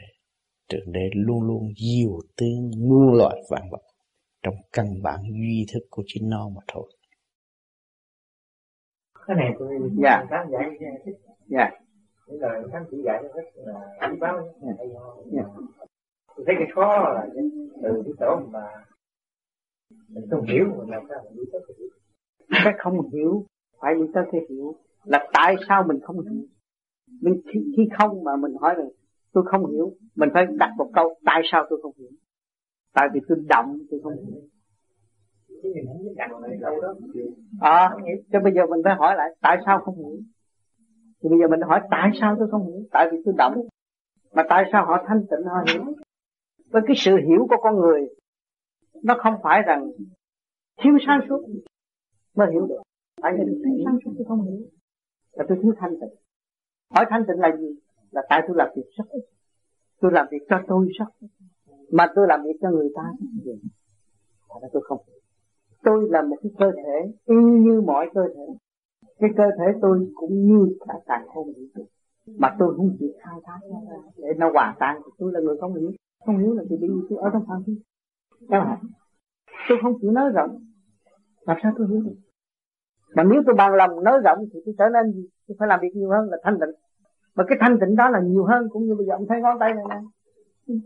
thượng 0.69 0.91
đế 0.91 1.09
luôn 1.13 1.41
luôn 1.41 1.73
diều 1.77 2.19
tiếng 2.37 2.71
muôn 2.77 3.13
loại 3.17 3.41
vạn 3.49 3.61
vật 3.71 3.81
trong 4.43 4.55
căn 4.73 4.85
bản 5.03 5.19
duy 5.23 5.65
thức 5.73 5.87
của 5.89 6.03
chính 6.05 6.29
nó 6.29 6.49
mà 6.49 6.61
thôi 6.67 6.91
cái 9.27 9.37
này 9.37 9.51
tôi 9.59 9.69
dạ 10.03 10.25
khán 10.29 10.47
giả 10.51 10.59
thích 11.05 11.15
dạ 11.47 11.69
những 12.27 12.41
lời 12.41 12.63
khán 12.71 12.83
chỉ 12.91 12.97
dạy 13.05 13.23
rất 13.35 13.43
là 13.55 13.97
báo 13.99 14.15
báu 14.19 14.53
dạ 15.31 15.43
tôi 16.37 16.45
thấy 16.47 16.55
cái 16.59 16.67
khó 16.75 17.13
là 17.13 17.27
từ 17.83 18.01
cái 18.05 18.13
chỗ 18.19 18.39
mà 18.51 18.59
mình 20.09 20.25
không 20.31 20.45
hiểu 20.45 20.65
mình 20.77 20.89
làm 20.89 21.03
sao 21.09 21.19
mình 21.23 21.35
đi 21.35 21.43
tới 21.51 21.61
hiểu. 21.77 21.87
Cái 22.63 22.73
không 22.77 23.09
hiểu 23.11 23.45
phải 23.79 23.95
đi 23.95 24.01
tới 24.13 24.23
cái 24.31 24.41
hiểu. 24.49 24.75
Là 25.03 25.27
tại 25.33 25.55
sao 25.67 25.83
mình 25.87 25.99
không 26.03 26.15
hiểu? 26.15 26.43
Mình 27.21 27.41
khi, 27.53 27.73
khi 27.77 27.83
không 27.97 28.23
mà 28.23 28.35
mình 28.35 28.53
hỏi 28.61 28.75
rằng 28.77 28.87
tôi 29.33 29.43
không 29.47 29.71
hiểu. 29.71 29.93
Mình 30.15 30.29
phải 30.33 30.45
đặt 30.59 30.69
một 30.77 30.89
câu 30.93 31.15
tại 31.25 31.41
sao 31.51 31.65
tôi 31.69 31.79
không 31.81 31.93
hiểu? 31.97 32.09
Tại 32.93 33.07
vì 33.13 33.19
tôi 33.27 33.37
động 33.49 33.77
tôi 33.91 33.99
không 34.03 34.13
hiểu. 34.13 34.41
À, 37.59 37.89
cho 38.31 38.39
bây 38.39 38.53
giờ 38.53 38.65
mình 38.65 38.81
phải 38.83 38.95
hỏi 38.95 39.15
lại 39.17 39.29
tại 39.41 39.57
sao 39.65 39.79
không 39.79 39.97
hiểu? 39.97 40.17
Thì 41.23 41.29
bây 41.29 41.39
giờ 41.39 41.47
mình 41.47 41.61
hỏi 41.61 41.81
tại 41.91 42.09
sao 42.19 42.35
tôi 42.39 42.47
không 42.51 42.67
hiểu? 42.67 42.83
Tại 42.91 43.07
vì 43.11 43.17
tôi 43.25 43.33
động. 43.37 43.67
Mà 44.33 44.43
tại 44.49 44.69
sao 44.71 44.85
họ 44.85 45.03
thanh 45.07 45.21
tịnh 45.21 45.45
họ 45.45 45.63
hiểu 45.73 45.95
với 46.69 46.81
cái 46.87 46.95
sự 46.99 47.15
hiểu 47.15 47.47
của 47.49 47.57
con 47.61 47.75
người 47.75 48.07
nó 49.03 49.15
không 49.23 49.33
phải 49.43 49.61
rằng 49.65 49.91
thiếu 50.83 50.93
sáng 51.07 51.19
suốt 51.29 51.41
mới 52.35 52.51
hiểu 52.51 52.65
được. 52.67 52.81
Tại 53.21 53.33
vì 53.37 53.43
tôi 53.47 53.55
thiếu 53.65 53.85
sáng 53.85 53.97
suốt 54.05 54.11
tôi 54.17 54.25
không 54.27 54.41
hiểu. 54.41 54.67
Là 55.31 55.45
tôi 55.47 55.57
thiếu 55.63 55.73
thanh 55.77 55.91
tịnh. 55.91 56.15
Hỏi 56.95 57.05
thanh 57.09 57.23
tịnh 57.27 57.39
là 57.39 57.57
gì? 57.59 57.75
Là 58.11 58.21
tại 58.29 58.43
tôi 58.47 58.57
làm 58.57 58.69
việc 58.75 58.85
rất 58.97 59.05
ít. 59.09 59.21
Tôi 60.01 60.11
làm 60.11 60.27
việc 60.31 60.45
cho 60.49 60.61
tôi 60.67 60.87
rất 60.99 61.05
ít. 61.19 61.27
Mà 61.91 62.07
tôi 62.15 62.25
làm 62.29 62.43
việc 62.43 62.57
cho 62.61 62.69
người 62.69 62.89
ta 62.95 63.03
thì 63.45 63.51
là 64.61 64.67
tôi 64.73 64.81
không 64.85 64.99
tôi 65.83 66.07
là 66.09 66.21
một 66.21 66.37
cái 66.43 66.51
cơ 66.59 66.71
thể 66.75 67.11
y 67.25 67.35
như 67.35 67.81
mọi 67.81 68.09
cơ 68.13 68.21
thể. 68.35 68.53
Cái 69.19 69.29
cơ 69.37 69.43
thể 69.57 69.65
tôi 69.81 70.11
cũng 70.15 70.47
như 70.47 70.77
cả 70.87 70.93
càng 71.05 71.27
không 71.33 71.45
vũ 71.45 71.61
trụ 71.75 71.85
mà 72.35 72.55
tôi 72.59 72.73
không 72.77 72.95
chịu 72.99 73.09
khai 73.23 73.39
thác 73.43 73.59
để 74.17 74.27
nó 74.37 74.51
hòa 74.53 74.75
tan 74.79 75.01
tôi 75.17 75.31
là 75.33 75.39
người 75.39 75.57
không 75.61 75.75
hiểu 75.75 75.91
không 76.25 76.37
hiểu 76.37 76.53
là 76.53 76.63
thì 76.69 76.77
bị 76.77 76.87
tôi 77.09 77.19
ở 77.21 77.29
trong 77.33 77.45
phạm 77.47 77.63
vi. 77.67 77.73
Các 78.49 78.59
bạn 78.59 78.79
tôi 79.69 79.77
không 79.81 79.93
chịu 80.01 80.11
nói 80.11 80.29
rộng. 80.29 80.59
Làm 81.41 81.57
sao 81.63 81.73
tôi 81.77 81.87
hiểu 81.87 82.01
được? 82.01 82.15
Mà 83.15 83.23
nếu 83.23 83.43
tôi 83.45 83.55
bằng 83.55 83.73
lòng 83.73 84.03
nói 84.03 84.19
rộng 84.23 84.37
thì 84.53 84.59
tôi 84.65 84.75
trở 84.77 84.89
nên 84.89 85.13
gì? 85.13 85.29
Tôi 85.47 85.55
phải 85.59 85.67
làm 85.67 85.79
việc 85.81 85.95
nhiều 85.95 86.09
hơn 86.09 86.29
là 86.29 86.37
thanh 86.43 86.59
tịnh. 86.59 86.75
Mà 87.35 87.43
cái 87.47 87.57
thanh 87.61 87.77
tịnh 87.79 87.95
đó 87.95 88.09
là 88.09 88.19
nhiều 88.19 88.45
hơn 88.45 88.69
cũng 88.69 88.85
như 88.85 88.95
bây 88.95 89.05
giờ 89.05 89.13
ông 89.13 89.25
thấy 89.29 89.41
ngón 89.41 89.59
tay 89.59 89.73
này 89.73 89.83
nè. 89.89 90.01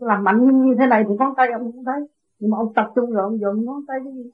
Tôi 0.00 0.08
làm 0.08 0.24
mạnh 0.24 0.66
như 0.66 0.74
thế 0.78 0.86
này 0.86 1.04
thì 1.08 1.14
ngón 1.18 1.34
tay 1.36 1.48
ông 1.52 1.72
cũng 1.72 1.84
thấy. 1.84 2.00
Nhưng 2.38 2.50
mà 2.50 2.58
ông 2.58 2.74
tập 2.74 2.92
trung 2.94 3.10
rồi 3.10 3.22
ông 3.22 3.40
dùng 3.40 3.64
ngón 3.64 3.86
tay 3.88 3.98
cái 4.04 4.12
gì? 4.12 4.30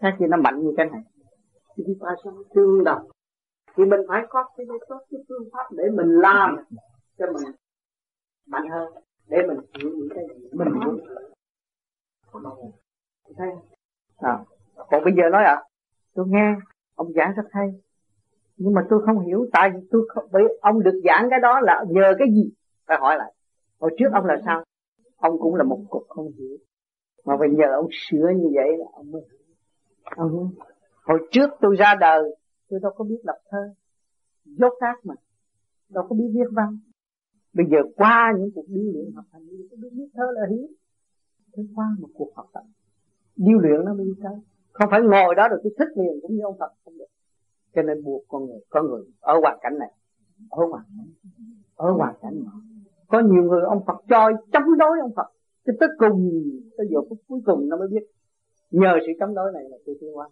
Khác 0.00 0.16
gì 0.20 0.26
nó 0.26 0.36
mạnh 0.36 0.60
như 0.60 0.72
cái 0.76 0.86
này. 0.86 1.02
Thì 1.76 1.84
đi 1.86 1.96
qua 2.00 2.16
sao 2.24 2.32
tương 2.54 2.84
đồng. 2.84 3.08
Thì 3.76 3.84
mình 3.84 4.00
phải 4.08 4.26
có 4.28 4.44
cái 4.56 4.66
có 4.88 5.00
cái 5.10 5.20
phương 5.28 5.48
pháp 5.52 5.64
để 5.70 5.84
mình 5.90 6.08
làm 6.08 6.56
cho 7.18 7.26
mình 7.26 7.52
mạnh 8.46 8.68
hơn 8.68 8.92
để 9.28 9.38
mình 9.48 9.58
hiểu 9.78 9.90
những 9.96 10.08
cái 10.14 10.24
gì. 10.28 10.48
Mình 10.52 10.68
muốn 10.72 11.00
thấy 13.36 13.48
à. 14.18 14.38
còn 14.76 15.04
bây 15.04 15.14
giờ 15.16 15.22
nói 15.32 15.44
à 15.44 15.62
tôi 16.14 16.26
nghe 16.28 16.54
ông 16.94 17.12
giảng 17.12 17.32
rất 17.36 17.42
hay. 17.50 17.68
Nhưng 18.56 18.74
mà 18.74 18.86
tôi 18.90 19.02
không 19.06 19.26
hiểu 19.26 19.46
tại 19.52 19.70
vì 19.74 19.88
tôi 19.90 20.08
không 20.08 20.24
bởi 20.32 20.42
ông 20.60 20.82
được 20.82 21.00
giảng 21.04 21.26
cái 21.30 21.40
đó 21.40 21.60
là 21.60 21.84
nhờ 21.88 22.14
cái 22.18 22.28
gì? 22.28 22.50
Phải 22.86 22.98
hỏi 23.00 23.16
lại. 23.18 23.32
Hồi 23.80 23.90
trước 23.98 24.08
ông 24.12 24.24
là 24.24 24.36
sao? 24.44 24.64
Ông 25.16 25.38
cũng 25.38 25.54
là 25.54 25.64
một 25.64 25.80
cục 25.90 26.02
không 26.08 26.32
hiểu. 26.38 26.56
Mà 27.24 27.36
bây 27.36 27.48
giờ 27.58 27.64
ông 27.74 27.86
sửa 27.90 28.28
như 28.36 28.50
vậy 28.54 28.76
là 28.78 28.86
ông 28.92 29.10
mới 29.10 29.22
ông 30.16 30.50
hồi 31.02 31.28
trước 31.30 31.50
tôi 31.60 31.76
ra 31.76 31.94
đời 32.00 32.22
tôi 32.68 32.80
đâu 32.82 32.92
có 32.96 33.04
biết 33.04 33.20
đọc 33.24 33.36
thơ. 33.50 33.74
Dốt 34.44 34.72
khác 34.80 34.98
mà. 35.04 35.14
Đâu 35.88 36.06
có 36.08 36.14
biết 36.16 36.30
viết 36.34 36.48
văn 36.52 36.78
bây 37.52 37.66
giờ 37.70 37.78
qua 37.96 38.32
những 38.38 38.50
cuộc 38.54 38.64
điêu 38.68 38.92
luyện 38.92 39.12
học 39.14 39.24
hành 39.32 39.42
tôi 39.70 39.78
biết 39.82 39.88
viết 39.92 40.08
thơ 40.14 40.24
là 40.34 40.46
hiếm. 40.50 40.66
Thế 41.56 41.62
qua 41.74 41.86
một 42.00 42.08
cuộc 42.14 42.32
học 42.36 42.46
tập, 42.52 42.62
điêu 43.36 43.58
luyện 43.58 43.84
nó 43.84 43.94
mới 43.94 44.06
đi 44.06 44.14
tới. 44.22 44.34
Không 44.72 44.88
phải 44.90 45.00
ngồi 45.02 45.34
đó 45.34 45.48
rồi 45.48 45.60
cứ 45.64 45.70
thích 45.78 45.88
liền 45.96 46.20
cũng 46.22 46.34
như 46.36 46.42
ông 46.42 46.58
Phật, 46.58 46.72
không 46.84 46.98
được. 46.98 47.10
Cho 47.74 47.82
nên 47.82 48.04
buộc 48.04 48.24
con 48.28 48.46
người 48.46 48.60
con 48.68 48.86
người 48.86 49.04
ở 49.20 49.40
hoàn 49.40 49.58
cảnh 49.62 49.78
này, 49.78 49.92
ở 50.50 50.66
hoàn 50.66 50.84
cảnh 50.84 51.08
ở 51.76 51.90
hoàn 51.90 52.14
cảnh 52.22 52.34
này. 52.34 52.52
Có 53.08 53.20
nhiều 53.20 53.42
người 53.42 53.62
ông 53.62 53.84
Phật 53.86 53.96
cho 54.08 54.30
chống 54.52 54.78
đối 54.78 54.98
ông 55.00 55.12
Phật. 55.16 55.26
Cho 55.66 55.72
tới 55.80 55.88
cùng, 55.98 56.30
tới 56.76 56.86
giờ 56.90 56.98
phút 57.08 57.18
cuối 57.28 57.40
cùng 57.44 57.68
nó 57.68 57.76
mới 57.76 57.88
biết, 57.88 58.06
nhờ 58.70 58.92
sự 59.06 59.12
chống 59.20 59.34
đối 59.34 59.52
này 59.52 59.64
là 59.70 59.76
tôi 59.86 59.96
tiến 60.00 60.12
hóa. 60.14 60.28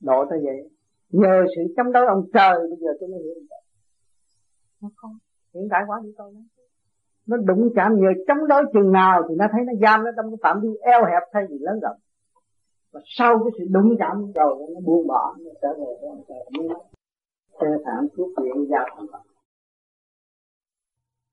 Độ 0.00 0.24
tới 0.30 0.40
vậy, 0.44 0.70
nhờ 1.10 1.44
sự 1.56 1.62
chống 1.76 1.92
đối 1.92 2.06
ông 2.06 2.24
trời, 2.34 2.58
bây 2.70 2.78
giờ 2.80 2.90
tôi 3.00 3.08
mới 3.08 3.18
hiểu 3.22 3.34
được. 3.34 3.46
Nó 4.80 4.90
không 4.96 5.18
hiện 5.56 5.68
tại 5.70 5.82
quá 5.86 6.00
đi 6.04 6.10
tôi 6.18 6.32
nói. 6.32 6.42
Nó 7.26 7.36
đụng 7.36 7.68
chạm 7.76 7.94
nhờ 8.00 8.08
chống 8.28 8.48
đối 8.48 8.64
chừng 8.72 8.92
nào 8.92 9.22
thì 9.28 9.34
nó 9.38 9.46
thấy 9.52 9.64
nó 9.66 9.72
giam 9.82 10.04
nó 10.04 10.10
trong 10.16 10.26
cái 10.30 10.38
phạm 10.42 10.60
vi 10.60 10.68
eo 10.82 11.04
hẹp 11.04 11.22
thay 11.32 11.46
vì 11.50 11.56
lớn 11.60 11.80
rộng. 11.82 11.96
Và 12.92 13.00
sau 13.04 13.38
cái 13.38 13.50
sự 13.58 13.64
đụng 13.70 13.96
chạm 13.98 14.32
rồi 14.34 14.56
nó 14.74 14.80
buông 14.86 15.06
bỏ 15.06 15.34
nó 15.38 15.50
trở 15.62 15.68
về 15.68 15.92
với 16.00 16.08
ông 16.08 16.22
trời. 16.28 16.38
Xe 17.60 17.66
phạm 17.84 18.06
thuốc 18.16 18.28
viện 18.42 18.66
giao 18.70 18.86
thành 18.96 19.06
Phật 19.12 19.18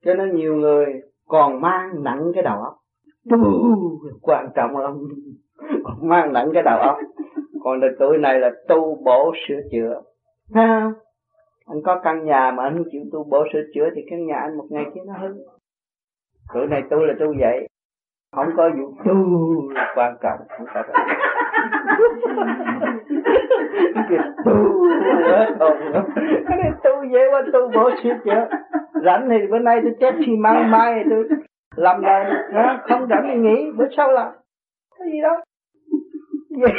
cho 0.05 0.13
nên 0.13 0.35
nhiều 0.35 0.55
người 0.55 0.85
còn 1.27 1.61
mang 1.61 2.03
nặng 2.03 2.31
cái 2.33 2.43
đầu 2.43 2.61
óc. 2.61 2.77
Quan 4.21 4.47
trọng 4.55 4.77
lắm. 4.77 4.97
Còn 5.83 6.07
mang 6.07 6.33
nặng 6.33 6.49
cái 6.53 6.63
đầu 6.63 6.79
óc. 6.79 6.97
Còn 7.63 7.79
là 7.79 7.87
tuổi 7.99 8.17
này 8.17 8.39
là 8.39 8.51
tu 8.67 8.95
bổ 9.03 9.31
sửa 9.47 9.61
chữa. 9.71 10.01
Ha 10.53 10.91
anh 11.69 11.81
có 11.85 11.99
căn 12.03 12.25
nhà 12.25 12.51
mà 12.51 12.63
anh 12.63 12.73
không 12.77 12.87
chịu 12.91 13.01
tu 13.11 13.23
bổ 13.23 13.45
sửa 13.53 13.61
chữa 13.73 13.89
thì 13.95 14.01
căn 14.09 14.25
nhà 14.25 14.35
anh 14.35 14.57
một 14.57 14.65
ngày 14.69 14.85
kia 14.95 15.01
nó 15.07 15.13
hư. 15.13 15.33
Tuổi 16.53 16.67
này 16.67 16.83
tu 16.89 16.97
là 16.97 17.13
tu 17.19 17.33
vậy. 17.39 17.67
Không 18.35 18.49
có 18.57 18.69
vụ 18.77 18.93
tu 19.05 19.15
quan 19.95 20.15
trọng, 20.21 20.39
không 20.57 20.67
có 20.73 20.83
tu 20.83 20.93
hết 25.27 25.55
hồn 25.59 25.77
cái 26.47 26.57
này 26.57 26.71
tu 26.83 26.91
dễ 27.13 27.19
quá, 27.31 27.43
tu 27.53 27.59
bổ 27.73 27.89
sửa 28.03 28.13
chữa. 28.25 28.47
Rảnh 29.05 29.29
thì 29.29 29.47
bữa 29.51 29.59
nay 29.59 29.79
tôi 29.83 29.93
chết 29.99 30.15
xi 30.25 30.31
măng, 30.37 30.71
mai 30.71 31.03
tôi 31.09 31.23
làm 31.75 32.01
đời. 32.01 32.33
Không 32.89 33.07
rảnh 33.09 33.27
thì 33.31 33.39
nghỉ, 33.39 33.71
bữa 33.77 33.87
sau 33.97 34.11
làm. 34.11 34.31
Cái 34.99 35.07
gì 35.11 35.21
đâu. 35.21 35.35
Vậy 36.59 36.71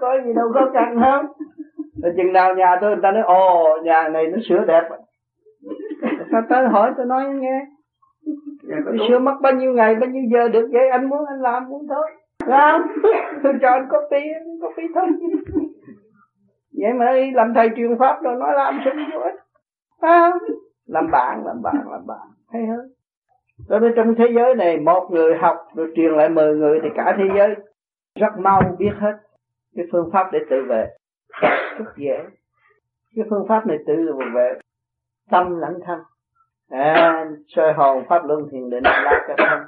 có 0.00 0.18
gì 0.24 0.32
đâu 0.32 0.50
có 0.54 0.70
cần 0.74 1.00
không 1.00 1.26
rồi 2.02 2.12
chừng 2.16 2.32
nào 2.32 2.54
nhà 2.54 2.76
tôi 2.80 2.90
người 2.90 3.02
ta 3.02 3.12
nói 3.12 3.22
ồ 3.22 3.78
nhà 3.84 4.08
này 4.08 4.26
nó 4.26 4.38
sửa 4.48 4.64
đẹp. 4.64 4.82
Sao 6.32 6.42
tới 6.48 6.66
hỏi 6.66 6.92
tôi 6.96 7.06
nói 7.06 7.24
nghe 7.34 7.66
tôi 8.84 8.96
sửa 9.08 9.18
mất 9.18 9.34
bao 9.42 9.52
nhiêu 9.52 9.72
ngày 9.72 9.94
bao 9.94 10.10
nhiêu 10.10 10.22
giờ 10.32 10.48
được 10.48 10.68
vậy? 10.72 10.88
Anh 10.88 11.08
muốn 11.08 11.26
anh 11.28 11.40
làm 11.40 11.68
muốn 11.68 11.86
thôi. 11.88 12.10
Không 12.46 12.82
tôi 13.42 13.52
cho 13.62 13.68
anh 13.68 13.86
có 13.90 14.08
phí 14.10 14.16
có 14.62 14.70
phí 14.76 14.82
thôi. 14.94 15.06
Vậy 16.82 16.92
mà 16.92 17.12
làm 17.34 17.54
thầy 17.54 17.68
truyền 17.76 17.98
pháp 17.98 18.22
rồi 18.22 18.36
nói 18.36 18.52
làm 18.54 18.80
sao 18.84 18.94
vô 19.12 19.20
ích 19.20 19.34
không 20.00 20.32
làm 20.86 21.10
bạn 21.10 21.46
làm 21.46 21.62
bạn 21.62 21.76
làm 21.90 22.06
bạn. 22.06 22.28
Hay 22.52 22.66
hơn. 22.66 22.86
Cho 23.68 23.78
nên 23.78 23.92
trong 23.96 24.14
thế 24.14 24.24
giới 24.34 24.54
này 24.54 24.76
một 24.80 25.08
người 25.10 25.34
học 25.34 25.56
rồi 25.74 25.92
truyền 25.96 26.12
lại 26.12 26.28
mười 26.28 26.56
người 26.56 26.80
thì 26.82 26.88
cả 26.94 27.14
thế 27.18 27.24
giới 27.36 27.54
rất 28.20 28.38
mau 28.38 28.62
biết 28.78 28.92
hết 28.98 29.12
cái 29.76 29.86
phương 29.92 30.10
pháp 30.12 30.28
để 30.32 30.38
tự 30.50 30.56
vệ 30.68 30.86
rất 31.78 31.92
dễ 31.96 32.18
cái 33.16 33.24
phương 33.30 33.46
pháp 33.48 33.66
này 33.66 33.78
tự 33.86 34.12
vệ 34.34 34.58
tâm 35.30 35.58
lãnh 35.58 35.78
thân 35.86 35.98
à, 36.70 37.24
soi 37.48 37.72
hồn 37.72 38.04
pháp 38.08 38.24
luân 38.24 38.48
thiền 38.52 38.70
định 38.70 38.82
là 38.84 39.24
cho 39.28 39.34
thân. 39.38 39.60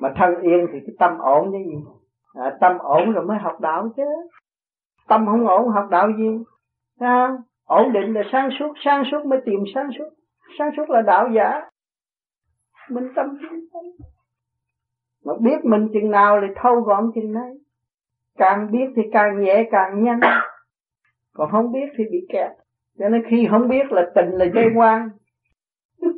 Mà 0.00 0.12
thân 0.16 0.40
yên 0.42 0.66
thì 0.72 0.78
cái 0.86 0.94
tâm 0.98 1.18
ổn 1.18 1.50
như 1.50 1.58
gì? 1.58 1.76
À, 2.34 2.56
tâm 2.60 2.78
ổn 2.78 3.12
rồi 3.12 3.24
mới 3.24 3.38
học 3.38 3.60
đạo 3.60 3.88
chứ. 3.96 4.02
Tâm 5.08 5.26
không 5.26 5.46
ổn 5.46 5.68
học 5.68 5.86
đạo 5.90 6.08
gì? 6.18 6.38
Sao 7.00 7.38
ổn 7.64 7.92
định 7.92 8.14
là 8.14 8.22
sáng 8.32 8.48
suốt 8.58 8.72
sáng 8.84 9.02
suốt 9.10 9.26
mới 9.26 9.40
tìm 9.44 9.60
sáng 9.74 9.88
suốt. 9.98 10.08
Sáng 10.58 10.70
suốt 10.76 10.90
là 10.90 11.02
đạo 11.02 11.28
giả. 11.34 11.60
Mình 12.90 13.08
tâm 13.16 13.38
mà 15.24 15.32
biết 15.40 15.64
mình 15.64 15.88
chừng 15.92 16.10
nào 16.10 16.38
thì 16.40 16.54
thâu 16.56 16.80
gọn 16.80 17.10
chừng 17.14 17.32
này 17.32 17.50
càng 18.38 18.70
biết 18.70 18.86
thì 18.96 19.02
càng 19.12 19.44
dễ 19.46 19.68
càng 19.70 20.04
nhanh. 20.04 20.20
Còn 21.32 21.50
không 21.50 21.72
biết 21.72 21.86
thì 21.98 22.04
bị 22.10 22.26
kẹt. 22.32 22.50
Cho 22.98 23.08
nên 23.08 23.22
khi 23.30 23.46
không 23.50 23.68
biết 23.68 23.92
là 23.92 24.10
tình 24.14 24.30
là 24.30 24.46
dây 24.54 24.64
quan 24.76 25.08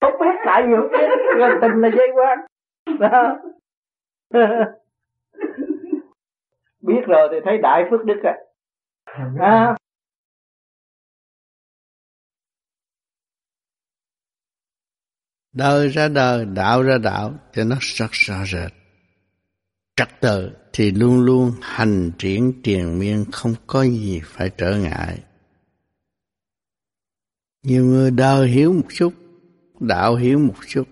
không 0.00 0.12
biết 0.20 0.36
tại 0.46 0.62
vì 0.66 0.74
không 0.76 0.88
biết 0.92 1.08
là 1.36 1.58
tình 1.62 1.80
là 1.80 1.90
dây 1.96 2.08
quan 2.16 2.38
biết 6.80 7.02
rồi 7.06 7.28
thì 7.32 7.36
thấy 7.44 7.58
đại 7.58 7.84
phước 7.90 8.04
đức 8.04 8.20
à, 8.22 8.34
à. 9.40 9.74
Đời 15.52 15.88
ra 15.88 16.08
đời 16.08 16.46
đạo 16.56 16.82
ra 16.82 16.98
đạo 17.04 17.30
cho 17.52 17.64
nó 17.64 17.76
rất 17.80 18.10
rõ 18.10 18.34
rệt 18.44 18.75
trật 19.96 20.08
tự 20.20 20.50
thì 20.72 20.90
luôn 20.90 21.20
luôn 21.20 21.52
hành 21.60 22.10
triển 22.18 22.62
triền 22.62 22.98
miên, 22.98 23.24
không 23.32 23.54
có 23.66 23.82
gì 23.82 24.20
phải 24.24 24.50
trở 24.50 24.76
ngại. 24.76 25.22
Nhiều 27.62 27.84
người 27.84 28.10
đời 28.10 28.48
hiểu 28.48 28.72
một 28.72 28.86
chút 28.88 29.12
đạo 29.80 30.16
hiểu 30.16 30.38
một 30.38 30.54
chút, 30.68 30.88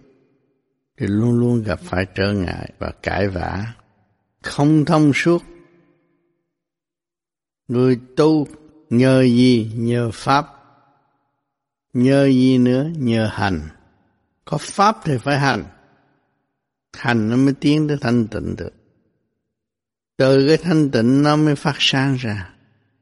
thì 0.97 1.06
luôn 1.06 1.39
luôn 1.39 1.62
gặp 1.62 1.81
phải 1.81 2.06
trở 2.14 2.32
ngại 2.32 2.72
và 2.78 2.93
cãi 3.02 3.28
vã. 3.28 3.74
Không 4.43 4.85
thông 4.85 5.12
suốt. 5.14 5.43
Người 7.68 8.01
tu 8.16 8.47
nhờ 8.90 9.22
gì 9.22 9.72
nhờ 9.76 10.10
pháp, 10.12 10.47
nhờ 11.93 12.26
gì 12.26 12.59
nữa 12.59 12.90
nhờ 12.97 13.28
hành. 13.32 13.60
Có 14.44 14.59
pháp 14.60 14.97
thì 15.05 15.18
phải 15.18 15.39
hành. 15.39 15.64
Hành 16.97 17.31
nó 17.31 17.36
mới 17.36 17.55
tiến 17.60 17.89
tới 17.89 17.97
thanh 18.01 18.26
tịnh 18.26 18.56
được 18.56 18.84
từ 20.16 20.49
cái 20.49 20.57
thanh 20.57 20.91
tịnh 20.91 21.23
nó 21.23 21.36
mới 21.36 21.57
phát 21.57 21.77
sáng 21.78 22.16
ra. 22.16 22.55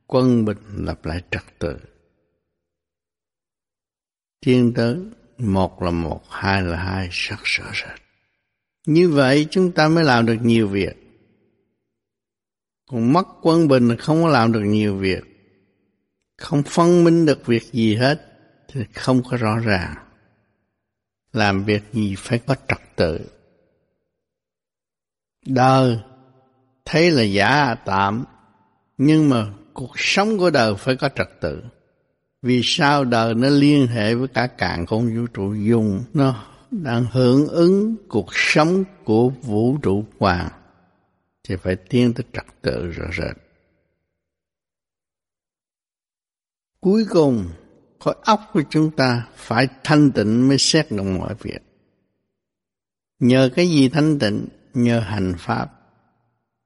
Quân 0.06 0.44
bình 0.44 0.58
lập 0.76 1.04
lại 1.04 1.22
trật 1.30 1.44
tự. 1.58 1.76
Tiến 4.40 4.72
tới 4.76 4.96
một 5.38 5.82
là 5.82 5.90
một, 5.90 6.22
hai 6.30 6.62
là 6.62 6.76
hai, 6.76 7.08
sắc 7.12 7.40
sở 7.44 7.64
rệt 7.74 8.02
như 8.86 9.10
vậy 9.10 9.46
chúng 9.50 9.72
ta 9.72 9.88
mới 9.88 10.04
làm 10.04 10.26
được 10.26 10.38
nhiều 10.42 10.68
việc. 10.68 10.96
Còn 12.90 13.12
mất 13.12 13.26
quân 13.42 13.68
bình 13.68 13.88
là 13.88 13.96
không 13.96 14.22
có 14.22 14.28
làm 14.28 14.52
được 14.52 14.62
nhiều 14.64 14.96
việc. 14.96 15.24
Không 16.38 16.62
phân 16.62 17.04
minh 17.04 17.26
được 17.26 17.46
việc 17.46 17.62
gì 17.72 17.94
hết, 17.94 18.20
thì 18.68 18.80
không 18.94 19.22
có 19.30 19.36
rõ 19.36 19.58
ràng. 19.58 19.94
Làm 21.32 21.64
việc 21.64 21.82
gì 21.92 22.14
phải 22.18 22.38
có 22.38 22.54
trật 22.68 22.80
tự. 22.96 23.20
Đời 25.46 25.98
thấy 26.84 27.10
là 27.10 27.22
giả 27.22 27.74
tạm, 27.84 28.24
nhưng 28.98 29.28
mà 29.28 29.46
cuộc 29.74 29.92
sống 29.96 30.38
của 30.38 30.50
đời 30.50 30.74
phải 30.78 30.96
có 30.96 31.08
trật 31.08 31.28
tự 31.40 31.62
vì 32.42 32.60
sao 32.64 33.04
đời 33.04 33.34
nó 33.34 33.48
liên 33.48 33.86
hệ 33.86 34.14
với 34.14 34.28
cả 34.28 34.46
cạn 34.46 34.86
con 34.86 35.16
vũ 35.16 35.26
trụ 35.26 35.54
dùng 35.54 36.04
nó 36.14 36.44
đang 36.70 37.04
hưởng 37.12 37.48
ứng 37.48 37.96
cuộc 38.08 38.28
sống 38.32 38.84
của 39.04 39.28
vũ 39.28 39.78
trụ 39.82 40.04
hoàng 40.18 40.50
thì 41.48 41.56
phải 41.56 41.76
tiến 41.76 42.12
tới 42.12 42.24
trật 42.32 42.46
tự 42.62 42.86
rõ 42.86 43.04
rệt 43.18 43.36
cuối 46.82 47.06
cùng, 47.10 47.48
khối 47.98 48.14
óc 48.22 48.50
của 48.52 48.62
chúng 48.70 48.90
ta 48.90 49.26
phải 49.36 49.68
thanh 49.84 50.10
tịnh 50.10 50.48
mới 50.48 50.58
xét 50.58 50.90
được 50.90 51.02
mọi 51.02 51.34
việc. 51.34 51.58
Nhờ 53.18 53.50
cái 53.54 53.68
gì 53.68 53.88
thanh 53.88 54.18
tịnh? 54.18 54.46
Nhờ 54.74 55.00
hành 55.00 55.34
pháp. 55.38 55.81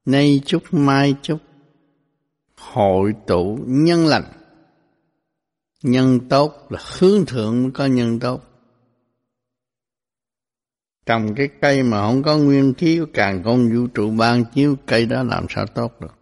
Nay 0.07 0.41
chút 0.45 0.63
mai 0.71 1.15
chút 1.21 1.37
hội 2.57 3.13
tụ 3.27 3.59
nhân 3.67 4.05
lành. 4.05 4.23
Nhân 5.83 6.19
tốt 6.29 6.67
là 6.69 6.79
hướng 6.99 7.25
thượng 7.25 7.63
mới 7.63 7.71
có 7.71 7.85
nhân 7.85 8.19
tốt. 8.19 8.41
Trồng 11.05 11.35
cái 11.35 11.49
cây 11.61 11.83
mà 11.83 12.01
không 12.07 12.23
có 12.23 12.37
nguyên 12.37 12.73
khí 12.73 13.01
càng 13.13 13.41
con 13.45 13.69
vũ 13.75 13.87
trụ 13.87 14.11
ban 14.11 14.45
chiếu 14.53 14.75
cây 14.85 15.05
đó 15.05 15.23
làm 15.23 15.45
sao 15.49 15.65
tốt 15.67 16.01
được, 16.01 16.15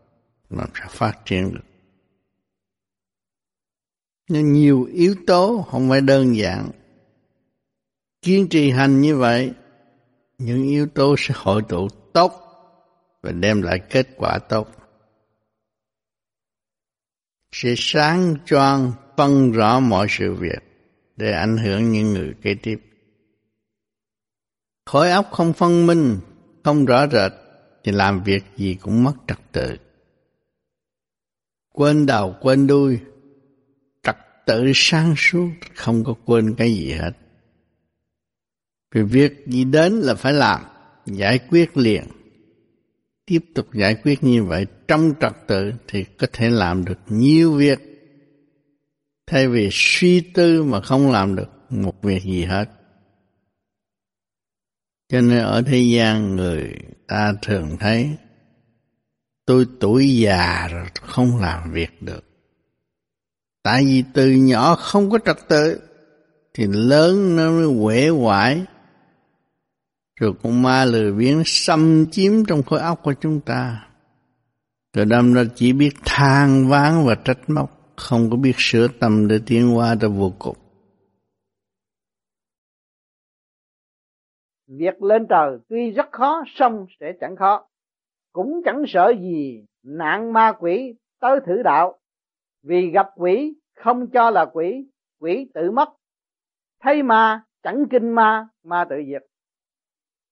làm 0.49 0.69
sao 0.73 0.87
phát 0.89 1.25
triển 1.25 1.53
được 1.53 1.65
nhưng 4.29 4.53
nhiều 4.53 4.83
yếu 4.83 5.15
tố 5.27 5.65
không 5.71 5.89
phải 5.89 6.01
đơn 6.01 6.37
giản 6.37 6.69
kiên 8.21 8.47
trì 8.47 8.71
hành 8.71 9.01
như 9.01 9.17
vậy 9.17 9.53
những 10.37 10.63
yếu 10.63 10.87
tố 10.87 11.15
sẽ 11.17 11.33
hội 11.37 11.61
tụ 11.69 11.87
tốt 12.13 12.44
và 13.25 13.31
đem 13.31 13.61
lại 13.61 13.79
kết 13.79 14.07
quả 14.17 14.39
tốt. 14.39 14.71
Sẽ 17.51 17.73
sáng 17.77 18.35
choan 18.45 18.91
phân 19.17 19.51
rõ 19.51 19.79
mọi 19.79 20.07
sự 20.09 20.33
việc 20.33 20.59
để 21.17 21.31
ảnh 21.31 21.57
hưởng 21.57 21.91
những 21.91 22.13
người 22.13 22.33
kế 22.41 22.55
tiếp. 22.55 22.79
Khối 24.85 25.11
óc 25.11 25.29
không 25.31 25.53
phân 25.53 25.87
minh, 25.87 26.17
không 26.63 26.85
rõ 26.85 27.07
rệt, 27.07 27.31
thì 27.83 27.91
làm 27.91 28.23
việc 28.23 28.43
gì 28.57 28.77
cũng 28.81 29.03
mất 29.03 29.13
trật 29.27 29.39
tự. 29.51 29.77
Quên 31.73 32.05
đầu, 32.05 32.35
quên 32.41 32.67
đuôi, 32.67 32.99
trật 34.03 34.17
tự 34.45 34.71
sáng 34.75 35.13
suốt, 35.17 35.49
không 35.75 36.03
có 36.03 36.13
quên 36.25 36.55
cái 36.57 36.73
gì 36.73 36.91
hết. 36.91 37.11
Vì 38.91 39.01
việc 39.01 39.47
gì 39.47 39.63
đến 39.63 39.93
là 39.93 40.15
phải 40.15 40.33
làm, 40.33 40.61
giải 41.05 41.39
quyết 41.49 41.77
liền 41.77 42.03
tiếp 43.25 43.39
tục 43.55 43.67
giải 43.73 43.95
quyết 44.03 44.23
như 44.23 44.43
vậy 44.43 44.65
trong 44.87 45.13
trật 45.21 45.33
tự 45.47 45.71
thì 45.87 46.03
có 46.03 46.27
thể 46.33 46.49
làm 46.49 46.85
được 46.85 46.99
nhiều 47.07 47.53
việc. 47.53 47.79
Thay 49.27 49.47
vì 49.47 49.69
suy 49.71 50.19
tư 50.19 50.63
mà 50.63 50.81
không 50.81 51.11
làm 51.11 51.35
được 51.35 51.49
một 51.69 52.01
việc 52.01 52.23
gì 52.23 52.43
hết. 52.43 52.69
Cho 55.09 55.21
nên 55.21 55.43
ở 55.43 55.61
thế 55.65 55.79
gian 55.79 56.35
người 56.35 56.73
ta 57.07 57.33
thường 57.41 57.77
thấy, 57.79 58.09
tôi 59.45 59.65
tuổi 59.79 60.17
già 60.17 60.67
rồi 60.67 60.85
không 61.01 61.37
làm 61.37 61.71
việc 61.71 62.01
được. 62.01 62.25
Tại 63.63 63.85
vì 63.85 64.03
từ 64.13 64.31
nhỏ 64.31 64.75
không 64.75 65.09
có 65.09 65.19
trật 65.25 65.37
tự, 65.47 65.79
thì 66.53 66.67
lớn 66.67 67.35
nó 67.35 67.51
mới 67.51 67.67
quể 67.67 68.09
quải 68.23 68.65
rồi 70.19 70.33
con 70.43 70.61
ma 70.61 70.85
lười 70.85 71.11
biếng 71.11 71.41
xâm 71.45 72.05
chiếm 72.11 72.31
trong 72.47 72.63
khối 72.63 72.79
óc 72.79 72.99
của 73.03 73.13
chúng 73.13 73.41
ta. 73.41 73.87
Rồi 74.93 75.05
đâm 75.05 75.33
ra 75.33 75.43
chỉ 75.55 75.73
biết 75.73 75.91
than 76.05 76.67
ván 76.69 76.93
và 77.05 77.15
trách 77.15 77.39
móc, 77.47 77.69
không 77.95 78.29
có 78.31 78.37
biết 78.37 78.53
sửa 78.57 78.87
tâm 78.99 79.27
để 79.27 79.39
tiến 79.45 79.67
hóa 79.67 79.95
ra 79.95 80.07
vô 80.07 80.33
cùng. 80.39 80.57
Việc 84.67 85.03
lên 85.03 85.25
trời 85.29 85.57
tuy 85.69 85.91
rất 85.91 86.05
khó, 86.11 86.43
song 86.55 86.85
sẽ 86.99 87.13
chẳng 87.21 87.35
khó. 87.35 87.67
Cũng 88.33 88.61
chẳng 88.65 88.83
sợ 88.87 89.13
gì 89.21 89.65
nạn 89.83 90.33
ma 90.33 90.53
quỷ 90.59 90.95
tới 91.19 91.39
thử 91.45 91.63
đạo. 91.63 91.99
Vì 92.63 92.91
gặp 92.93 93.07
quỷ 93.15 93.53
không 93.75 94.07
cho 94.13 94.29
là 94.29 94.45
quỷ 94.53 94.87
quỷ 95.19 95.49
tự 95.53 95.71
mất. 95.71 95.89
Thấy 96.81 97.03
ma 97.03 97.43
chẳng 97.63 97.85
kinh 97.91 98.15
ma 98.15 98.47
ma 98.63 98.85
tự 98.89 98.95
diệt 99.07 99.23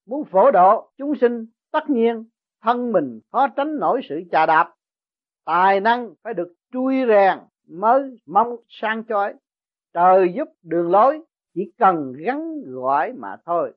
muốn 0.06 0.26
phổ 0.26 0.52
độ 0.52 0.92
chúng 0.98 1.16
sinh, 1.22 1.46
tất 1.72 1.90
nhiên 1.90 2.26
thân 2.62 2.92
mình 2.92 3.20
khó 3.32 3.48
tránh 3.48 3.80
nổi 3.80 4.02
sự 4.10 4.22
chà 4.32 4.46
đạp. 4.46 4.74
Tài 5.46 5.80
năng 5.80 6.14
phải 6.24 6.34
được 6.34 6.54
chui 6.74 6.96
rèn 7.08 7.38
mới 7.68 8.18
mong 8.26 8.56
sang 8.68 9.04
chói. 9.10 9.34
Trời 9.94 10.34
giúp 10.36 10.48
đường 10.64 10.92
lối, 10.92 11.22
chỉ 11.56 11.72
cần 11.78 12.14
gắn 12.18 12.62
gọi 12.66 13.14
mà 13.14 13.38
thôi. 13.46 13.74